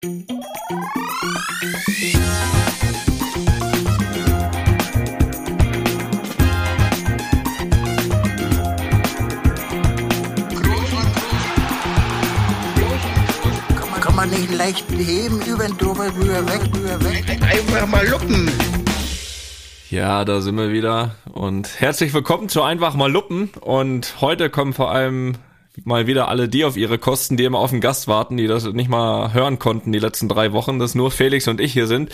Kann 0.00 0.12
man 14.14 14.30
nicht 14.30 14.54
leicht 14.56 14.88
heben, 14.92 15.42
über 15.42 15.64
den 15.64 15.76
drüber, 15.76 16.06
rüber, 16.14 16.46
weg, 16.46 16.60
rüber, 16.72 17.02
weg. 17.02 17.24
Einfach 17.42 17.88
mal 17.88 18.06
luppen. 18.06 18.48
Ja, 19.90 20.24
da 20.24 20.40
sind 20.40 20.54
wir 20.54 20.70
wieder 20.70 21.16
und 21.32 21.80
herzlich 21.80 22.14
willkommen 22.14 22.48
zu 22.48 22.62
Einfach 22.62 22.94
mal 22.94 23.10
Luppen 23.10 23.50
und 23.60 24.20
heute 24.20 24.48
kommen 24.48 24.74
vor 24.74 24.92
allem 24.92 25.34
mal 25.84 26.06
wieder 26.06 26.28
alle 26.28 26.48
die 26.48 26.64
auf 26.64 26.76
ihre 26.76 26.98
Kosten, 26.98 27.36
die 27.36 27.44
immer 27.44 27.58
auf 27.58 27.70
den 27.70 27.80
Gast 27.80 28.08
warten, 28.08 28.36
die 28.36 28.46
das 28.46 28.64
nicht 28.64 28.88
mal 28.88 29.32
hören 29.32 29.58
konnten 29.58 29.92
die 29.92 29.98
letzten 29.98 30.28
drei 30.28 30.52
Wochen, 30.52 30.78
dass 30.78 30.94
nur 30.94 31.10
Felix 31.10 31.48
und 31.48 31.60
ich 31.60 31.72
hier 31.72 31.86
sind. 31.86 32.10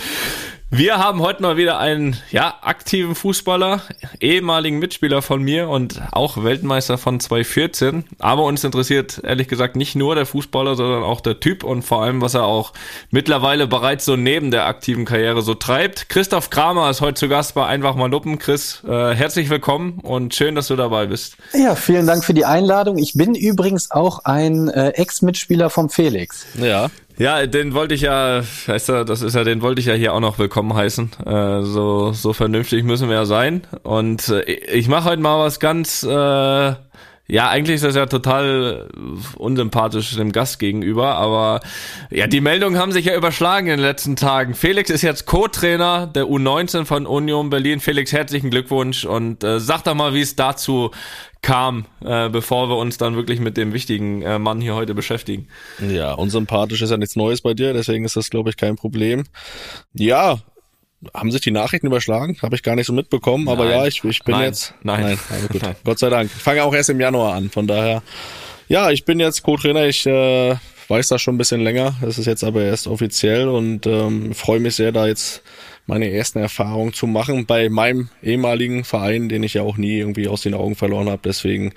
Wir 0.76 0.98
haben 0.98 1.22
heute 1.22 1.40
mal 1.40 1.56
wieder 1.56 1.78
einen 1.78 2.16
ja, 2.32 2.52
aktiven 2.60 3.14
Fußballer, 3.14 3.82
ehemaligen 4.18 4.80
Mitspieler 4.80 5.22
von 5.22 5.40
mir 5.40 5.68
und 5.68 6.02
auch 6.10 6.42
Weltmeister 6.42 6.98
von 6.98 7.20
2014. 7.20 8.02
Aber 8.18 8.42
uns 8.42 8.64
interessiert 8.64 9.20
ehrlich 9.22 9.46
gesagt 9.46 9.76
nicht 9.76 9.94
nur 9.94 10.16
der 10.16 10.26
Fußballer, 10.26 10.74
sondern 10.74 11.04
auch 11.04 11.20
der 11.20 11.38
Typ 11.38 11.62
und 11.62 11.82
vor 11.82 12.02
allem, 12.02 12.20
was 12.20 12.34
er 12.34 12.42
auch 12.42 12.72
mittlerweile 13.12 13.68
bereits 13.68 14.04
so 14.04 14.16
neben 14.16 14.50
der 14.50 14.66
aktiven 14.66 15.04
Karriere 15.04 15.42
so 15.42 15.54
treibt. 15.54 16.08
Christoph 16.08 16.50
Kramer 16.50 16.90
ist 16.90 17.00
heute 17.00 17.14
zu 17.14 17.28
Gast 17.28 17.54
bei 17.54 17.64
Einfach 17.66 17.94
mal 17.94 18.10
Luppen. 18.10 18.40
Chris, 18.40 18.82
äh, 18.84 19.14
herzlich 19.14 19.50
willkommen 19.50 20.00
und 20.00 20.34
schön, 20.34 20.56
dass 20.56 20.66
du 20.66 20.74
dabei 20.74 21.06
bist. 21.06 21.36
Ja, 21.52 21.76
vielen 21.76 22.08
Dank 22.08 22.24
für 22.24 22.34
die 22.34 22.46
Einladung. 22.46 22.98
Ich 22.98 23.14
bin 23.14 23.36
übrigens 23.36 23.92
auch 23.92 24.24
ein 24.24 24.68
äh, 24.70 24.88
Ex-Mitspieler 24.88 25.70
vom 25.70 25.88
Felix. 25.88 26.46
Ja. 26.60 26.90
Ja, 27.16 27.46
den 27.46 27.74
wollte 27.74 27.94
ich 27.94 28.00
ja, 28.00 28.42
weißt 28.66 28.88
du, 28.88 29.04
das 29.04 29.22
ist 29.22 29.34
ja, 29.36 29.44
den 29.44 29.62
wollte 29.62 29.80
ich 29.80 29.86
ja 29.86 29.94
hier 29.94 30.14
auch 30.14 30.20
noch 30.20 30.40
willkommen 30.40 30.74
heißen. 30.74 31.12
Äh, 31.24 31.62
so, 31.62 32.12
so 32.12 32.32
vernünftig 32.32 32.82
müssen 32.82 33.08
wir 33.08 33.14
ja 33.14 33.24
sein. 33.24 33.62
Und 33.84 34.28
äh, 34.30 34.42
ich 34.42 34.88
mache 34.88 35.10
heute 35.10 35.22
mal 35.22 35.38
was 35.38 35.60
ganz, 35.60 36.02
äh, 36.02 36.74
ja, 37.26 37.48
eigentlich 37.48 37.76
ist 37.76 37.84
das 37.84 37.96
ja 37.96 38.04
total 38.04 38.88
unsympathisch 39.36 40.14
dem 40.14 40.30
Gast 40.30 40.58
gegenüber, 40.58 41.14
aber 41.14 41.60
ja, 42.10 42.26
die 42.26 42.42
Meldungen 42.42 42.78
haben 42.78 42.92
sich 42.92 43.06
ja 43.06 43.16
überschlagen 43.16 43.66
in 43.66 43.78
den 43.78 43.80
letzten 43.80 44.14
Tagen. 44.14 44.54
Felix 44.54 44.90
ist 44.90 45.00
jetzt 45.00 45.24
Co-Trainer 45.24 46.06
der 46.06 46.24
U19 46.24 46.84
von 46.84 47.06
Union 47.06 47.48
Berlin. 47.48 47.80
Felix, 47.80 48.12
herzlichen 48.12 48.50
Glückwunsch 48.50 49.06
und 49.06 49.42
äh, 49.42 49.58
sag 49.58 49.84
doch 49.84 49.94
mal, 49.94 50.12
wie 50.12 50.20
es 50.20 50.36
dazu 50.36 50.90
kam, 51.40 51.86
äh, 52.04 52.28
bevor 52.28 52.68
wir 52.68 52.76
uns 52.76 52.98
dann 52.98 53.16
wirklich 53.16 53.40
mit 53.40 53.56
dem 53.56 53.72
wichtigen 53.72 54.20
äh, 54.20 54.38
Mann 54.38 54.60
hier 54.60 54.74
heute 54.74 54.94
beschäftigen. 54.94 55.48
Ja, 55.80 56.12
unsympathisch 56.12 56.82
ist 56.82 56.90
ja 56.90 56.98
nichts 56.98 57.16
Neues 57.16 57.40
bei 57.40 57.54
dir, 57.54 57.72
deswegen 57.72 58.04
ist 58.04 58.16
das, 58.16 58.28
glaube 58.28 58.50
ich, 58.50 58.56
kein 58.58 58.76
Problem. 58.76 59.24
Ja, 59.94 60.40
haben 61.12 61.30
sich 61.30 61.40
die 61.40 61.50
Nachrichten 61.50 61.86
überschlagen? 61.86 62.36
Habe 62.42 62.56
ich 62.56 62.62
gar 62.62 62.76
nicht 62.76 62.86
so 62.86 62.92
mitbekommen, 62.92 63.48
aber 63.48 63.64
Nein. 63.64 63.78
ja, 63.78 63.86
ich, 63.86 64.04
ich 64.04 64.22
bin 64.22 64.34
Nein. 64.34 64.44
jetzt. 64.44 64.74
Nein. 64.82 65.02
Nein, 65.02 65.18
also 65.30 65.48
gut. 65.48 65.62
Nein. 65.62 65.76
Gott 65.84 65.98
sei 65.98 66.10
Dank. 66.10 66.30
Ich 66.34 66.42
fange 66.42 66.64
auch 66.64 66.74
erst 66.74 66.90
im 66.90 67.00
Januar 67.00 67.34
an, 67.34 67.50
von 67.50 67.66
daher. 67.66 68.02
Ja, 68.68 68.90
ich 68.90 69.04
bin 69.04 69.20
jetzt 69.20 69.42
Co-Trainer. 69.42 69.86
Ich 69.86 70.06
äh, 70.06 70.56
weiß 70.88 71.08
das 71.08 71.22
schon 71.22 71.34
ein 71.34 71.38
bisschen 71.38 71.60
länger. 71.60 71.94
Es 72.06 72.18
ist 72.18 72.26
jetzt 72.26 72.44
aber 72.44 72.62
erst 72.62 72.86
offiziell 72.86 73.48
und 73.48 73.86
ähm, 73.86 74.34
freue 74.34 74.60
mich 74.60 74.76
sehr, 74.76 74.92
da 74.92 75.06
jetzt 75.06 75.42
meine 75.86 76.10
ersten 76.10 76.38
Erfahrungen 76.38 76.94
zu 76.94 77.06
machen 77.06 77.46
bei 77.46 77.68
meinem 77.68 78.08
ehemaligen 78.22 78.84
Verein, 78.84 79.28
den 79.28 79.42
ich 79.42 79.54
ja 79.54 79.62
auch 79.62 79.76
nie 79.76 79.98
irgendwie 79.98 80.28
aus 80.28 80.40
den 80.40 80.54
Augen 80.54 80.76
verloren 80.76 81.10
habe. 81.10 81.20
Deswegen 81.24 81.72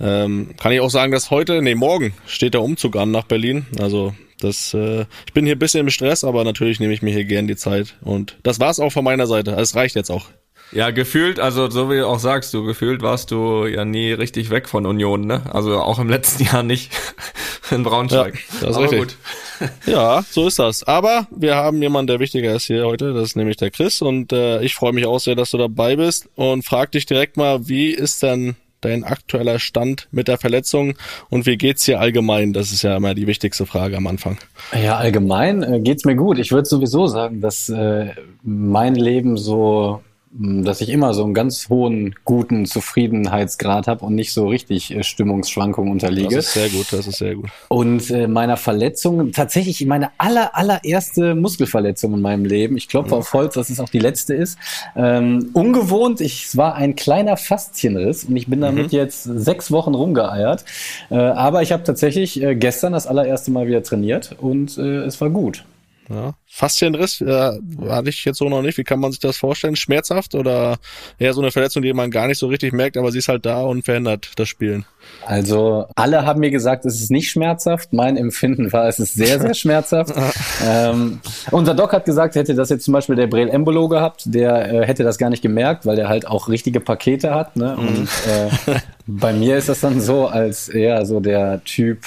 ähm, 0.00 0.50
kann 0.56 0.72
ich 0.72 0.80
auch 0.80 0.90
sagen, 0.90 1.12
dass 1.12 1.30
heute, 1.30 1.60
nee, 1.60 1.74
morgen 1.74 2.14
steht 2.26 2.54
der 2.54 2.62
Umzug 2.62 2.96
an 2.96 3.10
nach 3.10 3.24
Berlin. 3.24 3.66
Also 3.78 4.14
das, 4.40 4.74
äh, 4.74 5.06
ich 5.26 5.32
bin 5.32 5.44
hier 5.44 5.56
ein 5.56 5.58
bisschen 5.58 5.80
im 5.80 5.90
Stress, 5.90 6.24
aber 6.24 6.44
natürlich 6.44 6.80
nehme 6.80 6.92
ich 6.92 7.02
mir 7.02 7.12
hier 7.12 7.24
gern 7.24 7.46
die 7.46 7.56
Zeit. 7.56 7.94
Und 8.02 8.36
das 8.42 8.60
war's 8.60 8.80
auch 8.80 8.90
von 8.90 9.04
meiner 9.04 9.26
Seite. 9.26 9.52
Es 9.52 9.74
reicht 9.74 9.96
jetzt 9.96 10.10
auch. 10.10 10.26
Ja, 10.72 10.90
gefühlt, 10.90 11.40
also 11.40 11.68
so 11.68 11.90
wie 11.90 11.96
du 11.96 12.06
auch 12.06 12.20
sagst, 12.20 12.54
du 12.54 12.64
gefühlt 12.64 13.02
warst 13.02 13.32
du 13.32 13.66
ja 13.66 13.84
nie 13.84 14.12
richtig 14.12 14.50
weg 14.50 14.68
von 14.68 14.86
Union, 14.86 15.26
ne? 15.26 15.42
Also 15.52 15.80
auch 15.80 15.98
im 15.98 16.08
letzten 16.08 16.44
Jahr 16.44 16.62
nicht 16.62 16.92
in 17.70 17.82
Braunschweig. 17.82 18.34
Ja, 18.34 18.40
das 18.60 18.70
ist 18.70 18.76
Aber 18.76 18.84
richtig. 18.84 18.98
gut. 19.00 19.16
Ja, 19.84 20.24
so 20.30 20.46
ist 20.46 20.58
das. 20.58 20.84
Aber 20.84 21.26
wir 21.30 21.54
haben 21.54 21.82
jemanden, 21.82 22.06
der 22.06 22.18
wichtiger 22.18 22.54
ist 22.54 22.64
hier 22.64 22.86
heute. 22.86 23.12
Das 23.12 23.24
ist 23.24 23.36
nämlich 23.36 23.58
der 23.58 23.70
Chris. 23.70 24.00
Und 24.00 24.32
äh, 24.32 24.62
ich 24.62 24.74
freue 24.74 24.94
mich 24.94 25.04
auch 25.04 25.18
sehr, 25.18 25.34
dass 25.34 25.50
du 25.50 25.58
dabei 25.58 25.96
bist. 25.96 26.30
Und 26.34 26.64
frag 26.64 26.92
dich 26.92 27.04
direkt 27.04 27.36
mal, 27.36 27.68
wie 27.68 27.90
ist 27.90 28.22
denn 28.22 28.56
dein 28.80 29.04
aktueller 29.04 29.58
Stand 29.58 30.08
mit 30.10 30.28
der 30.28 30.38
Verletzung 30.38 30.94
und 31.28 31.46
wie 31.46 31.56
geht's 31.56 31.84
dir 31.84 32.00
allgemein? 32.00 32.52
Das 32.52 32.72
ist 32.72 32.82
ja 32.82 32.96
immer 32.96 33.14
die 33.14 33.26
wichtigste 33.26 33.66
Frage 33.66 33.96
am 33.96 34.06
Anfang. 34.06 34.38
Ja, 34.82 34.96
allgemein 34.96 35.62
äh, 35.62 35.80
geht's 35.80 36.04
mir 36.04 36.16
gut. 36.16 36.38
Ich 36.38 36.52
würde 36.52 36.68
sowieso 36.68 37.06
sagen, 37.06 37.40
dass 37.40 37.68
äh, 37.68 38.10
mein 38.42 38.94
Leben 38.94 39.36
so, 39.36 40.02
dass 40.32 40.80
ich 40.80 40.90
immer 40.90 41.12
so 41.12 41.24
einen 41.24 41.34
ganz 41.34 41.68
hohen, 41.68 42.14
guten 42.24 42.64
Zufriedenheitsgrad 42.64 43.88
habe 43.88 44.04
und 44.04 44.14
nicht 44.14 44.32
so 44.32 44.46
richtig 44.46 44.94
äh, 44.94 45.02
Stimmungsschwankungen 45.02 45.90
unterliege. 45.90 46.36
Das 46.36 46.46
ist 46.46 46.54
sehr 46.54 46.68
gut, 46.68 46.92
das 46.92 47.06
ist 47.08 47.18
sehr 47.18 47.34
gut. 47.34 47.50
Und 47.68 48.10
äh, 48.10 48.28
meiner 48.28 48.56
Verletzung, 48.56 49.32
tatsächlich 49.32 49.84
meine 49.86 50.10
aller, 50.18 50.56
allererste 50.56 51.34
Muskelverletzung 51.34 52.14
in 52.14 52.20
meinem 52.20 52.44
Leben, 52.44 52.76
ich 52.76 52.88
klopfe 52.88 53.16
auf 53.16 53.32
Holz, 53.32 53.54
dass 53.54 53.70
es 53.70 53.80
auch 53.80 53.88
die 53.88 53.98
letzte 53.98 54.34
ist, 54.34 54.56
ähm, 54.94 55.50
ungewohnt, 55.52 56.20
ich, 56.20 56.46
es 56.46 56.56
war 56.56 56.76
ein 56.76 56.94
kleiner 56.94 57.36
Faszienriss 57.36 58.24
und 58.24 58.36
ich 58.36 58.46
bin 58.46 58.60
damit 58.60 58.92
jetzt 58.92 59.24
sechs 59.24 59.72
Wochen 59.72 59.94
rumgeeiert. 59.94 60.64
Äh, 61.10 61.16
aber 61.16 61.62
ich 61.62 61.72
habe 61.72 61.82
tatsächlich 61.82 62.40
äh, 62.40 62.54
gestern 62.54 62.92
das 62.92 63.08
allererste 63.08 63.50
Mal 63.50 63.66
wieder 63.66 63.82
trainiert 63.82 64.36
und 64.38 64.78
äh, 64.78 65.02
es 65.02 65.20
war 65.20 65.30
gut. 65.30 65.64
Ja. 66.10 66.34
Faszienriss 66.48 67.20
äh, 67.20 67.52
hatte 67.88 68.08
ich 68.08 68.24
jetzt 68.24 68.38
so 68.38 68.48
noch 68.48 68.62
nicht. 68.62 68.76
Wie 68.76 68.84
kann 68.84 68.98
man 68.98 69.12
sich 69.12 69.20
das 69.20 69.36
vorstellen? 69.36 69.76
Schmerzhaft 69.76 70.34
oder 70.34 70.78
eher 71.20 71.32
so 71.34 71.40
eine 71.40 71.52
Verletzung, 71.52 71.82
die 71.82 71.92
man 71.92 72.10
gar 72.10 72.26
nicht 72.26 72.38
so 72.38 72.48
richtig 72.48 72.72
merkt, 72.72 72.96
aber 72.96 73.12
sie 73.12 73.18
ist 73.18 73.28
halt 73.28 73.46
da 73.46 73.62
und 73.62 73.84
verhindert 73.84 74.32
das 74.34 74.48
Spielen? 74.48 74.84
Also 75.24 75.86
alle 75.94 76.26
haben 76.26 76.40
mir 76.40 76.50
gesagt, 76.50 76.84
es 76.84 77.00
ist 77.00 77.12
nicht 77.12 77.30
schmerzhaft. 77.30 77.92
Mein 77.92 78.16
Empfinden 78.16 78.72
war, 78.72 78.88
es 78.88 78.98
ist 78.98 79.14
sehr, 79.14 79.40
sehr 79.40 79.54
schmerzhaft. 79.54 80.12
ähm, 80.66 81.20
unser 81.52 81.74
Doc 81.74 81.92
hat 81.92 82.04
gesagt, 82.04 82.34
hätte 82.34 82.56
das 82.56 82.70
jetzt 82.70 82.84
zum 82.84 82.92
Beispiel 82.92 83.14
der 83.14 83.28
Brel 83.28 83.48
Embolo 83.48 83.88
gehabt, 83.88 84.24
der 84.26 84.72
äh, 84.72 84.86
hätte 84.86 85.04
das 85.04 85.16
gar 85.16 85.30
nicht 85.30 85.42
gemerkt, 85.42 85.86
weil 85.86 85.94
der 85.94 86.08
halt 86.08 86.26
auch 86.26 86.48
richtige 86.48 86.80
Pakete 86.80 87.32
hat. 87.32 87.54
Ne? 87.54 87.76
Und 87.76 88.08
äh, 88.26 88.80
bei 89.06 89.32
mir 89.32 89.56
ist 89.56 89.68
das 89.68 89.80
dann 89.80 90.00
so, 90.00 90.26
als 90.26 90.68
eher 90.68 91.06
so 91.06 91.20
der 91.20 91.62
Typ, 91.64 92.04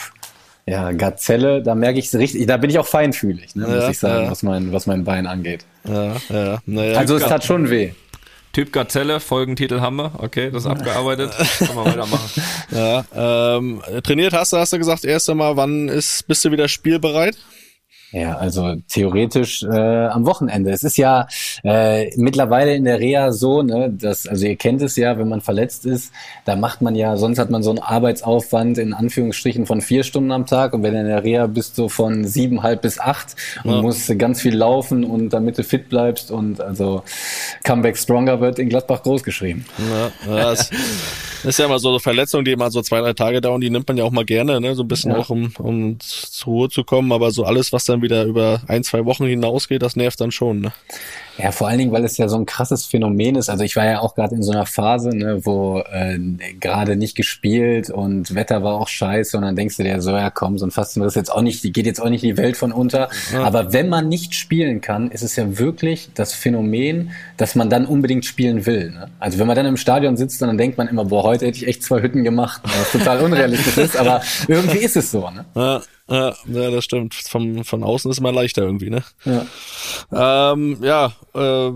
ja, 0.66 0.92
Gazelle, 0.92 1.62
da 1.62 1.76
merke 1.76 2.00
ich 2.00 2.06
es 2.08 2.16
richtig, 2.16 2.46
da 2.48 2.58
bin 2.58 2.70
ich 2.70 2.80
auch 2.80 2.86
feinfühlig, 2.88 3.56
ne, 3.56 3.68
muss 3.68 3.76
Ja, 3.76 3.90
ich 3.90 4.00
sagen, 4.00 4.26
ja. 4.26 4.32
was, 4.32 4.44
mein, 4.44 4.72
was 4.72 4.86
mein 4.88 5.04
Bein 5.04 5.28
angeht. 5.28 5.66
Ja, 5.88 6.16
ja. 6.30 6.60
Naja, 6.66 6.98
Also 6.98 7.18
es 7.18 7.24
tat 7.24 7.44
schon 7.44 7.70
weh. 7.70 7.92
Typ 8.54 8.72
Gazelle, 8.72 9.20
Folgentitel 9.20 9.82
haben 9.82 9.96
wir. 9.96 10.12
Okay, 10.20 10.52
das 10.52 10.64
ist 10.64 10.70
abgearbeitet. 10.70 11.32
Können 11.58 11.76
wir 11.76 11.86
weitermachen. 11.86 12.44
Ja, 12.72 13.58
ähm, 13.58 13.82
trainiert 14.04 14.34
hast 14.34 14.54
du, 14.54 14.58
hast 14.58 14.74
du 14.74 14.78
gesagt, 14.78 15.06
erst 15.06 15.30
einmal, 15.30 15.58
wann 15.58 15.90
ist, 15.90 16.28
bist 16.28 16.44
du 16.46 16.52
wieder 16.52 16.68
spielbereit? 16.68 17.36
Ja, 18.14 18.38
also 18.38 18.76
theoretisch 18.88 19.64
äh, 19.64 20.06
am 20.06 20.28
Wochenende. 20.28 20.70
Es 20.70 20.84
ist 20.84 20.98
ja 20.98 21.28
äh, 21.64 22.12
mittlerweile 22.16 22.76
in 22.76 22.84
der 22.86 23.00
Reha 23.00 23.32
so, 23.32 23.64
ne, 23.64 23.90
dass, 23.92 24.28
also 24.28 24.46
ihr 24.46 24.56
kennt 24.56 24.84
es 24.84 24.96
ja, 24.96 25.18
wenn 25.18 25.28
man 25.28 25.42
verletzt 25.42 25.88
ist, 25.88 26.12
da 26.46 26.56
macht 26.56 26.84
man 26.84 26.94
ja, 26.94 27.18
sonst 27.18 27.40
hat 27.40 27.50
man 27.50 27.64
so 27.64 27.72
einen 27.72 27.80
Arbeitsaufwand 27.80 28.78
in 28.78 28.94
Anführungsstrichen 28.94 29.66
von 29.66 29.82
vier 29.82 30.04
Stunden 30.04 30.32
am 30.32 30.46
Tag 30.46 30.74
und 30.74 30.84
wenn 30.84 30.94
du 30.94 31.00
in 31.00 31.08
der 31.08 31.24
Reha 31.24 31.48
bist, 31.48 31.76
so 31.76 31.90
von 31.90 32.24
siebenhalb 32.26 32.84
bis 32.84 33.00
acht 33.00 33.36
und 33.64 33.72
Ja. 33.72 33.82
musst 33.82 34.20
ganz 34.20 34.42
viel 34.42 34.56
laufen 34.56 35.04
und 35.06 35.30
damit 35.30 35.58
du 35.58 35.64
fit 35.64 35.90
bleibst 35.90 36.30
und 36.30 36.62
also 36.62 37.02
Comeback 37.64 37.98
Stronger 37.98 38.40
wird 38.40 38.60
in 38.60 38.70
Gladbach 38.70 39.02
groß 39.02 39.24
geschrieben. 39.24 39.66
Ja, 39.80 40.12
ja, 40.28 40.50
das 40.52 40.70
ist 41.44 41.58
ja 41.58 41.66
immer 41.66 41.80
so 41.80 41.90
eine 41.90 42.00
Verletzung, 42.00 42.46
die 42.46 42.52
immer 42.52 42.70
so 42.70 42.84
zwei, 42.84 43.02
drei 43.02 43.14
Tage 43.14 43.42
dauern, 43.42 43.60
die 43.60 43.72
nimmt 43.72 43.88
man 43.88 43.98
ja 43.98 44.04
auch 44.04 44.12
mal 44.12 44.24
gerne, 44.24 44.62
ne? 44.62 44.76
so 44.76 44.84
ein 44.84 44.88
bisschen 44.88 45.12
Ja. 45.12 45.18
auch, 45.18 45.30
um, 45.32 45.52
um 45.58 45.98
zur 46.00 46.54
Ruhe 46.54 46.70
zu 46.70 46.84
kommen, 46.84 47.12
aber 47.12 47.32
so 47.32 47.44
alles, 47.44 47.74
was 47.74 47.86
dann 47.86 48.03
wieder 48.04 48.26
über 48.26 48.62
ein, 48.68 48.84
zwei 48.84 49.06
Wochen 49.06 49.26
hinausgeht, 49.26 49.82
das 49.82 49.96
nervt 49.96 50.22
dann 50.22 50.32
schon. 50.32 50.62
Ne? 50.62 50.74
Ja, 51.38 51.52
vor 51.52 51.68
allen 51.68 51.80
Dingen, 51.80 51.92
weil 51.92 52.06
es 52.06 52.18
ja 52.18 52.28
so 52.28 52.38
ein 52.38 52.46
krasses 52.46 52.86
Phänomen 52.86 53.36
ist. 53.36 53.50
Also 53.50 53.64
ich 53.64 53.76
war 53.76 53.86
ja 53.86 54.00
auch 54.00 54.14
gerade 54.14 54.36
in 54.36 54.44
so 54.44 54.52
einer 54.52 54.68
Phase, 54.68 55.10
ne, 55.10 55.44
wo 55.46 55.80
äh, 55.80 56.20
gerade 56.60 56.96
nicht 56.96 57.16
gespielt 57.16 57.90
und 57.90 58.36
Wetter 58.36 58.64
war 58.64 58.76
auch 58.76 58.88
scheiße 58.88 59.38
und 59.38 59.44
dann 59.44 59.56
denkst 59.56 59.78
du 59.78 59.84
dir 59.84 60.00
so, 60.02 60.12
ja 60.12 60.30
komm, 60.30 60.60
so 60.60 60.66
ein 60.66 60.72
Fastenriss 60.72 61.14
ist 61.14 61.16
jetzt 61.16 61.32
auch 61.32 61.42
nicht, 61.42 61.64
die 61.64 61.72
geht 61.72 61.88
jetzt 61.88 62.02
auch 62.02 62.10
nicht 62.10 62.24
die 62.24 62.38
Welt 62.38 62.56
von 62.56 62.72
unter. 62.72 63.10
Aber 63.36 63.74
wenn 63.74 63.90
man 63.90 64.10
nicht 64.10 64.36
spielen 64.36 64.82
kann, 64.82 65.10
ist 65.10 65.24
es 65.24 65.36
ja 65.36 65.58
wirklich 65.58 66.10
das 66.14 66.34
Phänomen, 66.34 67.12
dass 67.38 67.56
man 67.56 67.70
dann 67.70 67.86
unbedingt 67.86 68.26
spielen 68.26 68.66
will. 68.66 68.92
Ne? 68.92 69.10
Also 69.20 69.40
wenn 69.40 69.48
man 69.48 69.56
dann 69.56 69.66
im 69.66 69.78
Stadion 69.78 70.18
sitzt, 70.18 70.42
dann 70.42 70.58
denkt 70.58 70.78
man 70.78 70.88
immer, 70.88 71.06
boah, 71.06 71.24
heute 71.24 71.48
hätte 71.48 71.58
ich 71.58 71.68
echt 71.68 71.84
zwei 71.84 72.02
Hütten 72.02 72.24
gemacht, 72.24 72.62
was 72.64 72.92
total 72.92 73.22
unrealistisch 73.22 73.78
ist, 73.78 73.98
aber 73.98 74.22
irgendwie 74.48 74.80
ist 74.80 74.96
es 74.96 75.10
so. 75.10 75.30
Ne? 75.30 75.46
Ja, 75.56 75.82
ja, 76.10 76.34
ja, 76.48 76.72
das 76.72 76.84
stimmt. 76.84 77.16
Von, 77.16 77.64
von 77.64 77.84
außen 77.84 78.12
ist 78.12 78.20
immer 78.20 78.32
leichter 78.32 78.64
irgendwie, 78.64 78.90
ne? 78.90 79.04
Ja. 79.24 80.52
Ähm, 80.54 80.78
ja, 80.82 81.14
äh, 81.34 81.72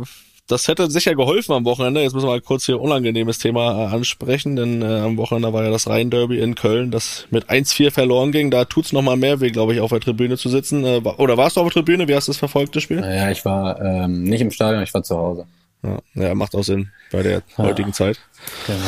das 0.47 0.67
hätte 0.69 0.89
sicher 0.89 1.13
geholfen 1.13 1.53
am 1.53 1.65
Wochenende. 1.65 2.01
Jetzt 2.01 2.13
müssen 2.13 2.27
wir 2.27 2.31
mal 2.31 2.41
kurz 2.41 2.65
hier 2.65 2.79
unangenehmes 2.79 3.37
Thema 3.37 3.83
äh, 3.83 3.87
ansprechen, 3.87 4.55
denn 4.55 4.81
äh, 4.81 4.85
am 5.01 5.17
Wochenende 5.17 5.51
war 5.51 5.63
ja 5.63 5.69
das 5.69 5.89
Rhein-Derby 5.89 6.39
in 6.39 6.55
Köln, 6.55 6.89
das 6.89 7.25
mit 7.31 7.49
1-4 7.49 7.91
verloren 7.91 8.31
ging. 8.31 8.49
Da 8.49 8.65
tut's 8.65 8.93
noch 8.93 9.01
mal 9.01 9.17
mehr 9.17 9.41
weh, 9.41 9.51
glaube 9.51 9.73
ich, 9.73 9.81
auf 9.81 9.89
der 9.89 9.99
Tribüne 9.99 10.37
zu 10.37 10.47
sitzen. 10.47 10.85
Äh, 10.85 11.01
oder 11.17 11.37
warst 11.37 11.57
du 11.57 11.61
auf 11.61 11.67
der 11.67 11.83
Tribüne? 11.83 12.07
Wie 12.07 12.15
hast 12.15 12.27
du 12.27 12.31
das 12.31 12.39
verfolgt, 12.39 12.75
das 12.75 12.83
Spiel? 12.83 13.01
Ja, 13.01 13.29
ich 13.29 13.43
war 13.43 13.81
ähm, 13.81 14.23
nicht 14.23 14.41
im 14.41 14.51
Stadion, 14.51 14.83
ich 14.83 14.93
war 14.93 15.03
zu 15.03 15.17
Hause. 15.17 15.45
Ja, 15.83 15.99
ja 16.15 16.35
macht 16.35 16.55
auch 16.55 16.63
Sinn 16.63 16.91
bei 17.11 17.23
der 17.23 17.43
ja. 17.57 17.63
heutigen 17.63 17.93
Zeit. 17.93 18.19
Genau. 18.65 18.79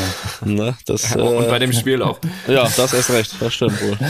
Ne, 0.63 0.77
das, 0.85 1.13
Ja, 1.13 1.23
und 1.23 1.45
äh, 1.45 1.49
bei 1.49 1.59
dem 1.59 1.73
Spiel 1.73 2.01
auch. 2.01 2.19
ja, 2.47 2.63
das 2.63 2.93
ist 2.93 3.09
recht, 3.09 3.35
das 3.39 3.53
stimmt 3.53 3.81
wohl. 3.81 3.97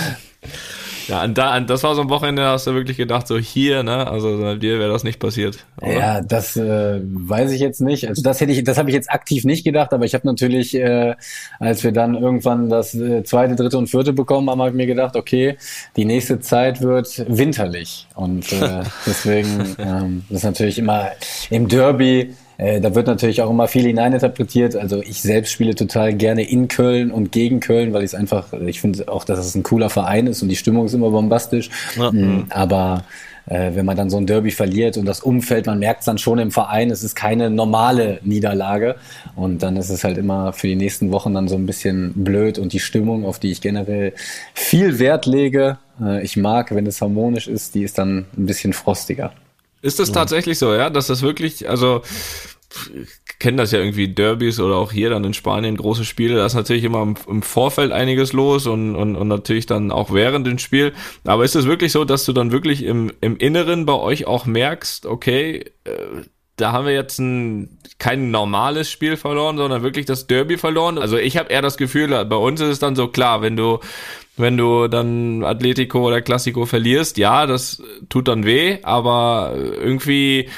Ja, 1.10 1.24
und 1.24 1.38
da, 1.38 1.60
das 1.60 1.82
war 1.82 1.96
so 1.96 2.02
ein 2.02 2.10
Wochenende, 2.10 2.46
hast 2.46 2.68
du 2.68 2.76
wirklich 2.76 2.98
gedacht, 2.98 3.28
so 3.28 3.38
hier, 3.40 3.82
ne, 3.82 4.08
also 4.08 4.56
dir 4.56 4.78
wäre 4.78 4.92
das 4.92 5.04
nicht 5.04 5.20
passiert. 5.20 5.66
Oder? 5.82 5.94
Ja, 5.94 6.22
das 6.22 6.56
äh, 6.56 7.02
weiß 7.02 7.52
ich 7.52 7.60
jetzt 7.60 7.82
nicht. 7.82 8.08
Also 8.08 8.22
das 8.22 8.40
hätte 8.40 8.52
ich, 8.52 8.64
das 8.64 8.78
habe 8.78 8.90
ich 8.90 8.96
jetzt 8.96 9.12
aktiv 9.12 9.44
nicht 9.44 9.64
gedacht, 9.64 9.92
aber 9.92 10.06
ich 10.06 10.14
habe 10.14 10.28
natürlich, 10.28 10.76
äh, 10.76 11.16
als 11.60 11.84
wir 11.84 11.92
dann 11.92 12.14
irgendwann 12.14 12.70
das 12.70 12.94
äh, 12.94 13.24
zweite, 13.24 13.56
dritte 13.56 13.80
und 13.80 13.88
vierte 13.88 14.14
bekommen 14.14 14.50
haben, 14.52 14.60
habe 14.60 14.70
ich 14.70 14.76
mir 14.76 14.86
gedacht, 14.86 15.16
okay, 15.16 15.58
die 15.96 16.06
nächste 16.06 16.40
Zeit 16.42 16.82
wird 16.82 17.26
winterlich 17.28 18.08
und 18.16 18.52
äh, 18.52 18.84
deswegen 19.08 19.76
ähm, 19.80 20.24
das 20.30 20.40
ist 20.40 20.44
natürlich 20.44 20.78
immer 20.78 21.10
im 21.50 21.68
Derby 21.68 22.36
äh, 22.60 22.82
da 22.82 22.94
wird 22.94 23.08
natürlich 23.08 23.42
auch 23.42 23.50
immer 23.50 23.70
viel 23.70 23.86
hineininterpretiert. 23.86 24.76
Also 24.76 25.02
ich 25.02 25.22
selbst 25.22 25.52
spiele 25.52 25.76
total 25.76 26.14
gerne 26.14 26.44
in 26.44 26.68
Köln 26.68 27.10
und 27.10 27.32
gegen 27.32 27.62
Köln, 27.62 27.94
weil 27.94 28.04
ich 28.04 28.12
es 28.12 28.16
einfach, 28.16 28.52
ich 28.52 28.82
finde 28.82 29.08
auch, 29.08 29.24
dass 29.24 29.40
es 29.40 29.56
ein 29.56 29.64
cooler 29.64 29.90
Verein 29.90 30.28
ist 30.28 30.42
und 30.42 30.50
die 30.50 30.58
Stimmung 30.58 30.86
ist 30.86 30.94
immer 30.94 31.10
bombastisch. 31.10 31.70
Ja. 31.96 32.12
Mhm, 32.12 32.48
aber 32.50 33.06
äh, 33.46 33.72
wenn 33.76 33.86
man 33.86 33.96
dann 33.96 34.10
so 34.10 34.18
ein 34.18 34.28
Derby 34.28 34.52
verliert 34.52 34.98
und 34.98 35.06
das 35.06 35.22
Umfeld, 35.22 35.68
man 35.68 35.80
merkt 35.80 36.02
es 36.02 36.06
dann 36.06 36.18
schon 36.18 36.38
im 36.38 36.52
Verein, 36.52 36.92
es 36.92 37.02
ist 37.02 37.16
keine 37.16 37.50
normale 37.50 38.20
Niederlage. 38.24 38.98
Und 39.38 39.64
dann 39.64 39.78
ist 39.78 39.90
es 39.90 40.04
halt 40.04 40.18
immer 40.18 40.52
für 40.52 40.68
die 40.68 40.76
nächsten 40.76 41.12
Wochen 41.12 41.34
dann 41.34 41.48
so 41.48 41.56
ein 41.56 41.66
bisschen 41.66 42.12
blöd 42.14 42.60
und 42.60 42.74
die 42.74 42.82
Stimmung, 42.82 43.26
auf 43.26 43.40
die 43.40 43.52
ich 43.52 43.62
generell 43.62 44.12
viel 44.54 45.00
Wert 45.00 45.26
lege, 45.26 45.78
äh, 46.02 46.22
ich 46.24 46.36
mag, 46.36 46.76
wenn 46.76 46.86
es 46.88 47.02
harmonisch 47.02 47.48
ist, 47.48 47.74
die 47.74 47.84
ist 47.84 47.98
dann 47.98 48.26
ein 48.38 48.46
bisschen 48.46 48.74
frostiger. 48.74 49.32
Ist 49.82 50.00
das 50.00 50.12
tatsächlich 50.12 50.60
so, 50.60 50.74
ja, 50.74 50.90
dass 50.90 51.08
das 51.08 51.22
wirklich, 51.22 51.70
also 51.70 52.02
kennen 53.40 53.58
das 53.58 53.72
ja 53.72 53.80
irgendwie 53.80 54.10
Derbys 54.10 54.60
oder 54.60 54.76
auch 54.76 54.92
hier 54.92 55.10
dann 55.10 55.24
in 55.24 55.34
Spanien 55.34 55.78
große 55.78 56.06
Spiele, 56.06 56.36
da 56.36 56.46
ist 56.46 56.54
natürlich 56.54 56.84
immer 56.84 57.02
im, 57.02 57.16
im 57.28 57.42
Vorfeld 57.42 57.92
einiges 57.92 58.34
los 58.34 58.68
und, 58.68 58.96
und, 58.96 59.16
und 59.16 59.28
natürlich 59.28 59.66
dann 59.66 59.92
auch 59.92 60.14
während 60.14 60.46
dem 60.46 60.60
Spiel. 60.60 60.94
Aber 61.24 61.46
ist 61.46 61.56
es 61.56 61.66
wirklich 61.66 61.92
so, 61.92 62.06
dass 62.06 62.26
du 62.26 62.34
dann 62.34 62.52
wirklich 62.52 62.84
im, 62.84 63.12
im 63.22 63.38
Inneren 63.38 63.86
bei 63.86 63.94
euch 63.94 64.28
auch 64.28 64.46
merkst, 64.46 65.06
okay, 65.06 65.66
äh, 65.86 65.92
da 66.60 66.72
haben 66.72 66.86
wir 66.86 66.94
jetzt 66.94 67.20
ein, 67.20 67.78
kein 67.98 68.32
normales 68.32 68.90
Spiel 68.90 69.18
verloren, 69.18 69.58
sondern 69.58 69.84
wirklich 69.84 70.06
das 70.06 70.28
Derby 70.28 70.58
verloren. 70.58 70.98
Also 70.98 71.18
ich 71.18 71.38
habe 71.38 71.50
eher 71.50 71.62
das 71.62 71.78
Gefühl, 71.78 72.26
bei 72.26 72.36
uns 72.36 72.62
ist 72.62 72.70
es 72.70 72.80
dann 72.80 72.96
so 72.96 73.08
klar, 73.08 73.42
wenn 73.42 73.56
du 73.56 73.80
wenn 74.38 74.56
du 74.56 74.88
dann 74.88 75.44
Atletico 75.44 76.08
oder 76.08 76.22
Classico 76.22 76.66
verlierst, 76.66 77.18
ja, 77.18 77.46
das 77.46 77.84
tut 78.08 78.30
dann 78.30 78.46
weh, 78.46 78.78
aber 78.84 79.54
irgendwie 79.56 80.50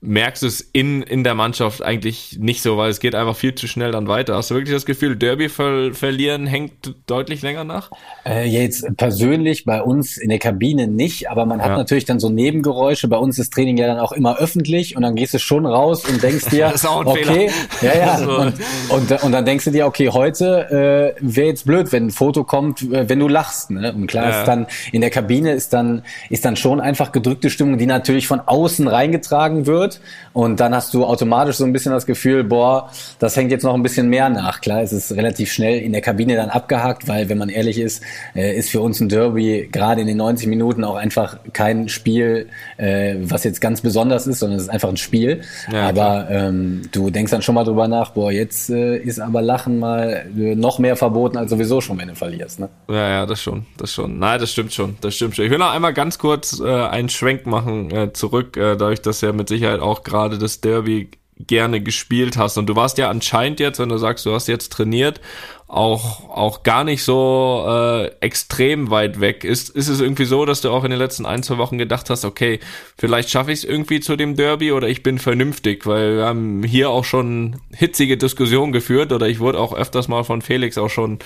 merkst 0.00 0.42
du 0.42 0.46
es 0.46 0.60
in, 0.60 1.02
in 1.02 1.24
der 1.24 1.34
Mannschaft 1.34 1.82
eigentlich 1.82 2.38
nicht 2.38 2.62
so, 2.62 2.76
weil 2.76 2.88
es 2.88 3.00
geht 3.00 3.16
einfach 3.16 3.34
viel 3.34 3.56
zu 3.56 3.66
schnell 3.66 3.90
dann 3.90 4.06
weiter. 4.06 4.36
Hast 4.36 4.50
du 4.50 4.54
wirklich 4.54 4.72
das 4.74 4.86
Gefühl, 4.86 5.16
Derby 5.16 5.48
ver 5.48 5.92
verlieren 5.92 6.46
hängt 6.46 6.94
deutlich 7.08 7.42
länger 7.42 7.64
nach? 7.64 7.90
Äh, 8.24 8.46
jetzt 8.46 8.86
persönlich 8.96 9.64
bei 9.64 9.82
uns 9.82 10.16
in 10.16 10.28
der 10.28 10.38
Kabine 10.38 10.86
nicht, 10.86 11.28
aber 11.30 11.46
man 11.46 11.60
hat 11.60 11.70
Ja. 11.70 11.76
natürlich 11.78 12.04
dann 12.04 12.20
so 12.20 12.28
Nebengeräusche. 12.28 13.08
Bei 13.08 13.16
uns 13.16 13.40
ist 13.40 13.52
Training 13.52 13.76
ja 13.76 13.88
dann 13.88 13.98
auch 13.98 14.12
immer 14.12 14.38
öffentlich 14.38 14.94
und 14.96 15.02
dann 15.02 15.16
gehst 15.16 15.34
du 15.34 15.40
schon 15.40 15.66
raus 15.66 16.04
und 16.08 16.22
denkst 16.22 16.44
dir, 16.50 16.72
okay, 17.04 17.50
ja, 17.80 17.96
ja, 17.96 18.18
So. 18.18 18.38
und, 18.38 18.54
und, 18.90 19.22
und 19.24 19.32
dann 19.32 19.44
denkst 19.44 19.64
du 19.64 19.72
dir, 19.72 19.86
okay, 19.86 20.10
heute 20.10 21.14
äh, 21.18 21.20
wäre 21.20 21.48
jetzt 21.48 21.66
blöd, 21.66 21.90
wenn 21.90 22.06
ein 22.06 22.10
Foto 22.12 22.44
kommt, 22.44 22.82
äh, 22.82 23.08
wenn 23.08 23.18
du 23.18 23.26
lachst. 23.26 23.70
Ne? 23.72 23.92
Und 23.92 24.06
klar 24.06 24.30
Ja. 24.30 24.40
ist 24.40 24.46
dann 24.46 24.66
in 24.92 25.00
der 25.00 25.10
Kabine 25.10 25.52
ist 25.52 25.72
dann 25.72 26.02
ist 26.30 26.44
dann 26.44 26.54
schon 26.54 26.80
einfach 26.80 27.10
gedrückte 27.10 27.50
Stimmung, 27.50 27.78
die 27.78 27.86
natürlich 27.86 28.28
von 28.28 28.38
außen 28.40 28.86
reingetragen 28.86 29.66
wird 29.66 29.97
und 30.32 30.60
dann 30.60 30.74
hast 30.74 30.94
du 30.94 31.04
automatisch 31.04 31.56
so 31.56 31.64
ein 31.64 31.72
bisschen 31.72 31.92
das 31.92 32.06
Gefühl, 32.06 32.44
boah, 32.44 32.90
das 33.18 33.36
hängt 33.36 33.50
jetzt 33.50 33.64
noch 33.64 33.74
ein 33.74 33.82
bisschen 33.82 34.08
mehr 34.08 34.28
nach. 34.28 34.60
Klar, 34.60 34.82
es 34.82 34.92
ist 34.92 35.12
relativ 35.12 35.50
schnell 35.50 35.80
in 35.80 35.92
der 35.92 36.00
Kabine 36.00 36.36
dann 36.36 36.50
abgehakt, 36.50 37.08
weil 37.08 37.28
wenn 37.28 37.38
man 37.38 37.48
ehrlich 37.48 37.78
ist, 37.78 38.02
äh, 38.34 38.56
ist 38.56 38.70
für 38.70 38.80
uns 38.80 39.00
ein 39.00 39.08
Derby 39.08 39.68
gerade 39.70 40.00
in 40.00 40.06
den 40.06 40.16
90 40.16 40.48
Minuten 40.48 40.84
auch 40.84 40.96
einfach 40.96 41.38
kein 41.52 41.88
Spiel, 41.88 42.48
äh, 42.76 43.16
was 43.20 43.44
jetzt 43.44 43.60
ganz 43.60 43.80
besonders 43.80 44.26
ist, 44.26 44.40
sondern 44.40 44.58
es 44.58 44.64
ist 44.64 44.70
einfach 44.70 44.88
ein 44.88 44.96
Spiel. 44.96 45.42
Ja, 45.72 45.88
aber 45.88 46.28
ähm, 46.30 46.82
du 46.92 47.10
denkst 47.10 47.32
dann 47.32 47.42
schon 47.42 47.54
mal 47.54 47.64
drüber 47.64 47.88
nach, 47.88 48.10
boah, 48.10 48.30
jetzt 48.30 48.70
äh, 48.70 48.96
ist 48.96 49.20
aber 49.20 49.42
Lachen 49.42 49.78
mal 49.78 50.26
äh, 50.36 50.54
noch 50.54 50.78
mehr 50.78 50.96
verboten 50.96 51.36
als 51.36 51.50
sowieso 51.50 51.80
schon, 51.80 51.98
wenn 51.98 52.08
du 52.08 52.14
verlierst. 52.14 52.60
Ne? 52.60 52.68
Ja, 52.88 53.08
ja, 53.08 53.26
das 53.26 53.42
schon, 53.42 53.66
das 53.76 53.92
schon. 53.92 54.18
Nein, 54.18 54.40
das 54.40 54.52
stimmt 54.52 54.72
schon, 54.72 54.96
das 55.00 55.14
stimmt 55.14 55.36
schon. 55.36 55.44
Ich 55.44 55.50
will 55.50 55.58
noch 55.58 55.72
einmal 55.72 55.92
ganz 55.92 56.18
kurz 56.18 56.60
äh, 56.60 56.68
einen 56.68 57.08
Schwenk 57.08 57.46
machen 57.46 57.90
äh, 57.90 58.12
zurück, 58.12 58.56
äh, 58.56 58.76
dadurch, 58.76 59.02
dass 59.02 59.20
ja 59.20 59.32
mit 59.32 59.48
Sicherheit 59.48 59.77
auch 59.78 60.02
gerade 60.02 60.38
das 60.38 60.60
Derby 60.60 61.10
gerne 61.46 61.80
gespielt 61.80 62.36
hast. 62.36 62.58
Und 62.58 62.66
du 62.66 62.76
warst 62.76 62.98
ja 62.98 63.08
anscheinend 63.08 63.60
jetzt, 63.60 63.78
wenn 63.78 63.88
du 63.88 63.98
sagst, 63.98 64.26
du 64.26 64.32
hast 64.32 64.48
jetzt 64.48 64.72
trainiert, 64.72 65.20
auch, 65.68 66.30
auch 66.30 66.62
gar 66.62 66.82
nicht 66.82 67.04
so 67.04 67.64
äh, 67.68 68.06
extrem 68.20 68.90
weit 68.90 69.20
weg. 69.20 69.44
Ist, 69.44 69.68
ist 69.68 69.88
es 69.88 70.00
irgendwie 70.00 70.24
so, 70.24 70.46
dass 70.46 70.62
du 70.62 70.70
auch 70.70 70.82
in 70.82 70.90
den 70.90 70.98
letzten 70.98 71.26
ein, 71.26 71.42
zwei 71.42 71.58
Wochen 71.58 71.76
gedacht 71.76 72.08
hast, 72.10 72.24
okay, 72.24 72.58
vielleicht 72.96 73.28
schaffe 73.28 73.52
ich 73.52 73.60
es 73.60 73.64
irgendwie 73.64 74.00
zu 74.00 74.16
dem 74.16 74.34
Derby 74.34 74.72
oder 74.72 74.88
ich 74.88 75.02
bin 75.02 75.18
vernünftig, 75.18 75.86
weil 75.86 76.16
wir 76.16 76.24
haben 76.24 76.62
hier 76.62 76.88
auch 76.90 77.04
schon 77.04 77.56
hitzige 77.72 78.16
Diskussionen 78.16 78.72
geführt 78.72 79.12
oder 79.12 79.28
ich 79.28 79.40
wurde 79.40 79.60
auch 79.60 79.74
öfters 79.74 80.08
mal 80.08 80.24
von 80.24 80.40
Felix 80.40 80.78
auch 80.78 80.90
schon 80.90 81.18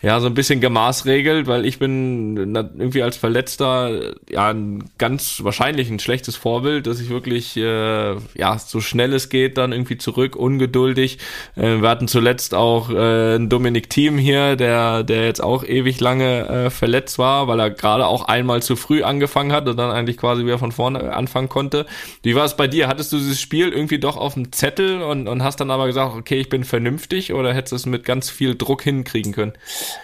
ja, 0.00 0.20
so 0.20 0.28
ein 0.28 0.34
bisschen 0.34 0.60
gemaßregelt, 0.60 1.48
weil 1.48 1.66
ich 1.66 1.80
bin 1.80 2.54
irgendwie 2.54 3.02
als 3.02 3.16
Verletzter 3.16 4.14
ja 4.30 4.48
ein 4.48 4.84
ganz 4.96 5.42
wahrscheinlich 5.42 5.90
ein 5.90 5.98
schlechtes 5.98 6.36
Vorbild, 6.36 6.86
dass 6.86 7.00
ich 7.00 7.08
wirklich 7.08 7.56
äh, 7.56 8.14
ja 8.36 8.58
so 8.60 8.80
schnell 8.80 9.12
es 9.12 9.28
geht 9.28 9.58
dann 9.58 9.72
irgendwie 9.72 9.98
zurück, 9.98 10.36
ungeduldig. 10.36 11.18
Äh, 11.56 11.82
wir 11.82 11.88
hatten 11.88 12.06
zuletzt 12.06 12.54
auch 12.54 12.90
äh, 12.90 13.34
einen 13.34 13.48
Dominik 13.48 13.90
Thiem 13.90 14.18
hier, 14.18 14.54
der 14.54 15.02
der 15.02 15.24
jetzt 15.24 15.42
auch 15.42 15.64
ewig 15.64 15.98
lange 15.98 16.48
äh, 16.48 16.70
verletzt 16.70 17.18
war, 17.18 17.48
weil 17.48 17.58
er 17.58 17.70
gerade 17.70 18.06
auch 18.06 18.28
einmal 18.28 18.62
zu 18.62 18.76
früh 18.76 19.02
angefangen 19.02 19.50
hat 19.50 19.68
und 19.68 19.76
dann 19.76 19.90
eigentlich 19.90 20.16
quasi 20.16 20.44
wieder 20.44 20.60
von 20.60 20.70
vorne 20.70 21.12
anfangen 21.12 21.48
konnte. 21.48 21.86
Wie 22.22 22.36
war 22.36 22.44
es 22.44 22.56
bei 22.56 22.68
dir? 22.68 22.86
Hattest 22.86 23.12
du 23.12 23.16
dieses 23.16 23.40
Spiel 23.40 23.70
irgendwie 23.70 23.98
doch 23.98 24.16
auf 24.16 24.34
dem 24.34 24.52
Zettel 24.52 25.02
und, 25.02 25.26
und 25.26 25.42
hast 25.42 25.58
dann 25.58 25.72
aber 25.72 25.88
gesagt, 25.88 26.14
okay, 26.14 26.38
ich 26.38 26.48
bin 26.48 26.62
vernünftig 26.62 27.32
oder 27.32 27.52
hättest 27.52 27.72
du 27.72 27.76
es 27.76 27.86
mit 27.86 28.04
ganz 28.04 28.30
viel 28.30 28.54
Druck 28.54 28.82
hinkriegen 28.82 29.32
können? 29.32 29.54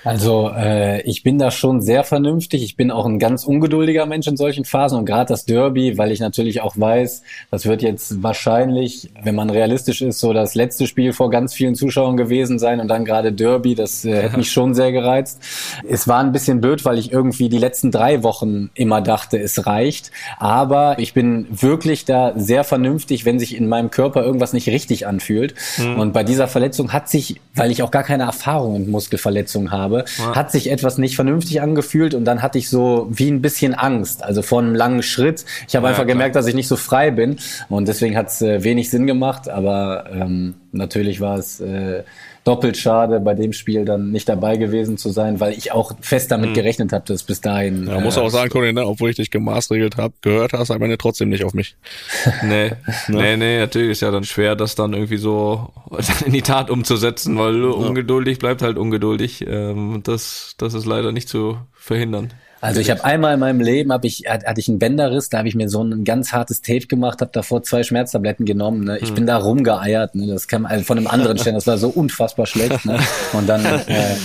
Also 0.05 0.51
äh, 0.55 1.03
ich 1.03 1.23
bin 1.23 1.39
da 1.39 1.51
schon 1.51 1.81
sehr 1.81 2.05
vernünftig. 2.05 2.63
Ich 2.63 2.77
bin 2.77 2.91
auch 2.91 3.07
ein 3.07 3.19
ganz 3.19 3.45
ungeduldiger 3.45 4.07
Mensch 4.07 4.27
in 4.27 4.37
solchen 4.37 4.65
Phasen 4.65 4.99
und 4.99 5.07
gerade 5.07 5.29
das 5.29 5.45
Derby, 5.45 5.99
weil 5.99 6.13
ich 6.13 6.21
natürlich 6.21 6.61
auch 6.61 6.79
weiß, 6.79 7.23
das 7.51 7.67
wird 7.67 7.83
jetzt 7.83 8.23
wahrscheinlich, 8.23 9.11
wenn 9.23 9.35
man 9.35 9.51
realistisch 9.51 10.03
ist, 10.03 10.21
so 10.21 10.33
das 10.33 10.55
letzte 10.55 10.87
Spiel 10.87 11.13
vor 11.13 11.31
ganz 11.31 11.55
vielen 11.55 11.75
Zuschauern 11.75 12.17
gewesen 12.17 12.59
sein 12.59 12.81
und 12.81 12.89
dann 12.89 13.05
gerade 13.05 13.33
Derby, 13.33 13.75
das 13.75 14.05
äh, 14.05 14.23
hätte 14.23 14.37
mich 14.37 14.53
schon 14.53 14.75
sehr 14.75 14.93
gereizt. 14.93 15.41
Es 15.89 16.09
war 16.09 16.21
ein 16.21 16.33
bisschen 16.33 16.61
blöd, 16.61 16.85
weil 16.85 16.99
ich 16.99 17.13
irgendwie 17.13 17.49
die 17.49 17.59
letzten 17.59 17.91
drei 17.91 18.23
Wochen 18.23 18.71
immer 18.75 19.01
dachte, 19.01 19.39
es 19.39 19.67
reicht. 19.67 20.11
Aber 20.39 20.99
ich 20.99 21.15
bin 21.15 21.47
wirklich 21.51 22.05
da 22.05 22.33
sehr 22.37 22.65
vernünftig, 22.65 23.25
wenn 23.25 23.39
sich 23.39 23.57
in 23.57 23.69
meinem 23.69 23.91
Körper 23.91 24.23
irgendwas 24.25 24.53
nicht 24.53 24.69
richtig 24.69 25.07
anfühlt. 25.07 25.55
Und 25.99 26.13
bei 26.13 26.25
dieser 26.25 26.49
Verletzung 26.49 26.93
hat 26.93 27.09
sich, 27.09 27.41
weil 27.55 27.71
ich 27.71 27.83
auch 27.83 27.91
gar 27.91 28.03
keine 28.03 28.25
Erfahrung 28.25 28.77
in 28.77 28.91
Muskelverletzungen 28.91 29.71
habe, 29.77 30.05
hat 30.35 30.51
sich 30.53 30.71
etwas 30.71 30.99
nicht 30.99 31.17
vernünftig 31.17 31.61
angefühlt 31.61 32.15
und 32.15 32.25
dann 32.25 32.43
hatte 32.43 32.59
ich 32.59 32.69
so 32.71 33.09
wie 33.11 33.31
ein 33.31 33.43
bisschen 33.43 33.75
Angst, 33.75 34.23
also 34.23 34.43
vor 34.43 34.61
einem 34.63 34.75
langen 34.75 35.03
Schritt. 35.03 35.45
Ich 35.69 35.77
habe 35.77 35.85
Ja, 35.85 35.91
einfach 35.91 36.05
klar. 36.05 36.15
gemerkt, 36.15 36.37
dass 36.37 36.47
ich 36.47 36.55
nicht 36.55 36.69
so 36.69 36.77
frei 36.77 37.11
bin 37.11 37.37
und 37.69 37.89
deswegen 37.89 38.17
hat 38.17 38.29
es 38.29 38.41
äh, 38.43 38.63
wenig 38.65 38.91
Sinn 38.91 39.07
gemacht, 39.07 39.49
aber 39.49 40.07
ähm, 40.13 40.55
natürlich 40.73 41.21
war 41.21 41.39
es 41.39 41.61
äh, 41.61 42.03
doppelt 42.45 42.77
schade, 42.77 43.21
bei 43.21 43.35
dem 43.35 43.53
Spiel 43.55 43.87
dann 43.87 44.11
nicht 44.11 44.29
dabei 44.29 44.57
gewesen 44.57 44.99
zu 44.99 45.11
sein, 45.11 45.41
weil 45.41 45.55
ich 45.55 45.73
auch 45.73 45.93
fest 46.01 46.31
damit 46.31 46.53
gerechnet 46.55 46.93
habe, 46.93 47.05
dass 47.07 47.23
bis 47.23 47.41
dahin. 47.41 47.87
Ja, 47.87 48.01
muss 48.01 48.19
äh, 48.19 48.21
auch 48.21 48.29
sagen, 48.29 48.51
Toni, 48.51 48.73
ne, 48.73 48.87
obwohl 48.87 49.11
ich 49.11 49.17
dich 49.17 49.31
gemaßregelt 49.31 49.97
habe, 49.97 50.15
gehört 50.21 50.53
hast, 50.53 50.71
am 50.71 50.83
Ende 50.83 50.99
trotzdem 50.99 51.31
nicht 51.31 51.45
auf 51.45 51.55
mich. 51.55 51.77
Nee, 52.43 52.73
nee, 53.09 53.37
nee, 53.37 53.59
natürlich 53.59 53.91
ist 53.93 54.03
ja 54.03 54.11
dann 54.11 54.25
schwer, 54.25 54.55
das 54.55 54.75
dann 54.75 54.93
irgendwie 54.93 55.17
so 55.17 55.71
in 56.27 56.33
die 56.33 56.43
Tat 56.43 56.69
umzusetzen, 56.69 57.39
weil 57.39 57.65
ungeduldig 57.65 58.39
bleibt 58.39 58.61
halt 58.61 58.77
ungeduldig. 58.77 59.47
Ähm, 59.47 60.03
das, 60.05 60.55
das 60.59 60.75
ist 60.75 60.85
leider 60.85 61.11
nicht 61.13 61.29
zu 61.29 61.57
verhindern. 61.73 62.33
Also 62.65 62.81
ich 62.81 62.91
habe 62.91 63.05
einmal 63.05 63.35
in 63.35 63.41
meinem 63.41 63.61
Leben 63.61 63.93
hab 63.93 64.07
ich 64.07 64.25
hat- 64.27 64.47
hatte 64.47 64.59
ich 64.59 64.69
einen 64.71 64.79
Bänderriss, 64.79 65.29
da 65.29 65.37
habe 65.39 65.49
ich 65.49 65.55
mir 65.55 65.69
so 65.69 65.83
ein 65.85 66.03
ganz 66.05 66.33
hartes 66.33 66.63
Tape 66.63 66.87
gemacht, 66.87 67.21
habe 67.21 67.31
davor 67.31 67.63
zwei 67.63 67.83
Schmerztabletten 67.83 68.47
genommen. 68.47 68.85
Ne? 68.85 68.99
Ich 69.01 69.13
bin 69.13 69.27
da 69.27 69.37
rumgeeiert, 69.37 70.15
ne? 70.15 70.29
das 70.29 70.49
kam 70.49 70.65
also 70.65 70.83
von 70.83 70.97
einem 70.97 71.07
anderen 71.07 71.37
Stellen, 71.37 71.57
das 71.57 71.67
war 71.67 71.77
so 71.77 71.91
unfassbar 71.91 72.47
schlecht. 72.47 72.87
Ne? 72.87 72.99
Und 73.35 73.47
dann 73.49 73.67
äh, 73.67 74.17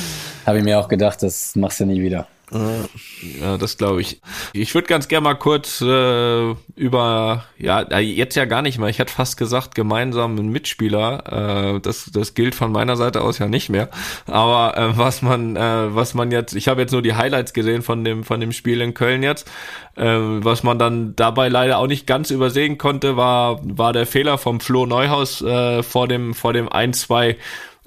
habe 0.46 0.60
ich 0.60 0.64
mir 0.64 0.80
auch 0.80 0.88
gedacht, 0.88 1.22
das 1.22 1.54
machst 1.58 1.82
du 1.82 1.86
nie 1.86 2.02
wieder. 2.02 2.28
Ja, 2.52 3.58
das 3.58 3.78
glaube 3.78 4.02
ich. 4.02 4.22
Ich 4.54 4.74
würde 4.74 4.88
ganz 4.88 5.08
gerne 5.08 5.24
mal 5.24 5.36
kurz 5.36 5.82
äh, 5.82 6.56
über, 6.76 7.46
ja, 7.58 8.00
jetzt 8.00 8.36
ja 8.36 8.46
gar 8.46 8.62
nicht 8.64 8.80
mehr. 8.80 8.90
Ich 8.90 8.98
hätte 8.98 9.14
fast 9.14 9.38
gesagt, 9.38 9.76
gemeinsam 9.76 10.32
einen 10.32 10.50
Mitspieler. 10.50 11.76
Äh, 11.76 11.80
das, 11.82 12.10
das 12.12 12.34
gilt 12.34 12.56
von 12.56 12.72
meiner 12.72 12.96
Seite 12.96 13.22
aus 13.22 13.38
ja 13.38 13.48
nicht 13.48 13.70
mehr. 13.70 13.90
Aber 14.26 14.76
äh, 14.78 14.98
was 14.98 15.22
man, 15.22 15.56
äh, 15.56 15.96
was 15.96 16.16
man 16.16 16.32
jetzt, 16.32 16.56
ich 16.56 16.68
habe 16.68 16.82
jetzt 16.82 16.92
nur 16.92 17.04
die 17.04 17.14
Highlights 17.14 17.54
gesehen 17.54 17.84
von 17.84 18.04
dem, 18.04 18.24
von 18.24 18.40
dem 18.40 18.52
Spiel 18.52 18.82
in 18.82 18.96
Köln 18.96 19.22
jetzt. 19.22 19.50
Äh, 19.96 20.06
was 20.06 20.64
man 20.64 20.80
dann 20.80 21.16
dabei 21.16 21.50
leider 21.50 21.78
auch 21.78 21.88
nicht 21.88 22.08
ganz 22.08 22.32
übersehen 22.32 22.78
konnte, 22.80 23.16
war, 23.16 23.60
war 23.64 23.94
der 23.94 24.08
Fehler 24.08 24.40
vom 24.40 24.60
Flo 24.60 24.88
Neuhaus 24.88 25.42
äh, 25.42 25.84
vor 25.84 26.08
dem, 26.08 26.34
vor 26.34 26.54
dem 26.54 26.68
1-2 26.68 27.36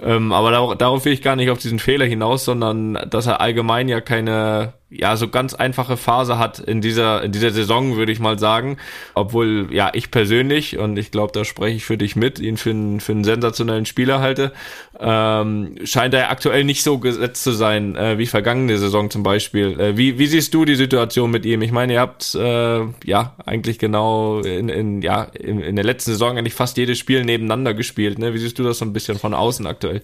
ähm, 0.02 0.32
aber 0.32 0.50
darauf, 0.50 0.76
darauf 0.76 1.04
will 1.04 1.12
ich 1.12 1.22
gar 1.22 1.36
nicht 1.36 1.50
auf 1.50 1.58
diesen 1.58 1.78
Fehler 1.78 2.04
hinaus, 2.04 2.44
sondern 2.44 2.98
dass 3.08 3.26
er 3.26 3.40
allgemein 3.40 3.88
ja 3.88 4.00
keine 4.00 4.74
ja 4.94 5.16
so 5.16 5.28
ganz 5.28 5.54
einfache 5.54 5.96
Phase 5.96 6.38
hat 6.38 6.58
in 6.58 6.80
dieser 6.80 7.22
in 7.22 7.32
dieser 7.32 7.50
Saison 7.50 7.96
würde 7.96 8.12
ich 8.12 8.20
mal 8.20 8.38
sagen. 8.38 8.76
Obwohl 9.14 9.68
ja 9.70 9.90
ich 9.94 10.10
persönlich 10.10 10.78
und 10.78 10.98
ich 10.98 11.10
glaube 11.10 11.32
da 11.32 11.44
spreche 11.44 11.76
ich 11.76 11.84
für 11.84 11.96
dich 11.96 12.16
mit 12.16 12.38
ihn 12.38 12.56
für 12.56 12.70
einen 12.70 13.00
für 13.00 13.12
einen 13.12 13.24
sensationellen 13.24 13.86
Spieler 13.86 14.20
halte 14.20 14.52
ähm, 15.00 15.76
scheint 15.84 16.14
er 16.14 16.30
aktuell 16.30 16.64
nicht 16.64 16.82
so 16.82 16.98
gesetzt 16.98 17.42
zu 17.42 17.52
sein 17.52 17.96
äh, 17.96 18.18
wie 18.18 18.26
vergangene 18.26 18.78
Saison 18.78 19.10
zum 19.10 19.22
Beispiel. 19.22 19.80
Äh, 19.80 19.96
wie 19.96 20.18
wie 20.18 20.26
siehst 20.26 20.52
du 20.54 20.64
die 20.64 20.76
Situation 20.76 21.30
mit 21.30 21.46
ihm? 21.46 21.62
Ich 21.62 21.72
meine 21.72 21.94
ihr 21.94 22.00
habt 22.00 22.34
äh, 22.34 22.80
ja 23.04 23.34
eigentlich 23.44 23.78
genau 23.78 24.40
in, 24.40 24.68
in 24.68 25.02
ja 25.02 25.24
in, 25.24 25.60
in 25.60 25.76
der 25.76 25.84
letzten 25.84 26.12
Saison 26.12 26.36
eigentlich 26.36 26.54
fast 26.54 26.76
jedes 26.76 26.98
Spiel 26.98 27.24
nebeneinander 27.24 27.74
gespielt 27.74 28.18
ne? 28.18 28.34
Wie 28.34 28.38
siehst 28.38 28.58
du 28.58 28.62
das 28.62 28.78
so 28.78 28.84
ein 28.84 28.92
bisschen 28.92 29.18
von 29.18 29.34
außen 29.34 29.66
aktuell? 29.66 30.02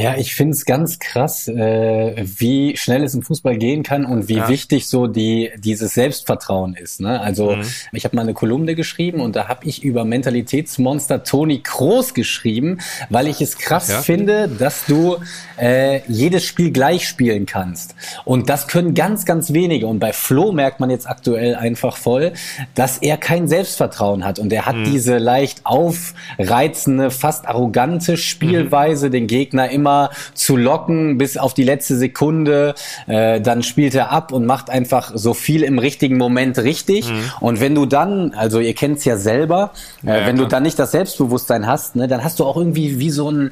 Ja 0.00 0.16
ich 0.16 0.34
finde 0.34 0.52
es 0.52 0.64
ganz 0.64 0.98
krass 0.98 1.48
äh, 1.48 2.24
wie 2.24 2.76
schnell 2.76 3.04
es 3.04 3.14
im 3.14 3.22
Fußball 3.22 3.56
gehen 3.58 3.82
kann 3.82 4.06
und 4.06 4.21
und 4.22 4.28
wie 4.28 4.36
ja. 4.36 4.48
wichtig 4.48 4.86
so 4.86 5.06
die 5.06 5.50
dieses 5.56 5.94
Selbstvertrauen 5.94 6.74
ist. 6.74 7.00
Ne? 7.00 7.20
Also 7.20 7.56
mhm. 7.56 7.64
ich 7.92 8.04
habe 8.04 8.16
mal 8.16 8.22
eine 8.22 8.34
Kolumne 8.34 8.74
geschrieben 8.74 9.20
und 9.20 9.36
da 9.36 9.48
habe 9.48 9.66
ich 9.66 9.82
über 9.82 10.04
Mentalitätsmonster 10.04 11.24
Toni 11.24 11.60
Kroos 11.60 12.14
geschrieben, 12.14 12.78
weil 13.10 13.26
ich 13.26 13.40
es 13.40 13.58
krass 13.58 13.88
ja. 13.88 14.02
finde, 14.02 14.48
dass 14.48 14.86
du 14.86 15.16
äh, 15.60 16.00
jedes 16.08 16.44
Spiel 16.44 16.70
gleich 16.70 17.06
spielen 17.06 17.46
kannst. 17.46 17.94
Und 18.24 18.48
das 18.48 18.68
können 18.68 18.94
ganz, 18.94 19.24
ganz 19.24 19.52
wenige. 19.52 19.86
Und 19.86 19.98
bei 19.98 20.12
Flo 20.12 20.52
merkt 20.52 20.80
man 20.80 20.90
jetzt 20.90 21.08
aktuell 21.08 21.54
einfach 21.54 21.96
voll, 21.96 22.32
dass 22.74 22.98
er 22.98 23.16
kein 23.16 23.48
Selbstvertrauen 23.48 24.24
hat. 24.24 24.38
Und 24.38 24.52
er 24.52 24.66
hat 24.66 24.76
mhm. 24.76 24.84
diese 24.84 25.18
leicht 25.18 25.64
aufreizende, 25.64 27.10
fast 27.10 27.46
arrogante 27.46 28.16
Spielweise, 28.16 29.08
mhm. 29.08 29.12
den 29.12 29.26
Gegner 29.26 29.70
immer 29.70 30.10
zu 30.34 30.56
locken 30.56 31.18
bis 31.18 31.36
auf 31.36 31.54
die 31.54 31.64
letzte 31.64 31.96
Sekunde. 31.96 32.74
Äh, 33.06 33.40
dann 33.40 33.62
spielt 33.62 33.94
er 33.94 34.11
ab 34.12 34.32
und 34.32 34.46
macht 34.46 34.70
einfach 34.70 35.12
so 35.14 35.34
viel 35.34 35.62
im 35.62 35.78
richtigen 35.78 36.18
Moment 36.18 36.58
richtig. 36.58 37.10
Mhm. 37.10 37.24
Und 37.40 37.60
wenn 37.60 37.74
du 37.74 37.86
dann, 37.86 38.34
also 38.34 38.60
ihr 38.60 38.74
kennt 38.74 38.98
es 38.98 39.04
ja 39.04 39.16
selber, 39.16 39.72
äh, 40.04 40.08
ja, 40.08 40.26
wenn 40.26 40.36
klar. 40.36 40.46
du 40.46 40.46
dann 40.46 40.62
nicht 40.62 40.78
das 40.78 40.92
Selbstbewusstsein 40.92 41.66
hast, 41.66 41.96
ne, 41.96 42.06
dann 42.08 42.22
hast 42.22 42.38
du 42.38 42.44
auch 42.44 42.56
irgendwie 42.56 42.98
wie 42.98 43.10
so 43.10 43.30
ein, 43.30 43.50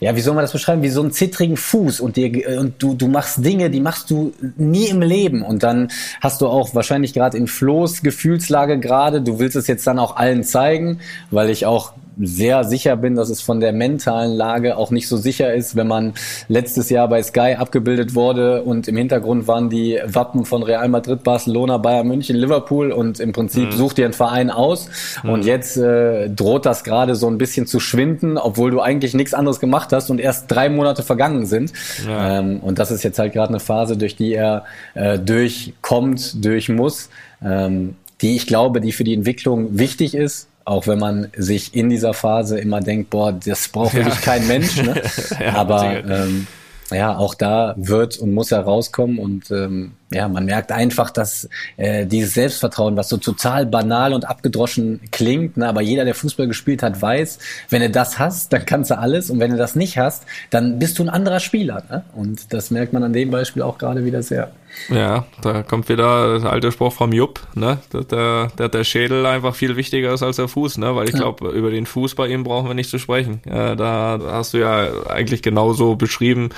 ja, 0.00 0.16
wie 0.16 0.20
soll 0.20 0.34
man 0.34 0.42
das 0.42 0.52
beschreiben, 0.52 0.82
wie 0.82 0.88
so 0.88 1.02
ein 1.02 1.12
zittrigen 1.12 1.56
Fuß 1.56 2.00
und 2.00 2.16
dir 2.16 2.58
und 2.58 2.82
du 2.82 2.94
du 2.94 3.08
machst 3.08 3.44
Dinge, 3.44 3.70
die 3.70 3.80
machst 3.80 4.10
du 4.10 4.32
nie 4.56 4.86
im 4.86 5.00
Leben 5.00 5.42
und 5.42 5.62
dann 5.62 5.88
hast 6.20 6.40
du 6.40 6.48
auch 6.48 6.74
wahrscheinlich 6.74 7.14
gerade 7.14 7.36
in 7.36 7.46
Flo's 7.46 8.02
Gefühlslage 8.02 8.78
gerade, 8.80 9.22
du 9.22 9.38
willst 9.38 9.56
es 9.56 9.66
jetzt 9.66 9.86
dann 9.86 9.98
auch 9.98 10.16
allen 10.16 10.44
zeigen, 10.44 11.00
weil 11.30 11.50
ich 11.50 11.66
auch 11.66 11.92
sehr 12.18 12.64
sicher 12.64 12.96
bin, 12.96 13.14
dass 13.14 13.30
es 13.30 13.40
von 13.40 13.60
der 13.60 13.72
mentalen 13.72 14.32
Lage 14.32 14.76
auch 14.76 14.90
nicht 14.90 15.08
so 15.08 15.16
sicher 15.16 15.52
ist, 15.52 15.76
wenn 15.76 15.86
man 15.86 16.14
letztes 16.48 16.90
Jahr 16.90 17.08
bei 17.08 17.22
Sky 17.22 17.56
abgebildet 17.58 18.14
wurde 18.14 18.62
und 18.62 18.88
im 18.88 18.96
Hintergrund 18.96 19.46
waren 19.46 19.70
die 19.70 19.98
Wappen 20.04 20.44
von 20.44 20.62
Real 20.62 20.88
Madrid, 20.88 21.22
Barcelona, 21.22 21.78
Bayern 21.78 22.08
München, 22.08 22.36
Liverpool 22.36 22.92
und 22.92 23.20
im 23.20 23.32
Prinzip 23.32 23.66
mhm. 23.66 23.72
sucht 23.72 23.98
dir 23.98 24.04
einen 24.04 24.14
Verein 24.14 24.50
aus 24.50 24.88
mhm. 25.22 25.30
und 25.30 25.44
jetzt 25.44 25.76
äh, 25.76 26.28
droht 26.28 26.66
das 26.66 26.84
gerade 26.84 27.14
so 27.14 27.28
ein 27.28 27.38
bisschen 27.38 27.66
zu 27.66 27.80
schwinden, 27.80 28.38
obwohl 28.38 28.70
du 28.70 28.80
eigentlich 28.80 29.14
nichts 29.14 29.34
anderes 29.34 29.60
gemacht 29.60 29.92
hast 29.92 30.10
und 30.10 30.20
erst 30.20 30.50
drei 30.50 30.68
Monate 30.68 31.02
vergangen 31.02 31.46
sind. 31.46 31.72
Ja. 32.06 32.38
Ähm, 32.38 32.60
und 32.60 32.78
das 32.78 32.90
ist 32.90 33.02
jetzt 33.02 33.18
halt 33.18 33.32
gerade 33.32 33.50
eine 33.50 33.60
Phase, 33.60 33.96
durch 33.96 34.16
die 34.16 34.34
er 34.34 34.64
äh, 34.94 35.18
durchkommt, 35.18 36.44
durch 36.44 36.68
muss. 36.68 37.08
Ähm, 37.42 37.94
die 38.20 38.36
ich 38.36 38.46
glaube, 38.46 38.80
die 38.80 38.92
für 38.92 39.04
die 39.04 39.14
Entwicklung 39.14 39.78
wichtig 39.78 40.14
ist, 40.14 40.49
auch 40.70 40.86
wenn 40.86 41.00
man 41.00 41.32
sich 41.36 41.74
in 41.74 41.90
dieser 41.90 42.14
Phase 42.14 42.60
immer 42.60 42.80
denkt, 42.80 43.10
boah, 43.10 43.32
das 43.32 43.66
braucht 43.68 43.92
wirklich 43.92 44.14
ja. 44.14 44.20
kein 44.20 44.46
Mensch. 44.46 44.80
Ne? 44.80 45.02
ja, 45.40 45.56
Aber 45.56 46.04
ähm, 46.08 46.46
ja, 46.92 47.16
auch 47.16 47.34
da 47.34 47.74
wird 47.76 48.18
und 48.18 48.32
muss 48.32 48.52
er 48.52 48.60
rauskommen 48.60 49.18
und 49.18 49.50
ähm, 49.50 49.92
ja, 50.12 50.28
man 50.28 50.44
merkt 50.44 50.72
einfach, 50.72 51.10
dass 51.10 51.48
äh, 51.76 52.06
dieses 52.06 52.34
Selbstvertrauen, 52.34 52.96
was 52.96 53.08
so 53.08 53.16
total 53.16 53.66
banal 53.66 54.12
und 54.12 54.28
abgedroschen 54.28 55.00
klingt, 55.12 55.56
ne, 55.56 55.68
aber 55.68 55.82
jeder, 55.82 56.04
der 56.04 56.14
Fußball 56.14 56.48
gespielt 56.48 56.82
hat, 56.82 57.00
weiß, 57.00 57.38
wenn 57.68 57.82
du 57.82 57.90
das 57.90 58.18
hast, 58.18 58.52
dann 58.52 58.66
kannst 58.66 58.90
du 58.90 58.98
alles 58.98 59.30
und 59.30 59.38
wenn 59.38 59.52
du 59.52 59.56
das 59.56 59.76
nicht 59.76 59.98
hast, 59.98 60.24
dann 60.50 60.78
bist 60.78 60.98
du 60.98 61.04
ein 61.04 61.08
anderer 61.08 61.40
Spieler. 61.40 61.84
Ne? 61.88 62.04
Und 62.14 62.52
das 62.52 62.70
merkt 62.70 62.92
man 62.92 63.04
an 63.04 63.12
dem 63.12 63.30
Beispiel 63.30 63.62
auch 63.62 63.78
gerade 63.78 64.04
wieder 64.04 64.22
sehr. 64.22 64.50
Ja, 64.88 65.26
da 65.42 65.62
kommt 65.62 65.88
wieder 65.88 66.38
der 66.38 66.50
alte 66.50 66.72
Spruch 66.72 66.92
vom 66.92 67.12
Jupp, 67.12 67.40
ne? 67.54 67.78
Dass 67.90 68.06
der, 68.06 68.48
der, 68.58 68.68
der 68.68 68.84
Schädel 68.84 69.26
einfach 69.26 69.54
viel 69.54 69.76
wichtiger 69.76 70.12
ist 70.14 70.22
als 70.22 70.36
der 70.36 70.48
Fuß, 70.48 70.78
ne? 70.78 70.94
Weil 70.94 71.08
ich 71.08 71.14
glaube, 71.14 71.48
ja. 71.48 71.52
über 71.52 71.70
den 71.70 71.86
Fuß 71.86 72.14
bei 72.14 72.28
ihm 72.28 72.44
brauchen 72.44 72.68
wir 72.68 72.74
nicht 72.74 72.90
zu 72.90 72.98
sprechen. 72.98 73.40
Äh, 73.44 73.76
da 73.76 74.18
hast 74.30 74.54
du 74.54 74.58
ja 74.58 75.06
eigentlich 75.08 75.42
genauso 75.42 75.96
beschrieben, 75.96 76.50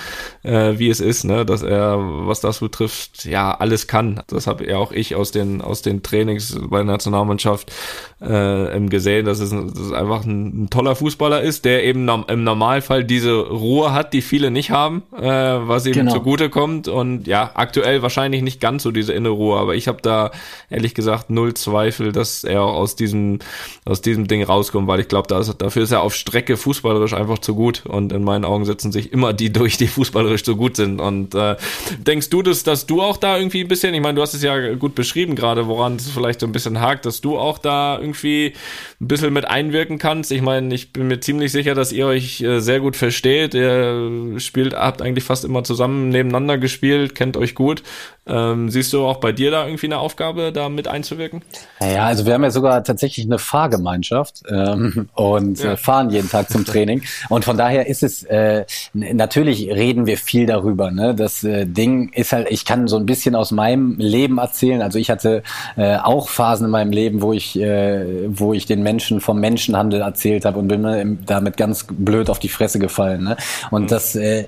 äh, 0.43 0.77
wie 0.77 0.89
es 0.89 0.99
ist, 0.99 1.23
ne? 1.25 1.45
Dass 1.45 1.63
er, 1.63 1.97
was 1.99 2.39
das 2.39 2.59
betrifft, 2.59 3.25
ja, 3.25 3.42
alles 3.51 3.87
kann. 3.87 4.21
Das 4.27 4.47
habe 4.47 4.65
ja 4.65 4.77
auch 4.77 4.91
ich 4.91 5.15
aus 5.15 5.31
den, 5.31 5.61
aus 5.61 5.81
den 5.81 6.03
Trainings 6.03 6.57
bei 6.69 6.77
der 6.77 6.85
Nationalmannschaft 6.85 7.71
äh, 8.21 8.79
gesehen, 8.87 9.25
dass 9.25 9.39
es, 9.39 9.51
dass 9.51 9.79
es 9.79 9.91
einfach 9.91 10.25
ein, 10.25 10.63
ein, 10.63 10.69
toller 10.69 10.95
Fußballer 10.95 11.41
ist, 11.41 11.65
der 11.65 11.83
eben 11.83 12.07
im 12.07 12.43
Normalfall 12.43 13.03
diese 13.03 13.33
Ruhe 13.33 13.93
hat, 13.93 14.13
die 14.13 14.21
viele 14.21 14.51
nicht 14.51 14.71
haben, 14.71 15.03
äh, 15.17 15.23
was 15.23 15.85
ihm 15.85 15.93
genau. 15.93 16.13
zugute 16.13 16.49
kommt. 16.49 16.87
Und 16.87 17.27
ja, 17.27 17.51
aktuell 17.53 18.01
wahrscheinlich 18.01 18.41
nicht 18.41 18.59
ganz 18.61 18.83
so 18.83 18.91
diese 18.91 19.13
innere 19.13 19.33
Ruhe, 19.33 19.59
aber 19.59 19.75
ich 19.75 19.87
habe 19.87 20.01
da 20.01 20.31
ehrlich 20.69 20.93
gesagt 20.93 21.29
null 21.29 21.53
Zweifel, 21.53 22.11
dass 22.11 22.43
er 22.43 22.63
aus 22.63 22.95
diesem, 22.95 23.39
aus 23.85 24.01
diesem 24.01 24.27
Ding 24.27 24.43
rauskommt, 24.43 24.87
weil 24.87 24.99
ich 24.99 25.07
glaube, 25.07 25.27
da 25.27 25.41
dafür 25.41 25.83
ist 25.83 25.91
er 25.91 26.01
auf 26.01 26.15
Strecke 26.15 26.57
fußballerisch 26.57 27.13
einfach 27.13 27.39
zu 27.39 27.55
gut. 27.55 27.85
Und 27.85 28.13
in 28.13 28.23
meinen 28.23 28.45
Augen 28.45 28.65
setzen 28.65 28.91
sich 28.91 29.11
immer 29.11 29.33
die 29.33 29.51
durch, 29.51 29.77
die 29.77 29.87
fußballerisch 29.87 30.45
so 30.45 30.55
gut 30.55 30.75
sind. 30.75 30.99
Und 30.99 31.35
äh, 31.35 31.55
denkst 31.97 32.29
du, 32.29 32.41
dass, 32.41 32.63
dass 32.63 32.85
du 32.85 33.01
auch 33.01 33.17
da 33.17 33.32
irgendwie 33.37 33.61
ein 33.61 33.67
bisschen, 33.67 33.93
ich 33.93 34.01
meine, 34.01 34.15
du 34.15 34.21
hast 34.21 34.33
es 34.33 34.43
ja 34.43 34.73
gut 34.75 34.95
beschrieben 34.95 35.35
gerade, 35.35 35.67
woran 35.67 35.95
es 35.95 36.09
vielleicht 36.09 36.39
so 36.39 36.45
ein 36.45 36.51
bisschen 36.51 36.79
hakt, 36.79 37.05
dass 37.05 37.21
du 37.21 37.37
auch 37.37 37.57
da 37.57 37.97
irgendwie 37.99 38.53
ein 39.01 39.07
bisschen 39.07 39.33
mit 39.33 39.45
einwirken 39.45 39.97
kannst. 39.97 40.31
Ich 40.31 40.41
meine, 40.41 40.73
ich 40.73 40.93
bin 40.93 41.07
mir 41.07 41.19
ziemlich 41.19 41.51
sicher, 41.51 41.75
dass 41.75 41.91
ihr 41.91 42.07
euch 42.07 42.41
äh, 42.41 42.59
sehr 42.59 42.79
gut 42.79 42.95
versteht. 42.95 43.53
Ihr 43.53 44.35
spielt, 44.37 44.73
habt 44.73 45.01
eigentlich 45.01 45.23
fast 45.23 45.45
immer 45.45 45.63
zusammen 45.63 46.09
nebeneinander 46.09 46.57
gespielt, 46.57 47.15
kennt 47.15 47.37
euch 47.37 47.55
gut. 47.55 47.83
Ähm, 48.25 48.69
siehst 48.69 48.93
du 48.93 49.05
auch 49.05 49.17
bei 49.17 49.33
dir 49.33 49.51
da 49.51 49.65
irgendwie 49.65 49.87
eine 49.87 49.99
Aufgabe, 49.99 50.53
da 50.53 50.69
mit 50.69 50.87
einzuwirken? 50.87 51.41
Ja, 51.81 52.05
also 52.05 52.25
wir 52.25 52.33
haben 52.33 52.43
ja 52.43 52.51
sogar 52.51 52.81
tatsächlich 52.83 53.25
eine 53.25 53.37
Fahrgemeinschaft 53.37 54.43
ähm, 54.49 55.09
und 55.13 55.61
ja. 55.61 55.73
äh, 55.73 55.77
fahren 55.77 56.09
jeden 56.09 56.29
Tag 56.29 56.49
zum 56.49 56.63
Training. 56.63 57.01
Und 57.27 57.43
von 57.43 57.57
daher 57.57 57.87
ist 57.87 58.01
es, 58.01 58.23
äh, 58.23 58.65
natürlich 58.93 59.69
reden 59.69 60.05
wir 60.05 60.17
viel 60.17 60.45
darüber. 60.45 60.89
Ne? 60.89 61.13
Das 61.15 61.43
äh, 61.43 61.65
Ding 61.65 62.13
ist 62.13 62.31
halt, 62.31 62.49
ich 62.49 62.63
kann 62.63 62.87
so 62.87 62.95
ein 62.95 63.05
bisschen 63.05 63.35
aus 63.35 63.51
meinem 63.51 63.97
Leben 63.97 64.37
erzählen. 64.37 64.81
Also 64.81 64.99
ich 64.99 65.09
hatte 65.09 65.43
äh, 65.75 65.97
auch 65.97 66.29
Phasen 66.29 66.65
in 66.65 66.71
meinem 66.71 66.93
Leben, 66.93 67.21
wo 67.21 67.33
ich, 67.33 67.59
äh, 67.59 68.05
wo 68.29 68.53
ich 68.53 68.65
den 68.65 68.83
Menschen 68.83 69.19
vom 69.19 69.41
Menschenhandel 69.41 69.99
erzählt 69.99 70.45
habe 70.45 70.59
und 70.59 70.69
bin 70.69 71.19
damit 71.25 71.57
ganz 71.57 71.85
blöd 71.89 72.29
auf 72.29 72.39
die 72.39 72.49
Fresse 72.49 72.79
gefallen. 72.79 73.25
Ne? 73.25 73.37
Und 73.69 73.83
mhm. 73.83 73.87
das, 73.87 74.15
äh, 74.15 74.45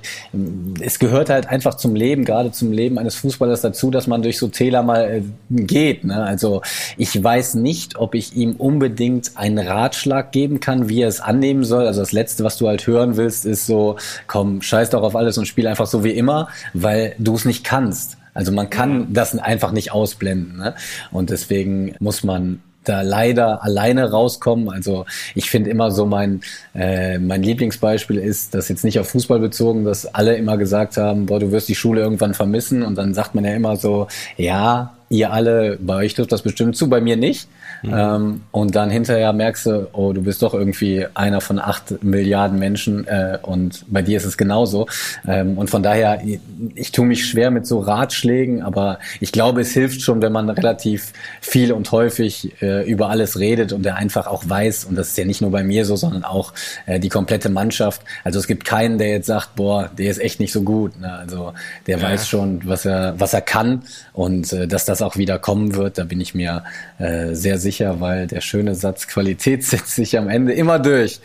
es 0.79 0.97
gehört 0.97 1.29
halt 1.29 1.47
einfach 1.47 1.73
zum 1.73 1.93
Leben, 1.93 2.23
gerade 2.23 2.53
zum 2.53 2.71
Leben 2.71 2.97
eines 2.97 3.15
Fußballers 3.15 3.64
dazu, 3.65 3.91
dass 3.91 4.07
man 4.07 4.21
durch 4.21 4.37
so 4.37 4.47
Täler 4.47 4.83
mal 4.83 5.03
äh, 5.03 5.21
geht. 5.49 6.03
Ne? 6.03 6.23
Also 6.23 6.61
ich 6.97 7.21
weiß 7.21 7.55
nicht, 7.55 7.97
ob 7.97 8.15
ich 8.15 8.35
ihm 8.35 8.53
unbedingt 8.53 9.31
einen 9.35 9.59
Ratschlag 9.59 10.31
geben 10.31 10.59
kann, 10.59 10.89
wie 10.89 11.01
er 11.01 11.07
es 11.07 11.19
annehmen 11.19 11.63
soll. 11.63 11.87
Also 11.87 11.99
das 11.99 12.11
Letzte, 12.11 12.43
was 12.43 12.57
du 12.57 12.67
halt 12.67 12.87
hören 12.87 13.17
willst, 13.17 13.45
ist 13.45 13.65
so, 13.65 13.97
komm, 14.27 14.61
scheiß 14.61 14.91
doch 14.91 15.03
auf 15.03 15.15
alles 15.15 15.37
und 15.37 15.47
spiel 15.47 15.67
einfach 15.67 15.87
so 15.87 16.03
wie 16.03 16.11
immer, 16.11 16.47
weil 16.73 17.15
du 17.19 17.35
es 17.35 17.45
nicht 17.45 17.63
kannst. 17.63 18.17
Also 18.33 18.51
man 18.51 18.69
kann 18.69 19.13
das 19.13 19.37
einfach 19.37 19.71
nicht 19.71 19.91
ausblenden. 19.91 20.57
Ne? 20.57 20.75
Und 21.11 21.29
deswegen 21.29 21.95
muss 21.99 22.23
man 22.23 22.61
da 22.87 23.01
leider 23.01 23.63
alleine 23.63 24.11
rauskommen. 24.11 24.69
Also 24.69 25.05
ich 25.33 25.49
finde 25.49 25.69
immer 25.69 25.91
so 25.91 26.05
mein, 26.05 26.41
äh, 26.73 27.17
mein 27.17 27.43
Lieblingsbeispiel 27.43 28.17
ist, 28.17 28.53
das 28.53 28.69
jetzt 28.69 28.83
nicht 28.83 28.99
auf 28.99 29.09
Fußball 29.09 29.39
bezogen, 29.39 29.85
dass 29.85 30.05
alle 30.05 30.35
immer 30.35 30.57
gesagt 30.57 30.97
haben, 30.97 31.25
boah, 31.25 31.39
du 31.39 31.51
wirst 31.51 31.69
die 31.69 31.75
Schule 31.75 32.01
irgendwann 32.01 32.33
vermissen 32.33 32.83
und 32.83 32.95
dann 32.95 33.13
sagt 33.13 33.35
man 33.35 33.45
ja 33.45 33.53
immer 33.53 33.75
so, 33.75 34.07
ja, 34.37 34.93
ihr 35.09 35.31
alle, 35.31 35.77
bei 35.81 35.95
euch 35.95 36.13
trifft 36.13 36.31
das 36.31 36.41
bestimmt 36.41 36.75
zu, 36.75 36.89
bei 36.89 37.01
mir 37.01 37.17
nicht. 37.17 37.47
Mhm. 37.85 37.93
Ähm, 37.93 38.41
und 38.51 38.75
dann 38.75 38.89
hinterher 38.89 39.33
merkst 39.33 39.65
du, 39.65 39.87
oh, 39.93 40.13
du 40.13 40.23
bist 40.23 40.41
doch 40.41 40.53
irgendwie 40.53 41.05
einer 41.13 41.41
von 41.41 41.59
acht 41.59 42.03
Milliarden 42.03 42.59
Menschen 42.59 43.07
äh, 43.07 43.37
und 43.41 43.85
bei 43.87 44.01
dir 44.01 44.17
ist 44.17 44.25
es 44.25 44.37
genauso. 44.37 44.87
Ähm, 45.27 45.57
und 45.57 45.69
von 45.69 45.83
daher, 45.83 46.21
ich, 46.25 46.39
ich 46.75 46.91
tue 46.91 47.05
mich 47.05 47.25
schwer 47.25 47.51
mit 47.51 47.67
so 47.67 47.79
Ratschlägen, 47.79 48.61
aber 48.63 48.99
ich 49.19 49.31
glaube, 49.31 49.61
es 49.61 49.71
hilft 49.71 50.01
schon, 50.01 50.21
wenn 50.21 50.31
man 50.31 50.49
relativ 50.49 51.13
viel 51.41 51.71
und 51.71 51.91
häufig 51.91 52.61
äh, 52.61 52.89
über 52.89 53.09
alles 53.09 53.39
redet 53.39 53.73
und 53.73 53.83
der 53.83 53.95
einfach 53.95 54.27
auch 54.27 54.43
weiß, 54.47 54.85
und 54.85 54.95
das 54.95 55.09
ist 55.09 55.17
ja 55.17 55.25
nicht 55.25 55.41
nur 55.41 55.51
bei 55.51 55.63
mir 55.63 55.85
so, 55.85 55.95
sondern 55.95 56.23
auch 56.23 56.53
äh, 56.85 56.99
die 56.99 57.09
komplette 57.09 57.49
Mannschaft. 57.49 58.01
Also 58.23 58.39
es 58.39 58.47
gibt 58.47 58.65
keinen, 58.65 58.97
der 58.97 59.09
jetzt 59.09 59.27
sagt, 59.27 59.55
boah, 59.55 59.89
der 59.97 60.09
ist 60.09 60.19
echt 60.19 60.39
nicht 60.39 60.51
so 60.51 60.61
gut. 60.61 60.99
Ne? 60.99 61.11
Also 61.11 61.53
der 61.87 61.97
ja. 61.97 62.03
weiß 62.03 62.27
schon, 62.27 62.61
was 62.65 62.85
er, 62.85 63.19
was 63.19 63.33
er 63.33 63.41
kann 63.41 63.83
und 64.13 64.51
äh, 64.53 64.67
dass 64.67 64.85
das 64.85 65.01
auch 65.01 65.17
wieder 65.17 65.39
kommen 65.39 65.75
wird, 65.75 65.97
da 65.97 66.03
bin 66.03 66.21
ich 66.21 66.33
mir 66.33 66.63
äh, 66.97 67.33
sehr 67.33 67.57
sicher, 67.57 67.74
weil 67.79 68.27
der 68.27 68.41
schöne 68.41 68.75
Satz 68.75 69.07
Qualität 69.07 69.63
setzt 69.63 69.95
sich 69.95 70.17
am 70.17 70.29
Ende 70.29 70.53
immer 70.53 70.79
durch. 70.79 71.19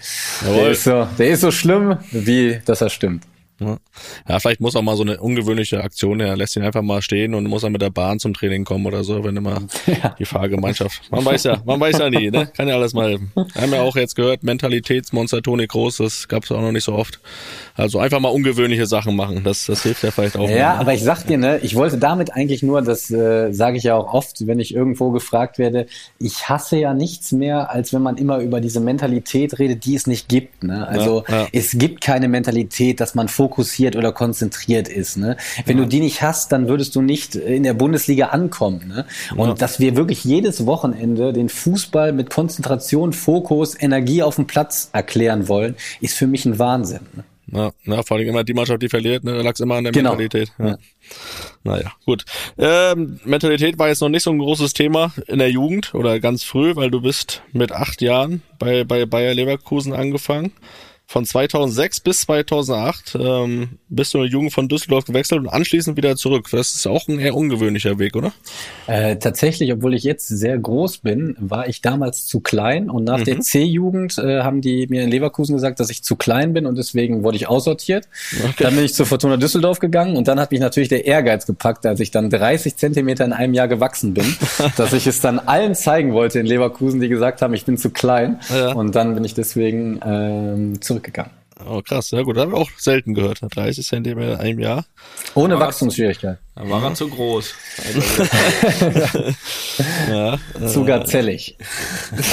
Der 0.45 0.71
ist, 0.71 0.85
so, 0.85 1.07
der 1.19 1.31
ist 1.31 1.41
so 1.41 1.51
schlimm, 1.51 1.99
wie 2.11 2.61
dass 2.65 2.81
er 2.81 2.91
stimmt. 2.91 3.25
Ja, 3.61 4.39
vielleicht 4.41 4.61
muss 4.61 4.75
auch 4.75 4.83
mal 4.83 4.97
so 4.97 5.03
eine 5.03 5.21
ungewöhnliche 5.21 5.85
Aktion 5.85 6.21
her. 6.21 6.37
Lässt 6.37 6.57
ihn 6.57 6.63
einfach 6.63 6.83
mal 6.83 7.03
stehen 7.03 7.35
und 7.35 7.45
muss 7.45 7.63
dann 7.63 7.73
mit 7.73 7.83
der 7.83 7.91
Bahn 7.91 8.19
zum 8.19 8.33
Training 8.33 8.65
kommen 8.65 8.87
oder 8.87 9.05
so, 9.05 9.23
wenn 9.23 9.37
immer 9.37 9.63
ja. 9.87 10.15
die 10.19 10.25
Fahrgemeinschaft. 10.25 11.03
Man 11.11 11.25
weiß 11.25 11.45
ja, 11.45 11.63
man 11.65 11.79
weiß 11.79 11.99
ja 11.99 12.11
nie, 12.11 12.31
ne? 12.31 12.47
Kann 12.47 12.69
ja 12.69 12.77
alles 12.77 12.95
mal 12.95 13.11
helfen. 13.11 13.33
Wir 13.35 13.63
haben 13.63 13.73
ja 13.73 13.83
auch 13.83 13.97
jetzt 13.97 14.17
gehört, 14.17 14.43
Mentalitätsmonster 14.43 15.43
Toni 15.43 15.67
Groß, 15.67 15.99
das 15.99 16.29
gab's 16.29 16.51
auch 16.51 16.61
noch 16.61 16.73
nicht 16.73 16.85
so 16.85 16.95
oft. 16.95 17.21
Also 17.75 17.99
einfach 17.99 18.21
mal 18.21 18.31
ungewöhnliche 18.31 18.87
Sachen 18.87 19.15
machen. 19.15 19.43
Das, 19.45 19.67
das 19.67 19.83
hilft 19.83 20.03
ja 20.03 20.11
vielleicht 20.11 20.37
auch. 20.37 20.49
Ja, 20.49 20.75
mal. 20.75 20.81
aber 20.81 20.95
ich 20.95 21.03
sag 21.03 21.27
dir, 21.27 21.39
ne, 21.39 21.59
ich 21.59 21.75
wollte 21.77 21.99
damit 21.99 22.33
eigentlich 22.35 22.63
nur, 22.63 22.83
das 22.83 23.11
äh, 23.11 23.53
sage 23.53 23.77
ich 23.77 23.85
ja 23.85 23.97
auch 23.97 24.13
oft, 24.13 24.47
wenn 24.47 24.59
ich 24.59 24.75
irgendwo 24.75 25.11
gefragt 25.11 25.59
werde, 25.59 25.87
ich 26.19 26.49
hasse 26.49 26.79
ja 26.79 26.95
nichts 26.95 27.33
mehr, 27.33 27.71
als 27.71 27.93
wenn 27.93 28.03
man 28.03 28.17
immer 28.17 28.39
über 28.39 28.61
diese 28.61 28.81
Mentalität 28.81 29.59
redet, 29.59 29.85
die 29.85 29.95
es 29.95 30.07
nicht 30.07 30.29
gibt. 30.29 30.65
Ne? 30.65 30.87
Also 30.87 31.25
ja, 31.29 31.47
es 31.53 31.73
gibt 31.73 32.01
keine 32.01 32.29
Mentalität, 32.29 33.01
dass 33.01 33.15
man 33.15 33.29
fokussiert 33.29 33.50
fokussiert 33.51 33.97
oder 33.97 34.13
konzentriert 34.13 34.89
ist. 34.89 35.17
Ne? 35.17 35.37
Wenn 35.67 35.77
ja. 35.77 35.85
du 35.85 35.89
die 35.89 36.01
nicht 36.01 36.23
hast, 36.23 36.53
dann 36.53 36.69
würdest 36.69 36.95
du 36.95 37.03
nicht 37.03 37.35
in 37.35 37.65
der 37.65 37.75
Bundesliga 37.75 38.27
ankommen. 38.27 38.87
Ne? 38.89 39.07
Und 39.37 39.49
ja. 39.49 39.55
dass 39.55 39.81
wir 39.81 39.97
wirklich 39.97 40.25
jedes 40.25 40.67
Wochenende 40.67 41.33
den 41.33 41.49
Fußball 41.49 42.13
mit 42.13 42.31
Konzentration, 42.31 43.13
Fokus, 43.13 43.81
Energie 43.81 44.23
auf 44.23 44.37
dem 44.37 44.47
Platz 44.47 44.91
erklären 44.93 45.49
wollen, 45.49 45.75
ist 46.01 46.17
für 46.17 46.29
mich 46.29 46.45
ein 46.45 46.59
Wahnsinn. 46.59 47.01
Ne? 47.15 47.25
Ja, 47.53 47.73
ja, 47.85 48.03
vor 48.05 48.17
allem 48.17 48.29
immer 48.29 48.45
die 48.45 48.55
Mannschaft, 48.55 48.81
die 48.81 48.89
verliert, 48.89 49.25
ne, 49.25 49.33
da 49.33 49.43
lag 49.43 49.55
es 49.55 49.61
immer 49.61 49.75
an 49.75 49.83
der 49.83 49.93
genau. 49.93 50.11
Mentalität. 50.11 50.53
Ja. 50.57 50.69
ja. 50.69 50.79
Naja, 51.65 51.93
gut. 52.07 52.25
Ähm, 52.57 53.19
Mentalität 53.25 53.77
war 53.77 53.89
jetzt 53.89 54.01
noch 54.01 54.09
nicht 54.09 54.23
so 54.23 54.31
ein 54.31 54.39
großes 54.39 54.73
Thema 54.73 55.13
in 55.27 55.41
der 55.41 55.51
Jugend 55.51 55.93
oder 55.95 56.21
ganz 56.21 56.45
früh, 56.45 56.77
weil 56.77 56.93
du 56.93 57.01
bist 57.01 57.43
mit 57.53 57.73
acht 57.73 58.03
Jahren 58.03 58.43
bei, 58.61 58.85
bei 58.85 59.05
Bayer 59.05 59.35
Leverkusen 59.35 59.93
angefangen 59.93 60.53
von 61.11 61.25
2006 61.25 62.01
bis 62.01 62.21
2008 62.21 63.19
ähm, 63.21 63.81
bist 63.89 64.15
du 64.15 64.19
in 64.19 64.23
der 64.23 64.31
Jugend 64.31 64.53
von 64.53 64.69
Düsseldorf 64.69 65.07
gewechselt 65.07 65.41
und 65.41 65.49
anschließend 65.49 65.97
wieder 65.97 66.15
zurück. 66.15 66.47
Das 66.53 66.73
ist 66.77 66.87
auch 66.87 67.09
ein 67.09 67.19
eher 67.19 67.35
ungewöhnlicher 67.35 67.99
Weg, 67.99 68.15
oder? 68.15 68.33
Äh, 68.87 69.17
tatsächlich, 69.17 69.73
obwohl 69.73 69.95
ich 69.95 70.05
jetzt 70.05 70.29
sehr 70.29 70.57
groß 70.57 70.99
bin, 70.99 71.35
war 71.41 71.67
ich 71.67 71.81
damals 71.81 72.27
zu 72.27 72.39
klein 72.39 72.89
und 72.89 73.03
nach 73.03 73.19
mhm. 73.19 73.25
der 73.25 73.41
C-Jugend 73.41 74.19
äh, 74.19 74.43
haben 74.43 74.61
die 74.61 74.87
mir 74.87 75.03
in 75.03 75.11
Leverkusen 75.11 75.57
gesagt, 75.57 75.81
dass 75.81 75.91
ich 75.91 76.05
zu 76.05 76.15
klein 76.15 76.53
bin 76.53 76.65
und 76.65 76.79
deswegen 76.79 77.25
wurde 77.25 77.39
ich 77.39 77.49
aussortiert. 77.49 78.07
Okay. 78.39 78.63
Dann 78.63 78.77
bin 78.77 78.85
ich 78.85 78.95
zur 78.95 79.05
Fortuna 79.05 79.37
Düsseldorf 79.37 79.81
gegangen 79.81 80.17
und 80.17 80.29
dann 80.29 80.39
hat 80.39 80.53
mich 80.53 80.61
natürlich 80.61 80.91
der 80.91 81.07
Ehrgeiz 81.07 81.45
gepackt, 81.45 81.87
als 81.87 81.99
ich 81.99 82.13
dann 82.13 82.31
30 82.31 82.77
Zentimeter 82.77 83.25
in 83.25 83.33
einem 83.33 83.55
Jahr 83.55 83.67
gewachsen 83.67 84.15
bin, 84.15 84.37
dass 84.77 84.93
ich 84.93 85.09
es 85.09 85.21
dann 85.21 85.41
allen 85.41 85.75
zeigen 85.75 86.13
wollte 86.13 86.39
in 86.39 86.47
Leverkusen, 86.47 87.01
die 87.01 87.09
gesagt 87.09 87.43
haben, 87.43 87.53
ich 87.53 87.65
bin 87.65 87.79
zu 87.79 87.91
klein. 87.91 88.39
Ja. 88.49 88.75
Und 88.75 88.95
dann 88.95 89.17
bin 89.17 89.25
ich 89.25 89.35
deswegen 89.35 89.99
ähm, 90.07 90.81
zurück 90.81 91.00
zurückgegangen. 91.01 91.33
Oh 91.69 91.83
krass, 91.83 92.11
ja 92.11 92.23
gut, 92.23 92.39
haben 92.39 92.53
wir 92.53 92.59
auch 92.59 92.71
selten 92.79 93.13
gehört. 93.13 93.41
30 93.43 93.87
Zentimeter 93.87 94.33
in 94.33 94.41
einem 94.41 94.59
Jahr. 94.61 94.87
Ohne 95.35 95.59
war 95.59 95.67
Wachstumsschwierigkeit. 95.67 96.39
Da 96.55 96.71
war 96.71 96.83
er 96.83 96.95
zu 96.95 97.07
groß. 97.07 97.55
ja, 100.09 100.39
zu 100.67 100.87
gazellig. 100.87 101.59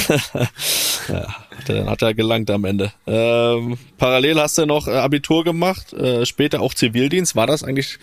ja, 1.10 1.28
dann 1.66 1.90
hat 1.90 2.02
er 2.04 2.14
gelangt 2.14 2.50
am 2.50 2.64
Ende. 2.64 2.94
Ähm, 3.06 3.78
parallel 3.98 4.40
hast 4.40 4.58
du 4.58 4.66
noch 4.66 4.88
äh, 4.88 4.92
Abitur 4.92 5.44
gemacht, 5.44 5.92
äh, 5.92 6.26
später 6.26 6.62
auch 6.62 6.74
Zivildienst. 6.74 7.36
War 7.36 7.48
das 7.48 7.64
eigentlich, 7.64 8.00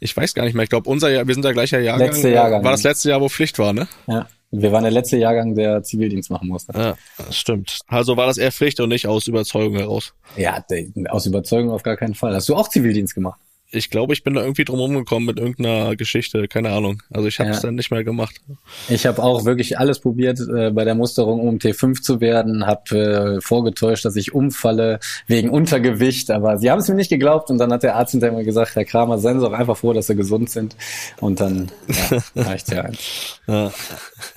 ich 0.00 0.14
weiß 0.14 0.34
gar 0.34 0.44
nicht 0.44 0.52
mehr, 0.54 0.64
ich 0.64 0.70
glaube, 0.70 0.90
unser 0.90 1.08
Jahr, 1.08 1.26
wir 1.26 1.32
sind 1.32 1.46
der 1.46 1.54
gleiche 1.54 1.80
Jahrgang. 1.80 2.08
Letzte 2.08 2.28
Jahrgang. 2.28 2.62
War 2.62 2.72
das 2.72 2.82
letzte 2.82 3.08
Jahr, 3.08 3.22
wo 3.22 3.30
Pflicht 3.30 3.58
war, 3.58 3.72
ne? 3.72 3.88
Ja. 4.06 4.26
Wir 4.50 4.72
waren 4.72 4.82
der 4.82 4.92
letzte 4.92 5.18
Jahrgang, 5.18 5.54
der 5.54 5.82
Zivildienst 5.82 6.30
machen 6.30 6.48
musste. 6.48 6.72
Ja, 6.72 6.96
stimmt. 7.30 7.80
Also 7.86 8.16
war 8.16 8.26
das 8.26 8.38
eher 8.38 8.50
Pflicht 8.50 8.80
und 8.80 8.88
nicht 8.88 9.06
aus 9.06 9.26
Überzeugung 9.26 9.76
heraus? 9.76 10.14
Ja, 10.36 10.64
aus 11.10 11.26
Überzeugung 11.26 11.70
auf 11.70 11.82
gar 11.82 11.96
keinen 11.96 12.14
Fall. 12.14 12.34
Hast 12.34 12.48
du 12.48 12.56
auch 12.56 12.68
Zivildienst 12.68 13.14
gemacht? 13.14 13.38
Ich 13.70 13.90
glaube, 13.90 14.14
ich 14.14 14.24
bin 14.24 14.32
da 14.32 14.40
irgendwie 14.40 14.64
drum 14.64 14.80
rumgekommen 14.80 15.26
mit 15.26 15.38
irgendeiner 15.38 15.94
Geschichte, 15.94 16.48
keine 16.48 16.70
Ahnung. 16.70 17.02
Also 17.10 17.28
ich 17.28 17.38
habe 17.38 17.50
es 17.50 17.56
ja. 17.56 17.62
dann 17.64 17.74
nicht 17.74 17.90
mehr 17.90 18.02
gemacht. 18.02 18.40
Ich 18.88 19.04
habe 19.04 19.22
auch 19.22 19.44
wirklich 19.44 19.78
alles 19.78 20.00
probiert, 20.00 20.40
äh, 20.40 20.70
bei 20.70 20.84
der 20.84 20.94
Musterung 20.94 21.40
um 21.40 21.56
T5 21.56 22.00
zu 22.00 22.22
werden, 22.22 22.66
habe 22.66 23.36
äh, 23.36 23.40
vorgetäuscht, 23.42 24.06
dass 24.06 24.16
ich 24.16 24.32
umfalle 24.32 25.00
wegen 25.26 25.50
Untergewicht, 25.50 26.30
aber 26.30 26.56
sie 26.56 26.70
haben 26.70 26.78
es 26.78 26.88
mir 26.88 26.94
nicht 26.94 27.10
geglaubt 27.10 27.50
und 27.50 27.58
dann 27.58 27.70
hat 27.70 27.82
der 27.82 27.96
Arzt 27.96 28.12
hinterher 28.12 28.34
mir 28.34 28.44
gesagt, 28.44 28.74
Herr 28.74 28.86
Kramer, 28.86 29.18
seien 29.18 29.38
Sie 29.38 29.44
doch 29.44 29.52
einfach 29.52 29.76
froh, 29.76 29.92
dass 29.92 30.06
Sie 30.06 30.16
gesund 30.16 30.48
sind 30.48 30.74
und 31.20 31.40
dann 31.40 31.70
ja, 31.88 32.18
reicht 32.42 32.70
ja 32.70 32.82
eins. 32.84 33.40
Ja. 33.46 33.70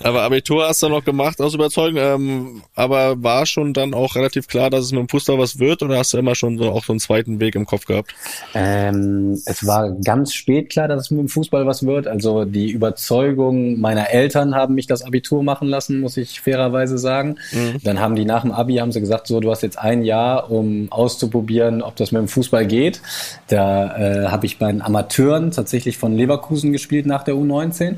Aber 0.00 0.22
Abitur 0.22 0.68
hast 0.68 0.82
du 0.82 0.90
noch 0.90 1.04
gemacht 1.04 1.40
aus 1.40 1.54
Überzeugung, 1.54 1.96
ähm, 1.96 2.62
aber 2.74 3.22
war 3.22 3.46
schon 3.46 3.72
dann 3.72 3.94
auch 3.94 4.14
relativ 4.14 4.46
klar, 4.46 4.68
dass 4.68 4.84
es 4.84 4.92
mit 4.92 5.00
dem 5.00 5.08
Fußball 5.08 5.38
was 5.38 5.58
wird 5.58 5.82
oder 5.82 5.96
hast 5.96 6.12
du 6.12 6.18
immer 6.18 6.34
schon 6.34 6.58
so 6.58 6.70
auch 6.70 6.84
so 6.84 6.92
einen 6.92 7.00
zweiten 7.00 7.40
Weg 7.40 7.54
im 7.54 7.64
Kopf 7.64 7.86
gehabt? 7.86 8.14
Ähm, 8.54 9.21
es 9.30 9.66
war 9.66 9.90
ganz 9.92 10.34
spät 10.34 10.70
klar, 10.70 10.88
dass 10.88 11.02
es 11.02 11.10
mit 11.10 11.20
dem 11.20 11.28
Fußball 11.28 11.66
was 11.66 11.86
wird. 11.86 12.06
Also 12.06 12.44
die 12.44 12.70
Überzeugung 12.70 13.80
meiner 13.80 14.10
Eltern 14.10 14.54
haben 14.54 14.74
mich 14.74 14.86
das 14.86 15.02
Abitur 15.02 15.42
machen 15.42 15.68
lassen, 15.68 16.00
muss 16.00 16.16
ich 16.16 16.40
fairerweise 16.40 16.98
sagen. 16.98 17.36
Mhm. 17.52 17.76
Dann 17.82 18.00
haben 18.00 18.14
die 18.14 18.24
nach 18.24 18.42
dem 18.42 18.52
Abi 18.52 18.76
haben 18.76 18.92
sie 18.92 19.00
gesagt, 19.00 19.26
so 19.26 19.40
du 19.40 19.50
hast 19.50 19.62
jetzt 19.62 19.78
ein 19.78 20.02
Jahr, 20.02 20.50
um 20.50 20.88
auszuprobieren, 20.90 21.82
ob 21.82 21.96
das 21.96 22.12
mit 22.12 22.20
dem 22.20 22.28
Fußball 22.28 22.66
geht. 22.66 23.00
Da 23.48 23.96
äh, 23.96 24.28
habe 24.28 24.46
ich 24.46 24.58
bei 24.58 24.70
den 24.70 24.82
Amateuren 24.82 25.50
tatsächlich 25.50 25.98
von 25.98 26.16
Leverkusen 26.16 26.72
gespielt 26.72 27.06
nach 27.06 27.22
der 27.22 27.34
U19. 27.34 27.96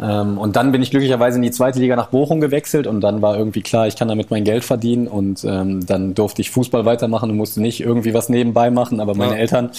Ähm, 0.00 0.38
und 0.38 0.56
dann 0.56 0.72
bin 0.72 0.82
ich 0.82 0.90
glücklicherweise 0.90 1.36
in 1.36 1.42
die 1.42 1.50
zweite 1.50 1.78
Liga 1.78 1.96
nach 1.96 2.08
Bochum 2.08 2.40
gewechselt 2.40 2.86
und 2.86 3.00
dann 3.00 3.22
war 3.22 3.36
irgendwie 3.36 3.62
klar, 3.62 3.86
ich 3.86 3.96
kann 3.96 4.08
damit 4.08 4.30
mein 4.30 4.44
Geld 4.44 4.64
verdienen 4.64 5.08
und 5.08 5.44
ähm, 5.44 5.84
dann 5.86 6.14
durfte 6.14 6.42
ich 6.42 6.50
Fußball 6.50 6.84
weitermachen 6.84 7.30
und 7.30 7.36
musste 7.36 7.60
nicht 7.60 7.80
irgendwie 7.80 8.14
was 8.14 8.28
nebenbei 8.28 8.70
machen. 8.70 9.00
Aber 9.00 9.14
meine 9.14 9.32
ja. 9.32 9.38
Eltern 9.38 9.70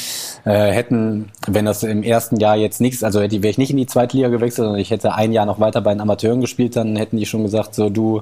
äh, 0.46 0.72
hätten, 0.82 1.32
wenn 1.48 1.66
das 1.66 1.84
im 1.84 2.04
ersten 2.04 2.38
Jahr 2.40 2.56
jetzt 2.56 2.82
nichts, 2.82 3.04
also 3.04 3.22
hätte, 3.22 3.44
wäre 3.44 3.52
ich 3.52 3.58
nicht 3.58 3.72
in 3.72 3.78
die 3.78 3.86
zweite 3.86 4.18
Liga 4.18 4.30
gewechselt, 4.30 4.66
sondern 4.66 4.82
ich 4.82 4.90
hätte 4.90 5.14
ein 5.14 5.32
Jahr 5.32 5.46
noch 5.46 5.60
weiter 5.60 5.82
bei 5.82 5.94
den 5.94 6.02
Amateuren 6.02 6.42
gespielt, 6.42 6.76
dann 6.76 6.96
hätten 6.96 7.18
die 7.18 7.26
schon 7.26 7.44
gesagt, 7.44 7.76
so 7.76 7.90
du 7.90 8.22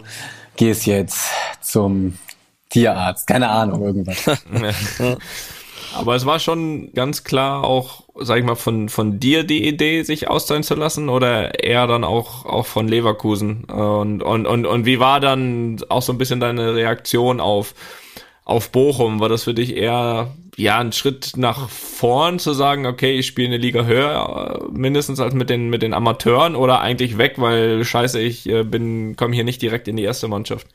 gehst 0.58 0.86
jetzt 0.86 1.30
zum 1.62 2.18
Tierarzt, 2.70 3.26
keine 3.28 3.50
Ahnung, 3.50 3.84
irgendwas. 3.84 4.26
Aber 5.96 6.16
es 6.16 6.26
war 6.26 6.40
schon 6.40 6.94
ganz 6.94 7.24
klar 7.24 7.64
auch, 7.64 8.04
sag 8.16 8.38
ich 8.38 8.46
mal, 8.46 8.56
von, 8.56 8.90
von 8.90 9.20
dir 9.20 9.44
die 9.44 9.68
Idee, 9.68 10.04
sich 10.04 10.28
austeilen 10.28 10.62
zu 10.62 10.76
lassen 10.76 11.10
oder 11.10 11.64
eher 11.64 11.88
dann 11.88 12.04
auch, 12.04 12.46
auch 12.46 12.68
von 12.68 12.88
Leverkusen? 12.88 13.64
Und, 13.64 14.22
und, 14.22 14.46
und, 14.46 14.66
und 14.68 14.86
wie 14.86 15.00
war 15.00 15.20
dann 15.20 15.78
auch 15.90 16.04
so 16.04 16.14
ein 16.14 16.20
bisschen 16.20 16.40
deine 16.40 16.76
Reaktion 16.76 17.40
auf, 17.40 17.74
auf 18.46 18.70
Bochum? 18.72 19.20
War 19.20 19.30
das 19.30 19.46
für 19.46 19.56
dich 19.56 19.76
eher 19.76 20.36
ja, 20.58 20.80
ein 20.80 20.92
Schritt 20.92 21.34
nach 21.38 21.70
vorn 21.70 22.40
zu 22.40 22.54
sagen, 22.54 22.86
okay, 22.86 23.18
ich 23.18 23.28
spiele 23.28 23.50
eine 23.50 23.58
Liga 23.58 23.86
höher, 23.86 24.62
äh, 24.72 24.78
mindestens 24.78 25.20
als 25.20 25.34
mit 25.34 25.50
den, 25.50 25.70
mit 25.70 25.82
den 25.82 25.94
Amateuren 25.94 26.56
oder 26.56 26.82
eigentlich 26.82 27.18
weg, 27.18 27.34
weil 27.38 27.84
scheiße, 27.84 28.20
ich 28.20 28.48
äh, 28.48 28.64
bin, 28.64 29.16
komme 29.16 29.36
hier 29.36 29.44
nicht 29.44 29.62
direkt 29.62 29.88
in 29.88 29.96
die 29.96 30.04
erste 30.04 30.28
Mannschaft? 30.28 30.68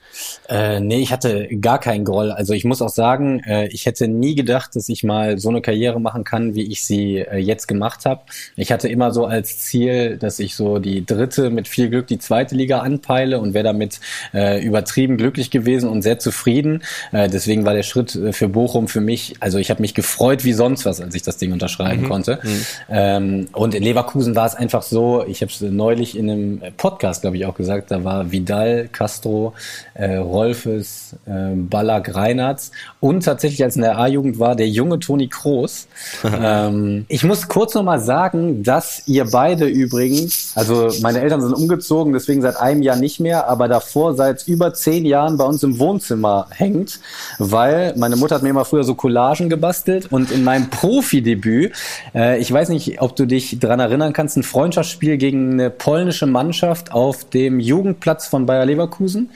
Äh, 0.49 0.81
nee, 0.81 1.01
ich 1.01 1.13
hatte 1.13 1.49
gar 1.61 1.79
keinen 1.79 2.05
Groll. 2.05 2.31
Also 2.31 2.53
ich 2.53 2.65
muss 2.65 2.83
auch 2.83 2.89
sagen, 2.89 3.41
äh, 3.41 3.69
ich 3.69 3.87
hätte 3.87 4.09
nie 4.09 4.35
gedacht, 4.35 4.77
dass 4.77 4.89
ich 4.89 5.03
mal 5.03 5.39
so 5.39 5.49
eine 5.49 5.61
Karriere 5.61 6.01
machen 6.01 6.25
kann, 6.25 6.55
wie 6.55 6.71
ich 6.71 6.85
sie 6.85 7.19
äh, 7.19 7.39
jetzt 7.39 7.67
gemacht 7.67 8.05
habe. 8.05 8.23
Ich 8.57 8.71
hatte 8.73 8.89
immer 8.89 9.13
so 9.13 9.27
als 9.27 9.59
Ziel, 9.59 10.19
dass 10.19 10.39
ich 10.39 10.55
so 10.55 10.79
die 10.79 11.05
dritte 11.05 11.51
mit 11.51 11.69
viel 11.69 11.89
Glück 11.89 12.07
die 12.07 12.19
zweite 12.19 12.55
Liga 12.55 12.81
anpeile 12.81 13.41
und 13.41 13.55
wäre 13.55 13.65
damit 13.65 14.01
äh, 14.33 14.65
übertrieben 14.65 15.17
glücklich 15.17 15.51
gewesen 15.51 15.89
und 15.89 16.03
sehr 16.03 16.19
zufrieden. 16.19 16.83
Äh, 17.13 17.29
deswegen 17.29 17.65
war 17.65 17.75
der 17.75 17.83
Schritt 17.83 18.19
für 18.33 18.49
Bochum 18.49 18.89
für 18.89 19.01
mich, 19.01 19.35
also 19.41 19.59
ich 19.65 19.71
habe 19.71 19.81
mich 19.81 19.95
gefreut 19.95 20.45
wie 20.45 20.53
sonst 20.53 20.85
was, 20.85 21.01
als 21.01 21.15
ich 21.15 21.23
das 21.23 21.39
Ding 21.39 21.53
unterschreiben 21.53 22.03
mhm. 22.03 22.09
konnte. 22.09 22.39
Mhm. 22.43 22.67
Ähm, 22.91 23.49
und 23.53 23.75
in 23.75 23.83
Leverkusen 23.83 24.37
war 24.37 24.47
es 24.47 24.55
einfach 24.55 24.83
so, 24.83 25.25
ich 25.27 25.41
habe 25.41 25.51
es 25.51 25.61
neulich 25.63 26.19
in 26.19 26.31
einem 26.31 26.63
Podcast, 26.77 27.23
glaube 27.23 27.39
ich, 27.39 27.47
auch 27.47 27.55
gesagt, 27.55 27.91
da 27.91 28.05
war 28.05 28.31
Vidal, 28.31 28.89
Castro, 28.93 29.55
äh, 29.95 30.17
Rolfes, 30.17 31.17
äh, 31.27 31.55
Ballack, 31.55 32.15
Reinhardt 32.15 32.71
und 33.01 33.25
tatsächlich, 33.25 33.65
als 33.65 33.77
in 33.77 33.83
der 33.83 33.99
A-Jugend 33.99 34.39
war, 34.39 34.55
der 34.55 34.69
junge 34.69 34.99
Toni 34.99 35.29
Kroos. 35.29 35.89
ähm, 36.25 37.07
ich 37.09 37.25
muss 37.25 37.49
kurz 37.49 37.75
nochmal 37.75 38.01
sagen, 38.01 38.63
dass 38.63 39.03
ihr 39.07 39.25
beide 39.31 39.67
übrigens, 39.67 40.53
also 40.57 40.91
meine 41.01 41.21
Eltern 41.21 41.41
sind 41.41 41.55
umgezogen, 41.55 42.13
deswegen 42.13 42.43
seit 42.43 42.57
einem 42.57 42.83
Jahr 42.83 42.97
nicht 42.97 43.19
mehr, 43.19 43.49
aber 43.49 43.69
davor 43.69 44.15
seit 44.15 44.47
über 44.47 44.75
zehn 44.75 45.07
Jahren 45.07 45.39
bei 45.39 45.45
uns 45.45 45.63
im 45.63 45.79
Wohnzimmer 45.79 46.49
hängt, 46.51 47.01
weil 47.39 47.95
meine 47.97 48.17
Mutter 48.17 48.35
hat 48.35 48.43
mir 48.43 48.51
immer 48.51 48.67
früher 48.67 48.85
so 48.85 48.95
Collagen 48.95 49.49
gebastelt 49.55 50.11
und 50.11 50.31
in 50.31 50.45
meinem 50.45 50.69
Profidebüt, 50.71 51.73
äh, 52.15 52.39
ich 52.41 52.51
weiß 52.51 52.69
nicht, 52.69 53.01
ob 53.01 53.17
du 53.17 53.27
dich 53.27 53.59
dran 53.61 53.81
erinnern 53.81 54.13
kannst, 54.13 54.37
ein 54.37 54.43
Freundschaftsspiel 54.43 55.17
gegen 55.17 55.53
eine 55.53 55.71
polnische 55.71 56.27
Mannschaft 56.27 56.93
auf 56.93 57.29
dem 57.31 57.61
Jugendplatz 57.61 58.27
von 58.27 58.47
Bayer 58.47 58.67
Leverkusen, 58.67 59.31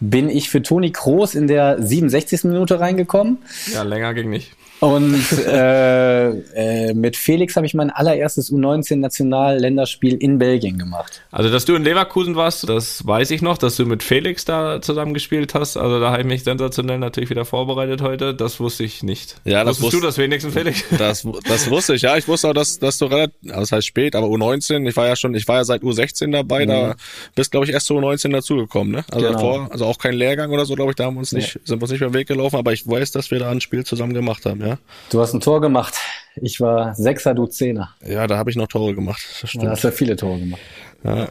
bin 0.00 0.28
ich 0.28 0.48
für 0.48 0.62
Toni 0.62 0.92
Kroos 0.92 1.34
in 1.34 1.46
der 1.46 1.82
67. 1.82 2.44
Minute 2.44 2.80
reingekommen. 2.80 3.38
Ja, 3.72 3.82
länger 3.82 4.14
ging 4.14 4.30
nicht. 4.30 4.52
Und 4.80 5.16
äh, 5.46 6.28
äh, 6.28 6.94
mit 6.94 7.16
Felix 7.16 7.56
habe 7.56 7.66
ich 7.66 7.74
mein 7.74 7.90
allererstes 7.90 8.52
U19-National-Länderspiel 8.52 10.14
in 10.14 10.38
Belgien 10.38 10.78
gemacht. 10.78 11.22
Also, 11.30 11.50
dass 11.50 11.64
du 11.64 11.74
in 11.74 11.82
Leverkusen 11.82 12.36
warst, 12.36 12.68
das 12.68 13.06
weiß 13.06 13.30
ich 13.30 13.40
noch, 13.40 13.56
dass 13.56 13.76
du 13.76 13.86
mit 13.86 14.02
Felix 14.02 14.44
da 14.44 14.82
zusammen 14.82 15.14
gespielt 15.14 15.54
hast. 15.54 15.76
Also, 15.76 15.98
da 15.98 16.10
habe 16.10 16.22
ich 16.22 16.26
mich 16.26 16.44
sensationell 16.44 16.98
natürlich 16.98 17.30
wieder 17.30 17.46
vorbereitet 17.46 18.02
heute. 18.02 18.34
Das 18.34 18.60
wusste 18.60 18.84
ich 18.84 19.02
nicht. 19.02 19.36
Ja, 19.44 19.55
das 19.64 19.80
Wusstest 19.80 20.02
du 20.02 20.06
das 20.06 20.18
wenigstens, 20.18 20.54
Felix? 20.54 20.84
Das, 20.98 21.26
das 21.46 21.70
wusste 21.70 21.94
ich, 21.94 22.02
ja. 22.02 22.16
Ich 22.16 22.26
wusste 22.26 22.48
auch, 22.48 22.52
dass, 22.52 22.78
dass 22.78 22.98
du 22.98 23.06
relativ, 23.06 23.36
also 23.48 23.60
das 23.60 23.72
heißt 23.72 23.86
spät, 23.86 24.16
aber 24.16 24.26
U19, 24.26 24.88
ich 24.88 24.96
war 24.96 25.06
ja 25.06 25.16
schon, 25.16 25.34
ich 25.34 25.46
war 25.46 25.56
ja 25.56 25.64
seit 25.64 25.82
U16 25.82 26.32
dabei, 26.32 26.64
mhm. 26.64 26.68
da 26.68 26.94
bist, 27.34 27.50
glaube 27.50 27.66
ich, 27.66 27.72
erst 27.72 27.86
zu 27.86 27.94
U19 27.94 28.32
dazugekommen, 28.32 28.92
ne? 28.92 29.04
Also 29.10 29.26
genau. 29.26 29.38
davor, 29.38 29.68
also 29.70 29.84
auch 29.86 29.98
kein 29.98 30.14
Lehrgang 30.14 30.50
oder 30.50 30.64
so, 30.64 30.74
glaube 30.74 30.92
ich, 30.92 30.96
da 30.96 31.04
haben 31.04 31.14
wir 31.14 31.20
uns 31.20 31.32
nicht, 31.32 31.54
ja. 31.54 31.60
sind 31.64 31.78
wir 31.78 31.82
uns 31.82 31.90
nicht 31.90 32.00
mehr 32.00 32.14
Weg 32.14 32.28
gelaufen, 32.28 32.56
aber 32.56 32.72
ich 32.72 32.86
weiß, 32.86 33.12
dass 33.12 33.30
wir 33.30 33.38
da 33.38 33.50
ein 33.50 33.60
Spiel 33.60 33.84
zusammen 33.84 34.14
gemacht 34.14 34.46
haben, 34.46 34.64
ja. 34.64 34.78
Du 35.10 35.20
hast 35.20 35.34
ein 35.34 35.40
Tor 35.40 35.60
gemacht. 35.60 35.94
Ich 36.36 36.60
war 36.60 36.94
Sechser, 36.94 37.34
du 37.34 37.46
Zehner. 37.46 37.94
Ja, 38.04 38.26
da 38.26 38.36
habe 38.36 38.50
ich 38.50 38.56
noch 38.56 38.68
Tore 38.68 38.94
gemacht. 38.94 39.22
Das 39.40 39.50
stimmt. 39.50 39.64
Da 39.64 39.70
hast 39.70 39.84
du 39.84 39.88
ja 39.88 39.92
viele 39.92 40.16
Tore 40.16 40.38
gemacht. 40.38 40.60
Ja. 41.02 41.28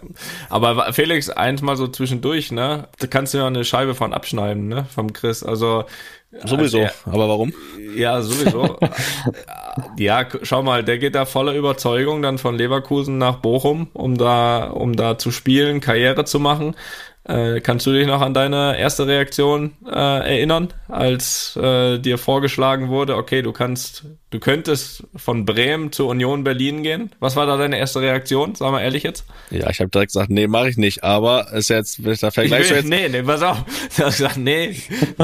Aber 0.49 0.93
Felix, 0.93 1.29
eins 1.29 1.61
mal 1.61 1.75
so 1.75 1.87
zwischendurch, 1.87 2.51
ne? 2.51 2.87
Da 2.97 3.07
kannst 3.07 3.33
du 3.33 3.39
ja 3.39 3.47
eine 3.47 3.65
Scheibe 3.65 3.93
von 3.93 4.13
abschneiden, 4.13 4.67
ne? 4.67 4.85
Vom 4.93 5.13
Chris. 5.13 5.43
Also 5.43 5.85
Sowieso, 6.43 6.79
also 6.79 6.79
er, 6.79 6.93
aber 7.05 7.29
warum? 7.29 7.53
Ja, 7.95 8.21
sowieso. 8.21 8.77
ja, 9.97 10.25
schau 10.41 10.63
mal, 10.63 10.83
der 10.83 10.97
geht 10.97 11.15
da 11.15 11.25
voller 11.25 11.53
Überzeugung 11.53 12.21
dann 12.21 12.37
von 12.37 12.55
Leverkusen 12.55 13.17
nach 13.17 13.37
Bochum, 13.37 13.87
um 13.93 14.17
da, 14.17 14.69
um 14.69 14.95
da 14.95 15.17
zu 15.17 15.31
spielen, 15.31 15.79
Karriere 15.79 16.25
zu 16.25 16.39
machen. 16.39 16.75
Äh, 17.23 17.61
kannst 17.61 17.87
du 17.87 17.91
dich 17.91 18.05
noch 18.05 18.21
an 18.21 18.35
deine 18.35 18.77
erste 18.77 19.07
Reaktion 19.07 19.73
äh, 19.87 19.89
erinnern, 19.89 20.73
als 20.87 21.55
äh, 21.55 21.97
dir 21.97 22.19
vorgeschlagen 22.19 22.89
wurde, 22.89 23.15
okay, 23.15 23.41
du 23.41 23.51
kannst, 23.51 24.05
du 24.35 24.39
könntest 24.41 25.03
von 25.15 25.45
Bremen 25.45 25.91
zur 25.91 26.09
Union 26.09 26.43
Berlin 26.43 26.83
gehen? 26.83 27.11
Was 27.19 27.35
war 27.35 27.45
da 27.45 27.55
deine 27.55 27.77
erste 27.77 28.01
Reaktion? 28.01 28.53
Sag 28.53 28.71
mal 28.71 28.81
ehrlich 28.81 29.03
jetzt. 29.03 29.25
Ja, 29.49 29.69
ich 29.69 29.79
habe 29.79 29.89
direkt 29.89 30.11
gesagt, 30.11 30.29
nee, 30.29 30.47
mache 30.47 30.69
ich 30.69 30.77
nicht. 30.77 31.03
Aber 31.03 31.53
ist 31.53 31.69
jetzt, 31.69 32.01
da 32.21 32.31
vergleichst 32.31 32.71
du 32.71 32.75
jetzt. 32.75 32.89
Nee, 32.89 33.07
nee, 33.09 33.23
pass 33.23 33.41
auf. 33.41 33.63
Ich 33.95 33.99
hab 33.99 34.07
gesagt, 34.07 34.37
nee, 34.37 34.75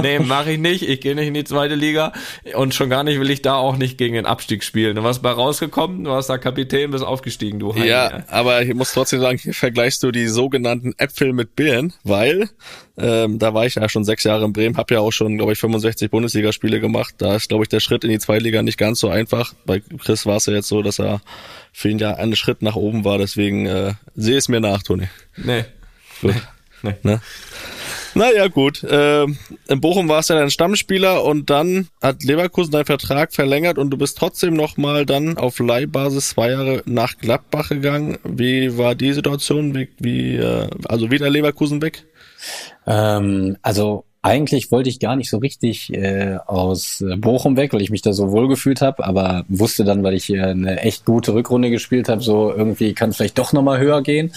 nee, 0.02 0.20
mache 0.20 0.54
ich 0.54 0.60
nicht. 0.60 0.88
Ich 0.88 1.02
gehe 1.02 1.14
nicht 1.14 1.28
in 1.28 1.34
die 1.34 1.44
zweite 1.44 1.76
Liga 1.76 2.14
und 2.56 2.74
schon 2.74 2.90
gar 2.90 3.04
nicht 3.04 3.20
will 3.20 3.30
ich 3.30 3.42
da 3.42 3.56
auch 3.56 3.76
nicht 3.76 3.98
gegen 3.98 4.14
den 4.14 4.26
Abstieg 4.26 4.64
spielen. 4.64 4.96
Du 4.96 5.04
warst 5.04 5.22
bei 5.22 5.32
rausgekommen, 5.32 6.06
du 6.06 6.12
warst 6.12 6.30
da 6.30 6.38
Kapitän, 6.38 6.92
bist 6.92 7.04
aufgestiegen, 7.04 7.60
du. 7.60 7.76
Heim, 7.76 7.84
ja, 7.84 8.10
ja, 8.12 8.24
aber 8.30 8.62
ich 8.62 8.74
muss 8.74 8.94
trotzdem 8.94 9.20
sagen, 9.20 9.38
hier 9.38 9.54
vergleichst 9.54 10.02
du 10.04 10.12
die 10.12 10.28
sogenannten 10.28 10.94
Äpfel 10.98 11.34
mit 11.34 11.56
Birnen 11.56 11.94
weil 12.04 12.50
ähm, 12.98 13.40
da 13.40 13.54
war 13.54 13.66
ich 13.66 13.76
ja 13.76 13.90
schon 13.90 14.04
sechs 14.04 14.24
Jahre 14.24 14.46
in 14.46 14.54
Bremen, 14.54 14.78
habe 14.78 14.94
ja 14.94 15.00
auch 15.00 15.12
schon, 15.12 15.38
glaube 15.38 15.54
ich, 15.54 15.60
65 15.60 16.12
Bundesligaspiele 16.12 16.80
gemacht. 16.80 17.16
Da 17.18 17.36
ist, 17.36 17.50
glaube 17.50 17.64
ich, 17.64 17.70
der 17.70 17.80
Schritt 17.80 18.04
in 18.04 18.12
die 18.12 18.20
Zweitliga 18.20 18.62
nicht 18.62 18.78
ganz 18.78 19.00
so 19.02 19.10
einfach. 19.10 19.54
Bei 19.66 19.82
Chris 19.82 20.26
war 20.26 20.38
es 20.38 20.46
ja 20.46 20.54
jetzt 20.54 20.70
so, 20.70 20.82
dass 20.82 21.00
er 21.00 21.22
für 21.74 21.90
ihn 21.90 22.00
ja 22.00 22.16
ein 22.16 22.36
Schritt 22.36 22.62
nach 22.62 22.76
oben 22.76 23.04
war. 23.04 23.18
Deswegen 23.18 23.66
äh, 23.66 23.94
sehe 24.16 24.38
es 24.38 24.48
mir 24.48 24.62
nach, 24.62 24.84
Toni. 24.84 25.10
Nee. 25.36 25.66
Gut. 26.22 26.36
Nee. 26.84 26.96
Ne? 27.04 27.22
Naja, 28.14 28.48
gut. 28.48 28.84
Äh, 28.84 29.24
in 29.24 29.82
Bochum 29.82 30.10
warst 30.10 30.30
du 30.30 30.34
ja 30.34 30.40
dann 30.40 30.50
Stammspieler 30.50 31.24
und 31.24 31.50
dann 31.50 31.88
hat 32.02 32.24
Leverkusen 32.24 32.72
deinen 32.72 32.86
Vertrag 32.86 33.34
verlängert 33.34 33.78
und 33.78 33.92
du 33.92 33.98
bist 33.98 34.18
trotzdem 34.18 34.54
nochmal 34.54 35.06
dann 35.06 35.38
auf 35.38 35.60
Leihbasis 35.60 36.30
zwei 36.30 36.52
Jahre 36.52 36.82
nach 36.86 37.18
Gladbach 37.18 37.70
gegangen. 37.70 38.18
Wie 38.24 38.78
war 38.78 38.96
die 38.96 39.14
Situation? 39.14 39.76
Wie, 39.76 39.90
wie 40.00 40.36
äh, 40.38 40.70
also 40.86 41.12
wieder 41.12 41.30
Leverkusen 41.30 41.82
weg? 41.82 42.06
Ähm, 42.86 43.58
also 43.62 44.06
eigentlich 44.24 44.72
wollte 44.72 44.90
ich 44.90 45.00
gar 45.00 45.16
nicht 45.16 45.32
so 45.32 45.40
richtig 45.40 45.92
äh, 45.94 46.38
aus 46.46 47.02
äh, 47.02 47.16
Bochum 47.16 47.58
weg, 47.58 47.74
weil 47.74 47.82
ich 47.82 47.90
mich 47.90 48.04
da 48.04 48.14
so 48.14 48.32
wohl 48.32 48.48
gefühlt 48.48 48.80
habe, 48.80 49.04
aber 49.04 49.46
wusste 49.48 49.84
dann, 49.84 50.04
weil 50.04 50.14
ich 50.14 50.26
hier 50.26 50.48
eine 50.48 50.80
echt 50.82 51.06
gute 51.06 51.34
Rückrunde 51.34 51.72
gespielt 51.72 52.08
habe, 52.08 52.22
so 52.22 52.54
irgendwie 52.54 52.94
kann 52.94 53.10
es 53.10 53.18
vielleicht 53.18 53.40
doch 53.40 53.52
nochmal 53.52 53.80
höher 53.80 54.04
gehen. 54.04 54.32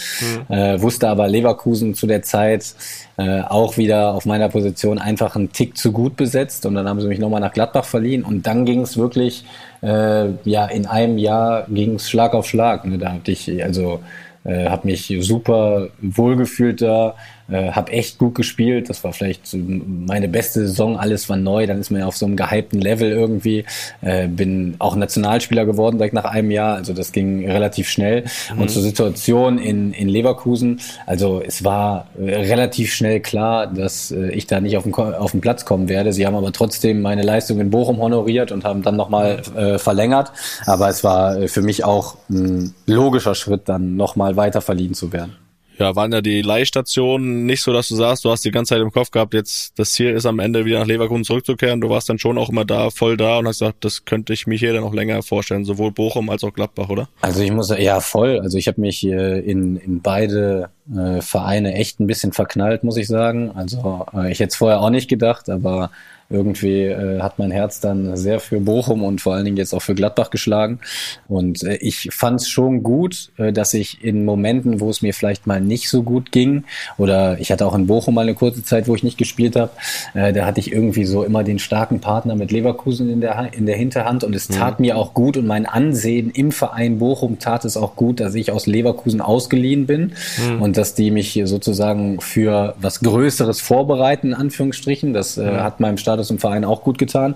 Mhm. 0.49 0.55
Äh, 0.55 0.81
wusste 0.81 1.07
aber 1.07 1.27
Leverkusen 1.27 1.93
zu 1.93 2.07
der 2.07 2.23
Zeit 2.23 2.73
äh, 3.17 3.41
auch 3.41 3.77
wieder 3.77 4.15
auf 4.15 4.25
meiner 4.25 4.49
Position 4.49 4.97
einfach 4.97 5.35
einen 5.35 5.51
Tick 5.51 5.77
zu 5.77 5.91
gut 5.91 6.15
besetzt 6.15 6.65
und 6.65 6.73
dann 6.73 6.89
haben 6.89 6.99
sie 6.99 7.07
mich 7.07 7.19
nochmal 7.19 7.41
nach 7.41 7.53
Gladbach 7.53 7.85
verliehen 7.85 8.23
und 8.23 8.47
dann 8.47 8.65
ging 8.65 8.81
es 8.81 8.97
wirklich, 8.97 9.45
äh, 9.83 10.29
ja, 10.45 10.65
in 10.65 10.87
einem 10.87 11.19
Jahr 11.19 11.67
ging 11.69 11.95
es 11.95 12.09
Schlag 12.09 12.33
auf 12.33 12.47
Schlag. 12.47 12.85
Ne? 12.85 12.97
Da 12.97 13.13
hatte 13.13 13.31
ich, 13.31 13.63
also 13.63 13.99
äh, 14.45 14.67
habe 14.67 14.87
mich 14.87 15.13
super 15.19 15.89
wohlgefühlt 16.01 16.81
da, 16.81 17.15
äh, 17.49 17.71
habe 17.71 17.91
echt 17.91 18.17
gut 18.17 18.35
gespielt. 18.35 18.89
Das 18.89 19.03
war 19.03 19.13
vielleicht 19.13 19.55
meine 19.55 20.27
beste 20.27 20.61
Saison. 20.61 20.97
Alles 20.97 21.29
war 21.29 21.37
neu. 21.37 21.67
Dann 21.67 21.79
ist 21.79 21.91
man 21.91 22.01
ja 22.01 22.07
auf 22.07 22.17
so 22.17 22.25
einem 22.25 22.35
gehypten 22.35 22.81
Level 22.81 23.11
irgendwie. 23.11 23.65
Äh, 24.01 24.27
bin 24.27 24.75
auch 24.79 24.95
Nationalspieler 24.95 25.65
geworden 25.65 25.97
direkt 25.97 26.13
nach 26.13 26.25
einem 26.25 26.51
Jahr. 26.51 26.75
Also 26.75 26.93
das 26.93 27.11
ging 27.11 27.49
relativ 27.49 27.89
schnell. 27.89 28.25
Mhm. 28.53 28.61
Und 28.61 28.71
zur 28.71 28.81
Situation 28.81 29.57
in, 29.57 29.93
in 29.93 30.09
Leverkusen. 30.09 30.79
Also 31.05 31.41
es 31.45 31.63
war 31.63 32.07
äh, 32.19 32.35
relativ 32.35 32.93
schnell 32.93 33.19
klar, 33.19 33.67
dass 33.67 34.11
äh, 34.11 34.29
ich 34.31 34.47
da 34.47 34.59
nicht 34.59 34.77
auf 34.77 34.83
den, 34.83 34.93
auf 34.93 35.31
den 35.31 35.41
Platz 35.41 35.65
kommen 35.65 35.89
werde. 35.89 36.13
Sie 36.13 36.25
haben 36.25 36.35
aber 36.35 36.51
trotzdem 36.51 37.01
meine 37.01 37.21
Leistung 37.21 37.59
in 37.59 37.69
Bochum 37.69 37.97
honoriert 37.99 38.51
und 38.51 38.63
haben 38.63 38.81
dann 38.81 38.95
nochmal 38.95 39.41
äh, 39.55 39.77
verlängert. 39.77 40.31
Aber 40.65 40.89
es 40.89 41.03
war 41.03 41.37
äh, 41.37 41.47
für 41.47 41.61
mich 41.61 41.83
auch 41.83 42.17
ein 42.29 42.73
logischer 42.87 43.35
Schritt, 43.35 43.69
dann 43.69 43.95
nochmal 43.95 44.35
weiter 44.35 44.61
verliehen 44.61 44.93
zu 44.93 45.13
werden 45.13 45.44
ja, 45.77 45.95
waren 45.95 46.11
ja 46.11 46.21
die 46.21 46.41
Leihstationen 46.41 47.45
nicht 47.45 47.61
so, 47.61 47.73
dass 47.73 47.87
du 47.87 47.95
sagst, 47.95 48.25
du 48.25 48.31
hast 48.31 48.45
die 48.45 48.51
ganze 48.51 48.75
Zeit 48.75 48.81
im 48.81 48.91
Kopf 48.91 49.11
gehabt, 49.11 49.33
jetzt 49.33 49.77
das 49.77 49.91
Ziel 49.91 50.11
ist 50.11 50.25
am 50.25 50.39
Ende 50.39 50.65
wieder 50.65 50.79
nach 50.79 50.87
Leverkusen 50.87 51.23
zurückzukehren. 51.23 51.81
Du 51.81 51.89
warst 51.89 52.09
dann 52.09 52.19
schon 52.19 52.37
auch 52.37 52.49
immer 52.49 52.65
da, 52.65 52.89
voll 52.89 53.17
da 53.17 53.39
und 53.39 53.47
hast 53.47 53.59
gesagt, 53.59 53.83
das 53.83 54.05
könnte 54.05 54.33
ich 54.33 54.47
mich 54.47 54.59
hier 54.59 54.73
dann 54.73 54.83
noch 54.83 54.93
länger 54.93 55.21
vorstellen, 55.23 55.65
sowohl 55.65 55.91
Bochum 55.91 56.29
als 56.29 56.43
auch 56.43 56.53
Gladbach, 56.53 56.89
oder? 56.89 57.09
Also 57.21 57.41
ich 57.41 57.51
muss 57.51 57.69
ja 57.77 57.99
voll. 57.99 58.39
Also 58.39 58.57
ich 58.57 58.67
habe 58.67 58.81
mich 58.81 59.05
äh, 59.05 59.39
in, 59.39 59.77
in 59.77 60.01
beide 60.01 60.69
äh, 60.95 61.21
Vereine 61.21 61.73
echt 61.73 61.99
ein 61.99 62.07
bisschen 62.07 62.31
verknallt, 62.31 62.83
muss 62.83 62.97
ich 62.97 63.07
sagen. 63.07 63.51
Also 63.53 64.05
äh, 64.13 64.31
ich 64.31 64.39
hätte 64.39 64.49
es 64.49 64.55
vorher 64.55 64.81
auch 64.81 64.89
nicht 64.89 65.09
gedacht, 65.09 65.49
aber 65.49 65.91
irgendwie 66.29 66.81
äh, 66.81 67.21
hat 67.21 67.37
mein 67.39 67.51
Herz 67.51 67.79
dann 67.79 68.17
sehr 68.17 68.39
für 68.39 68.59
Bochum 68.59 69.03
und 69.03 69.21
vor 69.21 69.35
allen 69.35 69.45
Dingen 69.45 69.57
jetzt 69.57 69.73
auch 69.73 69.81
für 69.81 69.95
Gladbach 69.95 70.31
geschlagen. 70.31 70.79
Und 71.27 71.63
äh, 71.63 71.75
ich 71.75 72.09
fand 72.11 72.41
es 72.41 72.49
schon 72.49 72.81
gut, 72.83 73.31
äh, 73.37 73.53
dass 73.53 73.73
ich 73.73 74.03
in 74.03 74.25
Momenten, 74.25 74.79
wo 74.79 74.89
es 74.89 75.01
mir 75.01 75.13
vielleicht 75.13 75.45
mal 75.45 75.61
nicht 75.61 75.89
so 75.89 76.03
gut 76.03 76.31
ging, 76.31 76.63
oder 76.97 77.39
ich 77.39 77.51
hatte 77.51 77.65
auch 77.65 77.75
in 77.75 77.87
Bochum 77.87 78.15
mal 78.15 78.21
eine 78.21 78.33
kurze 78.33 78.63
Zeit, 78.63 78.87
wo 78.87 78.95
ich 78.95 79.03
nicht 79.03 79.17
gespielt 79.17 79.55
habe, 79.55 79.71
äh, 80.13 80.33
da 80.33 80.45
hatte 80.45 80.59
ich 80.59 80.71
irgendwie 80.71 81.05
so 81.05 81.23
immer 81.23 81.43
den 81.43 81.59
starken 81.59 81.99
Partner 81.99 82.35
mit 82.35 82.51
Leverkusen 82.51 83.09
in 83.09 83.21
der, 83.21 83.53
in 83.53 83.65
der 83.65 83.75
Hinterhand 83.75 84.23
und 84.23 84.35
es 84.35 84.47
tat 84.47 84.79
mhm. 84.79 84.87
mir 84.87 84.97
auch 84.97 85.13
gut 85.13 85.37
und 85.37 85.45
mein 85.45 85.65
Ansehen 85.65 86.31
im 86.31 86.51
Verein 86.51 86.97
Bochum 86.97 87.39
tat 87.39 87.65
es 87.65 87.77
auch 87.77 87.95
gut, 87.95 88.19
dass 88.19 88.33
ich 88.33 88.51
aus 88.51 88.65
Leverkusen 88.65 89.21
ausgeliehen 89.21 89.85
bin 89.85 90.13
mhm. 90.49 90.61
und 90.61 90.77
dass 90.77 90.95
die 90.95 91.11
mich 91.11 91.39
sozusagen 91.45 92.19
für 92.19 92.75
was 92.79 92.99
Größeres 93.01 93.61
vorbereiten, 93.61 94.27
in 94.27 94.33
Anführungsstrichen. 94.33 95.13
Das 95.13 95.37
äh, 95.37 95.43
mhm. 95.43 95.63
hat 95.63 95.79
meinem 95.79 95.97
Staat 96.15 96.25
Status 96.25 96.29
im 96.29 96.39
Verein 96.39 96.65
auch 96.65 96.83
gut 96.83 96.97
getan. 96.97 97.35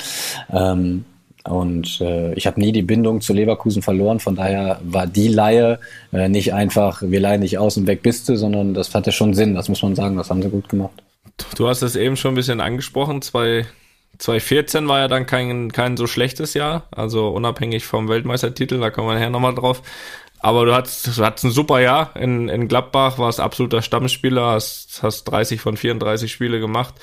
Ähm, 0.52 1.06
und 1.46 2.02
äh, 2.02 2.34
ich 2.34 2.48
habe 2.48 2.60
nie 2.60 2.72
die 2.72 2.82
Bindung 2.82 3.22
zu 3.22 3.34
Leverkusen 3.34 3.82
verloren. 3.82 4.20
Von 4.20 4.36
daher 4.36 4.80
war 4.84 5.08
die 5.08 5.30
Laie 5.30 5.80
äh, 6.12 6.28
nicht 6.28 6.54
einfach, 6.54 7.02
wir 7.02 7.20
leihen 7.20 7.42
dich 7.42 7.58
aus 7.58 7.78
und 7.78 7.88
weg 7.88 8.04
bist 8.04 8.28
du, 8.30 8.36
sondern 8.36 8.74
das 8.74 8.94
hatte 8.94 9.12
schon 9.12 9.34
Sinn. 9.34 9.56
Das 9.56 9.70
muss 9.70 9.82
man 9.82 9.96
sagen, 9.96 10.18
das 10.18 10.30
haben 10.30 10.42
sie 10.42 10.50
gut 10.50 10.70
gemacht. 10.70 11.02
Du 11.56 11.68
hast 11.68 11.82
es 11.82 11.96
eben 11.96 12.18
schon 12.18 12.34
ein 12.34 12.36
bisschen 12.36 12.60
angesprochen. 12.60 13.22
Zwei, 13.22 13.66
2014 14.18 14.88
war 14.88 15.00
ja 15.00 15.08
dann 15.08 15.26
kein, 15.26 15.72
kein 15.72 15.96
so 15.96 16.08
schlechtes 16.08 16.54
Jahr. 16.54 16.84
Also 16.92 17.30
unabhängig 17.30 17.86
vom 17.86 18.10
Weltmeistertitel, 18.10 18.80
da 18.80 18.90
kommen 18.90 19.08
wir 19.08 19.14
nachher 19.16 19.30
nochmal 19.30 19.56
drauf 19.56 19.82
aber 20.40 20.66
du 20.66 20.74
hattest, 20.74 21.18
du 21.18 21.24
hattest 21.24 21.46
ein 21.46 21.52
super 21.52 21.80
Jahr 21.80 22.16
in, 22.16 22.50
in 22.50 22.68
Gladbach, 22.68 23.18
warst 23.18 23.40
absoluter 23.40 23.82
Stammspieler, 23.82 24.52
hast, 24.52 25.04
hast 25.04 25.26
30 25.26 25.60
von 25.60 25.78
34 25.78 26.32
Spiele 26.32 26.60
gemacht. 26.60 26.96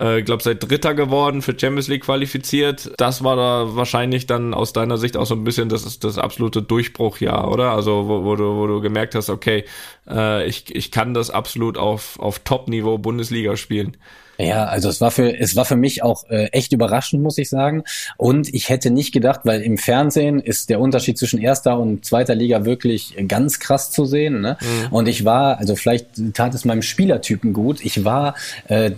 Äh, 0.00 0.18
ich 0.20 0.24
glaube, 0.24 0.42
seit 0.42 0.68
Dritter 0.68 0.94
geworden, 0.94 1.42
für 1.42 1.58
Champions 1.58 1.88
League 1.88 2.04
qualifiziert. 2.04 2.92
Das 2.96 3.22
war 3.22 3.36
da 3.36 3.76
wahrscheinlich 3.76 4.26
dann 4.26 4.52
aus 4.52 4.72
deiner 4.72 4.98
Sicht 4.98 5.16
auch 5.16 5.26
so 5.26 5.34
ein 5.34 5.44
bisschen 5.44 5.68
das, 5.68 5.98
das 5.98 6.18
absolute 6.18 6.62
Durchbruchjahr, 6.62 7.50
oder? 7.50 7.70
Also 7.70 8.08
wo, 8.08 8.24
wo, 8.24 8.36
du, 8.36 8.56
wo 8.56 8.66
du 8.66 8.80
gemerkt 8.80 9.14
hast, 9.14 9.30
okay, 9.30 9.64
äh, 10.08 10.46
ich, 10.46 10.74
ich 10.74 10.90
kann 10.90 11.14
das 11.14 11.30
absolut 11.30 11.78
auf, 11.78 12.18
auf 12.18 12.40
Top-Niveau 12.40 12.98
Bundesliga 12.98 13.56
spielen. 13.56 13.96
Ja, 14.42 14.64
also 14.64 14.88
es 14.88 15.00
war 15.00 15.10
für 15.10 15.38
es 15.38 15.54
war 15.56 15.64
für 15.64 15.76
mich 15.76 16.02
auch 16.02 16.28
äh, 16.28 16.46
echt 16.46 16.72
überraschend, 16.72 17.22
muss 17.22 17.38
ich 17.38 17.48
sagen. 17.48 17.84
Und 18.16 18.52
ich 18.52 18.68
hätte 18.68 18.90
nicht 18.90 19.12
gedacht, 19.12 19.40
weil 19.44 19.62
im 19.62 19.78
Fernsehen 19.78 20.40
ist 20.40 20.68
der 20.68 20.80
Unterschied 20.80 21.16
zwischen 21.18 21.40
erster 21.40 21.78
und 21.78 22.04
zweiter 22.04 22.34
Liga 22.34 22.64
wirklich 22.64 23.14
ganz 23.28 23.60
krass 23.60 23.90
zu 23.90 24.04
sehen. 24.04 24.40
Ne? 24.40 24.56
Mhm. 24.60 24.92
Und 24.92 25.08
ich 25.08 25.24
war, 25.24 25.58
also 25.58 25.76
vielleicht 25.76 26.34
tat 26.34 26.54
es 26.54 26.64
meinem 26.64 26.82
Spielertypen 26.82 27.52
gut. 27.52 27.84
Ich 27.84 28.04
war 28.04 28.34
äh, 28.68 28.92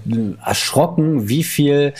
erschrocken, 0.45 1.29
wie 1.29 1.45
viel. 1.45 1.93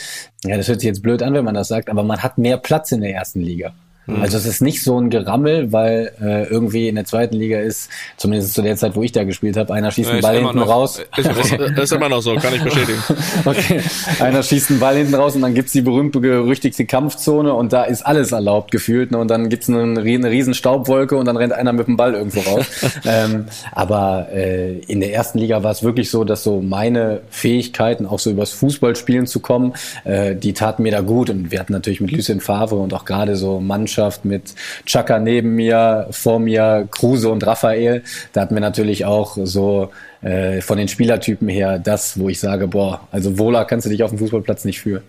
Ja, 0.43 0.57
das 0.57 0.67
hört 0.67 0.79
sich 0.79 0.87
jetzt 0.87 1.01
blöd 1.01 1.23
an, 1.23 1.33
wenn 1.33 1.45
man 1.45 1.55
das 1.55 1.67
sagt, 1.67 1.89
aber 1.89 2.03
man 2.03 2.21
hat 2.21 2.37
mehr 2.37 2.57
Platz 2.57 2.91
in 2.91 3.01
der 3.01 3.13
ersten 3.13 3.41
Liga. 3.41 3.73
Mhm. 4.07 4.21
Also 4.21 4.37
es 4.37 4.45
ist 4.45 4.61
nicht 4.61 4.83
so 4.83 4.99
ein 4.99 5.09
Gerammel, 5.09 5.71
weil 5.71 6.11
äh, 6.21 6.43
irgendwie 6.45 6.87
in 6.87 6.95
der 6.95 7.05
zweiten 7.05 7.35
Liga 7.35 7.59
ist, 7.59 7.89
zumindest 8.17 8.53
zu 8.53 8.61
der 8.61 8.75
Zeit, 8.75 8.95
wo 8.95 9.03
ich 9.03 9.11
da 9.11 9.23
gespielt 9.23 9.57
habe, 9.57 9.73
einer 9.73 9.91
schießt 9.91 10.09
ja, 10.09 10.13
einen 10.13 10.21
Ball 10.21 10.37
hinten 10.37 10.59
noch, 10.59 10.67
raus. 10.67 10.99
Ist, 11.17 11.27
ist, 11.27 11.53
ist, 11.53 11.91
immer 11.93 12.09
noch 12.09 12.21
so, 12.21 12.35
kann 12.35 12.53
ich 12.53 12.61
bestätigen. 12.61 13.01
okay, 13.45 13.81
einer 14.19 14.43
schießt 14.43 14.71
einen 14.71 14.79
Ball 14.79 14.97
hinten 14.97 15.15
raus 15.15 15.35
und 15.35 15.41
dann 15.41 15.53
gibt's 15.53 15.71
die 15.71 15.81
berühmte 15.81 16.19
berüchtigte 16.19 16.85
Kampfzone 16.85 17.53
und 17.53 17.73
da 17.73 17.83
ist 17.83 18.05
alles 18.05 18.31
erlaubt 18.31 18.71
gefühlt. 18.71 19.11
Ne? 19.11 19.17
Und 19.17 19.29
dann 19.29 19.49
gibt's 19.49 19.69
eine, 19.69 19.81
eine 19.81 20.29
riesen 20.29 20.53
Staubwolke 20.53 21.15
und 21.15 21.25
dann 21.25 21.37
rennt 21.37 21.53
einer 21.53 21.73
mit 21.73 21.87
dem 21.87 21.97
Ball 21.97 22.13
irgendwo 22.13 22.41
raus. 22.41 22.65
ähm, 23.05 23.45
aber 23.71 24.27
äh, 24.31 24.79
in 24.79 24.99
der 24.99 25.13
ersten 25.13 25.39
Liga 25.39 25.63
war 25.63 25.71
es 25.71 25.83
wirklich 25.83 26.09
so, 26.09 26.23
dass 26.23 26.43
so 26.43 26.61
meine 26.61 27.21
Fähigkeiten, 27.29 28.05
auch 28.05 28.19
so 28.19 28.29
übers 28.29 28.51
Fußballspielen 28.51 29.25
zu 29.27 29.39
kommen, 29.39 29.73
äh, 30.03 30.35
die 30.35 30.53
taten 30.53 30.83
mir 30.83 30.91
da 30.91 31.01
gut. 31.01 31.29
Und 31.29 31.51
wir 31.51 31.59
hatten 31.59 31.73
natürlich 31.73 32.01
mit 32.01 32.11
Lucien 32.11 32.41
Favre 32.41 32.75
und 32.75 32.93
auch 32.93 33.05
gerade 33.05 33.35
so 33.35 33.59
Mannschaft 33.59 33.94
Mannschaft 33.95 34.25
mit 34.25 34.55
Chaka 34.85 35.19
neben 35.19 35.55
mir, 35.55 36.07
vor 36.11 36.39
mir 36.39 36.87
Kruse 36.91 37.29
und 37.29 37.45
Raphael. 37.45 38.03
Da 38.33 38.41
hatten 38.41 38.55
wir 38.55 38.61
natürlich 38.61 39.05
auch 39.05 39.37
so 39.43 39.91
äh, 40.21 40.61
von 40.61 40.77
den 40.77 40.87
Spielertypen 40.87 41.47
her 41.47 41.79
das, 41.79 42.19
wo 42.19 42.29
ich 42.29 42.39
sage, 42.39 42.67
boah, 42.67 43.07
also 43.11 43.37
wohler 43.37 43.65
kannst 43.65 43.85
du 43.85 43.89
dich 43.89 44.03
auf 44.03 44.09
dem 44.09 44.19
Fußballplatz 44.19 44.65
nicht 44.65 44.81
fühlen. 44.81 45.03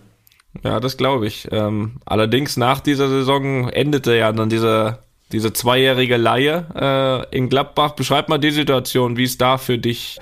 Ja, 0.62 0.81
das 0.81 0.96
glaube 0.96 1.27
ich. 1.27 1.49
Ähm, 1.51 1.96
allerdings 2.07 2.57
nach 2.57 2.81
dieser 2.81 3.09
Saison 3.09 3.68
endete 3.68 4.16
ja 4.16 4.33
dann 4.33 4.49
diese 4.49 4.99
diese 5.33 5.53
zweijährige 5.53 6.18
Laie 6.18 6.66
äh, 6.77 7.37
in 7.37 7.49
Gladbach. 7.49 7.96
Beschreib 7.96 8.29
mal 8.29 8.38
die 8.38 8.53
Situation, 8.53 9.16
wie 9.16 9.25
es 9.25 9.37
da 9.37 9.59
für 9.59 9.77
dich 9.77 10.20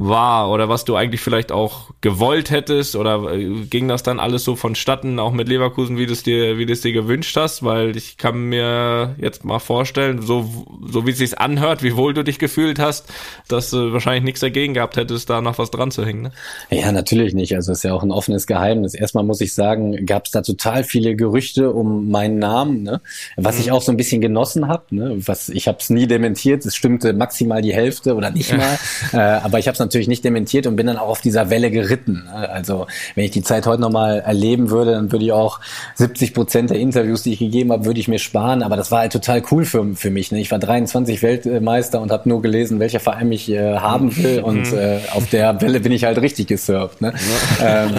war 0.00 0.50
oder 0.50 0.68
was 0.68 0.84
du 0.84 0.94
eigentlich 0.94 1.20
vielleicht 1.20 1.50
auch 1.50 1.90
gewollt 2.00 2.50
hättest 2.50 2.94
oder 2.94 3.32
äh, 3.32 3.64
ging 3.68 3.88
das 3.88 4.04
dann 4.04 4.20
alles 4.20 4.44
so 4.44 4.54
vonstatten, 4.54 5.18
auch 5.18 5.32
mit 5.32 5.48
Leverkusen, 5.48 5.98
wie 5.98 6.06
du 6.06 6.12
es 6.12 6.22
dir, 6.22 6.56
wie 6.56 6.66
du 6.66 6.72
es 6.72 6.82
dir 6.82 6.92
gewünscht 6.92 7.36
hast, 7.36 7.64
weil 7.64 7.96
ich 7.96 8.16
kann 8.16 8.44
mir 8.44 9.16
jetzt 9.18 9.44
mal 9.44 9.58
vorstellen, 9.58 10.22
so, 10.22 10.48
so 10.86 11.04
wie 11.04 11.10
es 11.10 11.18
sich 11.18 11.40
anhört, 11.40 11.82
wie 11.82 11.96
wohl 11.96 12.14
du 12.14 12.22
dich 12.22 12.38
gefühlt 12.38 12.78
hast, 12.78 13.12
dass 13.48 13.70
du 13.70 13.92
wahrscheinlich 13.92 14.22
nichts 14.22 14.40
dagegen 14.40 14.72
gehabt 14.72 14.96
hättest, 14.96 15.30
da 15.30 15.40
noch 15.40 15.58
was 15.58 15.72
dran 15.72 15.90
zu 15.90 16.06
hängen. 16.06 16.22
Ne? 16.22 16.32
Ja, 16.70 16.92
natürlich 16.92 17.34
nicht. 17.34 17.56
Also 17.56 17.72
es 17.72 17.78
ist 17.78 17.84
ja 17.84 17.92
auch 17.92 18.04
ein 18.04 18.12
offenes 18.12 18.46
Geheimnis. 18.46 18.94
Erstmal 18.94 19.24
muss 19.24 19.40
ich 19.40 19.52
sagen, 19.52 20.06
gab 20.06 20.26
es 20.26 20.30
da 20.30 20.42
total 20.42 20.84
viele 20.84 21.16
Gerüchte 21.16 21.72
um 21.72 22.08
meinen 22.08 22.38
Namen, 22.38 22.84
ne? 22.84 23.00
was 23.36 23.56
mhm. 23.56 23.62
ich 23.62 23.72
auch 23.72 23.82
so 23.82 23.90
ein 23.90 23.96
bisschen 23.96 24.20
genossen 24.20 24.68
habe. 24.68 24.84
Ne? 24.90 25.16
Was 25.26 25.48
ich 25.48 25.66
habe 25.66 25.78
es 25.80 25.90
nie 25.90 26.06
dementiert. 26.06 26.64
Es 26.64 26.76
stimmte 26.76 27.12
maximal 27.14 27.62
die 27.62 27.74
Hälfte 27.74 28.14
oder 28.14 28.30
nicht 28.30 28.52
mal. 28.56 28.78
äh, 29.12 29.16
aber 29.16 29.58
ich 29.58 29.66
habe 29.66 29.74
es 29.74 29.87
natürlich 29.88 30.08
nicht 30.08 30.24
dementiert 30.24 30.66
und 30.66 30.76
bin 30.76 30.86
dann 30.86 30.98
auch 30.98 31.08
auf 31.08 31.20
dieser 31.20 31.50
Welle 31.50 31.70
geritten. 31.70 32.24
Ne? 32.26 32.48
Also 32.48 32.86
wenn 33.14 33.24
ich 33.24 33.30
die 33.30 33.42
Zeit 33.42 33.66
heute 33.66 33.80
nochmal 33.80 34.20
erleben 34.20 34.70
würde, 34.70 34.92
dann 34.92 35.10
würde 35.10 35.24
ich 35.24 35.32
auch 35.32 35.60
70 35.94 36.34
Prozent 36.34 36.70
der 36.70 36.78
Interviews, 36.78 37.22
die 37.22 37.32
ich 37.32 37.38
gegeben 37.38 37.72
habe, 37.72 37.84
würde 37.84 38.00
ich 38.00 38.08
mir 38.08 38.18
sparen. 38.18 38.62
Aber 38.62 38.76
das 38.76 38.90
war 38.90 39.00
halt 39.00 39.12
total 39.12 39.42
cool 39.50 39.64
für, 39.64 39.94
für 39.94 40.10
mich. 40.10 40.30
Ne? 40.30 40.40
Ich 40.40 40.50
war 40.50 40.58
23 40.58 41.22
Weltmeister 41.22 42.00
und 42.00 42.10
habe 42.10 42.28
nur 42.28 42.42
gelesen, 42.42 42.80
welcher 42.80 43.00
Verein 43.00 43.28
mich 43.28 43.50
äh, 43.50 43.76
haben 43.76 44.14
will. 44.16 44.40
Und 44.40 44.70
mhm. 44.70 44.78
äh, 44.78 44.98
auf 45.12 45.28
der 45.30 45.60
Welle 45.60 45.80
bin 45.80 45.92
ich 45.92 46.04
halt 46.04 46.20
richtig 46.20 46.48
gesurft. 46.48 47.00
Ne? 47.00 47.14
ähm, 47.62 47.94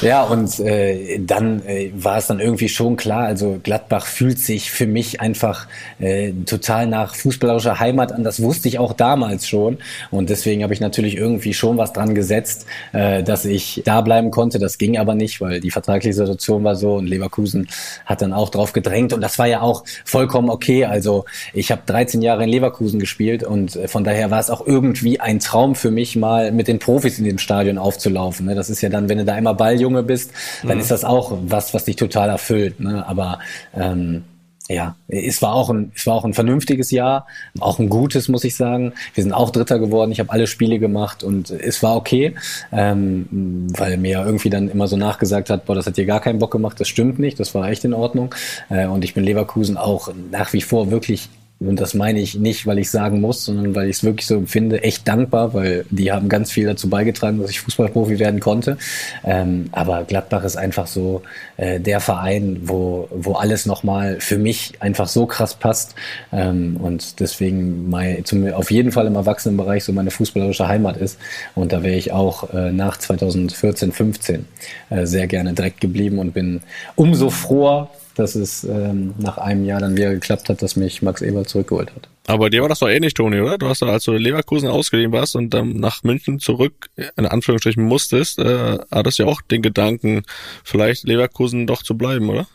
ja, 0.00 0.22
und 0.22 0.58
äh, 0.60 1.18
dann 1.18 1.64
äh, 1.66 1.90
war 1.94 2.18
es 2.18 2.26
dann 2.26 2.40
irgendwie 2.40 2.68
schon 2.68 2.96
klar. 2.96 3.24
Also 3.24 3.60
Gladbach 3.62 4.06
fühlt 4.06 4.38
sich 4.38 4.70
für 4.70 4.86
mich 4.86 5.20
einfach 5.20 5.66
äh, 5.98 6.32
total 6.46 6.86
nach 6.86 7.14
fußballerischer 7.14 7.80
Heimat 7.80 8.12
an. 8.12 8.24
Das 8.24 8.42
wusste 8.42 8.68
ich 8.68 8.78
auch 8.78 8.92
damals 8.92 9.46
schon. 9.46 9.78
Und 10.10 10.30
deswegen 10.30 10.62
habe 10.62 10.72
ich 10.72 10.80
natürlich 10.80 11.07
irgendwie 11.16 11.54
schon 11.54 11.76
was 11.76 11.92
dran 11.92 12.14
gesetzt, 12.14 12.66
äh, 12.92 13.22
dass 13.22 13.44
ich 13.44 13.82
da 13.84 14.00
bleiben 14.00 14.30
konnte. 14.30 14.58
Das 14.58 14.78
ging 14.78 14.98
aber 14.98 15.14
nicht, 15.14 15.40
weil 15.40 15.60
die 15.60 15.70
vertragliche 15.70 16.14
Situation 16.14 16.64
war 16.64 16.76
so 16.76 16.94
und 16.94 17.06
Leverkusen 17.06 17.68
hat 18.06 18.22
dann 18.22 18.32
auch 18.32 18.48
drauf 18.48 18.72
gedrängt 18.72 19.12
und 19.12 19.20
das 19.20 19.38
war 19.38 19.46
ja 19.46 19.60
auch 19.60 19.84
vollkommen 20.04 20.50
okay. 20.50 20.84
Also 20.84 21.24
ich 21.52 21.70
habe 21.70 21.82
13 21.86 22.22
Jahre 22.22 22.44
in 22.44 22.50
Leverkusen 22.50 22.98
gespielt 22.98 23.42
und 23.42 23.76
äh, 23.76 23.88
von 23.88 24.04
daher 24.04 24.30
war 24.30 24.40
es 24.40 24.50
auch 24.50 24.66
irgendwie 24.66 25.20
ein 25.20 25.40
Traum 25.40 25.74
für 25.74 25.90
mich, 25.90 26.16
mal 26.16 26.52
mit 26.52 26.68
den 26.68 26.78
Profis 26.78 27.18
in 27.18 27.24
dem 27.24 27.38
Stadion 27.38 27.78
aufzulaufen. 27.78 28.46
Ne? 28.46 28.54
Das 28.54 28.70
ist 28.70 28.80
ja 28.80 28.88
dann, 28.88 29.08
wenn 29.08 29.18
du 29.18 29.24
da 29.24 29.36
immer 29.36 29.54
Balljunge 29.54 30.02
bist, 30.02 30.32
dann 30.62 30.76
mhm. 30.76 30.80
ist 30.80 30.90
das 30.90 31.04
auch 31.04 31.38
was, 31.42 31.74
was 31.74 31.84
dich 31.84 31.96
total 31.96 32.28
erfüllt. 32.28 32.80
Ne? 32.80 33.06
Aber 33.06 33.38
ähm, 33.74 34.24
ja, 34.68 34.96
es 35.08 35.40
war 35.40 35.54
auch 35.54 35.70
ein, 35.70 35.92
es 35.94 36.06
war 36.06 36.14
auch 36.14 36.24
ein 36.26 36.34
vernünftiges 36.34 36.90
Jahr, 36.90 37.26
auch 37.58 37.78
ein 37.78 37.88
gutes, 37.88 38.28
muss 38.28 38.44
ich 38.44 38.54
sagen. 38.54 38.92
Wir 39.14 39.22
sind 39.22 39.32
auch 39.32 39.50
Dritter 39.50 39.78
geworden. 39.78 40.12
Ich 40.12 40.20
habe 40.20 40.30
alle 40.30 40.46
Spiele 40.46 40.78
gemacht 40.78 41.24
und 41.24 41.50
es 41.50 41.82
war 41.82 41.96
okay, 41.96 42.34
ähm, 42.70 43.66
weil 43.76 43.96
mir 43.96 44.24
irgendwie 44.24 44.50
dann 44.50 44.68
immer 44.68 44.86
so 44.86 44.96
nachgesagt 44.96 45.48
hat, 45.48 45.64
boah, 45.64 45.74
das 45.74 45.86
hat 45.86 45.96
dir 45.96 46.04
gar 46.04 46.20
keinen 46.20 46.38
Bock 46.38 46.50
gemacht. 46.50 46.78
Das 46.80 46.88
stimmt 46.88 47.18
nicht, 47.18 47.40
das 47.40 47.54
war 47.54 47.68
echt 47.70 47.84
in 47.84 47.94
Ordnung. 47.94 48.34
Äh, 48.68 48.86
und 48.86 49.04
ich 49.04 49.14
bin 49.14 49.24
Leverkusen 49.24 49.78
auch 49.78 50.12
nach 50.30 50.52
wie 50.52 50.60
vor 50.60 50.90
wirklich 50.90 51.30
und 51.60 51.80
das 51.80 51.92
meine 51.92 52.20
ich 52.20 52.36
nicht, 52.36 52.66
weil 52.66 52.78
ich 52.78 52.88
sagen 52.88 53.20
muss, 53.20 53.44
sondern 53.44 53.74
weil 53.74 53.88
ich 53.88 53.96
es 53.96 54.04
wirklich 54.04 54.26
so 54.26 54.36
empfinde, 54.36 54.84
echt 54.84 55.08
dankbar, 55.08 55.54
weil 55.54 55.84
die 55.90 56.12
haben 56.12 56.28
ganz 56.28 56.52
viel 56.52 56.66
dazu 56.66 56.88
beigetragen, 56.88 57.40
dass 57.40 57.50
ich 57.50 57.60
Fußballprofi 57.60 58.20
werden 58.20 58.38
konnte. 58.38 58.78
Ähm, 59.24 59.68
aber 59.72 60.04
Gladbach 60.04 60.44
ist 60.44 60.56
einfach 60.56 60.86
so 60.86 61.22
äh, 61.56 61.80
der 61.80 61.98
Verein, 61.98 62.60
wo, 62.62 63.08
wo 63.10 63.32
alles 63.32 63.66
nochmal 63.66 64.20
für 64.20 64.38
mich 64.38 64.74
einfach 64.78 65.08
so 65.08 65.26
krass 65.26 65.54
passt. 65.54 65.96
Ähm, 66.32 66.76
und 66.76 67.18
deswegen 67.18 67.90
mein, 67.90 68.24
zum, 68.24 68.46
auf 68.52 68.70
jeden 68.70 68.92
Fall 68.92 69.08
im 69.08 69.16
Erwachsenenbereich 69.16 69.82
so 69.82 69.92
meine 69.92 70.12
fußballerische 70.12 70.68
Heimat 70.68 70.96
ist. 70.96 71.18
Und 71.56 71.72
da 71.72 71.82
wäre 71.82 71.96
ich 71.96 72.12
auch 72.12 72.54
äh, 72.54 72.70
nach 72.70 72.98
2014, 72.98 73.90
15 73.90 74.46
äh, 74.90 75.06
sehr 75.06 75.26
gerne 75.26 75.54
direkt 75.54 75.80
geblieben 75.80 76.20
und 76.20 76.34
bin 76.34 76.60
umso 76.94 77.30
froher, 77.30 77.90
dass 78.18 78.34
es 78.34 78.64
ähm, 78.64 79.14
nach 79.18 79.38
einem 79.38 79.64
Jahr 79.64 79.80
dann 79.80 79.96
wieder 79.96 80.10
geklappt 80.10 80.48
hat, 80.48 80.62
dass 80.62 80.76
mich 80.76 81.02
Max 81.02 81.22
Eber 81.22 81.44
zurückgeholt 81.44 81.94
hat. 81.94 82.08
Aber 82.26 82.44
bei 82.44 82.50
dir 82.50 82.62
war 82.62 82.68
das 82.68 82.80
doch 82.80 82.88
ähnlich, 82.88 83.14
Toni, 83.14 83.40
oder? 83.40 83.56
Du 83.56 83.68
hast 83.68 83.80
doch, 83.80 83.88
als 83.88 84.04
du 84.04 84.12
Leverkusen 84.12 84.68
ausgeliehen 84.68 85.12
warst 85.12 85.36
und 85.36 85.54
dann 85.54 85.74
nach 85.74 86.02
München 86.02 86.40
zurück, 86.40 86.90
in 86.96 87.26
Anführungsstrichen, 87.26 87.82
musstest, 87.82 88.38
äh, 88.38 88.78
hattest 88.90 89.18
du 89.18 89.22
ja 89.22 89.28
auch 89.28 89.40
den 89.40 89.62
Gedanken, 89.62 90.22
vielleicht 90.64 91.04
Leverkusen 91.04 91.66
doch 91.66 91.82
zu 91.82 91.96
bleiben, 91.96 92.28
oder? 92.28 92.46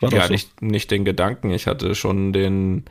War 0.00 0.12
ja, 0.12 0.26
so? 0.26 0.32
nicht, 0.32 0.62
nicht 0.62 0.90
den 0.90 1.04
Gedanken. 1.04 1.50
Ich 1.50 1.66
hatte 1.66 1.94
schon 1.94 2.32
den, 2.32 2.84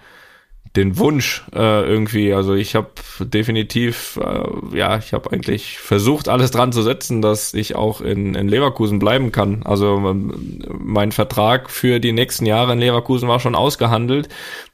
den 0.76 0.98
Wunsch 0.98 1.44
äh, 1.54 1.84
irgendwie. 1.84 2.34
Also 2.34 2.54
ich 2.54 2.76
habe 2.76 2.90
definitiv, 3.20 4.20
äh, 4.22 4.78
ja, 4.78 4.98
ich 4.98 5.14
habe 5.14 5.32
eigentlich 5.32 5.80
versucht, 5.80 6.30
alles 6.30 6.52
dran 6.52 6.72
zu 6.72 6.84
setzen, 6.84 7.22
dass 7.22 7.54
ich 7.54 7.76
auch 7.76 8.02
in, 8.02 8.36
in 8.36 8.48
Leverkusen 8.48 9.00
bleiben 9.00 9.32
kann. 9.32 9.64
Also 9.64 9.98
ähm, 9.98 10.62
mein 10.80 11.12
Vertrag 11.12 11.70
für 11.70 12.00
die 12.00 12.12
nächsten 12.12 12.46
Jahre 12.46 12.74
in 12.74 12.80
Leverkusen 12.80 13.28
war 13.28 13.40
schon 13.40 13.56
ausgehandelt, 13.56 14.30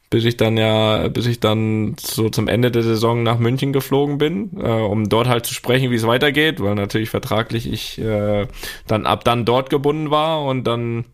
bis 0.09 0.25
ich 0.25 0.37
dann 0.37 0.57
ja, 0.57 1.07
bis 1.07 1.27
ich 1.27 1.39
dann 1.39 1.95
so 1.99 2.29
zum 2.29 2.47
Ende 2.47 2.71
der 2.71 2.83
Saison 2.83 3.23
nach 3.23 3.39
München 3.39 3.71
geflogen 3.71 4.17
bin, 4.17 4.51
äh, 4.61 4.69
um 4.69 5.07
dort 5.07 5.27
halt 5.27 5.45
zu 5.45 5.53
sprechen, 5.53 5.91
wie 5.91 5.95
es 5.95 6.05
weitergeht, 6.05 6.61
weil 6.61 6.75
natürlich 6.75 7.09
vertraglich 7.09 7.71
ich 7.71 7.99
äh, 7.99 8.47
dann 8.87 9.05
ab 9.05 9.23
dann 9.23 9.45
dort 9.45 9.69
gebunden 9.69 10.11
war 10.11 10.43
und 10.43 10.65
dann 10.65 11.05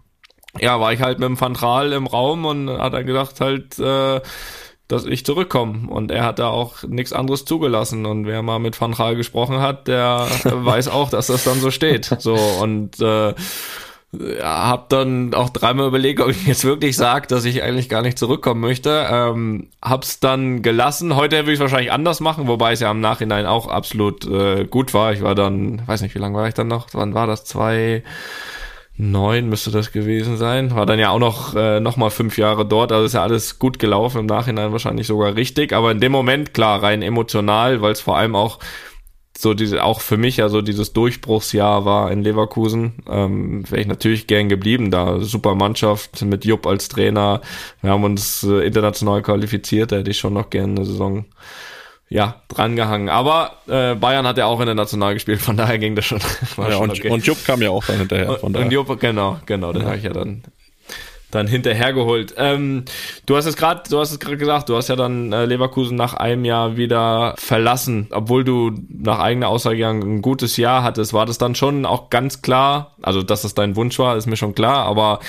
ja, 0.60 0.80
war 0.80 0.92
ich 0.92 1.02
halt 1.02 1.20
mit 1.20 1.30
dem 1.30 1.38
Fantral 1.38 1.94
im 1.94 2.08
Raum 2.08 2.46
und 2.46 2.70
hat 2.70 2.94
dann 2.94 3.06
gesagt 3.06 3.40
halt, 3.40 3.80
äh, 3.80 4.20
dass 4.92 5.06
ich 5.06 5.26
zurückkomme. 5.26 5.90
Und 5.90 6.12
er 6.12 6.26
hat 6.26 6.40
da 6.40 6.50
auch 6.50 6.84
nichts 6.84 7.14
anderes 7.14 7.46
zugelassen. 7.46 8.06
Und 8.06 8.26
wer 8.26 8.42
mal 8.42 8.60
mit 8.60 8.80
Van 8.80 8.94
Gaal 8.94 9.16
gesprochen 9.16 9.60
hat, 9.60 9.88
der 9.88 10.28
weiß 10.44 10.90
auch, 10.90 11.10
dass 11.10 11.28
das 11.28 11.44
dann 11.44 11.60
so 11.60 11.72
steht. 11.72 12.16
So 12.20 12.36
und 12.36 13.00
äh, 13.00 13.34
ja, 14.14 14.68
hab 14.68 14.90
dann 14.90 15.34
auch 15.34 15.50
dreimal 15.50 15.88
überlegt, 15.88 16.20
ob 16.20 16.30
ich 16.30 16.46
jetzt 16.46 16.66
wirklich 16.66 16.98
sage, 16.98 17.28
dass 17.28 17.46
ich 17.46 17.64
eigentlich 17.64 17.88
gar 17.88 18.02
nicht 18.02 18.20
zurückkommen 18.20 18.60
möchte. 18.60 19.08
Ähm, 19.10 19.70
hab's 19.82 20.20
dann 20.20 20.62
gelassen. 20.62 21.16
Heute 21.16 21.38
würde 21.38 21.54
ich 21.54 21.60
es 21.60 21.62
wahrscheinlich 21.62 21.94
anders 21.94 22.20
machen, 22.20 22.48
wobei 22.48 22.74
es 22.74 22.82
ja 22.82 22.92
im 22.92 23.00
Nachhinein 23.00 23.46
auch 23.46 23.68
absolut 23.68 24.26
äh, 24.26 24.66
gut 24.66 24.94
war. 24.94 25.14
Ich 25.14 25.22
war 25.22 25.36
dann, 25.36 25.88
weiß 25.88 26.02
nicht, 26.02 26.14
wie 26.14 26.20
lange 26.20 26.38
war 26.38 26.48
ich 26.48 26.54
dann 26.54 26.68
noch? 26.68 26.90
Wann 26.92 27.14
war 27.14 27.26
das? 27.26 27.46
Zwei 27.46 28.04
neun 29.02 29.50
müsste 29.50 29.72
das 29.72 29.92
gewesen 29.92 30.38
sein. 30.38 30.76
War 30.76 30.86
dann 30.86 31.00
ja 31.00 31.10
auch 31.10 31.20
noch, 31.20 31.56
äh, 31.56 31.80
noch 31.80 31.98
mal 31.98 32.12
fünf 32.12 32.38
Jahre 32.38 32.66
dort. 32.66 32.92
Also 32.92 33.06
ist 33.06 33.14
ja 33.14 33.24
alles 33.24 33.58
gut 33.58 33.80
gelaufen, 33.80 34.20
im 34.20 34.26
Nachhinein 34.28 34.72
wahrscheinlich 34.72 35.08
sogar 35.08 35.36
richtig. 35.36 35.74
Aber 35.74 35.92
in 35.92 36.00
dem 36.00 36.12
Moment, 36.12 36.54
klar, 36.54 36.84
rein 36.84 37.02
emotional, 37.02 37.82
weil 37.82 37.94
es 37.94 38.02
vor 38.02 38.18
allem 38.18 38.36
auch 38.36 38.60
so 39.36 39.56
diese, 39.56 39.84
auch 39.84 40.02
für 40.02 40.18
mich 40.18 40.38
ja 40.38 40.50
so 40.50 40.62
dieses 40.62 40.94
Durchbruchsjahr 40.94 41.84
war 41.84 42.12
in 42.12 42.22
Leverkusen, 42.22 42.94
ähm, 43.10 43.64
wäre 43.72 43.82
ich 43.82 43.88
natürlich 43.88 44.28
gern 44.28 44.50
geblieben 44.50 44.92
da. 44.92 45.20
Super 45.20 45.56
Mannschaft 45.56 46.22
mit 46.22 46.46
Jupp 46.46 46.68
als 46.68 46.88
Trainer. 46.88 47.42
Wir 47.82 47.90
haben 47.90 48.04
uns 48.04 48.44
äh, 48.44 48.66
international 48.68 49.24
qualifiziert, 49.24 49.92
da 49.92 49.96
hätte 49.98 50.12
ich 50.12 50.20
schon 50.20 50.34
noch 50.34 50.52
gerne 50.52 50.76
eine 50.76 50.86
Saison 50.86 51.26
ja, 52.12 52.42
drangehangen. 52.50 53.08
Aber 53.08 53.54
äh, 53.70 53.96
Bayern 53.96 54.28
hat 54.28 54.38
ja 54.38 54.46
auch 54.46 54.60
in 54.60 54.66
der 54.66 54.76
National 54.76 55.14
gespielt, 55.14 55.42
von 55.42 55.56
daher 55.56 55.80
ging 55.80 55.96
das 55.96 56.06
schon. 56.06 56.20
ja, 56.58 56.72
schon 56.72 56.82
und, 56.84 56.92
okay. 56.92 57.10
und 57.10 57.26
Jupp 57.26 57.46
kam 57.46 57.62
ja 57.62 57.70
auch 57.70 57.86
dann 57.86 58.00
hinterher. 58.00 58.38
Von 58.38 58.52
daher. 58.52 58.66
Und 58.66 58.74
Jupp, 58.74 59.00
genau, 59.00 59.40
genau, 59.46 59.72
den 59.72 59.84
ja. 59.84 59.88
habe 59.88 59.98
ich 59.98 60.04
ja 60.04 60.12
dann 60.12 60.44
dann 61.32 61.48
hinterhergeholt. 61.48 62.34
Ähm, 62.36 62.84
du 63.26 63.38
hast 63.38 63.46
es 63.46 63.56
gerade, 63.56 63.84
du 63.90 63.98
hast 64.00 64.12
es 64.12 64.20
gerade 64.20 64.36
gesagt, 64.36 64.68
du 64.68 64.76
hast 64.76 64.90
ja 64.90 64.98
dann 64.98 65.32
äh, 65.32 65.46
Leverkusen 65.46 65.96
nach 65.96 66.14
einem 66.14 66.44
Jahr 66.44 66.76
wieder 66.76 67.36
verlassen, 67.38 68.08
obwohl 68.12 68.44
du 68.44 68.72
nach 68.90 69.20
eigener 69.20 69.48
Aussage 69.48 69.88
ein 69.88 70.22
gutes 70.22 70.58
Jahr 70.58 70.84
hattest. 70.84 71.14
War 71.14 71.26
das 71.26 71.38
dann 71.38 71.56
schon 71.56 71.86
auch 71.86 72.10
ganz 72.10 72.42
klar, 72.42 72.98
also 73.02 73.24
dass 73.24 73.44
das 73.44 73.54
dein 73.54 73.78
Wunsch 73.78 73.98
war, 73.98 74.18
ist 74.18 74.26
mir 74.26 74.36
schon 74.36 74.54
klar, 74.54 74.86
aber 74.86 75.22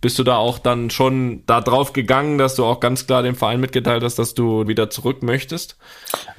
bist 0.00 0.18
du 0.18 0.24
da 0.24 0.36
auch 0.36 0.58
dann 0.58 0.90
schon 0.90 1.42
da 1.46 1.60
drauf 1.60 1.92
gegangen, 1.92 2.38
dass 2.38 2.54
du 2.54 2.64
auch 2.64 2.80
ganz 2.80 3.06
klar 3.06 3.22
dem 3.22 3.34
Verein 3.34 3.60
mitgeteilt 3.60 4.02
hast, 4.02 4.18
dass 4.18 4.34
du 4.34 4.68
wieder 4.68 4.90
zurück 4.90 5.22
möchtest? 5.22 5.76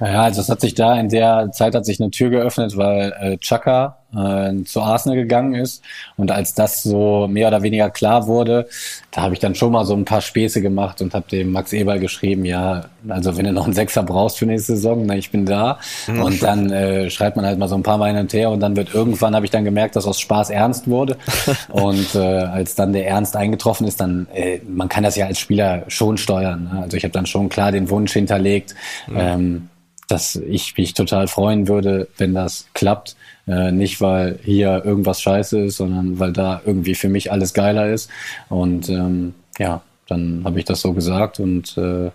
Ja, 0.00 0.22
also 0.22 0.40
es 0.40 0.48
hat 0.48 0.60
sich 0.60 0.74
da 0.74 0.98
in 0.98 1.08
der 1.08 1.52
Zeit 1.52 1.74
hat 1.74 1.84
sich 1.84 2.00
eine 2.00 2.10
Tür 2.10 2.30
geöffnet, 2.30 2.76
weil 2.76 3.12
äh, 3.20 3.38
Chaka 3.38 3.99
äh, 4.16 4.64
zu 4.64 4.80
Arsenal 4.82 5.16
gegangen 5.16 5.54
ist. 5.54 5.82
Und 6.16 6.30
als 6.30 6.54
das 6.54 6.82
so 6.82 7.28
mehr 7.28 7.48
oder 7.48 7.62
weniger 7.62 7.90
klar 7.90 8.26
wurde, 8.26 8.68
da 9.10 9.22
habe 9.22 9.34
ich 9.34 9.40
dann 9.40 9.54
schon 9.54 9.72
mal 9.72 9.84
so 9.84 9.94
ein 9.94 10.04
paar 10.04 10.20
Späße 10.20 10.60
gemacht 10.62 11.00
und 11.00 11.14
habe 11.14 11.28
dem 11.30 11.52
Max 11.52 11.72
Eberl 11.72 11.98
geschrieben, 11.98 12.44
ja, 12.44 12.86
also 13.08 13.36
wenn 13.36 13.44
du 13.44 13.52
noch 13.52 13.64
einen 13.64 13.74
Sechser 13.74 14.02
brauchst 14.02 14.38
für 14.38 14.46
nächste 14.46 14.74
Saison, 14.76 15.04
na, 15.06 15.16
ich 15.16 15.30
bin 15.30 15.46
da. 15.46 15.78
Mhm. 16.06 16.22
Und 16.22 16.42
dann 16.42 16.70
äh, 16.70 17.10
schreibt 17.10 17.36
man 17.36 17.44
halt 17.44 17.58
mal 17.58 17.68
so 17.68 17.74
ein 17.74 17.82
paar 17.82 17.98
Mal 17.98 18.10
hin 18.10 18.18
und 18.18 18.32
her 18.32 18.50
und 18.50 18.60
dann 18.60 18.76
wird 18.76 18.94
irgendwann, 18.94 19.34
habe 19.34 19.44
ich 19.44 19.50
dann 19.50 19.64
gemerkt, 19.64 19.96
dass 19.96 20.06
aus 20.06 20.20
Spaß 20.20 20.50
ernst 20.50 20.88
wurde. 20.88 21.16
und 21.68 22.14
äh, 22.14 22.18
als 22.18 22.74
dann 22.74 22.92
der 22.92 23.06
Ernst 23.06 23.36
eingetroffen 23.36 23.86
ist, 23.86 24.00
dann, 24.00 24.26
äh, 24.34 24.60
man 24.68 24.88
kann 24.88 25.04
das 25.04 25.16
ja 25.16 25.26
als 25.26 25.38
Spieler 25.38 25.84
schon 25.88 26.18
steuern. 26.18 26.70
Ne? 26.72 26.82
Also 26.82 26.96
ich 26.96 27.04
habe 27.04 27.12
dann 27.12 27.26
schon 27.26 27.48
klar 27.48 27.72
den 27.72 27.90
Wunsch 27.90 28.12
hinterlegt, 28.12 28.74
mhm. 29.06 29.16
ähm, 29.18 29.68
dass 30.08 30.34
ich 30.36 30.76
mich 30.76 30.94
total 30.94 31.28
freuen 31.28 31.68
würde, 31.68 32.08
wenn 32.18 32.34
das 32.34 32.66
klappt. 32.74 33.16
Äh, 33.50 33.72
nicht, 33.72 34.00
weil 34.00 34.38
hier 34.44 34.84
irgendwas 34.84 35.20
scheiße 35.20 35.58
ist, 35.58 35.78
sondern 35.78 36.20
weil 36.20 36.32
da 36.32 36.62
irgendwie 36.64 36.94
für 36.94 37.08
mich 37.08 37.32
alles 37.32 37.52
geiler 37.52 37.90
ist. 37.90 38.08
Und 38.48 38.88
ähm, 38.88 39.34
ja, 39.58 39.82
dann 40.06 40.42
habe 40.44 40.60
ich 40.60 40.64
das 40.64 40.80
so 40.80 40.92
gesagt 40.92 41.40
und 41.40 41.76
äh, 41.76 42.12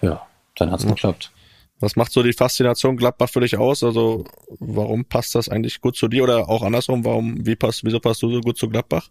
ja, 0.00 0.22
dann 0.56 0.70
hat's 0.70 0.84
mhm. 0.84 0.90
geklappt. 0.90 1.30
Was 1.78 1.94
macht 1.94 2.10
so 2.10 2.22
die 2.22 2.32
Faszination 2.32 2.96
Gladbach 2.96 3.28
für 3.28 3.40
dich 3.40 3.58
aus? 3.58 3.84
Also 3.84 4.24
warum 4.60 5.04
passt 5.04 5.34
das 5.34 5.50
eigentlich 5.50 5.82
gut 5.82 5.94
zu 5.94 6.08
dir 6.08 6.22
oder 6.24 6.48
auch 6.48 6.62
andersrum? 6.62 7.04
Warum, 7.04 7.44
wie 7.44 7.54
passt, 7.54 7.84
wieso 7.84 8.00
passt 8.00 8.22
du 8.22 8.30
so 8.30 8.40
gut 8.40 8.56
zu 8.56 8.68
Gladbach? 8.68 9.08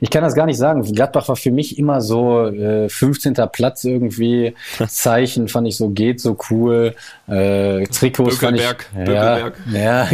Ich 0.00 0.10
kann 0.10 0.22
das 0.22 0.36
gar 0.36 0.46
nicht 0.46 0.58
sagen. 0.58 0.82
Gladbach 0.82 1.26
war 1.26 1.34
für 1.34 1.50
mich 1.50 1.76
immer 1.76 2.00
so 2.00 2.46
äh, 2.46 2.88
15. 2.88 3.34
Platz 3.52 3.82
irgendwie. 3.82 4.54
Zeichen 4.88 5.48
fand 5.48 5.66
ich 5.66 5.76
so 5.76 5.88
geht 5.88 6.20
so 6.20 6.38
cool. 6.50 6.94
Äh, 7.26 7.84
Trikots 7.88 8.38
fand 8.38 8.58
ich, 8.58 8.64
ja, 8.94 9.50
ja, 9.72 10.08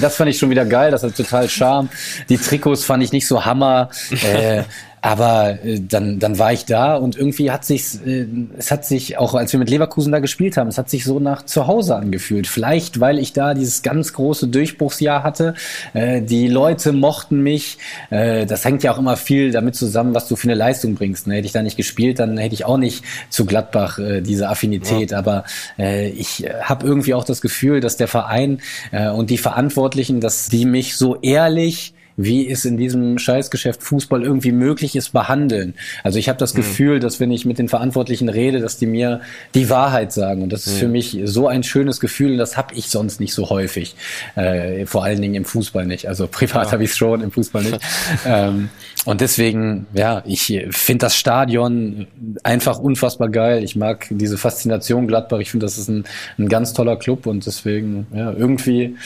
das 0.00 0.16
fand 0.16 0.30
ich 0.30 0.38
schon 0.38 0.50
wieder 0.50 0.64
geil. 0.64 0.90
Das 0.90 1.04
hat 1.04 1.16
total 1.16 1.48
Charme. 1.48 1.88
Die 2.28 2.36
Trikots 2.36 2.84
fand 2.84 3.04
ich 3.04 3.12
nicht 3.12 3.28
so 3.28 3.44
Hammer. 3.44 3.90
Äh, 4.10 4.64
aber 5.04 5.62
äh, 5.62 5.80
dann, 5.86 6.18
dann 6.18 6.38
war 6.38 6.54
ich 6.54 6.64
da 6.64 6.96
und 6.96 7.14
irgendwie 7.14 7.50
hat 7.50 7.66
sich 7.66 8.00
äh, 8.06 8.26
es 8.56 8.70
hat 8.70 8.86
sich 8.86 9.18
auch, 9.18 9.34
als 9.34 9.52
wir 9.52 9.58
mit 9.58 9.68
Leverkusen 9.68 10.10
da 10.10 10.18
gespielt 10.18 10.56
haben, 10.56 10.68
es 10.68 10.78
hat 10.78 10.88
sich 10.88 11.04
so 11.04 11.20
nach 11.20 11.44
zu 11.44 11.66
Hause 11.66 11.96
angefühlt. 11.96 12.46
Vielleicht, 12.46 13.00
weil 13.00 13.18
ich 13.18 13.34
da 13.34 13.52
dieses 13.52 13.82
ganz 13.82 14.14
große 14.14 14.48
Durchbruchsjahr 14.48 15.22
hatte. 15.22 15.56
Äh, 15.92 16.22
die 16.22 16.48
Leute 16.48 16.92
mochten 16.92 17.42
mich. 17.42 17.76
Äh, 18.08 18.46
das 18.46 18.64
hängt 18.64 18.82
ja 18.82 18.94
auch 18.94 18.98
immer 18.98 19.18
viel 19.18 19.50
damit 19.50 19.76
zusammen, 19.76 20.14
was 20.14 20.26
du 20.26 20.36
für 20.36 20.48
eine 20.48 20.54
Leistung 20.54 20.94
bringst. 20.94 21.26
Ne? 21.26 21.34
Hätte 21.34 21.46
ich 21.48 21.52
da 21.52 21.62
nicht 21.62 21.76
gespielt, 21.76 22.18
dann 22.18 22.38
hätte 22.38 22.54
ich 22.54 22.64
auch 22.64 22.78
nicht 22.78 23.04
zu 23.28 23.44
Gladbach 23.44 23.98
äh, 23.98 24.22
diese 24.22 24.48
Affinität. 24.48 25.10
Ja. 25.10 25.18
Aber 25.18 25.44
äh, 25.78 26.08
ich 26.08 26.46
habe 26.62 26.86
irgendwie 26.86 27.12
auch 27.12 27.24
das 27.24 27.42
Gefühl, 27.42 27.80
dass 27.80 27.98
der 27.98 28.08
Verein 28.08 28.62
äh, 28.90 29.10
und 29.10 29.28
die 29.28 29.38
Verantwortlichen, 29.38 30.22
dass 30.22 30.48
die 30.48 30.64
mich 30.64 30.96
so 30.96 31.20
ehrlich 31.20 31.92
wie 32.16 32.48
es 32.48 32.64
in 32.64 32.76
diesem 32.76 33.18
Scheißgeschäft 33.18 33.82
Fußball 33.82 34.22
irgendwie 34.22 34.52
möglich 34.52 34.96
ist, 34.96 35.12
behandeln. 35.12 35.74
Also 36.02 36.18
ich 36.18 36.28
habe 36.28 36.38
das 36.38 36.54
mhm. 36.54 36.58
Gefühl, 36.58 37.00
dass 37.00 37.20
wenn 37.20 37.30
ich 37.30 37.44
mit 37.44 37.58
den 37.58 37.68
Verantwortlichen 37.68 38.28
rede, 38.28 38.60
dass 38.60 38.78
die 38.78 38.86
mir 38.86 39.20
die 39.54 39.70
Wahrheit 39.70 40.12
sagen. 40.12 40.42
Und 40.42 40.52
das 40.52 40.66
ist 40.66 40.74
mhm. 40.74 40.78
für 40.78 40.88
mich 40.88 41.18
so 41.24 41.48
ein 41.48 41.62
schönes 41.62 42.00
Gefühl 42.00 42.32
und 42.32 42.38
das 42.38 42.56
habe 42.56 42.74
ich 42.74 42.88
sonst 42.88 43.20
nicht 43.20 43.34
so 43.34 43.50
häufig. 43.50 43.96
Äh, 44.36 44.86
vor 44.86 45.04
allen 45.04 45.20
Dingen 45.20 45.34
im 45.34 45.44
Fußball 45.44 45.86
nicht. 45.86 46.08
Also 46.08 46.28
privat 46.28 46.66
ja. 46.66 46.72
habe 46.72 46.84
ich 46.84 46.90
es 46.90 46.96
schon, 46.96 47.20
im 47.20 47.30
Fußball 47.30 47.62
nicht. 47.62 47.80
ähm, 48.26 48.68
und 49.04 49.20
deswegen, 49.20 49.86
ja, 49.92 50.22
ich 50.24 50.46
finde 50.70 51.06
das 51.06 51.16
Stadion 51.16 52.06
einfach 52.42 52.78
unfassbar 52.78 53.28
geil. 53.28 53.62
Ich 53.62 53.76
mag 53.76 54.06
diese 54.10 54.38
Faszination 54.38 55.06
Gladbach. 55.06 55.40
Ich 55.40 55.50
finde, 55.50 55.66
das 55.66 55.78
ist 55.78 55.88
ein, 55.88 56.04
ein 56.38 56.48
ganz 56.48 56.72
toller 56.72 56.96
Club 56.96 57.26
und 57.26 57.44
deswegen, 57.44 58.06
ja, 58.14 58.32
irgendwie 58.32 58.96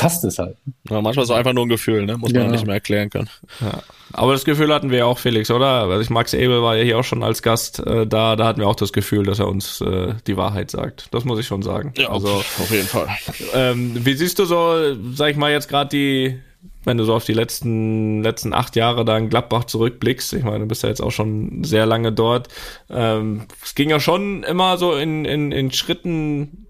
passt 0.00 0.24
es 0.24 0.38
halt. 0.38 0.56
Ja, 0.88 1.02
manchmal 1.02 1.24
ist 1.24 1.30
es 1.30 1.36
einfach 1.36 1.52
nur 1.52 1.66
ein 1.66 1.68
Gefühl, 1.68 2.06
ne? 2.06 2.16
muss 2.16 2.32
man 2.32 2.44
ja. 2.44 2.48
nicht 2.48 2.64
mehr 2.64 2.76
erklären 2.76 3.10
können. 3.10 3.28
Ja. 3.60 3.82
Aber 4.14 4.32
das 4.32 4.46
Gefühl 4.46 4.72
hatten 4.72 4.90
wir 4.90 4.98
ja 4.98 5.04
auch, 5.04 5.18
Felix, 5.18 5.50
oder? 5.50 5.82
Also 5.82 6.00
ich, 6.00 6.08
Max 6.08 6.32
Ebel 6.32 6.62
war 6.62 6.74
ja 6.74 6.82
hier 6.82 6.98
auch 6.98 7.04
schon 7.04 7.22
als 7.22 7.42
Gast 7.42 7.80
äh, 7.80 8.06
da, 8.06 8.34
da 8.34 8.46
hatten 8.46 8.60
wir 8.60 8.66
auch 8.66 8.76
das 8.76 8.94
Gefühl, 8.94 9.24
dass 9.24 9.38
er 9.38 9.48
uns 9.48 9.82
äh, 9.82 10.14
die 10.26 10.38
Wahrheit 10.38 10.70
sagt. 10.70 11.08
Das 11.10 11.26
muss 11.26 11.38
ich 11.38 11.46
schon 11.46 11.60
sagen. 11.60 11.92
Ja, 11.98 12.08
also, 12.08 12.28
auf 12.28 12.70
jeden 12.70 12.86
Fall. 12.86 13.08
Ähm, 13.52 13.92
wie 13.94 14.14
siehst 14.14 14.38
du 14.38 14.46
so, 14.46 14.96
sag 15.12 15.32
ich 15.32 15.36
mal, 15.36 15.52
jetzt 15.52 15.68
gerade 15.68 15.90
die, 15.90 16.40
wenn 16.84 16.96
du 16.96 17.04
so 17.04 17.14
auf 17.14 17.26
die 17.26 17.34
letzten, 17.34 18.22
letzten 18.22 18.54
acht 18.54 18.76
Jahre 18.76 19.04
da 19.04 19.18
in 19.18 19.28
Gladbach 19.28 19.64
zurückblickst, 19.64 20.32
ich 20.32 20.44
meine, 20.44 20.60
du 20.60 20.66
bist 20.66 20.82
ja 20.82 20.88
jetzt 20.88 21.02
auch 21.02 21.12
schon 21.12 21.62
sehr 21.62 21.84
lange 21.84 22.10
dort. 22.10 22.48
Ähm, 22.88 23.42
es 23.62 23.74
ging 23.74 23.90
ja 23.90 24.00
schon 24.00 24.44
immer 24.44 24.78
so 24.78 24.94
in, 24.94 25.26
in, 25.26 25.52
in 25.52 25.70
Schritten 25.72 26.69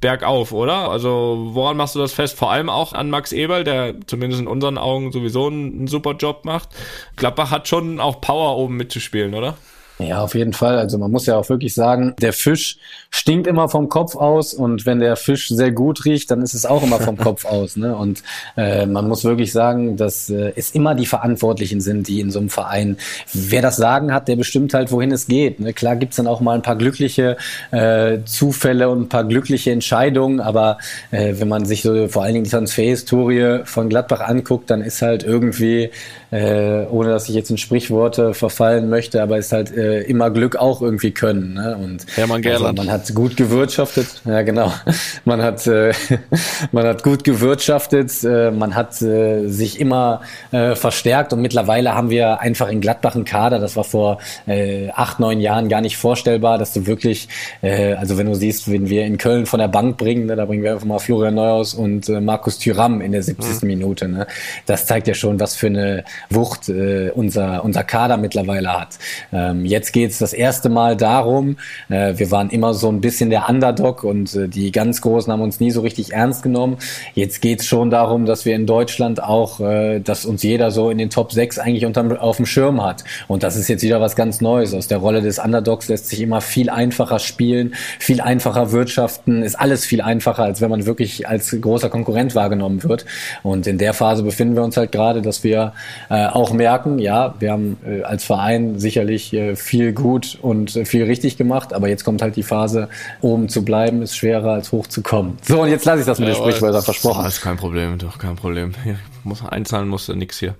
bergauf, 0.00 0.52
oder? 0.52 0.90
Also 0.90 1.48
woran 1.50 1.76
machst 1.76 1.94
du 1.94 1.98
das 1.98 2.12
fest? 2.12 2.38
Vor 2.38 2.50
allem 2.50 2.70
auch 2.70 2.92
an 2.92 3.10
Max 3.10 3.32
Eberl, 3.32 3.64
der 3.64 3.94
zumindest 4.06 4.40
in 4.40 4.48
unseren 4.48 4.78
Augen 4.78 5.12
sowieso 5.12 5.48
einen, 5.48 5.72
einen 5.72 5.86
super 5.88 6.12
Job 6.12 6.44
macht. 6.44 6.70
Gladbach 7.16 7.50
hat 7.50 7.68
schon 7.68 8.00
auch 8.00 8.20
Power 8.20 8.56
oben 8.56 8.76
mitzuspielen, 8.76 9.34
oder? 9.34 9.56
Ja, 9.98 10.22
auf 10.22 10.34
jeden 10.36 10.52
Fall. 10.52 10.78
Also 10.78 10.96
man 10.96 11.10
muss 11.10 11.26
ja 11.26 11.36
auch 11.36 11.48
wirklich 11.48 11.74
sagen, 11.74 12.14
der 12.20 12.32
Fisch 12.32 12.78
stinkt 13.10 13.48
immer 13.48 13.68
vom 13.68 13.88
Kopf 13.88 14.14
aus 14.14 14.54
und 14.54 14.86
wenn 14.86 15.00
der 15.00 15.16
Fisch 15.16 15.48
sehr 15.48 15.72
gut 15.72 16.04
riecht, 16.04 16.30
dann 16.30 16.40
ist 16.40 16.54
es 16.54 16.66
auch 16.66 16.84
immer 16.84 17.00
vom 17.00 17.16
Kopf 17.16 17.44
aus. 17.44 17.76
Ne? 17.76 17.96
Und 17.96 18.22
äh, 18.56 18.86
man 18.86 19.08
muss 19.08 19.24
wirklich 19.24 19.52
sagen, 19.52 19.96
dass 19.96 20.30
äh, 20.30 20.52
es 20.54 20.70
immer 20.70 20.94
die 20.94 21.06
Verantwortlichen 21.06 21.80
sind, 21.80 22.06
die 22.06 22.20
in 22.20 22.30
so 22.30 22.38
einem 22.38 22.48
Verein, 22.48 22.96
wer 23.32 23.60
das 23.60 23.76
Sagen 23.76 24.14
hat, 24.14 24.28
der 24.28 24.36
bestimmt 24.36 24.72
halt, 24.72 24.92
wohin 24.92 25.10
es 25.10 25.26
geht. 25.26 25.58
Ne? 25.58 25.72
Klar 25.72 25.96
gibt's 25.96 26.16
dann 26.16 26.28
auch 26.28 26.40
mal 26.40 26.54
ein 26.54 26.62
paar 26.62 26.76
glückliche 26.76 27.36
äh, 27.72 28.18
Zufälle 28.24 28.90
und 28.90 29.02
ein 29.02 29.08
paar 29.08 29.24
glückliche 29.24 29.72
Entscheidungen, 29.72 30.38
aber 30.38 30.78
äh, 31.10 31.34
wenn 31.38 31.48
man 31.48 31.64
sich 31.64 31.82
so 31.82 32.06
vor 32.06 32.22
allen 32.22 32.34
Dingen 32.34 32.44
die 32.44 32.50
Transferhistorie 32.50 33.60
von 33.64 33.88
Gladbach 33.88 34.20
anguckt, 34.20 34.70
dann 34.70 34.80
ist 34.80 35.02
halt 35.02 35.24
irgendwie, 35.24 35.90
äh, 36.30 36.84
ohne 36.90 37.10
dass 37.10 37.28
ich 37.28 37.34
jetzt 37.34 37.50
in 37.50 37.58
Sprichworte 37.58 38.34
verfallen 38.34 38.88
möchte, 38.88 39.22
aber 39.22 39.38
ist 39.38 39.52
halt 39.52 39.74
äh, 39.74 40.02
immer 40.02 40.30
Glück 40.30 40.56
auch 40.56 40.82
irgendwie 40.82 41.10
können. 41.10 41.54
Ne? 41.54 41.76
Und 41.76 42.06
Hermann 42.16 42.42
Gerland. 42.42 42.78
Also 42.78 42.88
man 42.88 42.92
hat 42.92 43.14
gut 43.14 43.36
gewirtschaftet, 43.36 44.22
ja 44.24 44.42
genau. 44.42 44.72
Man 45.24 45.42
hat 45.42 45.66
äh, 45.66 45.92
man 46.72 46.86
hat 46.86 47.02
gut 47.02 47.24
gewirtschaftet, 47.24 48.24
äh, 48.24 48.50
man 48.50 48.74
hat 48.74 49.00
äh, 49.02 49.46
sich 49.48 49.80
immer 49.80 50.22
äh, 50.52 50.74
verstärkt 50.74 51.32
und 51.32 51.42
mittlerweile 51.42 51.94
haben 51.94 52.10
wir 52.10 52.40
einfach 52.40 52.68
in 52.68 52.80
Gladbach 52.80 53.14
einen 53.14 53.24
Kader. 53.24 53.58
Das 53.58 53.76
war 53.76 53.84
vor 53.84 54.18
äh, 54.46 54.90
acht 54.90 55.20
neun 55.20 55.40
Jahren 55.40 55.68
gar 55.68 55.80
nicht 55.80 55.96
vorstellbar, 55.96 56.58
dass 56.58 56.72
du 56.72 56.86
wirklich, 56.86 57.28
äh, 57.62 57.94
also 57.94 58.18
wenn 58.18 58.26
du 58.26 58.34
siehst, 58.34 58.70
wenn 58.70 58.88
wir 58.88 59.04
in 59.04 59.18
Köln 59.18 59.46
von 59.46 59.60
der 59.60 59.68
Bank 59.68 59.96
bringen, 59.96 60.26
ne, 60.26 60.36
da 60.36 60.44
bringen 60.44 60.62
wir 60.62 60.72
einfach 60.72 60.86
mal 60.86 60.98
Florian 60.98 61.34
Neuhaus 61.34 61.74
und 61.74 62.08
äh, 62.08 62.20
Markus 62.20 62.58
Thüram 62.58 63.00
in 63.00 63.12
der 63.12 63.22
70. 63.22 63.62
Mhm. 63.62 63.68
Minute. 63.68 64.08
Ne? 64.08 64.26
Das 64.66 64.86
zeigt 64.86 65.08
ja 65.08 65.14
schon, 65.14 65.40
was 65.40 65.56
für 65.56 65.66
eine 65.66 66.04
Wucht 66.30 66.68
äh, 66.68 67.10
unser 67.10 67.64
unser 67.64 67.84
Kader 67.84 68.16
mittlerweile 68.16 68.72
hat. 68.78 68.98
Ähm, 69.32 69.64
jetzt 69.64 69.88
jetzt 69.88 69.92
geht's 69.92 70.18
das 70.18 70.32
erste 70.32 70.68
Mal 70.68 70.96
darum, 70.96 71.56
äh, 71.88 72.14
wir 72.16 72.30
waren 72.30 72.50
immer 72.50 72.74
so 72.74 72.90
ein 72.90 73.00
bisschen 73.00 73.30
der 73.30 73.48
Underdog 73.48 74.04
und 74.04 74.34
äh, 74.34 74.48
die 74.48 74.70
ganz 74.70 75.00
Großen 75.00 75.32
haben 75.32 75.40
uns 75.40 75.60
nie 75.60 75.70
so 75.70 75.80
richtig 75.80 76.12
ernst 76.12 76.42
genommen. 76.42 76.78
Jetzt 77.14 77.40
geht's 77.40 77.66
schon 77.66 77.90
darum, 77.90 78.26
dass 78.26 78.44
wir 78.44 78.54
in 78.54 78.66
Deutschland 78.66 79.22
auch, 79.22 79.60
äh, 79.60 80.00
dass 80.00 80.26
uns 80.26 80.42
jeder 80.42 80.70
so 80.70 80.90
in 80.90 80.98
den 80.98 81.10
Top 81.10 81.32
6 81.32 81.58
eigentlich 81.58 81.86
unterm, 81.86 82.16
auf 82.16 82.36
dem 82.36 82.46
Schirm 82.46 82.82
hat. 82.82 83.04
Und 83.28 83.42
das 83.42 83.56
ist 83.56 83.68
jetzt 83.68 83.82
wieder 83.82 84.00
was 84.00 84.16
ganz 84.16 84.40
Neues. 84.40 84.74
Aus 84.74 84.88
der 84.88 84.98
Rolle 84.98 85.22
des 85.22 85.38
Underdogs 85.38 85.88
lässt 85.88 86.08
sich 86.08 86.20
immer 86.20 86.40
viel 86.40 86.68
einfacher 86.68 87.18
spielen, 87.18 87.74
viel 87.98 88.20
einfacher 88.20 88.72
wirtschaften, 88.72 89.42
ist 89.42 89.58
alles 89.58 89.86
viel 89.86 90.00
einfacher, 90.00 90.42
als 90.42 90.60
wenn 90.60 90.70
man 90.70 90.86
wirklich 90.86 91.28
als 91.28 91.56
großer 91.58 91.88
Konkurrent 91.88 92.34
wahrgenommen 92.34 92.82
wird. 92.82 93.06
Und 93.42 93.66
in 93.66 93.78
der 93.78 93.94
Phase 93.94 94.22
befinden 94.22 94.56
wir 94.56 94.64
uns 94.64 94.76
halt 94.76 94.92
gerade, 94.92 95.22
dass 95.22 95.44
wir 95.44 95.72
äh, 96.10 96.26
auch 96.26 96.52
merken, 96.52 96.98
ja, 96.98 97.34
wir 97.38 97.52
haben 97.52 97.76
äh, 97.86 98.02
als 98.02 98.24
Verein 98.24 98.78
sicherlich 98.78 99.32
äh, 99.32 99.56
viel 99.56 99.92
gut 99.92 100.38
und 100.40 100.74
äh, 100.76 100.84
viel 100.84 101.04
richtig 101.04 101.36
gemacht, 101.36 101.72
aber 101.72 101.88
jetzt 101.88 102.04
kommt 102.04 102.22
halt 102.22 102.36
die 102.36 102.42
Phase, 102.42 102.88
oben 103.20 103.48
zu 103.48 103.64
bleiben, 103.64 104.02
ist 104.02 104.16
schwerer 104.16 104.52
als 104.52 104.72
hoch 104.72 104.86
zu 104.86 105.02
kommen. 105.02 105.38
So, 105.42 105.62
und 105.62 105.68
jetzt 105.68 105.84
lasse 105.84 106.00
ich 106.00 106.06
das 106.06 106.18
mit 106.18 106.28
ja, 106.28 106.34
den 106.34 106.40
Sprichwörtern 106.40 106.82
versprochen. 106.82 107.24
Das 107.24 107.34
ist 107.34 107.42
kein 107.42 107.56
Problem, 107.56 107.98
doch 107.98 108.18
kein 108.18 108.36
Problem. 108.36 108.72
Hier, 108.84 108.98
muss 109.24 109.44
einzahlen 109.44 109.88
musste 109.88 110.16
nix 110.16 110.38
hier. 110.38 110.54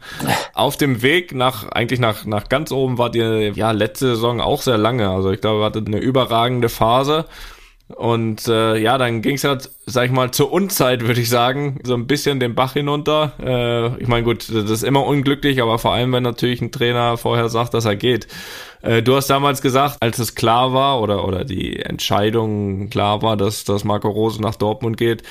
Auf 0.52 0.76
dem 0.76 1.02
Weg 1.02 1.34
nach 1.34 1.70
eigentlich 1.70 2.00
nach 2.00 2.26
nach 2.26 2.48
ganz 2.48 2.70
oben 2.70 2.98
wart 2.98 3.14
ihr 3.14 3.52
ja 3.52 3.70
letzte 3.70 4.08
Saison 4.08 4.40
auch 4.40 4.60
sehr 4.60 4.76
lange. 4.76 5.08
Also 5.08 5.30
ich 5.30 5.40
glaube, 5.40 5.62
ihr 5.62 5.64
hattet 5.64 5.86
eine 5.86 5.98
überragende 5.98 6.68
Phase 6.68 7.24
und 7.96 8.46
äh, 8.48 8.76
ja, 8.76 8.98
dann 8.98 9.22
ging 9.22 9.36
es 9.36 9.42
ja, 9.42 9.56
sag 9.86 10.04
ich 10.04 10.10
mal, 10.10 10.30
zur 10.30 10.52
Unzeit, 10.52 11.06
würde 11.06 11.20
ich 11.20 11.30
sagen, 11.30 11.80
so 11.84 11.94
ein 11.94 12.06
bisschen 12.06 12.38
den 12.38 12.54
Bach 12.54 12.74
hinunter. 12.74 13.32
Äh, 13.40 14.02
ich 14.02 14.08
meine, 14.08 14.24
gut, 14.24 14.48
das 14.48 14.70
ist 14.70 14.82
immer 14.84 15.06
unglücklich, 15.06 15.62
aber 15.62 15.78
vor 15.78 15.92
allem, 15.92 16.12
wenn 16.12 16.22
natürlich 16.22 16.60
ein 16.60 16.70
Trainer 16.70 17.16
vorher 17.16 17.48
sagt, 17.48 17.72
dass 17.72 17.86
er 17.86 17.96
geht. 17.96 18.28
Äh, 18.82 19.02
du 19.02 19.16
hast 19.16 19.28
damals 19.28 19.62
gesagt, 19.62 19.96
als 20.00 20.18
es 20.18 20.34
klar 20.34 20.74
war 20.74 21.00
oder, 21.00 21.26
oder 21.26 21.44
die 21.44 21.80
Entscheidung 21.80 22.90
klar 22.90 23.22
war, 23.22 23.38
dass, 23.38 23.64
dass 23.64 23.84
Marco 23.84 24.08
Rose 24.08 24.42
nach 24.42 24.56
Dortmund 24.56 24.98
geht, 24.98 25.22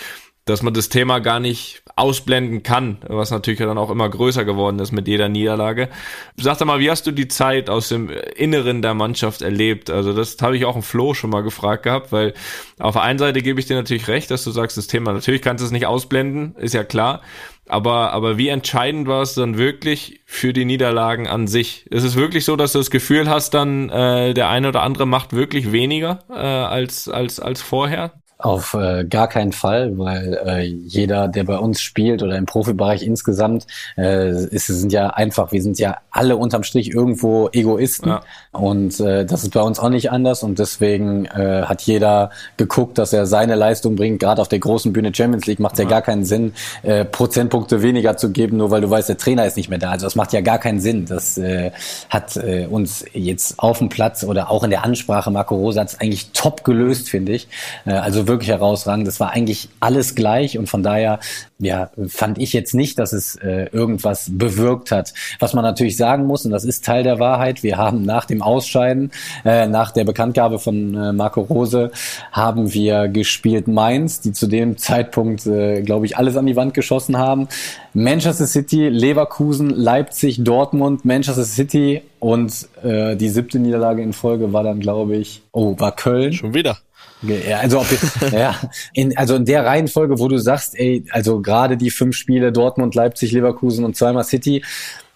dass 0.50 0.64
man 0.64 0.74
das 0.74 0.90
Thema 0.90 1.20
gar 1.20 1.40
nicht 1.40 1.84
ausblenden 1.96 2.64
kann, 2.64 2.98
was 3.08 3.32
natürlich 3.32 3.60
dann 3.60 3.78
auch 3.78 3.90
immer 3.90 4.08
größer 4.10 4.46
geworden 4.46 4.80
ist 4.80 4.92
mit 4.92 5.08
jeder 5.08 5.30
Niederlage. 5.30 5.90
Sag 6.38 6.58
doch 6.60 6.66
mal, 6.66 6.80
wie 6.80 6.92
hast 6.92 7.08
du 7.08 7.12
die 7.12 7.28
Zeit 7.28 7.70
aus 7.70 7.90
dem 7.90 8.10
Inneren 8.36 8.82
der 8.82 8.94
Mannschaft 8.94 9.42
erlebt? 9.42 9.90
Also 9.90 10.14
das 10.14 10.38
habe 10.42 10.56
ich 10.56 10.66
auch 10.66 10.76
im 10.76 10.84
Flo 10.84 11.14
schon 11.14 11.30
mal 11.30 11.42
gefragt 11.42 11.84
gehabt, 11.84 12.12
weil 12.12 12.34
auf 12.80 12.94
der 12.94 13.04
einen 13.04 13.20
Seite 13.20 13.42
gebe 13.42 13.60
ich 13.60 13.66
dir 13.66 13.76
natürlich 13.76 14.08
recht, 14.08 14.30
dass 14.32 14.44
du 14.44 14.52
sagst, 14.52 14.78
das 14.78 14.88
Thema, 14.88 15.14
natürlich 15.14 15.42
kannst 15.42 15.62
du 15.62 15.66
es 15.66 15.72
nicht 15.72 15.88
ausblenden, 15.88 16.56
ist 16.56 16.74
ja 16.74 16.84
klar. 16.84 17.22
Aber, 17.70 18.14
aber 18.14 18.38
wie 18.38 18.48
entscheidend 18.48 19.08
war 19.08 19.22
es 19.22 19.34
dann 19.34 19.58
wirklich 19.58 20.22
für 20.26 20.54
die 20.54 20.66
Niederlagen 20.66 21.28
an 21.28 21.48
sich? 21.48 21.86
Ist 21.88 22.04
es 22.04 22.16
wirklich 22.16 22.46
so, 22.46 22.56
dass 22.56 22.72
du 22.72 22.78
das 22.78 22.92
Gefühl 22.92 23.30
hast, 23.30 23.54
dann 23.54 23.90
äh, 23.90 24.34
der 24.34 24.50
eine 24.50 24.70
oder 24.70 24.84
andere 24.84 25.06
macht 25.06 25.34
wirklich 25.34 25.72
weniger 25.72 26.24
äh, 26.30 26.34
als, 26.34 27.10
als, 27.10 27.40
als 27.40 27.62
vorher? 27.62 28.14
Auf 28.40 28.76
äh, 28.76 29.04
gar 29.04 29.28
keinen 29.28 29.52
Fall, 29.52 29.98
weil 29.98 30.40
äh, 30.46 30.62
jeder, 30.62 31.28
der 31.28 31.44
bei 31.44 31.58
uns 31.58 31.82
spielt 31.82 32.22
oder 32.22 32.38
im 32.38 32.46
Profibereich 32.46 33.02
insgesamt, 33.02 33.66
äh, 33.98 34.30
ist, 34.30 34.68
sind 34.68 34.94
ja 34.94 35.08
einfach, 35.10 35.52
wir 35.52 35.64
sind 35.64 35.80
ja 35.80 35.98
alle 36.12 36.38
unterm 36.38 36.62
Strich 36.62 36.92
irgendwo 36.92 37.50
Egoisten 37.52 38.10
ja. 38.10 38.22
und 38.52 39.00
äh, 39.00 39.26
das 39.26 39.42
ist 39.42 39.54
bei 39.54 39.62
uns 39.62 39.80
auch 39.80 39.90
nicht 39.90 40.12
anders 40.12 40.44
und 40.44 40.60
deswegen 40.60 41.26
äh, 41.26 41.64
hat 41.66 41.82
jeder 41.82 42.30
geguckt, 42.58 43.00
dass 43.00 43.12
er 43.12 43.26
seine 43.26 43.56
Leistung 43.56 43.96
bringt. 43.96 44.20
Gerade 44.20 44.40
auf 44.40 44.50
der 44.50 44.60
großen 44.60 44.94
Bühne 44.94 45.12
Champions 45.16 45.48
League 45.48 45.60
macht 45.60 45.74
es 45.74 45.80
ja. 45.80 45.86
ja 45.86 45.90
gar 45.90 46.02
keinen 46.04 46.24
Sinn, 46.24 46.54
äh, 46.84 47.06
Prozentpunkte 47.06 47.82
weniger 47.82 48.18
zu 48.18 48.32
geben, 48.32 48.58
nur 48.58 48.70
weil 48.70 48.82
du 48.82 48.90
weißt, 48.90 49.10
der 49.10 49.18
Trainer 49.18 49.48
ist 49.48 49.58
nicht 49.58 49.70
mehr 49.70 49.80
da. 49.80 49.92
Also 49.92 50.06
das 50.06 50.16
macht 50.16 50.32
ja 50.34 50.42
gar 50.42 50.60
keinen 50.60 50.80
Sinn. 50.80 51.06
Das 51.06 51.40
äh, 51.40 51.72
hat 52.10 52.38
äh, 52.38 52.68
uns 52.70 53.04
jetzt 53.14 53.58
auf 53.58 53.80
dem 53.80 53.90
Platz 53.90 54.24
oder 54.24 54.52
auch 54.52 54.64
in 54.64 54.70
der 54.70 54.84
Ansprache 54.84 55.32
Marco 55.32 55.56
Rosa 55.56 55.82
hat 55.82 56.00
eigentlich 56.02 56.32
top 56.34 56.64
gelöst, 56.64 57.10
finde 57.10 57.32
ich. 57.32 57.48
Äh, 57.86 57.94
also 57.94 58.27
wirklich 58.28 58.50
herausragend. 58.50 59.08
Das 59.08 59.20
war 59.20 59.32
eigentlich 59.32 59.70
alles 59.80 60.16
gleich 60.16 60.58
und 60.58 60.68
von 60.68 60.84
daher 60.84 61.20
ja, 61.60 61.90
fand 62.08 62.38
ich 62.38 62.54
jetzt 62.54 62.76
nicht, 62.76 63.00
dass 63.00 63.14
es 63.14 63.36
äh, 63.38 63.68
irgendwas 63.72 64.30
bewirkt 64.32 64.92
hat. 64.92 65.14
Was 65.40 65.54
man 65.54 65.64
natürlich 65.64 65.98
sagen 65.98 66.26
muss, 66.26 66.46
und 66.46 66.52
das 66.52 66.64
ist 66.64 66.86
Teil 66.86 67.04
der 67.04 67.20
Wahrheit, 67.20 67.64
wir 67.64 67.78
haben 67.78 68.04
nach 68.04 68.26
dem 68.26 68.42
Ausscheiden, 68.42 69.12
äh, 69.44 69.68
nach 69.68 69.92
der 69.92 70.04
Bekanntgabe 70.04 70.60
von 70.60 70.94
äh, 70.94 71.14
Marco 71.14 71.42
Rose, 71.42 71.92
haben 72.32 72.74
wir 72.74 73.08
gespielt 73.08 73.68
Mainz, 73.68 74.22
die 74.22 74.34
zu 74.34 74.48
dem 74.48 74.78
Zeitpunkt, 74.78 75.48
äh, 75.48 75.82
glaube 75.82 76.06
ich, 76.06 76.18
alles 76.18 76.38
an 76.38 76.46
die 76.46 76.56
Wand 76.56 76.76
geschossen 76.76 77.18
haben. 77.18 77.48
Manchester 77.94 78.46
City, 78.46 78.90
Leverkusen, 78.90 79.72
Leipzig, 79.72 80.44
Dortmund, 80.44 81.06
Manchester 81.06 81.46
City 81.46 82.04
und 82.20 82.68
äh, 82.84 83.16
die 83.16 83.30
siebte 83.30 83.58
Niederlage 83.58 84.04
in 84.04 84.14
Folge 84.14 84.54
war 84.54 84.64
dann, 84.64 84.80
glaube 84.80 85.16
ich, 85.16 85.42
oh, 85.52 85.76
war 85.80 85.96
Köln. 85.96 86.34
Schon 86.34 86.54
wieder. 86.54 86.78
Ja, 87.22 87.60
also, 87.60 87.80
ob, 87.80 87.88
ja, 88.32 88.56
in, 88.94 89.18
also 89.18 89.36
in 89.36 89.46
der 89.46 89.66
Reihenfolge, 89.66 90.20
wo 90.20 90.28
du 90.28 90.38
sagst, 90.38 90.78
ey, 90.78 91.04
also 91.12 91.42
gerade 91.42 91.78
die 91.78 91.90
fünf 91.90 92.16
Spiele 92.16 92.52
Dortmund, 92.52 92.94
Leipzig, 92.94 93.32
Leverkusen 93.32 93.86
und 93.86 93.96
zweimal 93.96 94.24
City, 94.24 94.64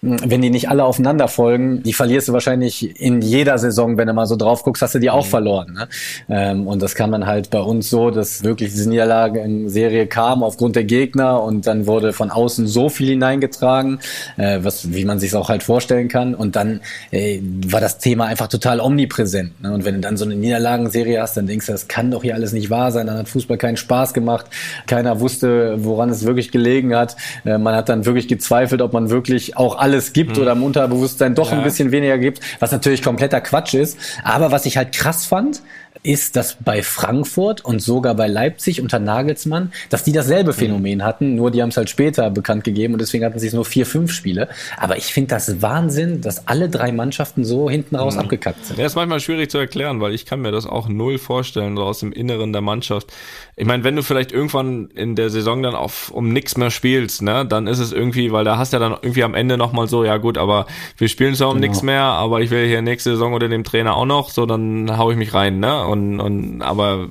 wenn 0.04 0.42
die 0.42 0.50
nicht 0.50 0.68
alle 0.68 0.82
aufeinander 0.82 1.28
folgen, 1.28 1.84
die 1.84 1.92
verlierst 1.92 2.26
du 2.26 2.32
wahrscheinlich 2.32 3.00
in 3.00 3.22
jeder 3.22 3.56
Saison, 3.58 3.96
wenn 3.96 4.08
du 4.08 4.12
mal 4.12 4.26
so 4.26 4.34
drauf 4.34 4.64
guckst, 4.64 4.82
hast 4.82 4.96
du 4.96 4.98
die 4.98 5.10
auch 5.10 5.24
mhm. 5.24 5.30
verloren. 5.30 5.72
Ne? 5.74 5.88
Ähm, 6.28 6.66
und 6.66 6.82
das 6.82 6.96
kann 6.96 7.08
man 7.08 7.24
halt 7.24 7.50
bei 7.50 7.60
uns 7.60 7.88
so, 7.88 8.10
dass 8.10 8.42
wirklich 8.42 8.70
diese 8.70 8.88
Niederlage 8.88 9.38
in 9.38 9.68
Serie 9.68 10.08
kam 10.08 10.42
aufgrund 10.42 10.74
der 10.74 10.82
Gegner 10.82 11.40
und 11.40 11.68
dann 11.68 11.86
wurde 11.86 12.12
von 12.12 12.32
außen 12.32 12.66
so 12.66 12.88
viel 12.88 13.10
hineingetragen, 13.10 14.00
äh, 14.38 14.58
was, 14.62 14.92
wie 14.92 15.04
man 15.04 15.20
sich 15.20 15.36
auch 15.36 15.48
halt 15.48 15.62
vorstellen 15.62 16.08
kann. 16.08 16.34
Und 16.34 16.56
dann 16.56 16.80
äh, 17.12 17.38
war 17.68 17.80
das 17.80 17.98
Thema 17.98 18.24
einfach 18.24 18.48
total 18.48 18.80
omnipräsent. 18.80 19.62
Ne? 19.62 19.72
Und 19.72 19.84
wenn 19.84 19.94
du 19.94 20.00
dann 20.00 20.16
so 20.16 20.24
eine 20.24 20.34
Niederlagenserie 20.34 21.22
hast, 21.22 21.36
dann 21.36 21.46
denkst 21.46 21.66
du, 21.66 21.72
das 21.72 21.86
kann 21.86 22.10
doch 22.10 22.22
hier 22.22 22.34
alles 22.34 22.52
nicht 22.52 22.70
wahr 22.70 22.90
sein. 22.90 23.06
Dann 23.06 23.18
hat 23.18 23.28
Fußball 23.28 23.56
keinen 23.56 23.76
Spaß 23.76 24.14
gemacht. 24.14 24.46
Keiner 24.88 25.20
wusste, 25.20 25.76
woran 25.84 26.10
es 26.10 26.26
wirklich 26.26 26.50
gelegen 26.50 26.96
hat. 26.96 27.14
Äh, 27.44 27.58
man 27.58 27.76
hat 27.76 27.88
dann 27.88 28.04
wirklich 28.04 28.26
gezweifelt, 28.26 28.82
ob 28.82 28.92
man 28.92 29.08
wirklich 29.08 29.56
auch 29.56 29.78
alle 29.78 29.91
alles 29.92 30.12
gibt 30.12 30.36
mhm. 30.36 30.42
oder 30.42 30.52
im 30.52 30.62
Unterbewusstsein 30.62 31.34
doch 31.34 31.50
ja. 31.50 31.58
ein 31.58 31.64
bisschen 31.64 31.92
weniger 31.92 32.18
gibt, 32.18 32.40
was 32.60 32.72
natürlich 32.72 33.02
kompletter 33.02 33.40
Quatsch 33.40 33.74
ist. 33.74 33.98
Aber 34.24 34.50
was 34.50 34.64
ich 34.66 34.76
halt 34.76 34.92
krass 34.92 35.26
fand, 35.26 35.62
ist, 36.02 36.34
dass 36.36 36.56
bei 36.58 36.82
Frankfurt 36.82 37.64
und 37.64 37.80
sogar 37.80 38.14
bei 38.14 38.26
Leipzig 38.26 38.80
unter 38.80 38.98
Nagelsmann, 38.98 39.72
dass 39.90 40.02
die 40.02 40.12
dasselbe 40.12 40.52
mhm. 40.52 40.56
Phänomen 40.56 41.04
hatten, 41.04 41.34
nur 41.34 41.50
die 41.50 41.62
haben 41.62 41.68
es 41.68 41.76
halt 41.76 41.90
später 41.90 42.30
bekannt 42.30 42.64
gegeben 42.64 42.94
und 42.94 43.00
deswegen 43.00 43.24
hatten 43.24 43.38
sie 43.38 43.46
es 43.46 43.52
nur 43.52 43.64
vier, 43.64 43.86
fünf 43.86 44.12
Spiele. 44.12 44.48
Aber 44.78 44.96
ich 44.96 45.12
finde 45.12 45.28
das 45.28 45.62
Wahnsinn, 45.62 46.20
dass 46.20 46.48
alle 46.48 46.68
drei 46.68 46.90
Mannschaften 46.90 47.44
so 47.44 47.70
hinten 47.70 47.94
raus 47.94 48.14
mhm. 48.14 48.20
abgekackt 48.20 48.66
sind. 48.66 48.78
Ja, 48.78 48.86
ist 48.86 48.96
manchmal 48.96 49.20
schwierig 49.20 49.50
zu 49.50 49.58
erklären, 49.58 50.00
weil 50.00 50.14
ich 50.14 50.26
kann 50.26 50.40
mir 50.40 50.50
das 50.50 50.66
auch 50.66 50.88
null 50.88 51.18
vorstellen, 51.18 51.76
so 51.76 51.84
aus 51.84 52.00
dem 52.00 52.12
Inneren 52.12 52.52
der 52.52 52.62
Mannschaft. 52.62 53.12
Ich 53.54 53.66
meine, 53.66 53.84
wenn 53.84 53.96
du 53.96 54.02
vielleicht 54.02 54.32
irgendwann 54.32 54.86
in 54.94 55.14
der 55.14 55.28
Saison 55.28 55.62
dann 55.62 55.74
auf 55.74 56.10
um 56.10 56.32
nichts 56.32 56.56
mehr 56.56 56.70
spielst, 56.70 57.20
ne, 57.20 57.44
dann 57.44 57.66
ist 57.66 57.80
es 57.80 57.92
irgendwie, 57.92 58.32
weil 58.32 58.44
da 58.44 58.56
hast 58.56 58.72
du 58.72 58.78
ja 58.78 58.80
dann 58.80 58.96
irgendwie 59.02 59.24
am 59.24 59.34
Ende 59.34 59.58
nochmal 59.58 59.88
so, 59.88 60.04
ja 60.04 60.16
gut, 60.16 60.38
aber 60.38 60.64
wir 60.96 61.08
spielen 61.08 61.34
zwar 61.34 61.48
um 61.48 61.56
genau. 61.56 61.66
nichts 61.68 61.82
mehr, 61.82 62.02
aber 62.02 62.40
ich 62.40 62.50
will 62.50 62.66
hier 62.66 62.80
nächste 62.80 63.10
Saison 63.10 63.34
unter 63.34 63.50
dem 63.50 63.62
Trainer 63.62 63.94
auch 63.94 64.06
noch, 64.06 64.30
so 64.30 64.46
dann 64.46 64.96
hau 64.96 65.10
ich 65.10 65.18
mich 65.18 65.34
rein, 65.34 65.60
ne? 65.60 65.84
Und, 65.86 66.18
und 66.18 66.62
aber 66.62 67.08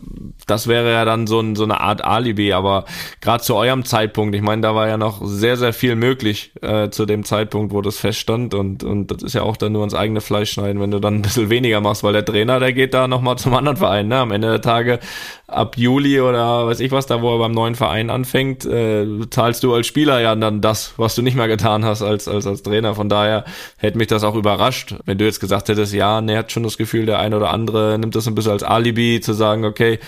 das 0.48 0.68
wäre 0.68 0.92
ja 0.92 1.06
dann 1.06 1.28
so, 1.28 1.40
ein, 1.40 1.56
so 1.56 1.64
eine 1.64 1.80
Art 1.80 2.04
Alibi, 2.04 2.54
aber 2.54 2.86
gerade 3.22 3.44
zu 3.44 3.56
eurem 3.56 3.86
Zeitpunkt, 3.86 4.36
ich 4.36 4.42
meine, 4.42 4.64
da 4.64 4.74
war 4.74 4.88
ja 4.88 4.98
noch 4.98 5.22
sehr, 5.24 5.58
sehr 5.58 5.74
viel 5.74 5.96
möglich 5.96 6.54
äh, 6.64 6.90
zu 6.90 7.06
dem 7.06 7.24
Zeitpunkt, 7.24 7.72
wo 7.72 7.82
das 7.82 7.98
feststand 7.98 8.56
und, 8.56 8.84
und 8.84 9.12
das 9.12 9.22
ist 9.22 9.34
ja 9.34 9.44
auch 9.44 9.58
dann 9.58 9.74
nur 9.74 9.84
ins 9.84 9.94
eigene 9.94 10.22
Fleisch 10.22 10.52
schneiden, 10.52 10.82
wenn 10.82 10.90
du 10.90 11.00
dann 11.00 11.16
ein 11.16 11.22
bisschen 11.22 11.52
weniger 11.52 11.82
machst, 11.82 12.04
weil 12.04 12.14
der 12.14 12.26
Trainer, 12.26 12.60
der 12.60 12.74
geht 12.74 12.96
da 12.96 13.08
nochmal 13.08 13.38
zum 13.38 13.54
anderen 13.54 13.78
Verein, 13.78 14.08
ne? 14.08 14.18
Am 14.18 14.32
Ende 14.32 14.50
der 14.50 14.62
Tage 14.62 15.00
ab 15.48 15.78
Juli 15.78 16.20
oder 16.20 16.31
weiß 16.38 16.80
ich 16.80 16.92
was, 16.92 17.06
da 17.06 17.22
wo 17.22 17.34
er 17.34 17.40
beim 17.40 17.52
neuen 17.52 17.76
Verein 17.76 18.10
anfängt, 18.10 18.66
äh, 18.66 19.06
zahlst 19.30 19.64
du 19.64 19.74
als 19.74 19.88
Spieler 19.88 20.20
ja 20.20 20.36
dann 20.36 20.62
das, 20.62 20.94
was 20.98 21.16
du 21.16 21.22
nicht 21.22 21.36
mehr 21.36 21.48
getan 21.48 21.86
hast 21.86 22.02
als, 22.02 22.28
als, 22.28 22.48
als 22.48 22.64
Trainer. 22.64 22.96
Von 22.96 23.10
daher 23.10 23.46
hätte 23.78 23.98
mich 23.98 24.08
das 24.08 24.24
auch 24.24 24.36
überrascht, 24.36 24.96
wenn 25.06 25.18
du 25.18 25.26
jetzt 25.26 25.40
gesagt 25.40 25.70
hättest, 25.70 25.94
ja, 25.94 26.22
ne, 26.22 26.38
hat 26.38 26.52
schon 26.52 26.64
das 26.64 26.78
Gefühl, 26.78 27.06
der 27.06 27.20
eine 27.20 27.38
oder 27.38 27.52
andere 27.52 27.98
nimmt 28.00 28.16
das 28.16 28.28
ein 28.28 28.36
bisschen 28.36 28.52
als 28.52 28.64
Alibi, 28.64 29.20
zu 29.22 29.34
sagen, 29.34 29.66
okay, 29.66 30.00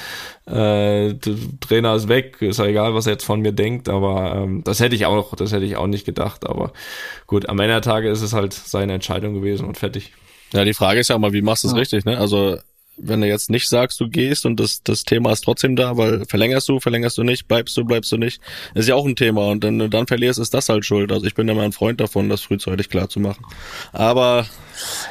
äh, 0.45 1.13
Trainer 1.61 1.95
ist 1.95 2.07
weg, 2.07 2.41
ist 2.41 2.59
ja 2.59 2.65
egal, 2.65 2.93
was 2.93 3.05
er 3.05 3.13
jetzt 3.13 3.25
von 3.25 3.41
mir 3.41 3.53
denkt, 3.53 3.89
aber 3.89 4.35
ähm, 4.35 4.63
das 4.63 4.79
hätte 4.79 4.95
ich 4.95 5.05
auch, 5.05 5.35
das 5.35 5.51
hätte 5.51 5.65
ich 5.65 5.77
auch 5.77 5.87
nicht 5.87 6.05
gedacht. 6.05 6.47
Aber 6.47 6.73
gut, 7.27 7.49
am 7.49 7.59
Ende 7.59 7.73
der 7.73 7.81
Tage 7.81 8.09
ist 8.09 8.21
es 8.21 8.33
halt 8.33 8.53
seine 8.53 8.93
Entscheidung 8.93 9.33
gewesen 9.33 9.65
und 9.65 9.77
fertig. 9.77 10.11
Ja, 10.53 10.65
die 10.65 10.73
Frage 10.73 10.99
ist 10.99 11.09
ja 11.09 11.17
mal, 11.17 11.33
wie 11.33 11.41
machst 11.41 11.63
du 11.63 11.67
es 11.67 11.73
ja. 11.73 11.79
richtig, 11.79 12.05
ne? 12.05 12.17
Also 12.17 12.57
wenn 12.97 13.21
du 13.21 13.27
jetzt 13.27 13.49
nicht 13.49 13.67
sagst, 13.67 13.99
du 13.99 14.07
gehst 14.07 14.45
und 14.45 14.59
das, 14.59 14.83
das 14.83 15.03
Thema 15.03 15.31
ist 15.31 15.41
trotzdem 15.41 15.75
da, 15.75 15.97
weil 15.97 16.25
verlängerst 16.25 16.69
du, 16.69 16.79
verlängerst 16.79 17.17
du 17.17 17.23
nicht, 17.23 17.47
bleibst 17.47 17.75
du, 17.75 17.85
bleibst 17.85 18.11
du 18.11 18.17
nicht, 18.17 18.41
ist 18.75 18.87
ja 18.87 18.95
auch 18.95 19.05
ein 19.05 19.15
Thema 19.15 19.49
und 19.49 19.63
wenn 19.63 19.79
du 19.79 19.89
dann 19.89 20.07
verlierst, 20.07 20.39
ist 20.39 20.53
das 20.53 20.69
halt 20.69 20.85
schuld. 20.85 21.11
Also 21.11 21.25
ich 21.25 21.35
bin 21.35 21.47
immer 21.47 21.63
ein 21.63 21.71
Freund 21.71 21.99
davon, 21.99 22.29
das 22.29 22.41
frühzeitig 22.41 22.89
klar 22.89 23.09
zu 23.09 23.19
machen. 23.19 23.43
Aber 23.91 24.45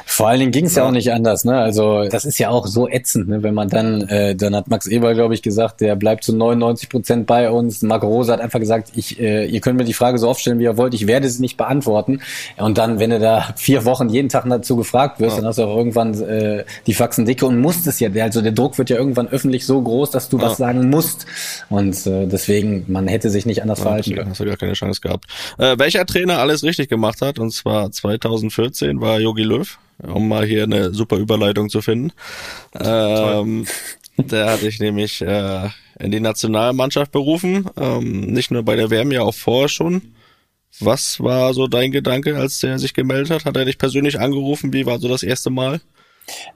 vor 0.05 0.27
allen 0.27 0.39
Dingen 0.39 0.51
ging 0.51 0.65
es 0.65 0.75
ja. 0.75 0.83
ja. 0.83 0.89
auch 0.89 0.91
nicht 0.91 1.11
anders, 1.11 1.45
ne? 1.45 1.57
Also 1.57 2.07
das 2.09 2.25
ist 2.25 2.37
ja 2.37 2.49
auch 2.49 2.67
so 2.67 2.87
ätzend, 2.87 3.27
ne? 3.29 3.43
Wenn 3.43 3.53
man 3.53 3.69
dann, 3.69 4.01
äh, 4.09 4.35
dann 4.35 4.55
hat 4.55 4.67
Max 4.67 4.87
Eber, 4.87 5.13
glaube 5.13 5.33
ich, 5.33 5.41
gesagt, 5.41 5.81
der 5.81 5.95
bleibt 5.95 6.23
zu 6.23 6.35
99 6.35 6.89
Prozent 6.89 7.27
bei 7.27 7.49
uns. 7.49 7.81
Marco 7.81 8.07
Rose 8.07 8.31
hat 8.31 8.41
einfach 8.41 8.59
gesagt, 8.59 8.91
ich, 8.95 9.19
äh, 9.19 9.45
ihr 9.45 9.61
könnt 9.61 9.77
mir 9.77 9.85
die 9.85 9.93
Frage 9.93 10.17
so 10.17 10.29
oft 10.29 10.41
stellen, 10.41 10.59
wie 10.59 10.63
ihr 10.63 10.77
wollt, 10.77 10.93
ich 10.93 11.07
werde 11.07 11.29
sie 11.29 11.41
nicht 11.41 11.57
beantworten. 11.57 12.21
Und 12.57 12.77
dann, 12.77 12.99
wenn 12.99 13.09
du 13.09 13.19
da 13.19 13.53
vier 13.55 13.85
Wochen 13.85 14.09
jeden 14.09 14.29
Tag 14.29 14.45
dazu 14.47 14.75
gefragt 14.75 15.19
wirst, 15.19 15.35
ja. 15.35 15.41
dann 15.41 15.47
hast 15.47 15.57
du 15.57 15.63
auch 15.63 15.77
irgendwann 15.77 16.21
äh, 16.21 16.65
die 16.85 16.93
Faxen 16.93 17.25
dicke 17.25 17.45
und 17.45 17.59
musst 17.59 17.82
es 17.87 17.99
ja. 17.99 18.09
Also 18.23 18.41
der 18.41 18.51
Druck 18.51 18.77
wird 18.77 18.89
ja 18.89 18.97
irgendwann 18.97 19.27
öffentlich 19.27 19.65
so 19.65 19.81
groß, 19.81 20.11
dass 20.11 20.29
du 20.29 20.37
ja. 20.37 20.43
was 20.45 20.57
sagen 20.57 20.89
musst. 20.89 21.25
Und 21.69 22.05
äh, 22.05 22.27
deswegen, 22.27 22.85
man 22.87 23.07
hätte 23.07 23.29
sich 23.29 23.45
nicht 23.45 23.61
anders 23.61 23.81
verhalten 23.81 24.15
können. 24.15 24.29
Hast 24.29 24.39
du 24.39 24.45
gar 24.45 24.57
keine 24.57 24.73
Chance 24.73 25.01
gehabt. 25.01 25.25
Äh, 25.57 25.77
welcher 25.77 26.05
Trainer 26.05 26.39
alles 26.39 26.63
richtig 26.63 26.89
gemacht 26.89 27.21
hat, 27.21 27.39
und 27.39 27.51
zwar 27.51 27.91
2014 27.91 29.01
war 29.01 29.19
Jogi 29.19 29.43
Löw 29.43 29.77
um 30.01 30.27
mal 30.27 30.45
hier 30.45 30.63
eine 30.63 30.93
super 30.93 31.17
Überleitung 31.17 31.69
zu 31.69 31.81
finden. 31.81 32.11
Ähm, 32.79 33.65
der 34.17 34.51
hatte 34.51 34.67
ich 34.67 34.79
nämlich 34.79 35.21
äh, 35.21 35.69
in 35.99 36.11
die 36.11 36.19
Nationalmannschaft 36.19 37.11
berufen, 37.11 37.69
ähm, 37.77 38.21
nicht 38.21 38.51
nur 38.51 38.63
bei 38.63 38.75
der 38.75 38.89
WM, 38.89 39.11
ja 39.11 39.21
auch 39.21 39.33
vorher 39.33 39.69
schon. 39.69 40.13
Was 40.79 41.19
war 41.19 41.53
so 41.53 41.67
dein 41.67 41.91
Gedanke, 41.91 42.35
als 42.35 42.59
der 42.59 42.79
sich 42.79 42.93
gemeldet 42.93 43.29
hat? 43.29 43.45
Hat 43.45 43.55
er 43.55 43.65
dich 43.65 43.77
persönlich 43.77 44.19
angerufen? 44.19 44.73
Wie 44.73 44.87
war 44.87 44.99
so 44.99 45.07
das 45.07 45.21
erste 45.21 45.51
Mal? 45.51 45.81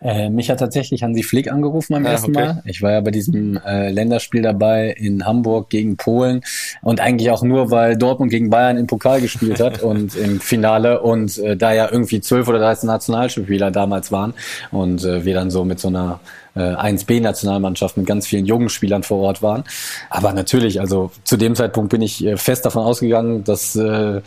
Äh, 0.02 0.30
mich 0.30 0.50
hat 0.50 0.60
tatsächlich 0.60 1.04
Hansi 1.04 1.24
Flick 1.24 1.52
angerufen 1.52 1.94
beim 1.94 2.06
ah, 2.06 2.12
ersten 2.12 2.36
okay. 2.36 2.46
Mal. 2.46 2.64
Ich 2.66 2.82
war 2.82 2.92
ja 2.92 3.02
bei 3.02 3.12
diesem 3.12 3.58
äh, 3.58 3.90
Länderspiel 3.90 4.42
dabei 4.42 4.92
in 4.92 5.26
Hamburg 5.26 5.70
gegen 5.70 5.98
Polen 5.98 6.42
und 6.82 7.00
eigentlich 7.00 7.32
auch 7.32 7.44
nur, 7.44 7.72
weil 7.72 7.98
Dortmund 7.98 8.32
gegen 8.32 8.50
Bayern 8.50 8.78
im 8.78 8.88
Pokal 8.88 9.22
gespielt 9.22 9.60
hat 9.60 9.82
und 9.84 10.16
im 10.16 10.40
Finale 10.40 11.02
und 11.02 11.38
äh, 11.40 11.58
da 11.58 11.74
ja 11.74 11.90
irgendwie 11.92 12.22
zwölf 12.22 12.48
oder 12.48 12.60
dreizehn 12.60 12.88
Nationalspieler 12.88 13.72
damals 13.72 14.12
waren 14.12 14.34
und 14.72 15.04
äh, 15.04 15.26
wir 15.26 15.34
dann 15.34 15.52
so 15.52 15.66
mit 15.66 15.80
so 15.80 15.88
einer 15.88 16.20
äh, 16.58 16.76
1B-Nationalmannschaft 16.76 17.98
mit 17.98 18.06
ganz 18.06 18.28
vielen 18.28 18.46
jungen 18.46 18.70
Spielern 18.70 19.04
vor 19.04 19.20
Ort 19.20 19.42
waren. 19.42 19.64
Aber 20.10 20.34
natürlich, 20.34 20.80
also 20.80 21.12
zu 21.24 21.38
dem 21.38 21.56
Zeitpunkt 21.56 21.90
bin 21.90 22.02
ich 22.02 22.26
äh, 22.26 22.38
fest 22.38 22.66
davon 22.66 22.84
ausgegangen, 22.84 23.44
dass 23.44 23.76
äh, 23.76 24.22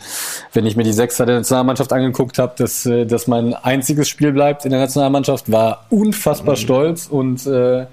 wenn 0.53 0.65
ich 0.65 0.75
mir 0.75 0.83
die 0.83 0.93
Sechser 0.93 1.25
der 1.25 1.37
Nationalmannschaft 1.37 1.91
angeguckt 1.93 2.39
habe, 2.39 2.53
dass, 2.57 2.85
äh, 2.85 3.05
dass 3.05 3.27
mein 3.27 3.53
einziges 3.53 4.09
Spiel 4.09 4.31
bleibt 4.31 4.65
in 4.65 4.71
der 4.71 4.79
Nationalmannschaft, 4.79 5.51
war 5.51 5.85
unfassbar 5.89 6.55
mhm. 6.55 6.59
stolz 6.59 7.07
und 7.07 7.45
äh, 7.47 7.85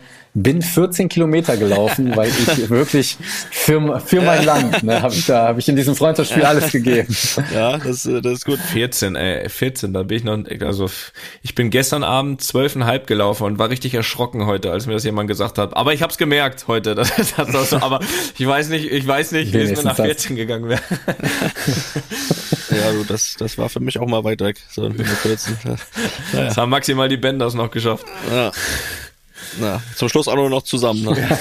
bin 0.43 0.62
14 0.62 1.09
Kilometer 1.09 1.57
gelaufen, 1.57 2.12
weil 2.16 2.28
ich 2.28 2.70
wirklich 2.70 3.16
für, 3.51 4.01
für 4.01 4.20
mein 4.20 4.45
Land, 4.45 4.82
ne, 4.82 5.03
habe 5.03 5.14
ich 5.14 5.26
da, 5.26 5.49
habe 5.49 5.61
ich 5.61 5.68
in 5.68 5.76
diesem 5.76 5.95
Freundschaftsspiel 5.95 6.45
alles 6.45 6.70
gegeben. 6.70 7.14
Ja, 7.53 7.78
das, 7.78 8.03
das 8.03 8.32
ist 8.32 8.45
gut. 8.45 8.59
14, 8.59 9.16
ey, 9.16 9.49
14, 9.49 9.93
da 9.93 10.03
bin 10.03 10.18
ich 10.18 10.24
noch, 10.24 10.39
also 10.66 10.91
ich 11.43 11.55
bin 11.55 11.70
gestern 11.70 12.05
Abend 12.05 12.43
zwölfeinhalb 12.43 13.07
gelaufen 13.07 13.45
und 13.45 13.59
war 13.59 13.70
richtig 13.70 13.95
erschrocken 13.95 14.47
heute, 14.47 14.70
als 14.70 14.86
mir 14.86 14.95
das 14.95 15.05
jemand 15.05 15.28
gesagt 15.28 15.59
hat. 15.59 15.76
Aber 15.76 15.93
ich 15.93 16.03
habe 16.03 16.12
es 16.12 16.18
gemerkt 16.18 16.66
heute, 16.68 16.95
das, 16.95 17.12
das, 17.16 17.34
das 17.34 17.70
so, 17.70 17.76
aber 17.78 18.01
ich 18.39 18.47
weiß 18.47 18.68
nicht, 18.68 18.91
ich 18.91 19.07
weiß 19.07 19.32
nicht, 19.32 19.53
wie 19.53 19.59
es 19.59 19.76
mir 19.76 19.84
nach 19.84 19.97
14 19.97 20.36
gegangen 20.36 20.68
wäre. 20.68 20.80
Ja, 22.70 22.93
du, 22.93 23.03
das, 23.03 23.34
das 23.39 23.57
war 23.57 23.70
für 23.70 23.80
mich 23.80 23.99
auch 23.99 24.07
mal 24.07 24.24
weit 24.24 24.41
weg, 24.41 24.59
so 24.70 24.89
mit 24.89 25.07
14. 25.07 25.57
Naja. 25.64 25.78
Das 26.45 26.57
haben 26.59 26.68
maximal 26.68 27.09
die 27.09 27.16
Bänders 27.16 27.55
noch 27.55 27.70
geschafft. 27.70 28.05
Ja. 28.30 28.53
Na, 29.61 29.82
zum 29.97 30.09
Schluss 30.09 30.28
auch 30.28 30.36
nur 30.36 30.51
noch 30.51 30.62
zusammen. 30.62 31.03
Ne? 31.03 31.39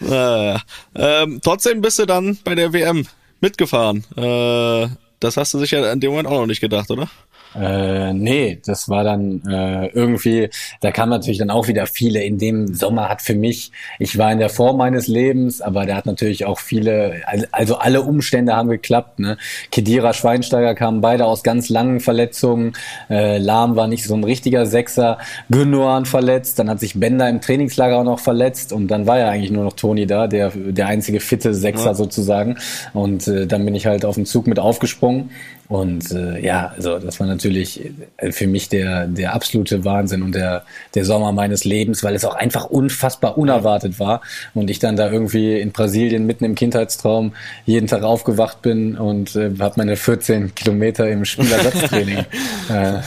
naja. 0.00 0.62
ähm, 0.94 1.40
trotzdem 1.42 1.80
bist 1.80 1.98
du 1.98 2.06
dann 2.06 2.38
bei 2.44 2.54
der 2.54 2.72
WM 2.72 3.06
mitgefahren. 3.40 4.04
Äh, 4.16 4.88
das 5.20 5.36
hast 5.36 5.54
du 5.54 5.58
sicher 5.58 5.92
in 5.92 6.00
dem 6.00 6.10
Moment 6.10 6.28
auch 6.28 6.40
noch 6.40 6.46
nicht 6.46 6.60
gedacht, 6.60 6.90
oder? 6.90 7.08
Äh, 7.54 8.12
nee, 8.12 8.60
das 8.64 8.88
war 8.88 9.02
dann 9.02 9.42
äh, 9.48 9.86
irgendwie, 9.88 10.50
da 10.80 10.92
kam 10.92 11.08
natürlich 11.08 11.38
dann 11.38 11.50
auch 11.50 11.68
wieder 11.68 11.86
viele. 11.86 12.22
In 12.22 12.38
dem 12.38 12.74
Sommer 12.74 13.08
hat 13.08 13.22
für 13.22 13.34
mich, 13.34 13.72
ich 13.98 14.16
war 14.18 14.30
in 14.32 14.38
der 14.38 14.50
Form 14.50 14.76
meines 14.76 15.08
Lebens, 15.08 15.60
aber 15.60 15.86
der 15.86 15.96
hat 15.96 16.06
natürlich 16.06 16.44
auch 16.44 16.58
viele, 16.58 17.22
also 17.50 17.76
alle 17.76 18.02
Umstände 18.02 18.54
haben 18.54 18.68
geklappt. 18.68 19.18
Ne? 19.18 19.36
Kedira, 19.72 20.12
Schweinsteiger 20.12 20.74
kamen 20.74 21.00
beide 21.00 21.26
aus 21.26 21.42
ganz 21.42 21.68
langen 21.68 22.00
Verletzungen. 22.00 22.74
Äh, 23.08 23.38
Lahm 23.38 23.74
war 23.74 23.88
nicht 23.88 24.04
so 24.04 24.14
ein 24.14 24.24
richtiger 24.24 24.66
Sechser. 24.66 25.18
Gündogan 25.50 26.06
verletzt, 26.06 26.58
dann 26.58 26.70
hat 26.70 26.78
sich 26.78 26.98
Bender 26.98 27.28
im 27.28 27.40
Trainingslager 27.40 27.98
auch 27.98 28.04
noch 28.04 28.20
verletzt 28.20 28.72
und 28.72 28.88
dann 28.88 29.06
war 29.06 29.18
ja 29.18 29.28
eigentlich 29.28 29.50
nur 29.50 29.64
noch 29.64 29.72
Toni 29.72 30.06
da, 30.06 30.28
der, 30.28 30.50
der 30.50 30.86
einzige 30.86 31.20
fitte 31.20 31.52
Sechser 31.54 31.86
ja. 31.86 31.94
sozusagen. 31.94 32.58
Und 32.92 33.26
äh, 33.26 33.46
dann 33.46 33.64
bin 33.64 33.74
ich 33.74 33.86
halt 33.86 34.04
auf 34.04 34.14
den 34.14 34.26
Zug 34.26 34.46
mit 34.46 34.58
aufgesprungen 34.58 35.30
und 35.70 36.10
äh, 36.10 36.44
ja, 36.44 36.72
also 36.74 36.98
das 36.98 37.20
war 37.20 37.28
natürlich 37.28 37.92
äh, 38.16 38.32
für 38.32 38.48
mich 38.48 38.68
der, 38.68 39.06
der 39.06 39.34
absolute 39.34 39.84
Wahnsinn 39.84 40.22
und 40.22 40.34
der, 40.34 40.64
der 40.96 41.04
Sommer 41.04 41.30
meines 41.30 41.62
Lebens, 41.62 42.02
weil 42.02 42.16
es 42.16 42.24
auch 42.24 42.34
einfach 42.34 42.64
unfassbar 42.64 43.38
unerwartet 43.38 44.00
war. 44.00 44.20
Und 44.52 44.68
ich 44.68 44.80
dann 44.80 44.96
da 44.96 45.12
irgendwie 45.12 45.60
in 45.60 45.70
Brasilien 45.70 46.26
mitten 46.26 46.44
im 46.44 46.56
Kindheitstraum 46.56 47.34
jeden 47.66 47.86
Tag 47.86 48.02
aufgewacht 48.02 48.62
bin 48.62 48.98
und 48.98 49.36
äh, 49.36 49.52
habe 49.60 49.74
meine 49.76 49.94
14 49.94 50.56
Kilometer 50.56 51.08
im 51.08 51.24
Spielersatztraining 51.24 52.18
äh, 52.68 52.72
ja, 52.72 53.04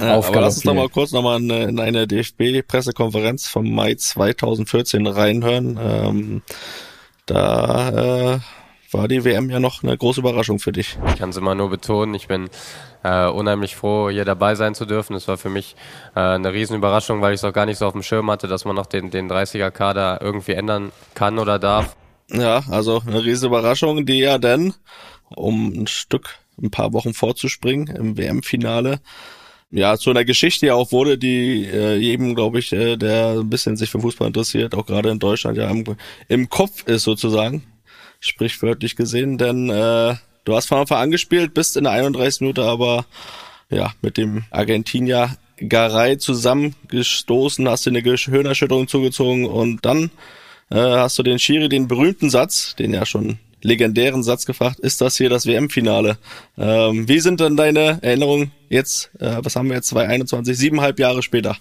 Aber 0.00 0.40
lass 0.42 0.58
uns 0.58 0.64
noch 0.64 0.74
mal 0.74 0.88
kurz 0.88 1.10
noch 1.10 1.22
mal 1.22 1.40
in, 1.40 1.50
in 1.50 1.80
eine 1.80 2.06
DFB-Pressekonferenz 2.06 3.48
vom 3.48 3.68
Mai 3.68 3.96
2014 3.96 5.08
reinhören. 5.08 5.76
Ähm, 5.82 6.42
da 7.26 8.34
äh, 8.34 8.38
war 8.92 9.08
die 9.08 9.24
WM 9.24 9.50
ja 9.50 9.60
noch 9.60 9.82
eine 9.82 9.96
große 9.96 10.20
Überraschung 10.20 10.58
für 10.58 10.72
dich. 10.72 10.98
Ich 11.08 11.16
kann 11.16 11.30
es 11.30 11.36
immer 11.36 11.54
nur 11.54 11.70
betonen, 11.70 12.14
ich 12.14 12.28
bin 12.28 12.48
äh, 13.02 13.26
unheimlich 13.26 13.76
froh, 13.76 14.10
hier 14.10 14.24
dabei 14.24 14.54
sein 14.54 14.74
zu 14.74 14.84
dürfen. 14.84 15.14
Es 15.14 15.28
war 15.28 15.38
für 15.38 15.50
mich 15.50 15.76
äh, 16.14 16.20
eine 16.20 16.52
Riesenüberraschung, 16.52 17.20
weil 17.20 17.34
ich 17.34 17.40
es 17.40 17.44
auch 17.44 17.52
gar 17.52 17.66
nicht 17.66 17.78
so 17.78 17.86
auf 17.86 17.92
dem 17.92 18.02
Schirm 18.02 18.30
hatte, 18.30 18.48
dass 18.48 18.64
man 18.64 18.76
noch 18.76 18.86
den, 18.86 19.10
den 19.10 19.30
30er-Kader 19.30 20.20
irgendwie 20.20 20.52
ändern 20.52 20.92
kann 21.14 21.38
oder 21.38 21.58
darf. 21.58 21.96
Ja, 22.32 22.62
also 22.68 23.02
eine 23.06 23.24
riesen 23.24 23.46
Überraschung, 23.46 24.06
die 24.06 24.18
ja 24.18 24.38
dann, 24.38 24.74
um 25.34 25.72
ein 25.72 25.86
Stück, 25.86 26.38
ein 26.60 26.70
paar 26.70 26.92
Wochen 26.92 27.14
vorzuspringen, 27.14 27.94
im 27.94 28.16
WM-Finale, 28.16 29.00
ja, 29.72 29.96
zu 29.96 30.10
einer 30.10 30.24
Geschichte 30.24 30.66
ja 30.66 30.74
auch 30.74 30.90
wurde, 30.90 31.16
die 31.16 31.64
äh, 31.64 31.96
jedem, 31.96 32.34
glaube 32.34 32.58
ich, 32.58 32.72
äh, 32.72 32.96
der 32.96 33.38
ein 33.38 33.48
bisschen 33.48 33.76
sich 33.76 33.88
für 33.88 34.00
Fußball 34.00 34.26
interessiert, 34.26 34.74
auch 34.74 34.84
gerade 34.84 35.10
in 35.10 35.20
Deutschland 35.20 35.56
ja 35.56 35.70
im, 35.70 35.84
im 36.26 36.48
Kopf 36.48 36.84
ist 36.86 37.04
sozusagen 37.04 37.62
sprichwörtlich 38.20 38.96
gesehen, 38.96 39.38
denn 39.38 39.70
äh, 39.70 40.14
du 40.44 40.54
hast 40.54 40.66
von 40.66 40.78
Anfang 40.78 40.98
an 40.98 41.10
gespielt, 41.10 41.54
bist 41.54 41.76
in 41.76 41.84
der 41.84 41.92
31 41.94 42.42
Minute 42.42 42.64
aber 42.64 43.06
ja 43.70 43.92
mit 44.02 44.16
dem 44.16 44.44
Argentinier 44.50 45.36
Garay 45.56 46.18
zusammengestoßen, 46.18 47.68
hast 47.68 47.86
dir 47.86 47.90
eine 47.90 48.02
Gehirnerschütterung 48.02 48.88
zugezogen 48.88 49.46
und 49.46 49.84
dann 49.84 50.10
äh, 50.70 50.76
hast 50.76 51.18
du 51.18 51.22
den 51.22 51.38
Schiri 51.38 51.68
den 51.68 51.88
berühmten 51.88 52.30
Satz, 52.30 52.76
den 52.76 52.94
ja 52.94 53.04
schon 53.04 53.38
legendären 53.62 54.22
Satz 54.22 54.46
gefragt, 54.46 54.80
ist 54.80 55.00
das 55.00 55.16
hier 55.16 55.28
das 55.28 55.46
WM-Finale? 55.46 56.16
Ähm, 56.56 57.08
wie 57.08 57.20
sind 57.20 57.40
denn 57.40 57.56
deine 57.56 57.98
Erinnerungen 58.02 58.52
jetzt, 58.70 59.10
äh, 59.18 59.36
was 59.42 59.56
haben 59.56 59.68
wir 59.68 59.76
jetzt, 59.76 59.88
2021, 59.88 60.56
siebeneinhalb 60.56 60.98
Jahre 60.98 61.22
später? 61.22 61.56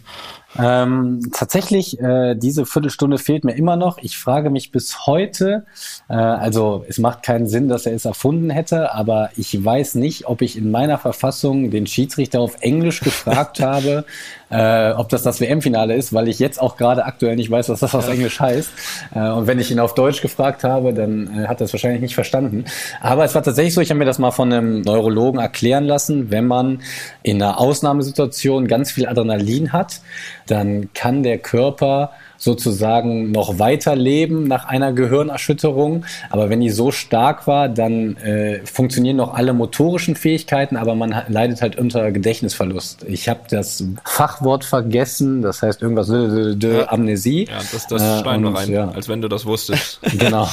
Ähm, 0.58 1.20
tatsächlich, 1.32 2.00
äh, 2.00 2.36
diese 2.36 2.66
Viertelstunde 2.66 3.18
fehlt 3.20 3.44
mir 3.44 3.54
immer 3.54 3.76
noch. 3.76 4.00
Ich 4.00 4.18
frage 4.18 4.50
mich 4.50 4.72
bis 4.72 5.06
heute, 5.06 5.66
äh, 6.08 6.14
also 6.14 6.86
es 6.88 6.98
macht 6.98 7.22
keinen 7.22 7.48
Sinn, 7.48 7.68
dass 7.68 7.86
er 7.86 7.94
es 7.94 8.06
erfunden 8.06 8.50
hätte, 8.50 8.94
aber 8.94 9.30
ich 9.38 9.64
weiß 9.64 9.96
nicht, 9.96 10.28
ob 10.28 10.42
ich 10.42 10.58
in 10.58 10.72
meiner 10.72 10.98
Verfassung 10.98 11.70
den 11.70 11.86
Schiedsrichter 11.86 12.40
auf 12.40 12.58
Englisch 12.62 13.02
gefragt 13.02 13.60
habe, 13.62 14.06
äh, 14.50 14.92
ob 14.94 15.10
das 15.10 15.22
das 15.22 15.40
WM-Finale 15.40 15.96
ist, 15.96 16.14
weil 16.14 16.28
ich 16.28 16.40
jetzt 16.40 16.60
auch 16.60 16.78
gerade 16.78 17.06
aktuell 17.06 17.36
nicht 17.36 17.52
weiß, 17.52 17.70
was 17.70 17.82
das 17.82 17.94
auf 17.94 18.10
Englisch 18.10 18.40
heißt. 18.40 18.72
Äh, 19.14 19.30
und 19.30 19.46
wenn 19.46 19.60
ich 19.60 19.70
ihn 19.70 19.80
auf 19.80 19.94
Deutsch 19.94 20.22
gefragt 20.22 20.64
habe, 20.64 20.94
dann 20.94 21.44
äh, 21.44 21.48
hat 21.48 21.62
er 21.62 21.66
es 21.66 21.74
wahrscheinlich 21.74 22.02
nicht 22.02 22.16
verstanden. 22.16 22.66
Aber 23.02 23.24
es 23.24 23.36
war 23.36 23.44
tatsächlich 23.44 23.76
so, 23.76 23.82
ich 23.82 23.92
habe 23.92 24.00
mir 24.00 24.06
das 24.06 24.18
mal 24.18 24.32
von 24.32 24.52
einem 24.52 24.82
Neurologen 24.82 25.40
erklären 25.40 25.86
lassen, 25.86 26.32
wenn 26.32 26.48
man 26.48 26.82
in 27.24 27.42
einer 27.42 27.60
Ausnahmesituation 27.60 28.68
ganz 28.68 28.92
viel 28.92 29.08
Adrenalin 29.08 29.74
hat, 29.74 30.02
dann 30.48 30.94
kann 30.94 31.24
der 31.24 31.38
Körper 31.38 32.12
sozusagen 32.40 33.32
noch 33.32 33.60
weiterleben 33.60 34.48
nach 34.48 34.66
einer 34.66 34.94
Gehirnerschütterung. 34.94 36.06
Aber 36.30 36.50
wenn 36.50 36.62
die 36.62 36.70
so 36.70 36.92
stark 36.92 37.46
war, 37.46 37.68
dann 37.70 38.16
äh, 38.18 38.66
funktionieren 38.66 39.18
noch 39.18 39.34
alle 39.34 39.54
motorischen 39.54 40.16
Fähigkeiten, 40.16 40.78
aber 40.78 40.96
man 40.96 41.14
leidet 41.28 41.62
halt 41.62 41.78
unter 41.78 42.12
Gedächtnisverlust. 42.12 43.04
Ich 43.08 43.28
habe 43.28 43.42
das 43.50 43.84
Fachwort 44.06 44.64
vergessen, 44.64 45.42
das 45.42 45.62
heißt 45.62 45.82
irgendwas 45.82 46.08
ja. 46.08 46.90
Amnesie. 46.90 47.46
Ja, 47.50 47.58
das, 47.58 47.88
das 47.88 48.02
äh, 48.02 48.22
schneiden 48.22 48.44
wir 48.44 48.56
rein, 48.56 48.72
ja. 48.72 48.90
als 48.90 49.10
wenn 49.10 49.22
du 49.22 49.28
das 49.28 49.46
wusstest. 49.46 50.00
genau. 50.18 50.48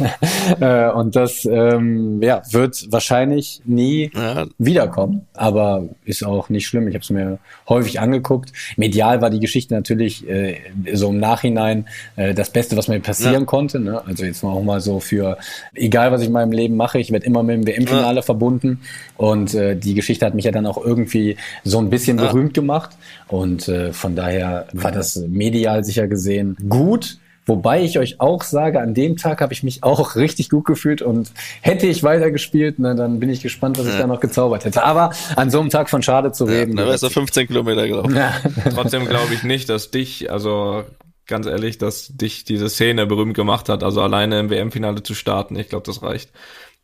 äh, 0.60 0.90
und 0.90 1.14
das 1.14 1.44
ähm, 1.44 2.20
ja, 2.22 2.42
wird 2.50 2.90
wahrscheinlich 2.90 3.62
nie 3.64 4.10
ja. 4.12 4.46
wiederkommen, 4.58 5.26
aber 5.34 5.88
ist 6.04 6.24
auch 6.24 6.48
nicht 6.48 6.66
schlimm. 6.66 6.88
Ich 6.88 6.94
habe 6.94 7.02
es 7.02 7.10
mir 7.10 7.38
häufig 7.68 8.00
angeguckt. 8.00 8.52
Medial 8.76 9.22
war 9.22 9.30
die 9.30 9.38
Geschichte 9.38 9.74
natürlich 9.74 10.28
äh, 10.28 10.58
so 10.92 11.08
im 11.08 11.19
Nachhinein 11.20 11.86
äh, 12.16 12.34
das 12.34 12.50
Beste, 12.50 12.76
was 12.76 12.88
mir 12.88 13.00
passieren 13.00 13.34
ja. 13.34 13.44
konnte. 13.44 13.78
Ne? 13.78 14.02
Also 14.06 14.24
jetzt 14.24 14.42
mal 14.42 14.50
auch 14.50 14.62
mal 14.62 14.80
so 14.80 15.00
für, 15.00 15.38
egal 15.74 16.12
was 16.12 16.22
ich 16.22 16.28
in 16.28 16.32
meinem 16.32 16.52
Leben 16.52 16.76
mache, 16.76 16.98
ich 16.98 17.12
werde 17.12 17.26
immer 17.26 17.42
mit 17.42 17.56
dem 17.56 17.66
WM-Finale 17.66 18.16
ja. 18.16 18.22
verbunden. 18.22 18.80
Und 19.16 19.54
äh, 19.54 19.76
die 19.76 19.94
Geschichte 19.94 20.26
hat 20.26 20.34
mich 20.34 20.44
ja 20.44 20.52
dann 20.52 20.66
auch 20.66 20.82
irgendwie 20.84 21.36
so 21.64 21.78
ein 21.78 21.90
bisschen 21.90 22.18
ja. 22.18 22.26
berühmt 22.26 22.54
gemacht. 22.54 22.90
Und 23.28 23.68
äh, 23.68 23.92
von 23.92 24.16
daher 24.16 24.66
war 24.72 24.92
das 24.92 25.16
medial 25.16 25.84
sicher 25.84 26.08
gesehen 26.08 26.56
gut. 26.68 27.18
Wobei 27.50 27.82
ich 27.82 27.98
euch 27.98 28.20
auch 28.20 28.44
sage, 28.44 28.80
an 28.80 28.94
dem 28.94 29.16
Tag 29.16 29.40
habe 29.40 29.52
ich 29.52 29.62
mich 29.62 29.82
auch 29.82 30.14
richtig 30.16 30.50
gut 30.50 30.64
gefühlt 30.66 31.02
und 31.02 31.32
hätte 31.62 31.86
ich 31.86 32.04
weitergespielt, 32.04 32.76
na, 32.78 32.94
dann 32.94 33.18
bin 33.18 33.28
ich 33.28 33.42
gespannt, 33.42 33.76
was 33.78 33.86
ich 33.86 33.96
da 33.96 34.06
noch 34.06 34.20
gezaubert 34.20 34.64
hätte. 34.64 34.84
Aber 34.84 35.10
an 35.36 35.50
so 35.50 35.60
einem 35.60 35.70
Tag 35.70 35.90
von 35.90 36.02
Schade 36.02 36.30
zu 36.30 36.44
reden. 36.44 36.76
Ja, 36.76 36.84
da 36.84 36.90
wärst 36.90 37.02
du 37.02 37.10
15 37.10 37.48
Kilometer 37.48 37.88
gelaufen. 37.88 38.14
Ja. 38.14 38.34
Trotzdem 38.74 39.06
glaube 39.06 39.34
ich 39.34 39.42
nicht, 39.42 39.68
dass 39.68 39.90
dich, 39.90 40.30
also 40.30 40.84
ganz 41.30 41.46
ehrlich, 41.46 41.78
dass 41.78 42.08
dich 42.14 42.44
diese 42.44 42.68
Szene 42.68 43.06
berühmt 43.06 43.34
gemacht 43.34 43.70
hat, 43.70 43.82
also 43.82 44.02
alleine 44.02 44.38
im 44.40 44.50
WM-Finale 44.50 45.02
zu 45.02 45.14
starten. 45.14 45.56
Ich 45.56 45.70
glaube, 45.70 45.86
das 45.86 46.02
reicht. 46.02 46.30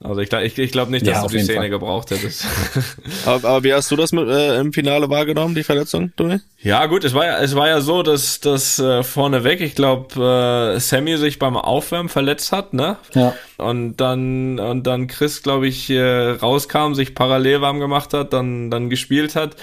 Also 0.02 0.20
ich, 0.20 0.30
ich, 0.30 0.58
ich 0.58 0.72
glaube 0.72 0.90
nicht, 0.90 1.06
dass 1.06 1.16
ja, 1.16 1.22
du 1.22 1.28
die 1.28 1.42
Szene 1.42 1.60
Fall. 1.60 1.70
gebraucht 1.70 2.10
hättest. 2.10 2.44
aber, 3.26 3.48
aber, 3.48 3.64
wie 3.64 3.72
hast 3.72 3.90
du 3.90 3.96
das 3.96 4.12
mit, 4.12 4.28
äh, 4.28 4.60
im 4.60 4.74
Finale 4.74 5.08
wahrgenommen, 5.08 5.54
die 5.54 5.62
Verletzung, 5.62 6.12
Toni? 6.16 6.38
Ja 6.60 6.84
gut, 6.84 7.04
es 7.04 7.14
war 7.14 7.24
ja, 7.24 7.38
es 7.38 7.54
war 7.56 7.68
ja 7.68 7.80
so, 7.80 8.02
dass 8.02 8.40
dass 8.40 8.78
äh, 8.78 9.02
vorneweg, 9.02 9.62
ich 9.62 9.74
glaube, 9.74 10.74
äh, 10.76 10.80
Sammy 10.80 11.16
sich 11.16 11.38
beim 11.38 11.56
Aufwärmen 11.56 12.10
verletzt 12.10 12.52
hat, 12.52 12.74
ne? 12.74 12.98
Ja. 13.14 13.34
Und 13.56 13.96
dann 13.96 14.58
und 14.58 14.86
dann 14.86 15.06
Chris, 15.06 15.42
glaube 15.42 15.66
ich, 15.66 15.88
äh, 15.88 16.30
rauskam, 16.30 16.92
sich 16.92 17.14
parallel 17.14 17.62
warm 17.62 17.80
gemacht 17.80 18.12
hat, 18.12 18.34
dann 18.34 18.70
dann 18.70 18.90
gespielt 18.90 19.34
hat 19.34 19.56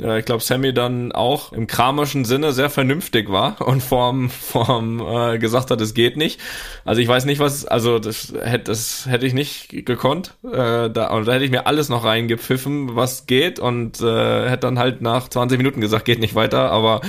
äh, 0.00 0.18
ich 0.18 0.24
glaube, 0.24 0.42
Sammy 0.42 0.72
dann 0.74 1.12
auch 1.12 1.52
im 1.52 1.66
kramerschen 1.66 2.24
Sinne 2.24 2.52
sehr 2.52 2.70
vernünftig 2.70 3.30
war 3.30 3.60
und 3.66 3.82
vorm, 3.82 4.30
vorm 4.30 5.00
äh, 5.00 5.38
gesagt 5.38 5.70
hat, 5.70 5.80
es 5.80 5.94
geht 5.94 6.16
nicht. 6.16 6.40
Also 6.84 7.00
ich 7.00 7.08
weiß 7.08 7.24
nicht, 7.24 7.38
was, 7.38 7.64
also 7.64 7.98
das 7.98 8.32
hätte 8.42 8.64
das 8.64 9.06
hätte 9.06 9.26
ich 9.26 9.34
nicht 9.34 9.86
gekonnt. 9.86 10.34
Äh, 10.44 10.90
da, 10.90 11.10
und 11.14 11.26
da 11.26 11.32
hätte 11.32 11.44
ich 11.44 11.50
mir 11.50 11.66
alles 11.66 11.88
noch 11.88 12.04
reingepfiffen, 12.04 12.96
was 12.96 13.26
geht 13.26 13.58
und 13.58 14.00
äh, 14.00 14.48
hätte 14.48 14.66
dann 14.66 14.78
halt 14.78 15.00
nach 15.02 15.28
20 15.28 15.58
Minuten 15.58 15.80
gesagt, 15.80 16.04
geht 16.04 16.20
nicht 16.20 16.34
weiter, 16.34 16.70
aber 16.70 17.00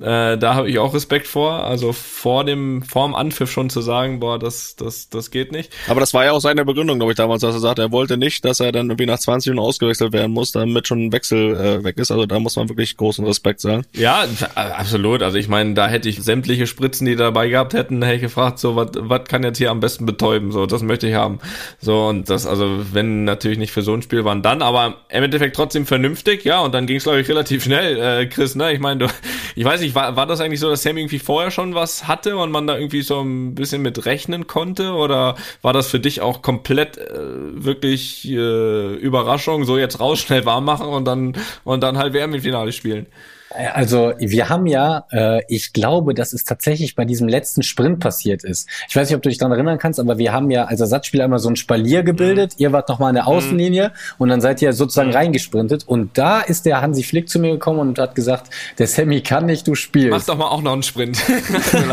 äh, 0.00 0.36
da 0.36 0.54
habe 0.54 0.68
ich 0.68 0.78
auch 0.80 0.92
Respekt 0.92 1.28
vor. 1.28 1.64
Also 1.64 1.92
vor 1.92 2.44
dem, 2.44 2.82
vorm 2.82 3.14
Anpfiff 3.14 3.50
schon 3.50 3.70
zu 3.70 3.80
sagen, 3.80 4.18
boah, 4.18 4.38
das, 4.38 4.74
das, 4.74 5.08
das 5.08 5.30
geht 5.30 5.52
nicht. 5.52 5.72
Aber 5.88 6.00
das 6.00 6.12
war 6.14 6.24
ja 6.24 6.32
auch 6.32 6.40
seine 6.40 6.64
Begründung, 6.64 6.98
glaube 6.98 7.12
ich, 7.12 7.16
damals, 7.16 7.42
dass 7.42 7.54
er 7.54 7.60
sagt, 7.60 7.78
er 7.78 7.92
wollte 7.92 8.16
nicht, 8.16 8.44
dass 8.44 8.58
er 8.58 8.72
dann 8.72 8.86
irgendwie 8.86 9.06
nach 9.06 9.18
20 9.18 9.50
Minuten 9.50 9.68
ausgewechselt 9.68 10.12
werden 10.12 10.32
muss, 10.32 10.50
damit 10.50 10.88
schon 10.88 11.06
ein 11.06 11.12
Wechsel 11.12 11.54
äh, 11.54 11.84
weg 11.84 11.98
ist. 11.98 12.10
Also 12.10 12.26
da 12.26 12.40
muss 12.40 12.56
man 12.56 12.68
wirklich 12.68 12.96
großen 12.96 13.24
Respekt 13.24 13.60
sagen. 13.60 13.84
Ja, 13.92 14.24
absolut. 14.54 15.22
Also 15.22 15.38
ich 15.38 15.48
meine, 15.48 15.74
da 15.74 15.86
hätte 15.86 16.08
ich 16.08 16.22
sämtliche 16.22 16.66
Spritzen, 16.66 17.06
die 17.06 17.14
dabei 17.14 17.48
gehabt 17.48 17.72
hätten, 17.74 18.02
hätte 18.02 18.16
ich 18.16 18.22
gefragt, 18.22 18.58
so, 18.58 18.74
was 18.74 19.24
kann 19.28 19.44
jetzt 19.44 19.58
hier 19.58 19.70
am 19.70 19.78
besten 19.78 20.06
betäuben? 20.06 20.50
So, 20.50 20.66
das 20.66 20.82
möchte 20.82 21.06
ich 21.06 21.14
haben. 21.14 21.38
So, 21.80 22.06
und 22.06 22.28
das, 22.28 22.46
also 22.46 22.80
wenn 22.92 23.24
natürlich 23.24 23.58
nicht 23.58 23.70
für 23.70 23.82
so 23.82 23.94
ein 23.94 24.02
Spiel 24.02 24.24
waren, 24.24 24.42
dann, 24.42 24.60
aber 24.60 24.96
im 25.08 25.22
Endeffekt 25.22 25.54
trotzdem 25.54 25.86
vernünftig, 25.86 26.44
ja, 26.44 26.60
und 26.60 26.74
dann 26.74 26.86
ging 26.86 26.96
es, 26.96 27.04
glaube 27.04 27.20
ich, 27.20 27.28
relativ 27.28 27.62
schnell, 27.62 27.98
äh, 27.98 28.26
Chris, 28.26 28.56
ne? 28.56 28.72
Ich 28.72 28.80
meine, 28.80 29.06
du, 29.06 29.12
ich 29.54 29.64
weiß 29.64 29.80
nicht, 29.80 29.83
war, 29.92 30.16
war 30.16 30.26
das 30.26 30.40
eigentlich 30.40 30.60
so, 30.60 30.70
dass 30.70 30.82
Sam 30.82 30.96
irgendwie 30.96 31.18
vorher 31.18 31.50
schon 31.50 31.74
was 31.74 32.06
hatte 32.08 32.36
und 32.36 32.50
man 32.50 32.66
da 32.66 32.76
irgendwie 32.76 33.02
so 33.02 33.20
ein 33.20 33.54
bisschen 33.54 33.82
mit 33.82 34.06
rechnen 34.06 34.46
konnte? 34.46 34.92
Oder 34.92 35.36
war 35.62 35.72
das 35.72 35.88
für 35.88 36.00
dich 36.00 36.20
auch 36.20 36.42
komplett 36.42 36.96
äh, 36.96 37.18
wirklich 37.18 38.28
äh, 38.28 38.94
Überraschung, 38.94 39.64
so 39.64 39.76
jetzt 39.78 40.00
raus, 40.00 40.20
schnell 40.20 40.44
warm 40.46 40.64
machen 40.64 40.86
und 40.86 41.04
dann 41.04 41.34
und 41.64 41.82
dann 41.82 41.98
halt 41.98 42.14
WM 42.14 42.34
im 42.34 42.42
Finale 42.42 42.72
spielen? 42.72 43.06
Also 43.50 44.14
wir 44.18 44.48
haben 44.48 44.66
ja, 44.66 45.06
äh, 45.12 45.42
ich 45.48 45.72
glaube, 45.72 46.14
dass 46.14 46.32
es 46.32 46.44
tatsächlich 46.44 46.96
bei 46.96 47.04
diesem 47.04 47.28
letzten 47.28 47.62
Sprint 47.62 48.00
passiert 48.00 48.42
ist. 48.42 48.68
Ich 48.88 48.96
weiß 48.96 49.08
nicht, 49.08 49.16
ob 49.16 49.22
du 49.22 49.28
dich 49.28 49.38
daran 49.38 49.52
erinnern 49.52 49.78
kannst, 49.78 50.00
aber 50.00 50.18
wir 50.18 50.32
haben 50.32 50.50
ja 50.50 50.64
als 50.64 50.80
Ersatzspieler 50.80 51.24
einmal 51.24 51.38
so 51.38 51.50
ein 51.50 51.56
Spalier 51.56 52.02
gebildet. 52.02 52.54
Mhm. 52.54 52.62
Ihr 52.62 52.72
wart 52.72 52.88
nochmal 52.88 53.10
an 53.10 53.14
der 53.14 53.28
Außenlinie 53.28 53.88
mhm. 53.88 54.14
und 54.18 54.28
dann 54.28 54.40
seid 54.40 54.60
ihr 54.60 54.72
sozusagen 54.72 55.10
mhm. 55.10 55.16
reingesprintet. 55.16 55.86
Und 55.86 56.18
da 56.18 56.40
ist 56.40 56.66
der 56.66 56.80
Hansi 56.80 57.04
Flick 57.04 57.28
zu 57.28 57.38
mir 57.38 57.52
gekommen 57.52 57.78
und 57.78 57.98
hat 57.98 58.16
gesagt, 58.16 58.50
der 58.78 58.88
Sammy 58.88 59.20
kann 59.20 59.46
nicht, 59.46 59.68
du 59.68 59.76
spielst. 59.76 60.10
Mach 60.10 60.24
doch 60.24 60.36
mal 60.36 60.48
auch 60.48 60.62
noch 60.62 60.72
einen 60.72 60.82
Sprint. 60.82 61.18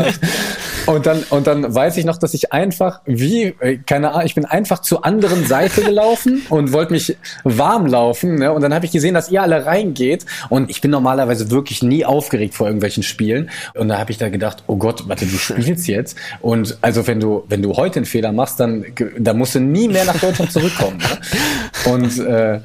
und 0.86 1.06
dann 1.06 1.22
und 1.30 1.46
dann 1.46 1.72
weiß 1.72 1.96
ich 1.96 2.04
noch, 2.04 2.18
dass 2.18 2.34
ich 2.34 2.52
einfach 2.52 3.02
wie 3.04 3.54
äh, 3.60 3.78
keine 3.78 4.10
Ahnung, 4.10 4.26
ich 4.26 4.34
bin 4.34 4.46
einfach 4.46 4.80
zur 4.80 5.04
anderen 5.04 5.46
Seite 5.46 5.82
gelaufen 5.82 6.42
und 6.48 6.72
wollte 6.72 6.92
mich 6.92 7.16
warm 7.44 7.86
laufen. 7.86 8.36
Ne? 8.36 8.52
Und 8.52 8.62
dann 8.62 8.74
habe 8.74 8.84
ich 8.84 8.92
gesehen, 8.92 9.14
dass 9.14 9.30
ihr 9.30 9.42
alle 9.42 9.64
reingeht 9.64 10.26
und 10.48 10.70
ich 10.70 10.80
bin 10.80 10.90
normalerweise 10.90 11.41
wirklich 11.50 11.82
nie 11.82 12.04
aufgeregt 12.04 12.54
vor 12.54 12.66
irgendwelchen 12.66 13.02
Spielen. 13.02 13.50
Und 13.74 13.88
da 13.88 13.98
habe 13.98 14.10
ich 14.10 14.18
da 14.18 14.28
gedacht, 14.28 14.64
oh 14.66 14.76
Gott, 14.76 15.08
warte, 15.08 15.26
du 15.26 15.36
spielst 15.36 15.86
jetzt. 15.88 16.16
Und 16.40 16.78
also 16.80 17.06
wenn 17.06 17.20
du, 17.20 17.44
wenn 17.48 17.62
du 17.62 17.74
heute 17.76 17.96
einen 17.96 18.06
Fehler 18.06 18.32
machst, 18.32 18.60
dann, 18.60 18.84
dann 19.18 19.38
musst 19.38 19.54
du 19.54 19.60
nie 19.60 19.88
mehr 19.88 20.04
nach 20.04 20.18
Deutschland 20.18 20.52
zurückkommen. 20.52 20.98
Ne? 20.98 21.92
Und 21.92 22.18
äh, 22.18 22.60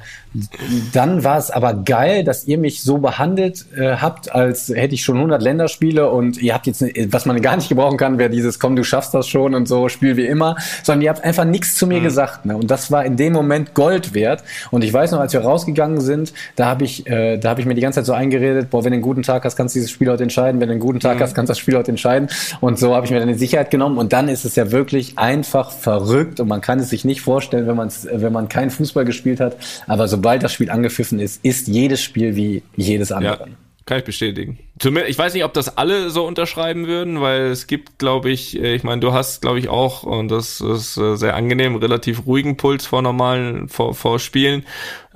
dann 0.93 1.23
war 1.23 1.37
es 1.37 1.49
aber 1.49 1.73
geil, 1.73 2.23
dass 2.23 2.45
ihr 2.45 2.57
mich 2.57 2.83
so 2.83 2.97
behandelt 2.97 3.65
äh, 3.75 3.95
habt, 3.95 4.33
als 4.33 4.69
hätte 4.69 4.93
ich 4.93 5.03
schon 5.03 5.15
100 5.15 5.41
Länderspiele 5.41 6.09
und 6.09 6.41
ihr 6.41 6.53
habt 6.53 6.67
jetzt, 6.67 6.83
was 7.11 7.25
man 7.25 7.41
gar 7.41 7.55
nicht 7.55 7.69
gebrauchen 7.69 7.97
kann, 7.97 8.17
wäre 8.19 8.29
dieses, 8.29 8.59
komm, 8.59 8.75
du 8.75 8.83
schaffst 8.83 9.13
das 9.13 9.27
schon 9.27 9.55
und 9.55 9.67
so, 9.67 9.89
spiel 9.89 10.17
wie 10.17 10.25
immer, 10.25 10.57
sondern 10.83 11.01
ihr 11.01 11.09
habt 11.09 11.23
einfach 11.23 11.45
nichts 11.45 11.75
zu 11.75 11.87
mir 11.87 11.99
mhm. 11.99 12.03
gesagt. 12.03 12.45
Ne? 12.45 12.55
Und 12.55 12.69
das 12.69 12.91
war 12.91 13.05
in 13.05 13.17
dem 13.17 13.33
Moment 13.33 13.73
Gold 13.73 14.13
wert. 14.13 14.43
Und 14.69 14.83
ich 14.83 14.93
weiß 14.93 15.11
noch, 15.11 15.19
als 15.19 15.33
wir 15.33 15.41
rausgegangen 15.41 16.01
sind, 16.01 16.33
da 16.55 16.65
habe 16.65 16.83
ich, 16.83 17.07
äh, 17.07 17.37
da 17.37 17.49
habe 17.49 17.61
ich 17.61 17.67
mir 17.67 17.73
die 17.73 17.81
ganze 17.81 17.99
Zeit 17.99 18.05
so 18.05 18.13
eingeredet, 18.13 18.66
boah, 18.69 18.83
wenn 18.83 18.91
du 18.91 18.95
einen 18.95 19.01
guten 19.01 19.23
Tag 19.23 19.43
hast, 19.43 19.55
kannst 19.55 19.75
du 19.75 19.79
dieses 19.79 19.91
Spiel 19.91 20.09
heute 20.09 20.23
entscheiden, 20.23 20.61
wenn 20.61 20.67
du 20.67 20.73
einen 20.73 20.81
guten 20.81 20.99
Tag 20.99 21.17
mhm. 21.17 21.21
hast, 21.21 21.33
kannst 21.33 21.49
du 21.49 21.51
das 21.51 21.59
Spiel 21.59 21.75
heute 21.75 21.91
entscheiden. 21.91 22.29
Und 22.61 22.79
so 22.79 22.95
habe 22.95 23.05
ich 23.05 23.11
mir 23.11 23.19
dann 23.19 23.27
die 23.27 23.33
Sicherheit 23.33 23.71
genommen. 23.71 23.97
Und 23.97 24.13
dann 24.13 24.29
ist 24.29 24.45
es 24.45 24.55
ja 24.55 24.71
wirklich 24.71 25.17
einfach 25.17 25.71
verrückt 25.71 26.39
und 26.39 26.47
man 26.47 26.61
kann 26.61 26.79
es 26.79 26.89
sich 26.89 27.05
nicht 27.05 27.21
vorstellen, 27.21 27.67
wenn 27.67 27.75
man 27.75 27.91
wenn 28.11 28.33
man 28.33 28.49
keinen 28.49 28.69
Fußball 28.69 29.05
gespielt 29.05 29.39
hat. 29.39 29.57
Aber 29.87 30.07
sobald 30.07 30.37
sobald 30.37 30.43
das 30.43 30.53
Spiel 30.53 30.69
angepfiffen 30.69 31.19
ist, 31.19 31.43
ist 31.43 31.67
jedes 31.67 32.01
Spiel 32.01 32.35
wie 32.35 32.63
jedes 32.75 33.11
andere. 33.11 33.47
Ja, 33.47 33.55
kann 33.85 33.99
ich 33.99 34.03
bestätigen. 34.03 34.59
Ich 34.83 35.17
weiß 35.17 35.33
nicht, 35.33 35.43
ob 35.43 35.53
das 35.53 35.77
alle 35.77 36.09
so 36.09 36.25
unterschreiben 36.25 36.87
würden, 36.87 37.21
weil 37.21 37.47
es 37.47 37.67
gibt, 37.67 37.97
glaube 37.97 38.29
ich, 38.29 38.59
äh, 38.59 38.75
ich 38.75 38.83
meine, 38.83 39.01
du 39.01 39.13
hast, 39.13 39.41
glaube 39.41 39.59
ich, 39.59 39.69
auch, 39.69 40.03
und 40.03 40.29
das 40.29 40.61
ist 40.61 40.97
äh, 40.97 41.15
sehr 41.15 41.35
angenehm, 41.35 41.75
relativ 41.75 42.25
ruhigen 42.25 42.57
Puls 42.57 42.85
vor 42.85 43.01
normalen, 43.01 43.69
vor, 43.69 43.95
vor 43.95 44.19
Spielen. 44.19 44.65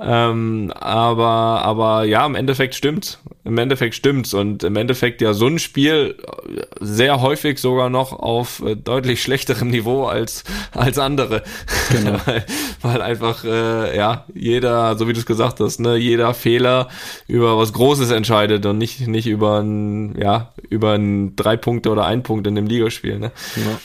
Ähm, 0.03 0.73
aber, 0.79 1.61
aber 1.63 2.05
ja, 2.05 2.25
im 2.25 2.33
Endeffekt 2.33 2.73
stimmt's. 2.73 3.19
Im 3.43 3.57
Endeffekt 3.57 3.93
stimmt's. 3.93 4.33
Und 4.33 4.63
im 4.63 4.75
Endeffekt 4.75 5.21
ja 5.21 5.33
so 5.33 5.45
ein 5.45 5.59
Spiel 5.59 6.15
sehr 6.79 7.21
häufig 7.21 7.59
sogar 7.59 7.89
noch 7.89 8.13
auf 8.13 8.63
äh, 8.65 8.75
deutlich 8.75 9.21
schlechterem 9.21 9.69
Niveau 9.69 10.05
als, 10.05 10.43
als 10.71 10.97
andere. 10.97 11.43
Genau. 11.91 12.19
weil, 12.25 12.45
weil 12.81 13.01
einfach, 13.01 13.43
äh, 13.43 13.95
ja, 13.95 14.25
jeder, 14.33 14.97
so 14.97 15.07
wie 15.07 15.13
du 15.13 15.19
es 15.19 15.25
gesagt 15.27 15.59
hast, 15.59 15.79
ne, 15.79 15.97
jeder 15.97 16.33
Fehler 16.33 16.87
über 17.27 17.57
was 17.57 17.73
Großes 17.73 18.09
entscheidet 18.09 18.65
und 18.65 18.79
nicht, 18.79 19.07
nicht 19.07 19.27
über 19.27 19.50
ein, 19.59 20.15
ja, 20.19 20.53
über 20.69 20.93
ein 20.93 21.35
drei 21.35 21.57
Punkte 21.57 21.89
oder 21.89 22.05
ein 22.05 22.23
Punkt 22.23 22.47
in 22.47 22.55
dem 22.55 22.67
Ligaspiel, 22.67 23.19
ne. 23.19 23.31
Ja. 23.55 23.79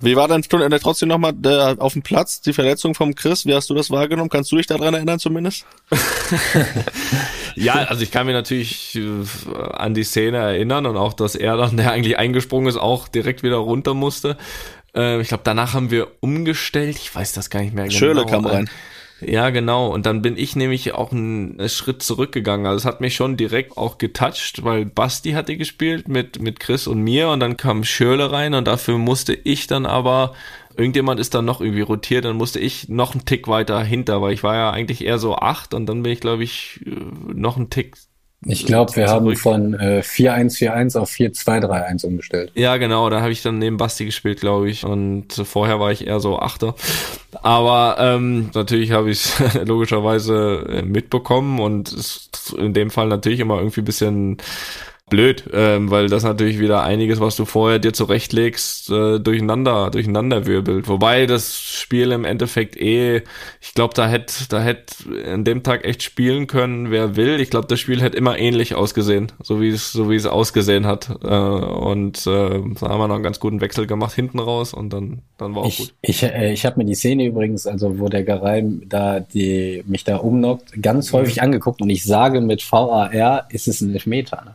Wie 0.00 0.14
war 0.14 0.28
dann 0.28 0.42
trotzdem 0.42 1.08
nochmal 1.08 1.34
auf 1.78 1.92
dem 1.94 2.02
Platz 2.02 2.40
die 2.40 2.52
Verletzung 2.52 2.94
vom 2.94 3.16
Chris? 3.16 3.46
Wie 3.46 3.54
hast 3.54 3.68
du 3.68 3.74
das 3.74 3.90
wahrgenommen? 3.90 4.30
Kannst 4.30 4.52
du 4.52 4.56
dich 4.56 4.68
daran 4.68 4.94
erinnern 4.94 5.18
zumindest? 5.18 5.66
ja, 7.56 7.74
also 7.74 8.04
ich 8.04 8.12
kann 8.12 8.26
mich 8.26 8.34
natürlich 8.34 8.94
äh, 8.94 9.24
an 9.72 9.94
die 9.94 10.04
Szene 10.04 10.36
erinnern 10.36 10.86
und 10.86 10.96
auch, 10.96 11.14
dass 11.14 11.34
er 11.34 11.56
dann, 11.56 11.76
der 11.76 11.90
eigentlich 11.90 12.16
eingesprungen 12.16 12.68
ist, 12.68 12.76
auch 12.76 13.08
direkt 13.08 13.42
wieder 13.42 13.56
runter 13.56 13.94
musste. 13.94 14.36
Äh, 14.94 15.20
ich 15.20 15.28
glaube, 15.28 15.42
danach 15.44 15.74
haben 15.74 15.90
wir 15.90 16.08
umgestellt. 16.20 16.96
Ich 16.96 17.12
weiß 17.12 17.32
das 17.32 17.50
gar 17.50 17.60
nicht 17.60 17.74
mehr 17.74 17.88
genau. 17.88 17.98
Schöle 17.98 18.24
kam 18.24 18.46
rein. 18.46 18.70
Ja, 19.20 19.50
genau. 19.50 19.88
Und 19.92 20.06
dann 20.06 20.22
bin 20.22 20.36
ich 20.36 20.54
nämlich 20.54 20.94
auch 20.94 21.10
einen 21.10 21.68
Schritt 21.68 22.02
zurückgegangen. 22.02 22.66
Also 22.66 22.76
es 22.76 22.84
hat 22.84 23.00
mich 23.00 23.16
schon 23.16 23.36
direkt 23.36 23.76
auch 23.76 23.98
getoucht, 23.98 24.62
weil 24.62 24.84
Basti 24.84 25.32
hatte 25.32 25.56
gespielt 25.56 26.06
mit, 26.06 26.40
mit 26.40 26.60
Chris 26.60 26.86
und 26.86 27.02
mir 27.02 27.28
und 27.30 27.40
dann 27.40 27.56
kam 27.56 27.82
Schürle 27.82 28.30
rein 28.30 28.54
und 28.54 28.66
dafür 28.68 28.96
musste 28.96 29.34
ich 29.34 29.66
dann 29.66 29.86
aber, 29.86 30.34
irgendjemand 30.76 31.18
ist 31.18 31.34
dann 31.34 31.44
noch 31.44 31.60
irgendwie 31.60 31.80
rotiert, 31.80 32.24
dann 32.26 32.36
musste 32.36 32.60
ich 32.60 32.88
noch 32.88 33.12
einen 33.14 33.24
Tick 33.24 33.48
weiter 33.48 33.82
hinter, 33.82 34.22
weil 34.22 34.34
ich 34.34 34.44
war 34.44 34.54
ja 34.54 34.70
eigentlich 34.70 35.04
eher 35.04 35.18
so 35.18 35.34
acht 35.34 35.74
und 35.74 35.86
dann 35.86 36.04
bin 36.04 36.12
ich, 36.12 36.20
glaube 36.20 36.44
ich, 36.44 36.80
noch 36.86 37.56
einen 37.56 37.70
Tick 37.70 37.96
Ich 38.46 38.66
glaube, 38.66 38.94
wir 38.94 39.08
haben 39.08 39.34
von 39.34 39.74
äh, 39.74 40.00
4-1-4-1 40.04 40.96
auf 40.96 41.10
4-2-3-1 41.10 42.06
umgestellt. 42.06 42.52
Ja, 42.54 42.76
genau, 42.76 43.10
da 43.10 43.20
habe 43.20 43.32
ich 43.32 43.42
dann 43.42 43.58
neben 43.58 43.78
Basti 43.78 44.04
gespielt, 44.04 44.40
glaube 44.40 44.70
ich. 44.70 44.84
Und 44.84 45.32
vorher 45.32 45.80
war 45.80 45.90
ich 45.90 46.06
eher 46.06 46.20
so 46.20 46.38
Achter. 46.38 46.76
Aber 47.42 47.96
ähm, 47.98 48.50
natürlich 48.54 48.92
habe 48.92 49.10
ich 49.10 49.24
es 49.24 49.54
logischerweise 49.66 50.66
äh, 50.68 50.82
mitbekommen 50.82 51.58
und 51.58 51.92
ist 51.92 52.54
in 52.56 52.74
dem 52.74 52.90
Fall 52.90 53.08
natürlich 53.08 53.40
immer 53.40 53.58
irgendwie 53.58 53.80
ein 53.80 53.86
bisschen 53.86 54.36
blöd, 55.08 55.44
ähm, 55.52 55.90
weil 55.90 56.08
das 56.08 56.22
natürlich 56.22 56.58
wieder 56.58 56.82
einiges, 56.82 57.20
was 57.20 57.36
du 57.36 57.44
vorher 57.44 57.78
dir 57.78 57.92
zurechtlegst, 57.92 58.90
äh, 58.90 59.18
durcheinander, 59.18 59.90
durcheinander 59.90 60.46
wirbelt. 60.46 60.88
Wobei 60.88 61.26
das 61.26 61.58
Spiel 61.60 62.12
im 62.12 62.24
Endeffekt 62.24 62.76
eh, 62.76 63.22
ich 63.60 63.74
glaube, 63.74 63.94
da 63.94 64.08
hätte, 64.08 64.34
da 64.48 64.60
hätte 64.60 64.94
an 65.32 65.44
dem 65.44 65.62
Tag 65.62 65.84
echt 65.84 66.02
spielen 66.02 66.46
können, 66.46 66.90
wer 66.90 67.16
will. 67.16 67.40
Ich 67.40 67.50
glaube, 67.50 67.66
das 67.66 67.80
Spiel 67.80 68.00
hätte 68.00 68.16
immer 68.16 68.38
ähnlich 68.38 68.74
ausgesehen, 68.74 69.32
so 69.42 69.60
wie 69.60 69.68
es, 69.68 69.92
so 69.92 70.10
wie 70.10 70.16
es 70.16 70.26
ausgesehen 70.26 70.86
hat. 70.86 71.10
Äh, 71.22 71.28
und 71.28 72.26
äh, 72.26 72.60
da 72.80 72.88
haben 72.88 73.00
wir 73.00 73.08
noch 73.08 73.14
einen 73.14 73.24
ganz 73.24 73.40
guten 73.40 73.60
Wechsel 73.60 73.86
gemacht 73.86 74.14
hinten 74.14 74.38
raus 74.38 74.74
und 74.74 74.92
dann, 74.92 75.22
dann 75.36 75.54
war 75.54 75.62
auch 75.62 75.68
ich, 75.68 75.78
gut. 75.78 75.94
Ich, 76.02 76.22
äh, 76.22 76.52
ich 76.52 76.64
habe 76.66 76.78
mir 76.78 76.84
die 76.84 76.94
Szene 76.94 77.26
übrigens, 77.26 77.66
also 77.66 77.98
wo 77.98 78.08
der 78.08 78.24
Garay 78.24 78.64
da 78.86 79.20
die 79.20 79.82
mich 79.86 80.04
da 80.04 80.16
umnockt, 80.16 80.82
ganz 80.82 81.12
häufig 81.12 81.42
angeguckt 81.42 81.80
und 81.80 81.90
ich 81.90 82.04
sage 82.04 82.40
mit 82.40 82.62
VAR 82.70 83.46
ist 83.50 83.68
es 83.68 83.80
ein 83.80 83.92
Elfmeter. 83.92 84.42
Ne? 84.44 84.54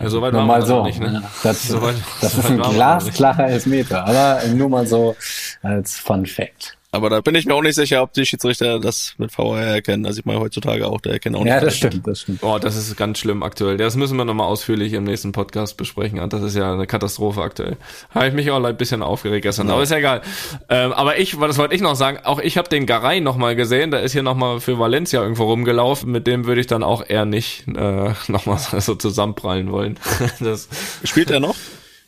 Ja, 0.00 0.08
so 0.08 0.22
weit 0.22 0.32
nur 0.32 0.44
mal 0.44 0.64
so. 0.64 0.84
nicht, 0.84 1.00
ne? 1.00 1.22
Das, 1.42 1.62
So 1.68 1.82
weit- 1.82 1.96
das 2.20 2.32
so 2.32 2.40
ist 2.40 2.50
ein 2.50 2.58
glasklarer 2.62 3.48
Elfmeter, 3.48 4.06
aber 4.06 4.40
nur 4.54 4.68
mal 4.68 4.86
so 4.86 5.16
als 5.62 5.98
Fun 5.98 6.24
Fact. 6.26 6.77
Aber 6.90 7.10
da 7.10 7.20
bin 7.20 7.34
ich 7.34 7.44
mir 7.44 7.54
auch 7.54 7.62
nicht 7.62 7.74
sicher, 7.74 8.02
ob 8.02 8.14
die 8.14 8.24
Schiedsrichter 8.24 8.80
das 8.80 9.12
mit 9.18 9.30
VR 9.30 9.60
erkennen. 9.60 10.06
Also 10.06 10.20
ich 10.20 10.24
meine 10.24 10.40
heutzutage 10.40 10.86
auch, 10.86 11.02
der 11.02 11.12
erkennt 11.12 11.36
auch 11.36 11.44
nicht. 11.44 11.52
Ja, 11.52 11.60
das 11.60 11.76
stimmt, 11.76 12.06
das 12.06 12.22
stimmt. 12.22 12.42
Oh, 12.42 12.58
das 12.58 12.76
ist 12.76 12.96
ganz 12.96 13.18
schlimm 13.18 13.42
aktuell. 13.42 13.76
Das 13.76 13.94
müssen 13.94 14.16
wir 14.16 14.24
nochmal 14.24 14.46
ausführlich 14.46 14.94
im 14.94 15.04
nächsten 15.04 15.32
Podcast 15.32 15.76
besprechen. 15.76 16.26
Das 16.30 16.42
ist 16.42 16.56
ja 16.56 16.72
eine 16.72 16.86
Katastrophe 16.86 17.42
aktuell. 17.42 17.76
Habe 18.10 18.28
ich 18.28 18.32
mich 18.32 18.50
auch 18.50 18.64
ein 18.64 18.76
bisschen 18.78 19.02
aufgeregt 19.02 19.42
gestern, 19.42 19.68
aber 19.68 19.82
ist 19.82 19.90
ja 19.90 19.98
egal. 19.98 20.22
Ähm, 20.70 20.92
aber 20.92 21.18
ich, 21.18 21.36
das 21.38 21.58
wollte 21.58 21.74
ich 21.74 21.82
noch 21.82 21.94
sagen, 21.94 22.20
auch 22.24 22.40
ich 22.40 22.56
habe 22.56 22.70
den 22.70 22.86
Garay 22.86 23.20
nochmal 23.20 23.54
gesehen. 23.54 23.90
Der 23.90 24.02
ist 24.02 24.12
hier 24.12 24.22
nochmal 24.22 24.60
für 24.60 24.78
Valencia 24.78 25.20
irgendwo 25.20 25.44
rumgelaufen. 25.44 26.10
Mit 26.10 26.26
dem 26.26 26.46
würde 26.46 26.62
ich 26.62 26.68
dann 26.68 26.82
auch 26.82 27.04
eher 27.06 27.26
nicht 27.26 27.68
äh, 27.68 28.14
nochmal 28.28 28.58
so 28.58 28.94
zusammenprallen 28.94 29.70
wollen. 29.70 29.98
das, 30.40 30.68
Spielt 31.04 31.30
er 31.30 31.40
noch? 31.40 31.56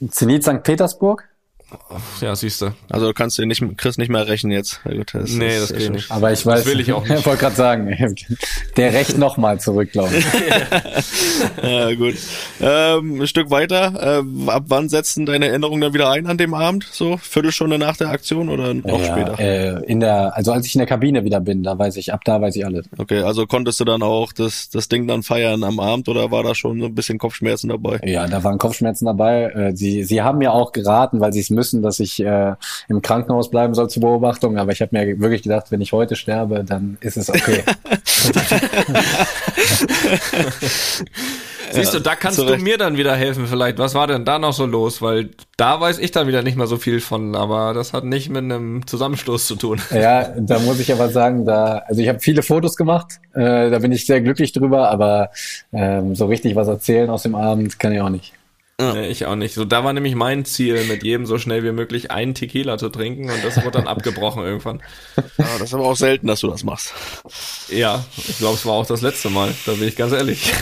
Zenit 0.08 0.42
St. 0.42 0.62
Petersburg? 0.62 1.29
Ja, 2.20 2.34
siehst 2.36 2.62
du. 2.62 2.72
Also 2.88 3.06
du 3.08 3.14
kannst 3.14 3.38
den 3.38 3.48
nicht, 3.48 3.62
Chris 3.76 3.98
nicht 3.98 4.08
mehr 4.10 4.26
rächen 4.28 4.50
jetzt. 4.50 4.80
Ja, 4.84 4.94
gut, 4.94 5.14
das 5.14 5.32
Nee, 5.32 5.48
ist- 5.48 5.62
das 5.62 5.70
ist 5.70 5.76
geht 5.76 5.86
schon- 5.86 5.94
nicht. 5.96 6.10
Aber 6.10 6.32
ich 6.32 6.44
weiß, 6.44 6.66
will 6.66 6.80
ich 6.80 6.92
auch 6.92 7.02
nicht. 7.08 7.20
Ich 7.20 7.26
wollte 7.26 7.40
gerade 7.40 7.56
sagen, 7.56 8.14
der 8.76 8.92
rächt 8.92 9.18
noch 9.18 9.36
mal 9.36 9.60
zurück, 9.60 9.92
glaube 9.92 10.16
ich. 10.16 10.24
Ja, 11.62 11.94
gut. 11.94 12.14
Ähm, 12.60 13.20
ein 13.22 13.26
Stück 13.26 13.50
weiter. 13.50 14.22
Äh, 14.22 14.50
ab 14.50 14.64
wann 14.68 14.88
setzen 14.88 15.26
deine 15.26 15.48
Erinnerungen 15.48 15.80
dann 15.80 15.94
wieder 15.94 16.10
ein 16.10 16.26
an 16.26 16.38
dem 16.38 16.54
Abend? 16.54 16.86
So 16.90 17.16
Viertelstunde 17.16 17.78
nach 17.78 17.96
der 17.96 18.08
Aktion 18.08 18.48
oder 18.48 18.74
noch 18.74 19.00
ja, 19.00 19.04
später? 19.12 19.38
Äh, 19.38 19.84
in 19.86 20.00
der, 20.00 20.36
also 20.36 20.52
als 20.52 20.66
ich 20.66 20.74
in 20.74 20.78
der 20.80 20.86
Kabine 20.86 21.24
wieder 21.24 21.40
bin, 21.40 21.62
da 21.62 21.78
weiß 21.78 21.96
ich, 21.96 22.12
ab 22.12 22.22
da 22.24 22.40
weiß 22.40 22.56
ich 22.56 22.64
alles. 22.66 22.86
Okay, 22.98 23.20
also 23.22 23.46
konntest 23.46 23.80
du 23.80 23.84
dann 23.84 24.02
auch 24.02 24.32
das, 24.32 24.68
das 24.70 24.88
Ding 24.88 25.06
dann 25.06 25.22
feiern 25.22 25.64
am 25.64 25.80
Abend 25.80 26.08
oder 26.08 26.30
war 26.30 26.42
da 26.42 26.54
schon 26.54 26.80
so 26.80 26.86
ein 26.86 26.94
bisschen 26.94 27.18
Kopfschmerzen 27.18 27.68
dabei? 27.68 28.00
Ja, 28.04 28.26
da 28.26 28.42
waren 28.44 28.58
Kopfschmerzen 28.58 29.06
dabei. 29.06 29.44
Äh, 29.50 29.76
Sie, 29.76 30.04
sie 30.04 30.20
haben 30.22 30.38
mir 30.38 30.52
auch 30.52 30.72
geraten, 30.72 31.20
weil 31.20 31.32
sie 31.32 31.40
es 31.40 31.50
müssen, 31.60 31.82
dass 31.82 32.00
ich 32.00 32.24
äh, 32.24 32.54
im 32.88 33.02
Krankenhaus 33.02 33.50
bleiben 33.50 33.74
soll 33.74 33.90
zur 33.90 34.00
Beobachtung. 34.00 34.56
Aber 34.56 34.72
ich 34.72 34.80
habe 34.80 34.96
mir 34.96 35.20
wirklich 35.20 35.42
gedacht, 35.42 35.66
wenn 35.70 35.82
ich 35.82 35.92
heute 35.92 36.16
sterbe, 36.16 36.64
dann 36.64 36.96
ist 37.02 37.18
es 37.18 37.28
okay. 37.28 37.62
Siehst 41.72 41.94
du, 41.94 42.00
da 42.00 42.16
kannst 42.16 42.38
zu 42.38 42.46
du 42.46 42.56
mir 42.56 42.78
dann 42.78 42.96
wieder 42.96 43.14
helfen 43.14 43.46
vielleicht. 43.46 43.78
Was 43.78 43.94
war 43.94 44.06
denn 44.06 44.24
da 44.24 44.38
noch 44.38 44.52
so 44.52 44.66
los? 44.66 45.02
Weil 45.02 45.28
da 45.56 45.80
weiß 45.80 45.98
ich 45.98 46.10
dann 46.10 46.26
wieder 46.26 46.42
nicht 46.42 46.56
mehr 46.56 46.66
so 46.66 46.78
viel 46.78 47.00
von, 47.00 47.36
aber 47.36 47.74
das 47.74 47.92
hat 47.92 48.04
nicht 48.04 48.30
mit 48.30 48.42
einem 48.42 48.86
Zusammenstoß 48.86 49.46
zu 49.46 49.56
tun. 49.56 49.80
ja, 49.92 50.30
da 50.36 50.58
muss 50.58 50.80
ich 50.80 50.92
aber 50.92 51.10
sagen, 51.10 51.44
da, 51.44 51.82
also 51.86 52.00
ich 52.00 52.08
habe 52.08 52.18
viele 52.18 52.42
Fotos 52.42 52.74
gemacht, 52.74 53.20
äh, 53.34 53.70
da 53.70 53.78
bin 53.78 53.92
ich 53.92 54.06
sehr 54.06 54.20
glücklich 54.20 54.52
drüber, 54.52 54.90
aber 54.90 55.30
ähm, 55.72 56.16
so 56.16 56.26
richtig 56.26 56.56
was 56.56 56.66
erzählen 56.66 57.10
aus 57.10 57.22
dem 57.22 57.34
Abend 57.34 57.78
kann 57.78 57.92
ich 57.92 58.00
auch 58.00 58.08
nicht. 58.08 58.32
Nee, 58.80 59.08
ich 59.08 59.26
auch 59.26 59.36
nicht. 59.36 59.54
So, 59.54 59.64
da 59.64 59.84
war 59.84 59.92
nämlich 59.92 60.14
mein 60.14 60.44
Ziel, 60.44 60.84
mit 60.84 61.02
jedem 61.02 61.26
so 61.26 61.38
schnell 61.38 61.64
wie 61.64 61.72
möglich 61.72 62.10
einen 62.10 62.34
Tequila 62.34 62.78
zu 62.78 62.88
trinken 62.88 63.30
und 63.30 63.44
das 63.44 63.56
wurde 63.58 63.78
dann 63.78 63.86
abgebrochen 63.86 64.42
irgendwann. 64.42 64.82
Ja, 65.16 65.46
das 65.58 65.68
ist 65.68 65.74
aber 65.74 65.86
auch 65.86 65.96
selten, 65.96 66.26
dass 66.26 66.40
du 66.40 66.48
das 66.48 66.64
machst. 66.64 66.94
Ja, 67.68 68.04
ich 68.16 68.38
glaube, 68.38 68.54
es 68.54 68.66
war 68.66 68.74
auch 68.74 68.86
das 68.86 69.02
letzte 69.02 69.30
Mal, 69.30 69.54
da 69.66 69.72
bin 69.72 69.88
ich 69.88 69.96
ganz 69.96 70.12
ehrlich. 70.12 70.52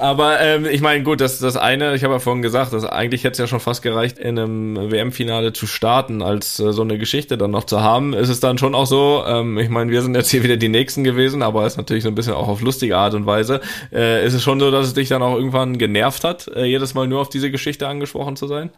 Aber 0.00 0.40
ähm, 0.40 0.66
ich 0.66 0.80
meine, 0.80 1.02
gut, 1.02 1.20
das 1.20 1.38
das 1.38 1.56
eine, 1.56 1.94
ich 1.94 2.04
habe 2.04 2.14
ja 2.14 2.20
vorhin 2.20 2.42
gesagt, 2.42 2.72
das 2.72 2.84
eigentlich 2.84 3.24
hätte 3.24 3.32
es 3.32 3.38
ja 3.38 3.46
schon 3.46 3.60
fast 3.60 3.82
gereicht, 3.82 4.18
in 4.18 4.38
einem 4.38 4.90
WM-Finale 4.90 5.52
zu 5.52 5.66
starten, 5.66 6.22
als 6.22 6.58
äh, 6.60 6.72
so 6.72 6.82
eine 6.82 6.98
Geschichte 6.98 7.38
dann 7.38 7.50
noch 7.50 7.64
zu 7.64 7.80
haben. 7.80 8.12
Ist 8.14 8.28
es 8.28 8.40
dann 8.40 8.58
schon 8.58 8.74
auch 8.74 8.86
so, 8.86 9.24
ähm, 9.26 9.58
ich 9.58 9.68
meine, 9.68 9.90
wir 9.90 10.02
sind 10.02 10.14
jetzt 10.14 10.30
hier 10.30 10.42
wieder 10.42 10.56
die 10.56 10.68
Nächsten 10.68 11.04
gewesen, 11.04 11.42
aber 11.42 11.66
ist 11.66 11.76
natürlich 11.76 12.02
so 12.02 12.08
ein 12.08 12.14
bisschen 12.14 12.34
auch 12.34 12.48
auf 12.48 12.60
lustige 12.60 12.96
Art 12.96 13.14
und 13.14 13.26
Weise. 13.26 13.60
Äh, 13.92 14.26
ist 14.26 14.34
es 14.34 14.42
schon 14.42 14.60
so, 14.60 14.70
dass 14.70 14.86
es 14.86 14.94
dich 14.94 15.08
dann 15.08 15.22
auch 15.22 15.36
irgendwann 15.36 15.78
genervt 15.78 16.24
hat, 16.24 16.48
äh, 16.54 16.64
jedes 16.64 16.94
Mal 16.94 17.06
nur 17.06 17.20
auf 17.20 17.28
diese 17.28 17.50
Geschichte 17.50 17.88
angesprochen 17.88 18.36
zu 18.36 18.46
sein? 18.46 18.70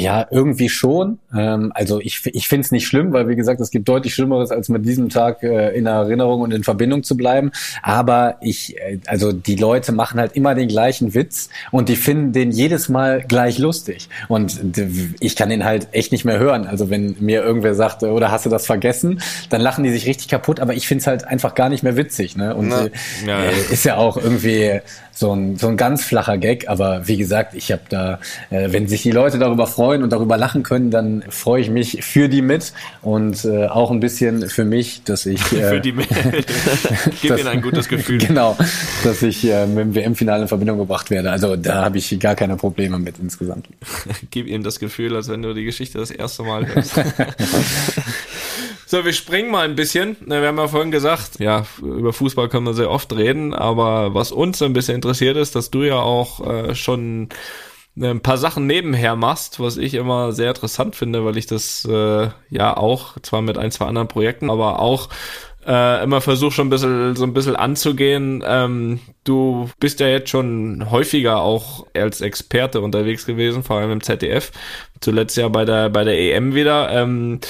Ja, 0.00 0.26
irgendwie 0.30 0.68
schon. 0.68 1.18
Ähm, 1.36 1.72
also 1.74 2.00
ich, 2.00 2.22
ich 2.26 2.48
finde 2.48 2.64
es 2.64 2.72
nicht 2.72 2.86
schlimm, 2.86 3.12
weil 3.12 3.28
wie 3.28 3.36
gesagt, 3.36 3.60
es 3.60 3.70
gibt 3.70 3.88
deutlich 3.88 4.14
Schlimmeres, 4.14 4.50
als 4.50 4.68
mit 4.68 4.84
diesem 4.84 5.08
Tag 5.08 5.42
äh, 5.42 5.76
in 5.76 5.86
Erinnerung 5.86 6.40
und 6.40 6.52
in 6.52 6.64
Verbindung 6.64 7.02
zu 7.02 7.16
bleiben. 7.16 7.52
Aber 7.82 8.36
ich, 8.40 8.76
äh, 8.78 8.98
also 9.06 9.32
die 9.32 9.56
Leute 9.56 9.92
machen 9.92 10.18
halt 10.18 10.34
immer 10.34 10.39
den 10.54 10.68
gleichen 10.68 11.14
Witz 11.14 11.48
und 11.70 11.88
die 11.88 11.96
finden 11.96 12.32
den 12.32 12.50
jedes 12.50 12.88
Mal 12.88 13.22
gleich 13.26 13.58
lustig. 13.58 14.08
Und 14.28 14.60
ich 15.20 15.36
kann 15.36 15.50
den 15.50 15.64
halt 15.64 15.88
echt 15.92 16.12
nicht 16.12 16.24
mehr 16.24 16.38
hören. 16.38 16.66
Also 16.66 16.90
wenn 16.90 17.16
mir 17.20 17.42
irgendwer 17.42 17.74
sagt, 17.74 18.02
oder 18.02 18.30
hast 18.30 18.46
du 18.46 18.50
das 18.50 18.66
vergessen, 18.66 19.20
dann 19.50 19.60
lachen 19.60 19.84
die 19.84 19.90
sich 19.90 20.06
richtig 20.06 20.28
kaputt, 20.28 20.60
aber 20.60 20.74
ich 20.74 20.86
finde 20.86 21.02
es 21.02 21.06
halt 21.06 21.24
einfach 21.24 21.54
gar 21.54 21.68
nicht 21.68 21.82
mehr 21.82 21.96
witzig. 21.96 22.36
Ne? 22.36 22.54
Und 22.54 22.68
Na, 22.68 22.86
äh, 22.86 22.90
ja, 23.26 23.44
ja. 23.44 23.50
äh, 23.50 23.72
ist 23.72 23.84
ja 23.84 23.96
auch 23.96 24.16
irgendwie 24.16 24.80
so 25.20 25.34
ein, 25.34 25.56
so 25.58 25.68
ein 25.68 25.76
ganz 25.76 26.02
flacher 26.02 26.38
Gag, 26.38 26.66
aber 26.66 27.06
wie 27.06 27.18
gesagt, 27.18 27.52
ich 27.54 27.70
habe 27.70 27.82
da, 27.90 28.20
äh, 28.48 28.72
wenn 28.72 28.88
sich 28.88 29.02
die 29.02 29.10
Leute 29.10 29.38
darüber 29.38 29.66
freuen 29.66 30.02
und 30.02 30.10
darüber 30.14 30.38
lachen 30.38 30.62
können, 30.62 30.90
dann 30.90 31.22
freue 31.28 31.60
ich 31.60 31.68
mich 31.68 32.02
für 32.02 32.30
die 32.30 32.40
mit 32.40 32.72
und 33.02 33.44
äh, 33.44 33.66
auch 33.66 33.90
ein 33.90 34.00
bisschen 34.00 34.48
für 34.48 34.64
mich, 34.64 35.02
dass 35.04 35.26
ich 35.26 35.40
äh, 35.52 35.68
Für 35.68 35.80
die 35.80 35.92
Gib 37.20 37.28
das- 37.30 37.40
ihnen 37.40 37.48
ein 37.48 37.60
gutes 37.60 37.86
Gefühl. 37.88 38.16
Genau, 38.16 38.56
dass 39.04 39.20
ich 39.22 39.44
äh, 39.44 39.66
mit 39.66 39.78
dem 39.84 39.94
WM-Finale 39.94 40.42
in 40.42 40.48
Verbindung 40.48 40.78
gebracht 40.78 41.10
werde. 41.10 41.30
Also 41.30 41.54
da 41.54 41.84
habe 41.84 41.98
ich 41.98 42.18
gar 42.18 42.34
keine 42.34 42.56
Probleme 42.56 42.98
mit 42.98 43.18
insgesamt. 43.18 43.66
Gib 44.30 44.46
ihm 44.46 44.62
das 44.62 44.78
Gefühl, 44.80 45.14
als 45.16 45.28
wenn 45.28 45.42
du 45.42 45.52
die 45.52 45.64
Geschichte 45.64 45.98
das 45.98 46.10
erste 46.10 46.44
Mal 46.44 46.66
hörst. 46.66 46.94
So, 48.90 49.04
wir 49.04 49.12
springen 49.12 49.52
mal 49.52 49.64
ein 49.64 49.76
bisschen. 49.76 50.16
Wir 50.18 50.48
haben 50.48 50.58
ja 50.58 50.66
vorhin 50.66 50.90
gesagt, 50.90 51.38
ja, 51.38 51.64
über 51.80 52.12
Fußball 52.12 52.48
können 52.48 52.66
wir 52.66 52.74
sehr 52.74 52.90
oft 52.90 53.12
reden, 53.12 53.54
aber 53.54 54.14
was 54.14 54.32
uns 54.32 54.60
ein 54.62 54.72
bisschen 54.72 54.96
interessiert 54.96 55.36
ist, 55.36 55.54
dass 55.54 55.70
du 55.70 55.84
ja 55.84 56.00
auch 56.00 56.44
äh, 56.44 56.74
schon 56.74 57.28
ein 57.96 58.18
paar 58.18 58.36
Sachen 58.36 58.66
nebenher 58.66 59.14
machst, 59.14 59.60
was 59.60 59.76
ich 59.76 59.94
immer 59.94 60.32
sehr 60.32 60.48
interessant 60.48 60.96
finde, 60.96 61.24
weil 61.24 61.36
ich 61.36 61.46
das 61.46 61.84
äh, 61.84 62.30
ja 62.48 62.76
auch, 62.76 63.16
zwar 63.22 63.42
mit 63.42 63.58
ein, 63.58 63.70
zwei 63.70 63.86
anderen 63.86 64.08
Projekten, 64.08 64.50
aber 64.50 64.80
auch 64.80 65.08
äh, 65.64 66.02
immer 66.02 66.20
versuche 66.20 66.50
schon 66.50 66.66
ein 66.66 66.70
bisschen 66.70 67.14
so 67.14 67.22
ein 67.22 67.32
bisschen 67.32 67.54
anzugehen. 67.54 68.42
Ähm, 68.44 68.98
du 69.22 69.70
bist 69.78 70.00
ja 70.00 70.08
jetzt 70.08 70.30
schon 70.30 70.90
häufiger 70.90 71.42
auch 71.42 71.86
als 71.94 72.22
Experte 72.22 72.80
unterwegs 72.80 73.24
gewesen, 73.24 73.62
vor 73.62 73.76
allem 73.76 73.92
im 73.92 74.02
ZDF. 74.02 74.50
Zuletzt 75.00 75.36
ja 75.36 75.48
bei 75.48 75.64
der 75.64 75.90
bei 75.90 76.02
der 76.02 76.18
EM 76.18 76.54
wieder. 76.56 76.90
Ähm, 76.90 77.40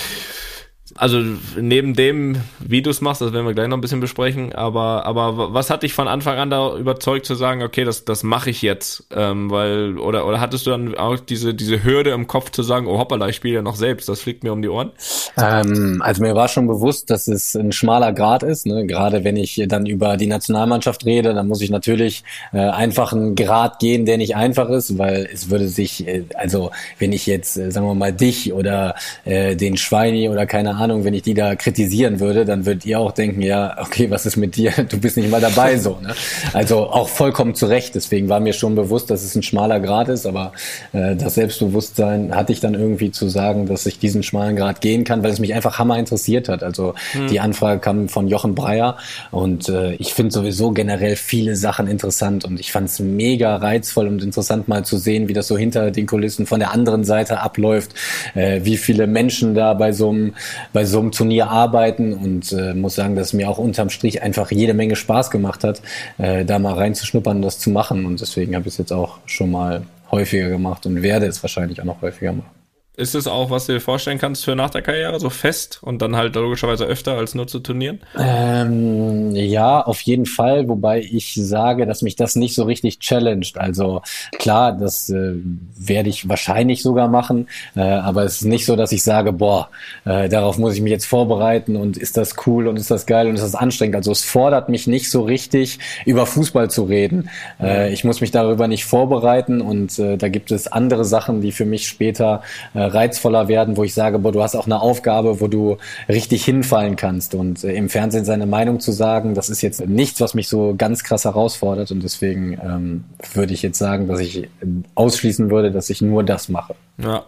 also 0.97 1.23
neben 1.59 1.95
dem, 1.95 2.37
wie 2.59 2.83
du 2.83 2.91
es 2.91 3.01
machst, 3.01 3.21
das 3.21 3.33
werden 3.33 3.47
wir 3.47 3.55
gleich 3.55 3.69
noch 3.69 3.77
ein 3.77 3.81
bisschen 3.81 4.01
besprechen, 4.01 4.53
aber, 4.53 5.07
aber 5.07 5.55
was 5.55 5.71
hat 5.71 5.83
dich 5.83 5.95
von 5.95 6.09
Anfang 6.09 6.39
an 6.39 6.51
da 6.51 6.77
überzeugt 6.77 7.27
zu 7.27 7.35
sagen, 7.35 7.63
okay, 7.63 7.85
das, 7.85 8.05
das 8.05 8.23
mache 8.23 8.51
ich 8.51 8.63
jetzt? 8.63 9.05
Ähm, 9.15 9.51
weil, 9.51 9.99
oder, 9.99 10.27
oder 10.27 10.41
hattest 10.41 10.67
du 10.67 10.71
dann 10.71 10.95
auch 10.97 11.19
diese, 11.19 11.55
diese 11.55 11.85
Hürde 11.85 12.11
im 12.11 12.27
Kopf 12.27 12.51
zu 12.51 12.63
sagen, 12.63 12.87
oh 12.87 12.99
hoppala, 12.99 13.29
ich 13.29 13.37
spiele 13.37 13.57
ja 13.57 13.63
noch 13.63 13.77
selbst, 13.77 14.09
das 14.09 14.21
fliegt 14.21 14.43
mir 14.43 14.53
um 14.53 14.63
die 14.63 14.69
Ohren? 14.69 14.91
Ähm, 15.37 16.03
also 16.05 16.23
mir 16.23 16.35
war 16.35 16.49
schon 16.49 16.67
bewusst, 16.67 17.11
dass 17.11 17.29
es 17.29 17.55
ein 17.55 17.73
schmaler 17.73 18.13
Grad 18.13 18.43
ist. 18.43 18.67
Ne? 18.67 18.87
Gerade 18.87 19.25
wenn 19.25 19.37
ich 19.37 19.63
dann 19.69 19.87
über 19.87 20.17
die 20.17 20.27
Nationalmannschaft 20.27 21.05
rede, 21.05 21.35
dann 21.35 21.49
muss 21.49 21.61
ich 21.61 21.71
natürlich 21.71 22.25
äh, 22.53 22.59
einfach 22.59 23.13
einen 23.13 23.35
Grad 23.35 23.79
gehen, 23.79 24.07
der 24.07 24.19
nicht 24.19 24.37
einfach 24.37 24.69
ist, 24.69 24.99
weil 24.99 25.29
es 25.33 25.51
würde 25.51 25.69
sich, 25.69 26.07
äh, 26.07 26.25
also 26.35 26.71
wenn 26.99 27.13
ich 27.13 27.27
jetzt, 27.27 27.57
äh, 27.57 27.71
sagen 27.71 27.87
wir 27.87 27.95
mal, 27.95 28.13
dich 28.13 28.53
oder 28.53 28.95
äh, 29.25 29.57
den 29.57 29.77
Schweini 29.77 30.29
oder 30.29 30.47
keine 30.47 30.71
Ahnung, 30.71 30.80
wenn 30.81 31.15
ich 31.15 31.23
die 31.23 31.35
da 31.35 31.55
kritisieren 31.55 32.21
würde, 32.21 32.45
dann 32.45 32.67
würdet 32.67 32.87
ihr 32.87 32.99
auch 32.99 33.13
denken, 33.13 33.43
ja, 33.43 33.77
okay, 33.81 34.11
was 34.11 34.27
ist 34.27 34.37
mit 34.37 34.57
dir? 34.57 34.73
Du 34.89 34.99
bist 34.99 35.17
nicht 35.17 35.31
mal 35.31 35.41
dabei, 35.41 35.77
so. 35.79 35.99
Ne? 36.03 36.15
Also 36.53 36.91
auch 36.91 37.09
vollkommen 37.09 37.55
zu 37.55 37.67
Recht. 37.67 37.95
Deswegen 37.95 38.29
war 38.29 38.41
mir 38.41 38.53
schon 38.53 38.75
bewusst, 38.75 39.11
dass 39.11 39.23
es 39.23 39.35
ein 39.35 39.43
schmaler 39.43 39.81
Grad 39.81 40.09
ist, 40.09 40.27
aber 40.27 40.53
äh, 40.93 41.17
das 41.17 41.35
Selbstbewusstsein 41.35 42.35
hatte 42.35 42.53
ich 42.53 42.61
dann 42.61 42.75
irgendwie 42.75 43.11
zu 43.11 43.29
sagen, 43.29 43.67
dass 43.67 43.87
ich 43.87 43.99
diesen 43.99 44.23
schmalen 44.23 44.57
Grad 44.57 44.81
gehen 44.81 45.05
kann, 45.05 45.23
weil 45.23 45.31
es 45.31 45.39
mich 45.39 45.55
einfach 45.55 45.79
hammer 45.79 45.99
interessiert 45.99 46.49
hat. 46.49 46.63
Also 46.63 46.95
hm. 47.13 47.29
die 47.29 47.41
Anfrage 47.41 47.81
kam 47.81 48.09
von 48.09 48.29
Jochen 48.29 48.55
Breyer 48.55 48.97
und 49.31 49.69
äh, 49.69 49.95
ich 49.95 50.15
finde 50.15 50.33
sowieso 50.33 50.73
generell 50.73 51.17
viele 51.17 51.57
Sachen 51.57 51.87
interessant 51.87 52.45
und 52.45 52.59
ich 52.59 52.73
fand 52.73 52.89
es 52.89 52.99
mega 53.01 53.57
reizvoll 53.57 54.09
und 54.09 54.23
interessant 54.23 54.69
mal 54.69 54.85
zu 54.85 54.97
sehen, 54.97 55.29
wie 55.29 55.33
das 55.33 55.49
so 55.49 55.57
hinter 55.57 55.91
den 55.91 56.07
Kulissen 56.07 56.47
von 56.47 56.61
der 56.61 56.73
anderen 56.73 57.05
Seite 57.05 57.41
abläuft, 57.41 57.93
äh, 58.35 58.61
wie 58.65 58.77
viele 58.77 59.07
Menschen 59.07 59.55
da 59.55 59.75
bei 59.75 59.93
so 59.93 60.11
einem 60.11 60.35
bei 60.73 60.85
so 60.85 61.01
einem 61.01 61.13
Turnier 61.13 61.49
arbeiten 61.49 62.13
und 62.13 62.53
äh, 62.53 62.75
muss 62.75 62.95
sagen, 62.95 63.17
dass 63.17 63.29
es 63.29 63.33
mir 63.33 63.49
auch 63.49 63.59
unterm 63.59 63.91
Strich 63.91 64.23
einfach 64.23 64.51
jede 64.51 64.75
Menge 64.75 64.97
Spaß 64.97 65.31
gemacht 65.31 65.65
hat, 65.65 65.83
äh, 66.19 66.45
da 66.45 66.59
mal 66.59 66.75
reinzuschnuppern 66.75 67.37
und 67.37 67.43
das 67.43 67.59
zu 67.59 67.71
machen 67.71 68.07
und 68.07 68.21
deswegen 68.21 68.55
habe 68.55 68.69
ich 68.69 68.75
es 68.75 68.79
jetzt 68.79 68.93
auch 68.93 69.19
schon 69.27 69.51
mal 69.51 69.83
häufiger 70.11 70.49
gemacht 70.49 70.87
und 70.87 71.03
werde 71.03 71.27
es 71.27 71.43
wahrscheinlich 71.43 71.81
auch 71.81 71.85
noch 71.85 72.03
häufiger 72.03 72.33
machen. 72.33 72.60
Ist 73.01 73.15
es 73.15 73.27
auch, 73.27 73.49
was 73.49 73.65
du 73.65 73.73
dir 73.73 73.81
vorstellen 73.81 74.19
kannst 74.19 74.45
für 74.45 74.55
nach 74.55 74.69
der 74.69 74.83
Karriere, 74.83 75.19
so 75.19 75.31
fest 75.31 75.79
und 75.81 76.03
dann 76.03 76.17
halt 76.17 76.35
logischerweise 76.35 76.85
öfter 76.85 77.17
als 77.17 77.35
nur 77.35 77.47
zu 77.47 77.59
Turnieren? 77.61 78.01
Ähm, 78.19 79.35
ja, 79.35 79.81
auf 79.81 80.03
jeden 80.03 80.27
Fall, 80.27 80.69
wobei 80.69 81.01
ich 81.01 81.33
sage, 81.35 81.87
dass 81.87 82.03
mich 82.03 82.15
das 82.17 82.37
nicht 82.37 82.55
so 82.55 82.65
richtig 82.65 82.99
challenged. 82.99 83.57
Also 83.57 84.03
klar, 84.39 84.73
das 84.73 85.09
äh, 85.09 85.33
werde 85.79 86.11
ich 86.11 86.29
wahrscheinlich 86.29 86.83
sogar 86.83 87.09
machen, 87.09 87.49
äh, 87.75 87.81
aber 87.81 88.25
es 88.25 88.43
ist 88.43 88.45
nicht 88.45 88.67
so, 88.67 88.77
dass 88.77 88.93
ich 88.93 89.03
sage, 89.03 89.33
boah, 89.33 89.71
äh, 90.05 90.29
darauf 90.29 90.59
muss 90.59 90.75
ich 90.75 90.83
mich 90.83 90.91
jetzt 90.91 91.07
vorbereiten 91.07 91.77
und 91.77 91.97
ist 91.97 92.19
das 92.19 92.35
cool 92.47 92.69
und 92.69 92.77
ist 92.77 92.91
das 92.91 93.07
geil 93.07 93.29
und 93.29 93.37
ist 93.37 93.45
das 93.45 93.55
anstrengend. 93.55 93.97
Also 93.97 94.13
es 94.13 94.25
fordert 94.25 94.69
mich 94.69 94.87
nicht 94.87 95.11
so 95.11 95.23
richtig, 95.23 95.79
über 96.05 96.27
Fußball 96.27 96.69
zu 96.69 96.85
reden. 96.85 97.31
Äh, 97.63 97.95
ich 97.95 98.05
muss 98.05 98.21
mich 98.21 98.31
darüber 98.31 98.69
nicht 98.69 98.85
vorbereiten 98.85 99.63
und 99.63 99.99
äh, 99.99 100.19
da 100.19 100.29
gibt 100.29 100.53
es 100.53 100.71
andere 100.71 101.07
Sachen, 101.07 101.41
die 101.41 101.53
für 101.53 101.65
mich 101.65 101.89
später 101.89 102.43
äh, 102.75 102.90
reizvoller 102.93 103.49
werden, 103.49 103.77
wo 103.77 103.85
ich 103.85 103.95
sage, 103.95 104.19
boah, 104.19 104.33
du 104.33 104.43
hast 104.43 104.55
auch 104.55 104.67
eine 104.67 104.81
Aufgabe, 104.81 105.41
wo 105.41 105.49
du 105.49 105.79
richtig 106.09 106.45
hinfallen 106.45 106.97
kannst. 106.97 107.35
Und 107.35 107.65
äh, 107.65 107.73
im 107.73 107.89
Fernsehen 107.89 108.25
seine 108.25 108.47
Meinung 108.47 108.81
zu 108.81 108.93
sagen, 108.93 109.35
das 109.35 109.51
ist 109.51 109.63
jetzt 109.63 109.87
nichts, 109.87 110.21
was 110.21 110.35
mich 110.35 110.49
so 110.49 110.75
ganz 110.77 111.05
krass 111.05 111.25
herausfordert. 111.25 111.91
Und 111.91 112.03
deswegen 112.03 112.59
ähm, 112.63 113.05
würde 113.35 113.55
ich 113.55 113.63
jetzt 113.63 113.79
sagen, 113.79 114.09
dass 114.09 114.21
ich 114.21 114.49
ausschließen 114.95 115.51
würde, 115.51 115.71
dass 115.71 115.91
ich 115.91 116.01
nur 116.01 116.23
das 116.25 116.49
mache. 116.49 116.75
Ja, 116.99 117.25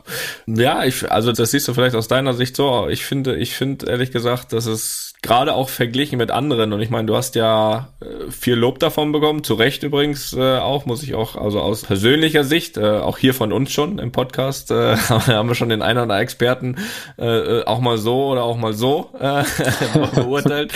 ja, 0.47 0.85
ich, 0.85 1.11
also 1.11 1.33
das 1.33 1.51
siehst 1.51 1.67
du 1.69 1.75
vielleicht 1.75 1.97
aus 1.97 2.09
deiner 2.09 2.35
Sicht 2.35 2.57
so. 2.57 2.89
Ich 2.89 3.05
finde, 3.05 3.37
ich 3.37 3.55
finde 3.55 3.87
ehrlich 3.87 4.11
gesagt, 4.11 4.53
dass 4.53 4.67
es 4.67 5.12
gerade 5.23 5.55
auch 5.55 5.69
verglichen 5.69 6.19
mit 6.19 6.31
anderen. 6.33 6.73
Und 6.73 6.81
ich 6.81 6.91
meine, 6.91 7.07
du 7.07 7.17
hast 7.17 7.37
ja 7.37 7.89
äh, 8.01 8.31
viel 8.31 8.55
Lob 8.55 8.81
davon 8.81 9.13
bekommen, 9.13 9.45
zu 9.45 9.55
Recht 9.55 9.85
übrigens 9.85 10.33
äh, 10.33 10.59
auch, 10.59 10.85
muss 10.85 11.03
ich 11.03 11.15
auch, 11.15 11.37
also 11.37 11.61
aus 11.61 11.83
persönlicher 11.83 12.43
Sicht, 12.45 12.77
äh, 12.77 12.99
auch 12.99 13.19
hier 13.19 13.33
von 13.33 13.53
uns 13.53 13.73
schon 13.73 13.99
im 13.99 14.11
Podcast, 14.11 14.73
äh, 14.73 14.97
haben 15.09 15.49
wir 15.49 15.55
schon 15.55 15.69
den 15.69 15.81
einen 15.81 15.99
oder 15.99 16.03
anderen 16.03 16.23
Experten 16.23 16.77
äh, 17.19 17.61
äh 17.61 17.65
auch 17.65 17.81
mal 17.81 17.99
so 17.99 18.27
oder 18.27 18.43
auch 18.43 18.57
mal 18.57 18.73
so 18.73 19.11
äh, 19.19 19.45
beurteilt. 20.15 20.73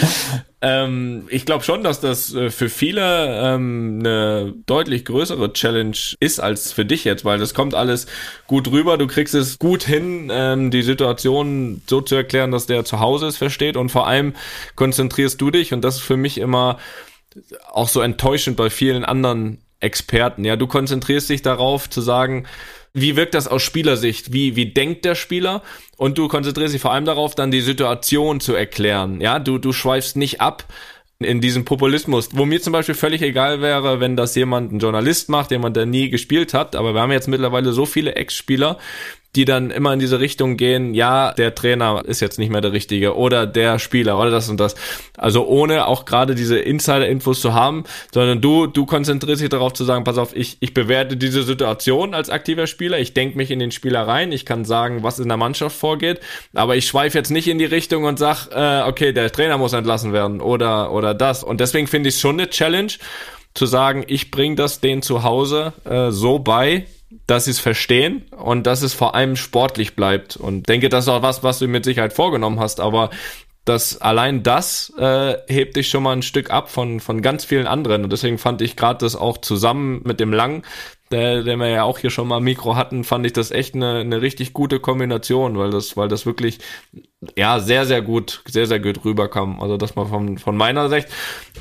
Ähm, 0.62 1.26
ich 1.28 1.44
glaube 1.44 1.64
schon, 1.64 1.84
dass 1.84 2.00
das 2.00 2.34
äh, 2.34 2.50
für 2.50 2.70
viele 2.70 3.02
ähm, 3.42 3.98
eine 4.00 4.54
deutlich 4.64 5.04
größere 5.04 5.52
Challenge 5.52 5.96
ist 6.18 6.40
als 6.40 6.72
für 6.72 6.86
dich 6.86 7.04
jetzt, 7.04 7.26
weil 7.26 7.38
das 7.38 7.52
kommt 7.52 7.74
alles 7.74 8.06
gut 8.46 8.70
rüber. 8.70 8.96
Du 8.96 9.06
kriegst 9.06 9.34
es 9.34 9.58
gut 9.58 9.82
hin, 9.82 10.28
ähm, 10.32 10.70
die 10.70 10.82
Situation 10.82 11.82
so 11.86 12.00
zu 12.00 12.14
erklären, 12.14 12.52
dass 12.52 12.66
der 12.66 12.84
zu 12.86 13.00
Hause 13.00 13.26
ist, 13.26 13.36
versteht 13.36 13.76
und 13.76 13.90
vor 13.90 14.06
allem 14.06 14.34
konzentrierst 14.76 15.40
du 15.40 15.50
dich 15.50 15.74
und 15.74 15.82
das 15.82 15.96
ist 15.96 16.02
für 16.02 16.16
mich 16.16 16.38
immer 16.38 16.78
auch 17.70 17.88
so 17.88 18.00
enttäuschend 18.00 18.56
bei 18.56 18.70
vielen 18.70 19.04
anderen 19.04 19.58
Experten. 19.80 20.44
Ja, 20.44 20.56
du 20.56 20.66
konzentrierst 20.66 21.28
dich 21.28 21.42
darauf 21.42 21.90
zu 21.90 22.00
sagen, 22.00 22.46
wie 22.96 23.14
wirkt 23.14 23.34
das 23.34 23.46
aus 23.46 23.62
Spielersicht? 23.62 24.32
Wie, 24.32 24.56
wie 24.56 24.72
denkt 24.72 25.04
der 25.04 25.14
Spieler? 25.14 25.62
Und 25.98 26.16
du 26.16 26.28
konzentrierst 26.28 26.74
dich 26.74 26.80
vor 26.80 26.92
allem 26.92 27.04
darauf, 27.04 27.34
dann 27.34 27.50
die 27.50 27.60
Situation 27.60 28.40
zu 28.40 28.54
erklären. 28.54 29.20
Ja, 29.20 29.38
du, 29.38 29.58
du 29.58 29.72
schweifst 29.72 30.16
nicht 30.16 30.40
ab 30.40 30.64
in 31.18 31.40
diesem 31.40 31.64
Populismus, 31.64 32.30
wo 32.32 32.44
mir 32.44 32.60
zum 32.60 32.72
Beispiel 32.72 32.94
völlig 32.94 33.22
egal 33.22 33.60
wäre, 33.60 34.00
wenn 34.00 34.16
das 34.16 34.34
jemand, 34.34 34.72
ein 34.72 34.78
Journalist 34.78 35.28
macht, 35.28 35.50
jemand, 35.50 35.76
der 35.76 35.86
nie 35.86 36.10
gespielt 36.10 36.52
hat, 36.54 36.76
aber 36.76 36.94
wir 36.94 37.00
haben 37.00 37.12
jetzt 37.12 37.28
mittlerweile 37.28 37.72
so 37.72 37.86
viele 37.86 38.14
Ex-Spieler, 38.14 38.78
die 39.36 39.44
dann 39.44 39.70
immer 39.70 39.92
in 39.92 39.98
diese 39.98 40.18
Richtung 40.18 40.56
gehen, 40.56 40.94
ja, 40.94 41.32
der 41.32 41.54
Trainer 41.54 42.02
ist 42.06 42.20
jetzt 42.20 42.38
nicht 42.38 42.50
mehr 42.50 42.62
der 42.62 42.72
Richtige 42.72 43.16
oder 43.16 43.46
der 43.46 43.78
Spieler 43.78 44.18
oder 44.18 44.30
das 44.30 44.48
und 44.48 44.58
das. 44.58 44.74
Also 45.16 45.46
ohne 45.46 45.86
auch 45.86 46.06
gerade 46.06 46.34
diese 46.34 46.58
Insider-Infos 46.58 47.40
zu 47.40 47.52
haben, 47.52 47.84
sondern 48.12 48.40
du, 48.40 48.66
du 48.66 48.86
konzentrierst 48.86 49.42
dich 49.42 49.50
darauf 49.50 49.74
zu 49.74 49.84
sagen, 49.84 50.04
pass 50.04 50.18
auf, 50.18 50.34
ich, 50.34 50.56
ich 50.60 50.72
bewerte 50.72 51.16
diese 51.16 51.42
Situation 51.42 52.14
als 52.14 52.30
aktiver 52.30 52.66
Spieler, 52.66 52.98
ich 52.98 53.12
denke 53.12 53.36
mich 53.36 53.50
in 53.50 53.58
den 53.58 53.70
Spieler 53.70 54.08
rein, 54.08 54.32
ich 54.32 54.46
kann 54.46 54.64
sagen, 54.64 55.02
was 55.02 55.18
in 55.18 55.28
der 55.28 55.36
Mannschaft 55.36 55.76
vorgeht, 55.76 56.20
aber 56.54 56.76
ich 56.76 56.86
schweife 56.86 57.18
jetzt 57.18 57.30
nicht 57.30 57.48
in 57.48 57.58
die 57.58 57.66
Richtung 57.66 58.04
und 58.04 58.18
sag, 58.18 58.48
äh, 58.52 58.88
okay, 58.88 59.12
der 59.12 59.30
Trainer 59.30 59.58
muss 59.58 59.74
entlassen 59.74 60.12
werden 60.14 60.40
oder, 60.40 60.92
oder 60.92 61.12
das. 61.12 61.44
Und 61.44 61.60
deswegen 61.60 61.86
finde 61.86 62.08
ich 62.08 62.14
es 62.14 62.20
schon 62.20 62.40
eine 62.40 62.48
Challenge, 62.48 62.92
zu 63.56 63.66
sagen, 63.66 64.04
ich 64.06 64.30
bringe 64.30 64.54
das 64.54 64.80
denen 64.80 65.02
zu 65.02 65.22
Hause 65.22 65.72
äh, 65.84 66.10
so 66.10 66.38
bei, 66.38 66.86
dass 67.26 67.46
sie 67.46 67.52
es 67.52 67.60
verstehen 67.60 68.24
und 68.30 68.66
dass 68.66 68.82
es 68.82 68.94
vor 68.94 69.14
allem 69.14 69.36
sportlich 69.36 69.96
bleibt. 69.96 70.36
Und 70.36 70.68
denke, 70.68 70.88
das 70.88 71.04
ist 71.04 71.08
auch 71.08 71.22
was, 71.22 71.42
was 71.42 71.58
du 71.58 71.68
mit 71.68 71.84
Sicherheit 71.84 72.12
vorgenommen 72.12 72.60
hast, 72.60 72.80
aber 72.80 73.10
das 73.64 74.00
allein 74.00 74.44
das 74.44 74.92
äh, 74.96 75.34
hebt 75.48 75.74
dich 75.74 75.88
schon 75.88 76.04
mal 76.04 76.12
ein 76.12 76.22
Stück 76.22 76.50
ab 76.50 76.70
von 76.70 77.00
von 77.00 77.20
ganz 77.20 77.44
vielen 77.44 77.66
anderen 77.66 78.04
und 78.04 78.12
deswegen 78.12 78.38
fand 78.38 78.62
ich 78.62 78.76
gerade 78.76 79.00
das 79.00 79.16
auch 79.16 79.38
zusammen 79.38 80.02
mit 80.04 80.20
dem 80.20 80.32
Lang 80.32 80.62
der, 81.10 81.42
der 81.42 81.56
wir 81.56 81.68
ja 81.68 81.84
auch 81.84 81.98
hier 81.98 82.10
schon 82.10 82.26
mal 82.26 82.40
Mikro 82.40 82.74
hatten, 82.74 83.04
fand 83.04 83.26
ich 83.26 83.32
das 83.32 83.50
echt 83.50 83.74
eine, 83.74 84.00
eine 84.00 84.22
richtig 84.22 84.52
gute 84.52 84.80
Kombination, 84.80 85.56
weil 85.56 85.70
das, 85.70 85.96
weil 85.96 86.08
das 86.08 86.26
wirklich 86.26 86.58
ja 87.36 87.60
sehr, 87.60 87.86
sehr 87.86 88.02
gut, 88.02 88.42
sehr, 88.46 88.66
sehr 88.66 88.80
gut 88.80 89.04
rüberkam. 89.04 89.60
Also 89.60 89.76
das 89.76 89.94
mal 89.94 90.06
von, 90.06 90.38
von 90.38 90.56
meiner 90.56 90.88
Sicht. 90.88 91.08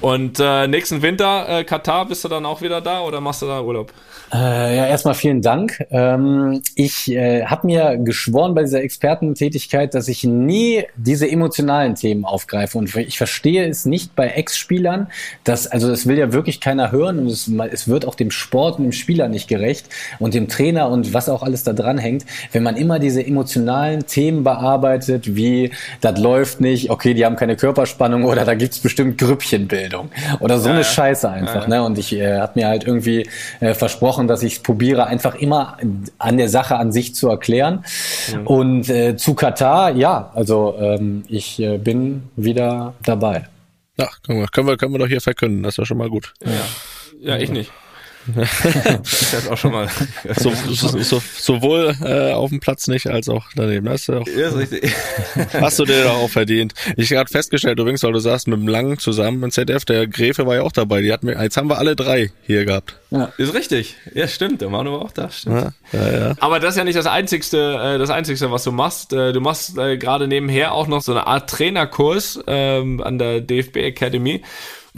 Und 0.01 0.39
äh, 0.39 0.67
nächsten 0.67 1.01
Winter, 1.01 1.47
äh, 1.47 1.63
Katar, 1.63 2.07
bist 2.07 2.23
du 2.23 2.27
dann 2.27 2.45
auch 2.45 2.61
wieder 2.61 2.81
da 2.81 3.01
oder 3.01 3.21
machst 3.21 3.43
du 3.43 3.45
da 3.45 3.61
Urlaub? 3.61 3.93
Äh, 4.35 4.75
ja, 4.75 4.85
erstmal 4.87 5.13
vielen 5.13 5.41
Dank. 5.41 5.85
Ähm, 5.91 6.61
ich 6.75 7.11
äh, 7.11 7.45
habe 7.45 7.67
mir 7.67 7.97
geschworen 7.97 8.53
bei 8.53 8.63
dieser 8.63 8.81
Expertentätigkeit, 8.81 9.93
dass 9.93 10.07
ich 10.07 10.23
nie 10.23 10.83
diese 10.97 11.29
emotionalen 11.29 11.95
Themen 11.95 12.25
aufgreife. 12.25 12.77
Und 12.77 12.93
ich 12.95 13.17
verstehe 13.17 13.67
es 13.67 13.85
nicht 13.85 14.15
bei 14.15 14.27
Ex-Spielern, 14.27 15.07
dass, 15.43 15.67
also 15.67 15.87
das 15.87 16.05
will 16.05 16.17
ja 16.17 16.33
wirklich 16.33 16.59
keiner 16.59 16.91
hören 16.91 17.19
und 17.19 17.27
es, 17.27 17.49
es 17.71 17.87
wird 17.87 18.05
auch 18.05 18.15
dem 18.15 18.31
Sport 18.31 18.77
und 18.77 18.85
dem 18.85 18.91
Spieler 18.91 19.29
nicht 19.29 19.47
gerecht 19.47 19.87
und 20.19 20.33
dem 20.33 20.49
Trainer 20.49 20.89
und 20.89 21.13
was 21.13 21.29
auch 21.29 21.43
alles 21.43 21.63
da 21.63 21.73
dran 21.73 21.97
hängt, 21.97 22.25
wenn 22.51 22.63
man 22.63 22.75
immer 22.75 22.99
diese 22.99 23.25
emotionalen 23.25 24.05
Themen 24.05 24.43
bearbeitet, 24.43 25.35
wie 25.35 25.71
das 26.01 26.19
läuft 26.19 26.59
nicht, 26.59 26.89
okay, 26.89 27.13
die 27.13 27.25
haben 27.25 27.35
keine 27.35 27.55
Körperspannung 27.55 28.25
oder 28.25 28.43
da 28.43 28.55
gibt's 28.55 28.79
bestimmt 28.79 29.17
Grüppchenbildung 29.17 30.09
oder 30.39 30.59
so 30.59 30.69
ja, 30.69 30.75
eine 30.75 30.83
Scheiße 30.83 31.29
einfach. 31.29 31.63
Ja. 31.63 31.67
Ne? 31.67 31.83
Und 31.83 31.97
ich 31.97 32.13
äh, 32.13 32.39
habe 32.39 32.53
mir 32.55 32.67
halt 32.67 32.85
irgendwie 32.85 33.29
äh, 33.59 33.73
versprochen, 33.73 34.24
dass 34.27 34.43
ich 34.43 34.63
probiere, 34.63 35.07
einfach 35.07 35.35
immer 35.35 35.77
an 36.17 36.37
der 36.37 36.49
Sache 36.49 36.77
an 36.77 36.91
sich 36.91 37.15
zu 37.15 37.29
erklären. 37.29 37.85
Mhm. 38.33 38.47
Und 38.47 38.89
äh, 38.89 39.15
zu 39.17 39.33
Katar, 39.33 39.91
ja, 39.91 40.31
also 40.33 40.75
ähm, 40.79 41.23
ich 41.27 41.59
äh, 41.59 41.77
bin 41.77 42.23
wieder 42.35 42.93
dabei. 43.03 43.47
Ja, 43.97 44.09
können 44.23 44.39
wir, 44.39 44.77
können 44.77 44.93
wir 44.93 44.99
doch 44.99 45.07
hier 45.07 45.21
verkünden, 45.21 45.63
das 45.63 45.75
ist 45.75 45.77
ja 45.77 45.85
schon 45.85 45.97
mal 45.97 46.09
gut. 46.09 46.33
Ja, 46.43 47.33
ja 47.33 47.37
ich 47.37 47.49
nicht 47.49 47.71
ich 48.27 49.31
das 49.31 49.47
auch 49.47 49.57
schon 49.57 49.71
mal. 49.71 49.87
so, 50.37 50.51
so, 50.51 50.99
so, 50.99 51.21
sowohl 51.37 51.95
äh, 52.03 52.31
auf 52.31 52.49
dem 52.49 52.59
Platz 52.59 52.87
nicht 52.87 53.07
als 53.07 53.29
auch 53.29 53.45
daneben. 53.55 53.85
Das 53.85 54.01
ist 54.01 54.09
auch, 54.09 54.27
ja, 54.27 54.47
ist 54.47 54.57
richtig. 54.57 54.93
Hast 55.53 55.79
du 55.79 55.85
dir 55.85 56.03
doch 56.03 56.17
auch 56.17 56.29
verdient. 56.29 56.73
Ich 56.97 57.13
habe 57.13 57.29
festgestellt, 57.29 57.79
übrigens, 57.79 58.03
weil 58.03 58.13
du 58.13 58.19
sagst 58.19 58.47
mit 58.47 58.59
dem 58.59 58.67
Langen 58.67 58.97
zusammen 58.97 59.43
im 59.43 59.51
ZDF, 59.51 59.85
der 59.85 60.07
Gräfe 60.07 60.45
war 60.45 60.55
ja 60.55 60.61
auch 60.63 60.71
dabei. 60.71 61.01
Die 61.01 61.13
hatten 61.13 61.27
wir, 61.27 61.41
jetzt 61.41 61.57
haben 61.57 61.69
wir 61.69 61.77
alle 61.77 61.95
drei 61.95 62.31
hier 62.43 62.65
gehabt. 62.65 62.95
Ja. 63.11 63.31
Ist 63.37 63.53
richtig. 63.53 63.95
Ja, 64.13 64.27
stimmt. 64.27 64.61
Der 64.61 64.69
Manu 64.69 64.93
war 64.93 65.01
auch 65.01 65.11
da. 65.11 65.29
Stimmt. 65.29 65.73
Ja, 65.91 66.11
ja, 66.11 66.17
ja. 66.17 66.35
Aber 66.39 66.59
das 66.59 66.71
ist 66.71 66.77
ja 66.77 66.83
nicht 66.83 66.97
das 66.97 67.07
einzigste, 67.07 67.57
äh, 67.57 67.97
das 67.97 68.09
einzigste, 68.09 68.51
was 68.51 68.63
du 68.63 68.71
machst. 68.71 69.13
Äh, 69.13 69.33
du 69.33 69.39
machst 69.39 69.77
äh, 69.77 69.97
gerade 69.97 70.27
nebenher 70.27 70.73
auch 70.73 70.87
noch 70.87 71.01
so 71.01 71.11
eine 71.11 71.27
Art 71.27 71.49
Trainerkurs 71.49 72.39
ähm, 72.47 73.01
an 73.01 73.19
der 73.19 73.41
DFB 73.41 73.77
Academy 73.77 74.41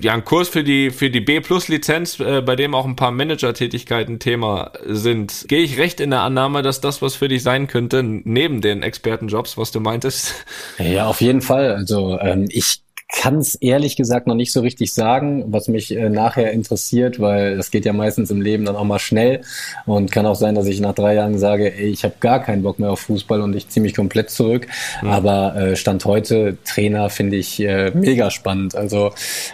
ja, 0.01 0.13
ein 0.13 0.23
Kurs 0.23 0.49
für 0.49 0.63
die, 0.63 0.91
für 0.91 1.09
die 1.09 1.21
B-Plus-Lizenz, 1.21 2.19
äh, 2.19 2.41
bei 2.41 2.55
dem 2.55 2.75
auch 2.75 2.85
ein 2.85 2.95
paar 2.95 3.11
Manager-Tätigkeiten 3.11 4.19
Thema 4.19 4.71
sind. 4.85 5.45
Gehe 5.47 5.61
ich 5.61 5.77
recht 5.77 5.99
in 5.99 6.11
der 6.11 6.21
Annahme, 6.21 6.61
dass 6.61 6.81
das 6.81 7.01
was 7.01 7.15
für 7.15 7.27
dich 7.27 7.43
sein 7.43 7.67
könnte, 7.67 8.03
neben 8.03 8.61
den 8.61 8.83
Expertenjobs, 8.83 9.57
was 9.57 9.71
du 9.71 9.79
meintest? 9.79 10.33
Ja, 10.77 11.07
auf 11.07 11.21
jeden 11.21 11.41
Fall. 11.41 11.73
Also 11.73 12.19
ähm, 12.19 12.45
ich 12.49 12.81
kann 13.09 13.37
es 13.37 13.55
ehrlich 13.55 13.95
gesagt 13.95 14.27
noch 14.27 14.35
nicht 14.35 14.51
so 14.51 14.59
richtig 14.59 14.93
sagen, 14.93 15.45
was 15.47 15.69
mich 15.69 15.95
äh, 15.95 16.09
nachher 16.09 16.51
interessiert, 16.51 17.21
weil 17.21 17.55
das 17.55 17.71
geht 17.71 17.85
ja 17.85 17.93
meistens 17.93 18.31
im 18.31 18.41
Leben 18.41 18.65
dann 18.65 18.75
auch 18.75 18.83
mal 18.83 18.99
schnell 18.99 19.41
und 19.85 20.11
kann 20.11 20.25
auch 20.25 20.35
sein, 20.35 20.55
dass 20.55 20.67
ich 20.67 20.81
nach 20.81 20.93
drei 20.93 21.15
Jahren 21.15 21.39
sage, 21.39 21.73
ey, 21.73 21.87
ich 21.87 22.03
habe 22.03 22.15
gar 22.19 22.43
keinen 22.43 22.63
Bock 22.63 22.79
mehr 22.79 22.91
auf 22.91 22.99
Fußball 23.01 23.41
und 23.41 23.55
ich 23.55 23.69
ziehe 23.69 23.81
mich 23.81 23.95
komplett 23.95 24.29
zurück. 24.29 24.67
Mhm. 25.01 25.09
Aber 25.09 25.55
äh, 25.55 25.75
Stand 25.77 26.03
heute 26.03 26.57
Trainer 26.65 27.09
finde 27.09 27.37
ich 27.37 27.61
äh, 27.61 27.91
mega 27.91 28.29
spannend. 28.29 28.75
Also 28.75 29.13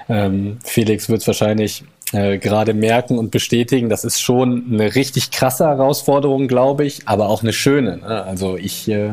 ähm, 0.09 0.57
Felix 0.63 1.07
wird 1.09 1.21
es 1.21 1.27
wahrscheinlich 1.27 1.83
äh, 2.13 2.37
gerade 2.37 2.73
merken 2.73 3.17
und 3.17 3.31
bestätigen, 3.31 3.89
das 3.89 4.03
ist 4.03 4.21
schon 4.21 4.65
eine 4.71 4.95
richtig 4.95 5.31
krasse 5.31 5.65
Herausforderung, 5.65 6.47
glaube 6.47 6.85
ich, 6.85 7.07
aber 7.07 7.27
auch 7.29 7.43
eine 7.43 7.53
schöne. 7.53 7.97
Ne? 7.97 8.23
Also 8.23 8.55
ich 8.55 8.87
äh, 8.87 9.11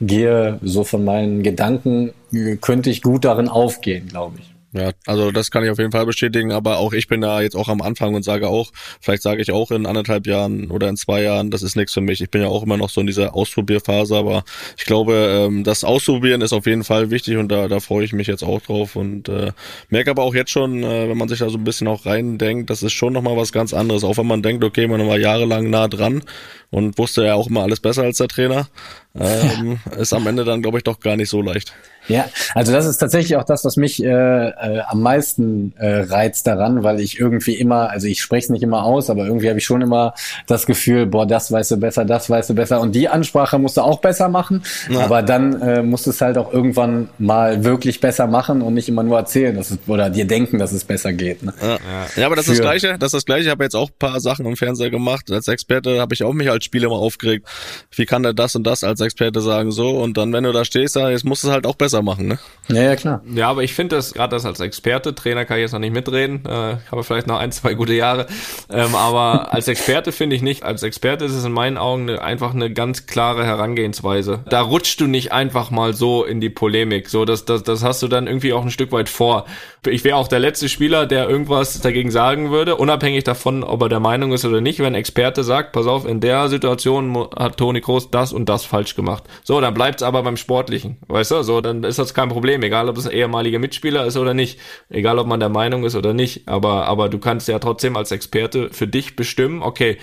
gehe 0.00 0.58
so 0.62 0.84
von 0.84 1.04
meinen 1.04 1.42
Gedanken, 1.42 2.12
äh, 2.32 2.56
könnte 2.56 2.90
ich 2.90 3.02
gut 3.02 3.24
darin 3.24 3.48
aufgehen, 3.48 4.08
glaube 4.08 4.38
ich. 4.38 4.55
Ja, 4.72 4.90
also 5.06 5.30
das 5.30 5.50
kann 5.50 5.64
ich 5.64 5.70
auf 5.70 5.78
jeden 5.78 5.92
Fall 5.92 6.04
bestätigen, 6.06 6.52
aber 6.52 6.78
auch 6.78 6.92
ich 6.92 7.06
bin 7.06 7.20
da 7.20 7.40
jetzt 7.40 7.54
auch 7.54 7.68
am 7.68 7.80
Anfang 7.80 8.14
und 8.14 8.24
sage 8.24 8.48
auch, 8.48 8.72
vielleicht 9.00 9.22
sage 9.22 9.40
ich 9.40 9.52
auch 9.52 9.70
in 9.70 9.86
anderthalb 9.86 10.26
Jahren 10.26 10.70
oder 10.70 10.88
in 10.88 10.96
zwei 10.96 11.22
Jahren, 11.22 11.50
das 11.50 11.62
ist 11.62 11.76
nichts 11.76 11.94
für 11.94 12.00
mich. 12.00 12.20
Ich 12.20 12.30
bin 12.30 12.42
ja 12.42 12.48
auch 12.48 12.64
immer 12.64 12.76
noch 12.76 12.90
so 12.90 13.00
in 13.00 13.06
dieser 13.06 13.34
Ausprobierphase, 13.34 14.16
aber 14.16 14.44
ich 14.76 14.84
glaube, 14.84 15.46
ähm, 15.46 15.64
das 15.64 15.84
Ausprobieren 15.84 16.42
ist 16.42 16.52
auf 16.52 16.66
jeden 16.66 16.84
Fall 16.84 17.10
wichtig 17.10 17.36
und 17.36 17.48
da, 17.48 17.68
da 17.68 17.80
freue 17.80 18.04
ich 18.04 18.12
mich 18.12 18.26
jetzt 18.26 18.42
auch 18.42 18.60
drauf 18.60 18.96
und 18.96 19.28
äh, 19.28 19.52
merke 19.88 20.10
aber 20.10 20.24
auch 20.24 20.34
jetzt 20.34 20.50
schon, 20.50 20.82
äh, 20.82 21.08
wenn 21.08 21.16
man 21.16 21.28
sich 21.28 21.38
da 21.38 21.48
so 21.48 21.58
ein 21.58 21.64
bisschen 21.64 21.86
auch 21.86 22.04
reindenkt, 22.04 22.68
das 22.68 22.82
ist 22.82 22.92
schon 22.92 23.12
nochmal 23.12 23.36
was 23.36 23.52
ganz 23.52 23.72
anderes, 23.72 24.04
auch 24.04 24.18
wenn 24.18 24.26
man 24.26 24.42
denkt, 24.42 24.64
okay, 24.64 24.88
man 24.88 25.06
war 25.06 25.18
jahrelang 25.18 25.70
nah 25.70 25.88
dran 25.88 26.22
und 26.70 26.98
wusste 26.98 27.24
ja 27.24 27.34
auch 27.34 27.46
immer 27.46 27.62
alles 27.62 27.80
besser 27.80 28.02
als 28.02 28.18
der 28.18 28.28
Trainer, 28.28 28.68
ähm, 29.14 29.78
ist 29.96 30.12
am 30.12 30.26
Ende 30.26 30.44
dann, 30.44 30.60
glaube 30.60 30.78
ich, 30.78 30.84
doch 30.84 31.00
gar 31.00 31.16
nicht 31.16 31.30
so 31.30 31.40
leicht. 31.40 31.72
Ja, 32.08 32.26
also 32.54 32.72
das 32.72 32.86
ist 32.86 32.98
tatsächlich 32.98 33.36
auch 33.36 33.44
das, 33.44 33.64
was 33.64 33.76
mich 33.76 34.02
äh, 34.02 34.08
äh, 34.08 34.80
am 34.86 35.00
meisten 35.00 35.72
äh, 35.78 36.02
reizt 36.02 36.46
daran, 36.46 36.82
weil 36.82 37.00
ich 37.00 37.18
irgendwie 37.18 37.54
immer, 37.54 37.90
also 37.90 38.06
ich 38.06 38.20
spreche 38.20 38.44
es 38.44 38.50
nicht 38.50 38.62
immer 38.62 38.84
aus, 38.84 39.10
aber 39.10 39.26
irgendwie 39.26 39.48
habe 39.48 39.58
ich 39.58 39.64
schon 39.64 39.82
immer 39.82 40.14
das 40.46 40.66
Gefühl, 40.66 41.06
boah, 41.06 41.26
das 41.26 41.50
weißt 41.50 41.72
du 41.72 41.76
besser, 41.78 42.04
das 42.04 42.30
weißt 42.30 42.50
du 42.50 42.54
besser 42.54 42.80
und 42.80 42.94
die 42.94 43.08
Ansprache 43.08 43.58
musst 43.58 43.76
du 43.76 43.80
auch 43.80 44.00
besser 44.00 44.28
machen, 44.28 44.62
ja. 44.88 45.00
aber 45.00 45.22
dann 45.22 45.60
äh, 45.60 45.82
musst 45.82 46.06
du 46.06 46.10
es 46.10 46.20
halt 46.20 46.38
auch 46.38 46.52
irgendwann 46.52 47.08
mal 47.18 47.64
wirklich 47.64 48.00
besser 48.00 48.26
machen 48.26 48.62
und 48.62 48.74
nicht 48.74 48.88
immer 48.88 49.02
nur 49.02 49.18
erzählen, 49.18 49.56
dass 49.56 49.70
es, 49.70 49.78
oder 49.86 50.10
dir 50.10 50.26
denken, 50.26 50.58
dass 50.58 50.72
es 50.72 50.84
besser 50.84 51.12
geht. 51.12 51.42
Ne? 51.42 51.52
Ja. 51.60 51.78
ja, 52.16 52.26
aber 52.26 52.36
das 52.36 52.48
ist 52.48 52.58
das 52.58 52.60
Gleiche, 52.60 52.96
das 52.98 53.08
ist 53.08 53.14
das 53.14 53.24
Gleiche. 53.24 53.44
Ich 53.46 53.50
habe 53.50 53.64
jetzt 53.64 53.76
auch 53.76 53.90
paar 53.98 54.20
Sachen 54.20 54.46
im 54.46 54.56
Fernseher 54.56 54.90
gemacht. 54.90 55.30
Als 55.30 55.48
Experte 55.48 56.00
habe 56.00 56.14
ich 56.14 56.22
auch 56.22 56.32
mich 56.32 56.50
als 56.50 56.64
Spieler 56.64 56.88
mal 56.88 56.96
aufgeregt. 56.96 57.46
Wie 57.94 58.06
kann 58.06 58.22
der 58.22 58.32
das 58.32 58.54
und 58.56 58.64
das 58.64 58.84
als 58.84 59.00
Experte 59.00 59.40
sagen 59.40 59.70
so 59.70 59.90
und 59.90 60.16
dann, 60.16 60.32
wenn 60.32 60.44
du 60.44 60.52
da 60.52 60.64
stehst, 60.64 60.96
jetzt 60.96 61.24
musst 61.24 61.44
du 61.44 61.48
es 61.48 61.54
halt 61.54 61.66
auch 61.66 61.74
besser 61.74 61.95
machen, 62.02 62.26
ne? 62.28 62.38
Ja, 62.68 62.82
ja, 62.82 62.96
klar. 62.96 63.22
Ja, 63.32 63.48
aber 63.48 63.62
ich 63.62 63.74
finde 63.74 63.96
das, 63.96 64.14
gerade 64.14 64.34
das 64.34 64.44
als 64.44 64.58
Experte, 64.58 65.14
Trainer 65.14 65.44
kann 65.44 65.58
ich 65.58 65.62
jetzt 65.62 65.72
noch 65.72 65.78
nicht 65.78 65.92
mitreden, 65.92 66.44
äh, 66.44 66.76
habe 66.90 67.04
vielleicht 67.04 67.28
noch 67.28 67.38
ein, 67.38 67.52
zwei 67.52 67.74
gute 67.74 67.94
Jahre, 67.94 68.26
ähm, 68.70 68.94
aber 68.94 69.52
als 69.52 69.68
Experte 69.68 70.10
finde 70.10 70.34
ich 70.34 70.42
nicht, 70.42 70.64
als 70.64 70.82
Experte 70.82 71.24
ist 71.24 71.32
es 71.32 71.44
in 71.44 71.52
meinen 71.52 71.78
Augen 71.78 72.08
eine, 72.08 72.22
einfach 72.22 72.54
eine 72.54 72.72
ganz 72.72 73.06
klare 73.06 73.44
Herangehensweise. 73.44 74.40
Da 74.48 74.62
rutschst 74.62 75.00
du 75.00 75.06
nicht 75.06 75.32
einfach 75.32 75.70
mal 75.70 75.94
so 75.94 76.24
in 76.24 76.40
die 76.40 76.50
Polemik, 76.50 77.08
so, 77.08 77.24
das, 77.24 77.44
das, 77.44 77.62
das 77.62 77.84
hast 77.84 78.02
du 78.02 78.08
dann 78.08 78.26
irgendwie 78.26 78.52
auch 78.52 78.62
ein 78.62 78.70
Stück 78.70 78.90
weit 78.90 79.08
vor. 79.08 79.46
Ich 79.86 80.02
wäre 80.02 80.16
auch 80.16 80.26
der 80.26 80.40
letzte 80.40 80.68
Spieler, 80.68 81.06
der 81.06 81.28
irgendwas 81.28 81.80
dagegen 81.80 82.10
sagen 82.10 82.50
würde, 82.50 82.74
unabhängig 82.74 83.22
davon, 83.22 83.62
ob 83.62 83.82
er 83.82 83.88
der 83.88 84.00
Meinung 84.00 84.32
ist 84.32 84.44
oder 84.44 84.60
nicht, 84.60 84.80
wenn 84.80 84.86
ein 84.86 84.94
Experte 84.96 85.44
sagt, 85.44 85.72
pass 85.72 85.86
auf, 85.86 86.04
in 86.04 86.20
der 86.20 86.48
Situation 86.48 87.16
hat 87.36 87.56
Toni 87.56 87.80
Kroos 87.80 88.10
das 88.10 88.32
und 88.32 88.48
das 88.48 88.64
falsch 88.64 88.96
gemacht. 88.96 89.22
So, 89.44 89.60
dann 89.60 89.74
bleibt's 89.74 90.02
aber 90.02 90.24
beim 90.24 90.36
Sportlichen, 90.36 90.96
weißt 91.06 91.30
du, 91.30 91.42
so, 91.42 91.60
dann 91.60 91.84
ist 91.86 91.98
das 91.98 92.14
kein 92.14 92.28
Problem, 92.28 92.62
egal 92.62 92.88
ob 92.88 92.98
es 92.98 93.06
ein 93.06 93.12
ehemaliger 93.12 93.58
Mitspieler 93.58 94.04
ist 94.06 94.16
oder 94.16 94.34
nicht, 94.34 94.58
egal 94.88 95.18
ob 95.18 95.26
man 95.26 95.40
der 95.40 95.48
Meinung 95.48 95.84
ist 95.84 95.96
oder 95.96 96.12
nicht, 96.12 96.48
aber, 96.48 96.86
aber 96.86 97.08
du 97.08 97.18
kannst 97.18 97.48
ja 97.48 97.58
trotzdem 97.58 97.96
als 97.96 98.10
Experte 98.10 98.70
für 98.70 98.86
dich 98.86 99.16
bestimmen, 99.16 99.62
okay, 99.62 99.98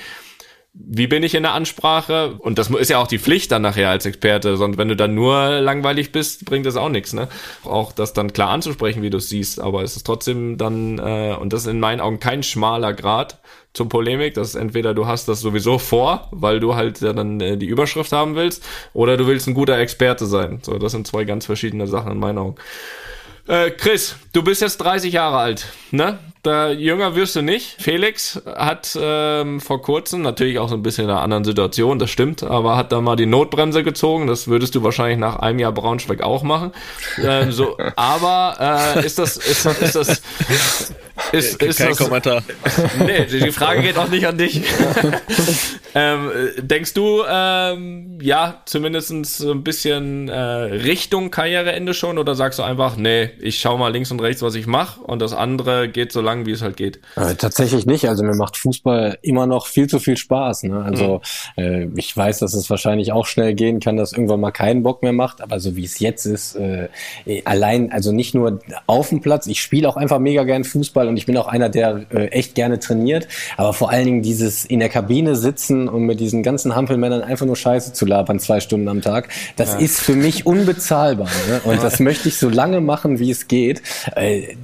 wie 0.74 1.06
bin 1.06 1.22
ich 1.22 1.36
in 1.36 1.44
der 1.44 1.54
Ansprache? 1.54 2.34
Und 2.40 2.58
das 2.58 2.70
ist 2.72 2.90
ja 2.90 2.98
auch 2.98 3.06
die 3.06 3.20
Pflicht 3.20 3.52
dann 3.52 3.62
nachher 3.62 3.90
als 3.90 4.08
Experte, 4.08 4.58
sondern 4.58 4.80
wenn 4.80 4.88
du 4.88 4.96
dann 4.96 5.14
nur 5.14 5.62
langweilig 5.62 6.12
bist, 6.12 6.46
bringt 6.46 6.66
das 6.66 6.78
auch 6.78 6.90
nichts, 6.90 7.14
ne? 7.14 7.28
Auch 7.64 7.92
das 7.92 8.14
dann 8.14 8.34
klar 8.34 8.50
anzusprechen, 8.50 9.04
wie 9.04 9.12
du 9.12 9.18
es 9.18 9.30
siehst, 9.30 9.60
aber 9.60 9.84
es 9.84 9.96
ist 9.96 10.04
trotzdem 10.04 10.58
dann, 10.58 10.98
äh, 10.98 11.36
und 11.40 11.54
das 11.54 11.62
ist 11.62 11.68
in 11.68 11.80
meinen 11.80 12.02
Augen 12.02 12.20
kein 12.20 12.42
schmaler 12.42 12.94
Grad 12.94 13.40
zum 13.74 13.90
Polemik, 13.90 14.36
das 14.36 14.50
ist 14.50 14.56
entweder 14.56 14.94
du 14.94 15.08
hast 15.08 15.28
das 15.28 15.42
sowieso 15.42 15.80
vor, 15.80 16.28
weil 16.32 16.60
du 16.60 16.76
halt 16.76 17.02
ja 17.02 17.14
dann 17.14 17.42
äh, 17.42 17.58
die 17.58 17.66
Überschrift 17.66 18.12
haben 18.12 18.36
willst, 18.36 18.64
oder 18.94 19.18
du 19.18 19.28
willst 19.28 19.48
ein 19.48 19.54
guter 19.54 19.78
Experte 19.78 20.26
sein. 20.26 20.60
So, 20.62 20.78
das 20.78 20.92
sind 20.92 21.08
zwei 21.08 21.24
ganz 21.24 21.46
verschiedene 21.46 21.88
Sachen 21.88 22.12
in 22.12 22.20
meinen 22.20 22.38
Augen. 22.38 22.56
Äh, 23.48 23.72
Chris, 23.72 24.16
du 24.32 24.42
bist 24.42 24.62
jetzt 24.62 24.78
30 24.78 25.12
Jahre 25.12 25.38
alt, 25.38 25.68
ne? 25.92 26.20
Da 26.44 26.72
jünger 26.72 27.16
wirst 27.16 27.38
du 27.38 27.42
nicht. 27.42 27.78
Felix 27.80 28.42
hat 28.46 28.98
ähm, 29.00 29.62
vor 29.62 29.82
kurzem, 29.82 30.22
natürlich 30.22 30.60
auch 30.60 30.68
so 30.68 30.76
ein 30.76 30.84
bisschen 30.84 31.06
in 31.06 31.10
einer 31.10 31.22
anderen 31.22 31.46
Situation, 31.46 32.00
das 32.00 32.10
stimmt, 32.10 32.44
aber 32.44 32.76
hat 32.76 32.92
da 32.92 33.00
mal 33.00 33.16
die 33.16 33.26
Notbremse 33.26 33.82
gezogen. 33.82 34.28
Das 34.28 34.50
würdest 34.50 34.76
du 34.76 34.84
wahrscheinlich 34.84 35.18
nach 35.18 35.38
einem 35.38 35.60
Jahr 35.60 35.72
Braunschweig 35.72 36.22
auch 36.22 36.44
machen. 36.44 36.74
Ähm, 37.24 37.54
so, 37.54 37.78
aber 37.96 38.96
äh, 38.98 39.06
ist 39.06 39.20
das, 39.20 39.38
ist, 39.38 39.66
ist 39.66 39.96
das, 39.96 40.22
ist, 41.34 41.62
ist 41.62 41.78
Kein 41.80 41.90
das, 41.90 41.98
Kommentar. 41.98 42.44
Nee, 43.00 43.26
die 43.26 43.52
Frage 43.52 43.82
geht 43.82 43.98
auch 43.98 44.10
nicht 44.10 44.26
an 44.28 44.38
dich. 44.38 44.62
ähm, 45.96 46.32
denkst 46.62 46.94
du, 46.94 47.24
ähm, 47.28 48.20
ja, 48.22 48.62
zumindest 48.66 49.10
so 49.38 49.52
ein 49.52 49.64
bisschen 49.64 50.30
äh, 50.30 50.36
Richtung 50.36 51.32
Karriereende 51.32 51.94
schon 51.94 52.18
oder 52.18 52.36
sagst 52.36 52.60
du 52.60 52.64
einfach, 52.64 52.98
nee, 52.98 53.32
ich 53.40 53.60
schau 53.60 53.78
mal 53.78 53.92
links 53.92 54.12
und 54.12 54.22
rechts, 54.22 54.42
was 54.42 54.56
ich 54.56 54.68
mache 54.68 55.02
und 55.02 55.22
das 55.22 55.34
andere 55.34 55.90
geht 55.90 56.12
so 56.12 56.22
lang, 56.22 56.46
wie 56.46 56.52
es 56.52 56.62
halt 56.62 56.78
geht? 56.78 57.00
Äh, 57.16 57.36
tatsächlich 57.36 57.86
nicht. 57.86 58.08
Also 58.08 58.24
mir 58.24 58.36
macht 58.36 58.56
Fußball 58.58 59.18
immer 59.22 59.48
noch 59.48 59.68
viel 59.68 59.88
zu 59.88 60.00
viel 60.00 60.18
Spaß. 60.18 60.64
Ne? 60.64 60.84
Also 60.84 61.22
mhm. 61.58 61.64
äh, 61.64 61.90
ich 61.96 62.16
weiß, 62.16 62.40
dass 62.40 62.54
es 62.54 62.70
wahrscheinlich 62.70 63.12
auch 63.12 63.26
schnell 63.26 63.54
gehen 63.54 63.80
kann, 63.80 63.98
dass 63.98 64.14
irgendwann 64.14 64.40
mal 64.40 64.52
keinen 64.52 64.84
Bock 64.84 65.02
mehr 65.02 65.14
macht, 65.14 65.42
aber 65.42 65.60
so 65.60 65.76
wie 65.76 65.86
es 65.86 66.00
jetzt 66.00 66.26
ist, 66.26 66.56
äh, 66.56 66.90
allein, 67.46 67.92
also 67.92 68.12
nicht 68.12 68.36
nur 68.36 68.60
auf 68.88 69.10
dem 69.10 69.22
Platz, 69.22 69.48
ich 69.48 69.62
spiele 69.62 69.90
auch 69.90 69.98
einfach 69.98 70.20
mega 70.20 70.44
gern 70.44 70.64
Fußball 70.64 71.08
und 71.08 71.18
ich 71.18 71.23
bin 71.26 71.38
auch 71.38 71.48
einer, 71.48 71.70
der 71.70 72.06
äh, 72.14 72.28
echt 72.28 72.56
gerne 72.56 72.80
trainiert, 72.80 73.28
aber 73.58 73.74
vor 73.74 73.90
allen 73.90 74.06
Dingen 74.06 74.22
dieses 74.22 74.66
in 74.66 74.80
der 74.80 74.90
Kabine 74.90 75.36
sitzen 75.36 75.88
und 75.88 76.04
mit 76.04 76.20
diesen 76.20 76.44
ganzen 76.44 76.76
Hampelmännern 76.76 77.22
einfach 77.22 77.46
nur 77.46 77.56
Scheiße 77.56 77.94
zu 77.94 78.06
labern, 78.06 78.40
zwei 78.40 78.60
Stunden 78.60 78.88
am 78.88 79.02
Tag, 79.02 79.30
das 79.56 79.74
ja. 79.74 79.80
ist 79.80 80.00
für 80.00 80.16
mich 80.16 80.46
unbezahlbar. 80.46 81.30
Ne? 81.48 81.62
Und 81.64 81.84
das 81.84 82.00
möchte 82.00 82.30
ich 82.30 82.38
so 82.38 82.50
lange 82.50 82.82
machen, 82.82 83.20
wie 83.20 83.32
es 83.32 83.48
geht. 83.48 83.82
Äh, 84.16 84.56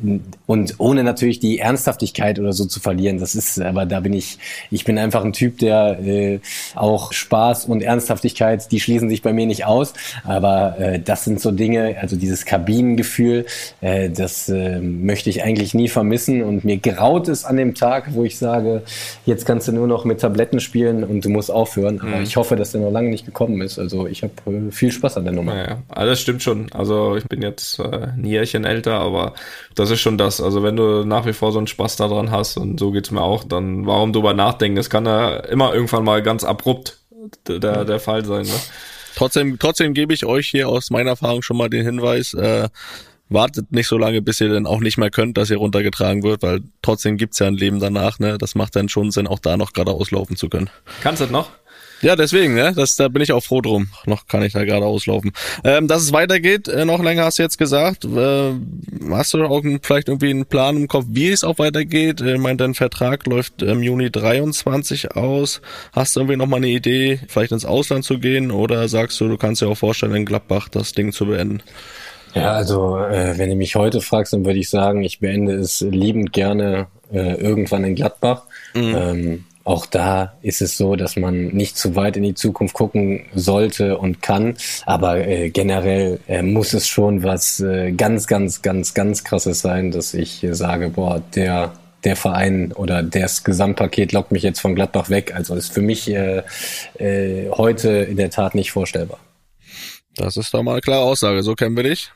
und 0.45 0.75
ohne 0.79 1.03
natürlich 1.03 1.39
die 1.39 1.59
Ernsthaftigkeit 1.59 2.39
oder 2.39 2.53
so 2.53 2.65
zu 2.65 2.79
verlieren. 2.79 3.19
Das 3.19 3.35
ist, 3.35 3.61
aber 3.61 3.85
da 3.85 3.99
bin 3.99 4.13
ich, 4.13 4.39
ich 4.71 4.83
bin 4.83 4.97
einfach 4.97 5.23
ein 5.23 5.33
Typ, 5.33 5.59
der 5.59 5.99
äh, 5.99 6.39
auch 6.75 7.13
Spaß 7.13 7.65
und 7.65 7.81
Ernsthaftigkeit, 7.81 8.71
die 8.71 8.79
schließen 8.79 9.09
sich 9.09 9.21
bei 9.21 9.33
mir 9.33 9.45
nicht 9.45 9.65
aus. 9.65 9.93
Aber 10.23 10.79
äh, 10.79 10.99
das 10.99 11.23
sind 11.23 11.39
so 11.39 11.51
Dinge, 11.51 11.97
also 12.01 12.15
dieses 12.15 12.45
Kabinengefühl, 12.45 13.45
äh, 13.81 14.09
das 14.09 14.49
äh, 14.49 14.79
möchte 14.79 15.29
ich 15.29 15.43
eigentlich 15.43 15.73
nie 15.73 15.87
vermissen. 15.87 16.41
Und 16.49 16.65
mir 16.65 16.77
graut 16.77 17.27
es 17.27 17.45
an 17.45 17.57
dem 17.57 17.75
Tag, 17.75 18.13
wo 18.13 18.23
ich 18.23 18.37
sage, 18.37 18.81
jetzt 19.25 19.45
kannst 19.45 19.67
du 19.67 19.71
nur 19.71 19.87
noch 19.87 20.03
mit 20.03 20.19
Tabletten 20.19 20.59
spielen 20.59 21.03
und 21.03 21.23
du 21.23 21.29
musst 21.29 21.51
aufhören. 21.51 22.01
Aber 22.01 22.17
mhm. 22.17 22.23
ich 22.23 22.35
hoffe, 22.35 22.55
dass 22.55 22.71
der 22.71 22.81
noch 22.81 22.91
lange 22.91 23.09
nicht 23.09 23.25
gekommen 23.25 23.61
ist. 23.61 23.77
Also 23.77 24.07
ich 24.07 24.23
habe 24.23 24.33
äh, 24.47 24.71
viel 24.71 24.91
Spaß 24.91 25.17
an 25.17 25.25
der 25.25 25.33
Nummer. 25.33 25.55
Ja, 25.55 25.67
ja. 25.67 25.77
alles 25.89 26.19
stimmt 26.19 26.41
schon. 26.43 26.71
Also 26.73 27.15
ich 27.15 27.25
bin 27.25 27.41
jetzt 27.41 27.79
äh, 27.79 28.07
ein 28.17 28.25
Jährchen 28.25 28.65
älter, 28.65 28.99
aber 28.99 29.33
das 29.75 29.91
ist 29.91 30.01
schon 30.01 30.17
das. 30.17 30.41
Also 30.41 30.63
wenn 30.63 30.75
du 30.75 31.05
nach 31.05 31.25
wie 31.25 31.33
vor 31.33 31.51
so 31.51 31.59
einen 31.59 31.67
Spaß 31.67 31.95
daran 31.97 32.31
hast 32.31 32.57
und 32.57 32.79
so 32.79 32.91
geht's 32.91 33.11
mir 33.11 33.21
auch, 33.21 33.43
dann 33.43 33.85
warum 33.85 34.11
drüber 34.11 34.33
nachdenken? 34.33 34.77
Es 34.77 34.89
kann 34.89 35.05
ja 35.05 35.37
immer 35.37 35.73
irgendwann 35.73 36.03
mal 36.03 36.23
ganz 36.23 36.43
abrupt 36.43 36.97
der, 37.47 37.85
der 37.85 37.99
Fall 37.99 38.25
sein. 38.25 38.43
Ne? 38.45 38.53
Trotzdem, 39.15 39.59
trotzdem 39.59 39.93
gebe 39.93 40.13
ich 40.13 40.25
euch 40.25 40.47
hier 40.47 40.69
aus 40.69 40.91
meiner 40.91 41.11
Erfahrung 41.11 41.41
schon 41.41 41.57
mal 41.57 41.69
den 41.69 41.83
Hinweis, 41.85 42.33
äh, 42.33 42.69
wartet 43.29 43.71
nicht 43.71 43.87
so 43.87 43.97
lange, 43.97 44.21
bis 44.21 44.41
ihr 44.41 44.49
dann 44.49 44.65
auch 44.65 44.79
nicht 44.79 44.97
mehr 44.97 45.11
könnt, 45.11 45.37
dass 45.37 45.49
ihr 45.49 45.57
runtergetragen 45.57 46.23
wird, 46.23 46.43
weil 46.43 46.61
trotzdem 46.81 47.17
gibt's 47.17 47.39
ja 47.39 47.47
ein 47.47 47.55
Leben 47.55 47.79
danach, 47.79 48.19
ne? 48.19 48.37
Das 48.37 48.55
macht 48.55 48.75
dann 48.75 48.89
schon 48.89 49.11
Sinn, 49.11 49.27
auch 49.27 49.39
da 49.39 49.57
noch 49.57 49.73
gerade 49.73 49.91
auslaufen 49.91 50.35
zu 50.35 50.49
können. 50.49 50.69
Kannst 51.01 51.21
du 51.21 51.25
das 51.25 51.31
noch? 51.31 51.51
Ja, 52.01 52.15
deswegen, 52.15 52.55
ne? 52.55 52.71
Das, 52.73 52.95
da 52.95 53.09
bin 53.09 53.21
ich 53.21 53.33
auch 53.33 53.43
froh 53.43 53.59
drum. 53.59 53.89
Noch 54.05 54.25
kann 54.27 54.41
ich 54.43 54.53
da 54.53 54.63
gerade 54.63 54.85
auslaufen. 54.85 55.33
Ähm, 55.65 55.87
dass 55.87 56.01
es 56.01 56.13
weitergeht, 56.13 56.69
äh, 56.69 56.85
noch 56.85 57.03
länger 57.03 57.25
hast 57.25 57.39
du 57.39 57.43
jetzt 57.43 57.57
gesagt. 57.57 58.05
Äh, 58.05 58.53
hast 59.09 59.33
du 59.33 59.43
auch 59.43 59.63
vielleicht 59.81 60.07
irgendwie 60.07 60.29
einen 60.29 60.45
Plan 60.45 60.77
im 60.77 60.87
Kopf, 60.87 61.05
wie 61.09 61.29
es 61.29 61.43
auch 61.43 61.59
weitergeht? 61.59 62.21
Äh, 62.21 62.35
ich 62.35 62.39
meine, 62.39 62.55
dein 62.55 62.73
Vertrag 62.73 63.27
läuft 63.27 63.61
im 63.63 63.83
Juni 63.83 64.09
23 64.09 65.11
aus. 65.11 65.61
Hast 65.91 66.15
du 66.15 66.21
irgendwie 66.21 66.37
noch 66.37 66.47
mal 66.47 66.57
eine 66.57 66.69
Idee, 66.69 67.19
vielleicht 67.27 67.51
ins 67.51 67.65
Ausland 67.65 68.05
zu 68.05 68.17
gehen? 68.17 68.51
Oder 68.51 68.87
sagst 68.87 69.19
du, 69.19 69.27
du 69.27 69.37
kannst 69.37 69.61
dir 69.61 69.67
auch 69.67 69.77
vorstellen, 69.77 70.15
in 70.15 70.25
Gladbach 70.25 70.69
das 70.69 70.93
Ding 70.93 71.11
zu 71.11 71.25
beenden? 71.25 71.61
Ja, 72.33 72.51
also 72.53 72.97
äh, 72.97 73.37
wenn 73.37 73.49
du 73.49 73.55
mich 73.55 73.75
heute 73.75 74.01
fragst, 74.01 74.33
dann 74.33 74.45
würde 74.45 74.59
ich 74.59 74.69
sagen, 74.69 75.03
ich 75.03 75.19
beende 75.19 75.53
es 75.53 75.81
liebend 75.81 76.33
gerne 76.33 76.87
äh, 77.11 77.35
irgendwann 77.35 77.83
in 77.83 77.95
Gladbach. 77.95 78.43
Mhm. 78.73 78.95
Ähm, 78.95 79.45
auch 79.63 79.85
da 79.85 80.33
ist 80.41 80.61
es 80.61 80.77
so, 80.77 80.95
dass 80.95 81.15
man 81.15 81.49
nicht 81.49 81.77
zu 81.77 81.95
weit 81.95 82.17
in 82.17 82.23
die 82.23 82.33
Zukunft 82.33 82.73
gucken 82.73 83.25
sollte 83.35 83.97
und 83.97 84.21
kann. 84.21 84.57
Aber 84.85 85.27
äh, 85.27 85.49
generell 85.51 86.19
äh, 86.27 86.41
muss 86.41 86.73
es 86.73 86.87
schon 86.87 87.23
was 87.23 87.59
äh, 87.59 87.91
ganz, 87.91 88.25
ganz, 88.25 88.61
ganz, 88.61 88.93
ganz 88.93 89.23
krasses 89.23 89.61
sein, 89.61 89.91
dass 89.91 90.13
ich 90.13 90.43
äh, 90.43 90.55
sage, 90.55 90.89
boah, 90.89 91.21
der 91.35 91.73
der 92.05 92.15
Verein 92.15 92.71
oder 92.71 93.03
das 93.03 93.43
Gesamtpaket 93.43 94.13
lockt 94.13 94.31
mich 94.31 94.41
jetzt 94.41 94.61
von 94.61 94.73
Gladbach 94.73 95.09
weg. 95.09 95.33
Also 95.35 95.55
ist 95.55 95.73
für 95.73 95.81
mich 95.81 96.09
äh, 96.09 96.43
äh, 96.97 97.49
heute 97.51 97.89
in 97.89 98.15
der 98.15 98.29
Tat 98.29 98.55
nicht 98.55 98.71
vorstellbar. 98.71 99.19
Das 100.15 100.37
ist 100.37 100.53
doch 100.53 100.63
mal 100.63 100.71
eine 100.71 100.81
klare 100.81 101.03
Aussage. 101.03 101.43
So 101.43 101.55
kennen 101.55 101.75
wir 101.75 101.83
dich. 101.83 102.09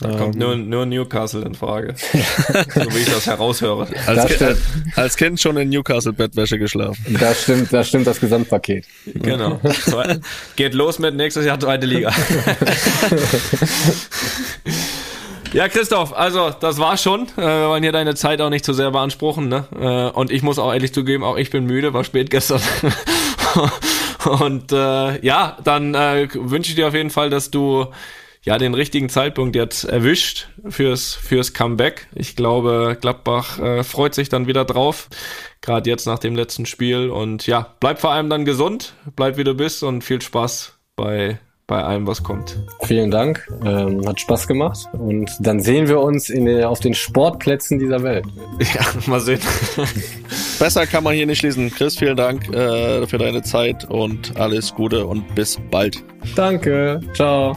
Da 0.00 0.16
kommt 0.16 0.36
nur, 0.36 0.54
nur 0.54 0.86
Newcastle 0.86 1.42
in 1.42 1.54
Frage. 1.56 1.94
so 2.74 2.80
wie 2.94 2.98
ich 2.98 3.10
das 3.10 3.26
heraushöre. 3.26 3.88
Als, 4.06 4.16
Das 4.16 4.26
Ki- 4.26 4.34
stimmt. 4.34 4.58
als 4.94 5.16
Kind 5.16 5.40
schon 5.40 5.56
in 5.56 5.70
Newcastle-Bettwäsche 5.70 6.58
geschlafen. 6.58 7.16
Da 7.18 7.34
stimmt, 7.34 7.72
da 7.72 7.82
stimmt 7.82 8.06
das 8.06 8.20
Gesamtpaket. 8.20 8.84
Genau. 9.06 9.60
Geht 10.54 10.74
los 10.74 11.00
mit 11.00 11.16
nächstes 11.16 11.44
Jahr 11.44 11.58
zweite 11.58 11.86
Liga. 11.86 12.12
Ja, 15.54 15.66
Christoph, 15.68 16.12
also 16.14 16.50
das 16.50 16.76
war 16.78 16.98
schon. 16.98 17.22
Äh, 17.38 17.40
wir 17.40 17.68
wollen 17.68 17.82
hier 17.82 17.92
deine 17.92 18.14
Zeit 18.14 18.42
auch 18.42 18.50
nicht 18.50 18.66
zu 18.66 18.74
sehr 18.74 18.90
beanspruchen. 18.90 19.48
Ne? 19.48 19.64
Äh, 19.80 20.14
und 20.14 20.30
ich 20.30 20.42
muss 20.42 20.58
auch 20.58 20.74
ehrlich 20.74 20.92
zugeben, 20.92 21.24
auch 21.24 21.38
ich 21.38 21.48
bin 21.50 21.64
müde, 21.64 21.94
war 21.94 22.04
spät 22.04 22.28
gestern. 22.28 22.60
und 24.40 24.72
äh, 24.72 25.24
ja, 25.24 25.56
dann 25.64 25.94
äh, 25.94 26.28
wünsche 26.34 26.68
ich 26.70 26.76
dir 26.76 26.88
auf 26.88 26.92
jeden 26.94 27.08
Fall, 27.08 27.30
dass 27.30 27.50
du 27.50 27.86
ja 28.42 28.58
den 28.58 28.74
richtigen 28.74 29.08
Zeitpunkt 29.08 29.56
jetzt 29.56 29.84
erwischt 29.84 30.48
fürs 30.68 31.14
fürs 31.14 31.54
Comeback. 31.54 32.08
Ich 32.14 32.36
glaube, 32.36 32.96
Gladbach 33.00 33.58
äh, 33.58 33.84
freut 33.84 34.14
sich 34.14 34.28
dann 34.28 34.46
wieder 34.46 34.64
drauf, 34.64 35.08
gerade 35.60 35.88
jetzt 35.88 36.06
nach 36.06 36.18
dem 36.18 36.36
letzten 36.36 36.66
Spiel. 36.66 37.10
Und 37.10 37.46
ja, 37.46 37.74
bleib 37.80 38.00
vor 38.00 38.12
allem 38.12 38.30
dann 38.30 38.44
gesund, 38.44 38.94
bleib 39.16 39.36
wie 39.36 39.44
du 39.44 39.54
bist 39.54 39.82
und 39.82 40.02
viel 40.02 40.22
Spaß 40.22 40.78
bei 40.96 41.38
bei 41.68 41.84
allem, 41.84 42.06
was 42.06 42.22
kommt. 42.22 42.56
Vielen 42.84 43.10
Dank, 43.10 43.46
ähm, 43.62 44.02
hat 44.08 44.18
Spaß 44.18 44.48
gemacht 44.48 44.88
und 44.92 45.30
dann 45.38 45.60
sehen 45.60 45.86
wir 45.86 46.00
uns 46.00 46.30
in 46.30 46.46
der, 46.46 46.70
auf 46.70 46.80
den 46.80 46.94
Sportplätzen 46.94 47.78
dieser 47.78 48.02
Welt. 48.02 48.24
Ja, 48.74 48.82
mal 49.06 49.20
sehen. 49.20 49.40
Besser 50.58 50.86
kann 50.86 51.04
man 51.04 51.14
hier 51.14 51.26
nicht 51.26 51.38
schließen. 51.38 51.70
Chris, 51.70 51.96
vielen 51.96 52.16
Dank 52.16 52.48
äh, 52.48 53.06
für 53.06 53.18
deine 53.18 53.42
Zeit 53.42 53.84
und 53.84 54.36
alles 54.36 54.74
Gute 54.74 55.06
und 55.06 55.34
bis 55.34 55.58
bald. 55.70 56.02
Danke, 56.34 57.00
ciao. 57.14 57.56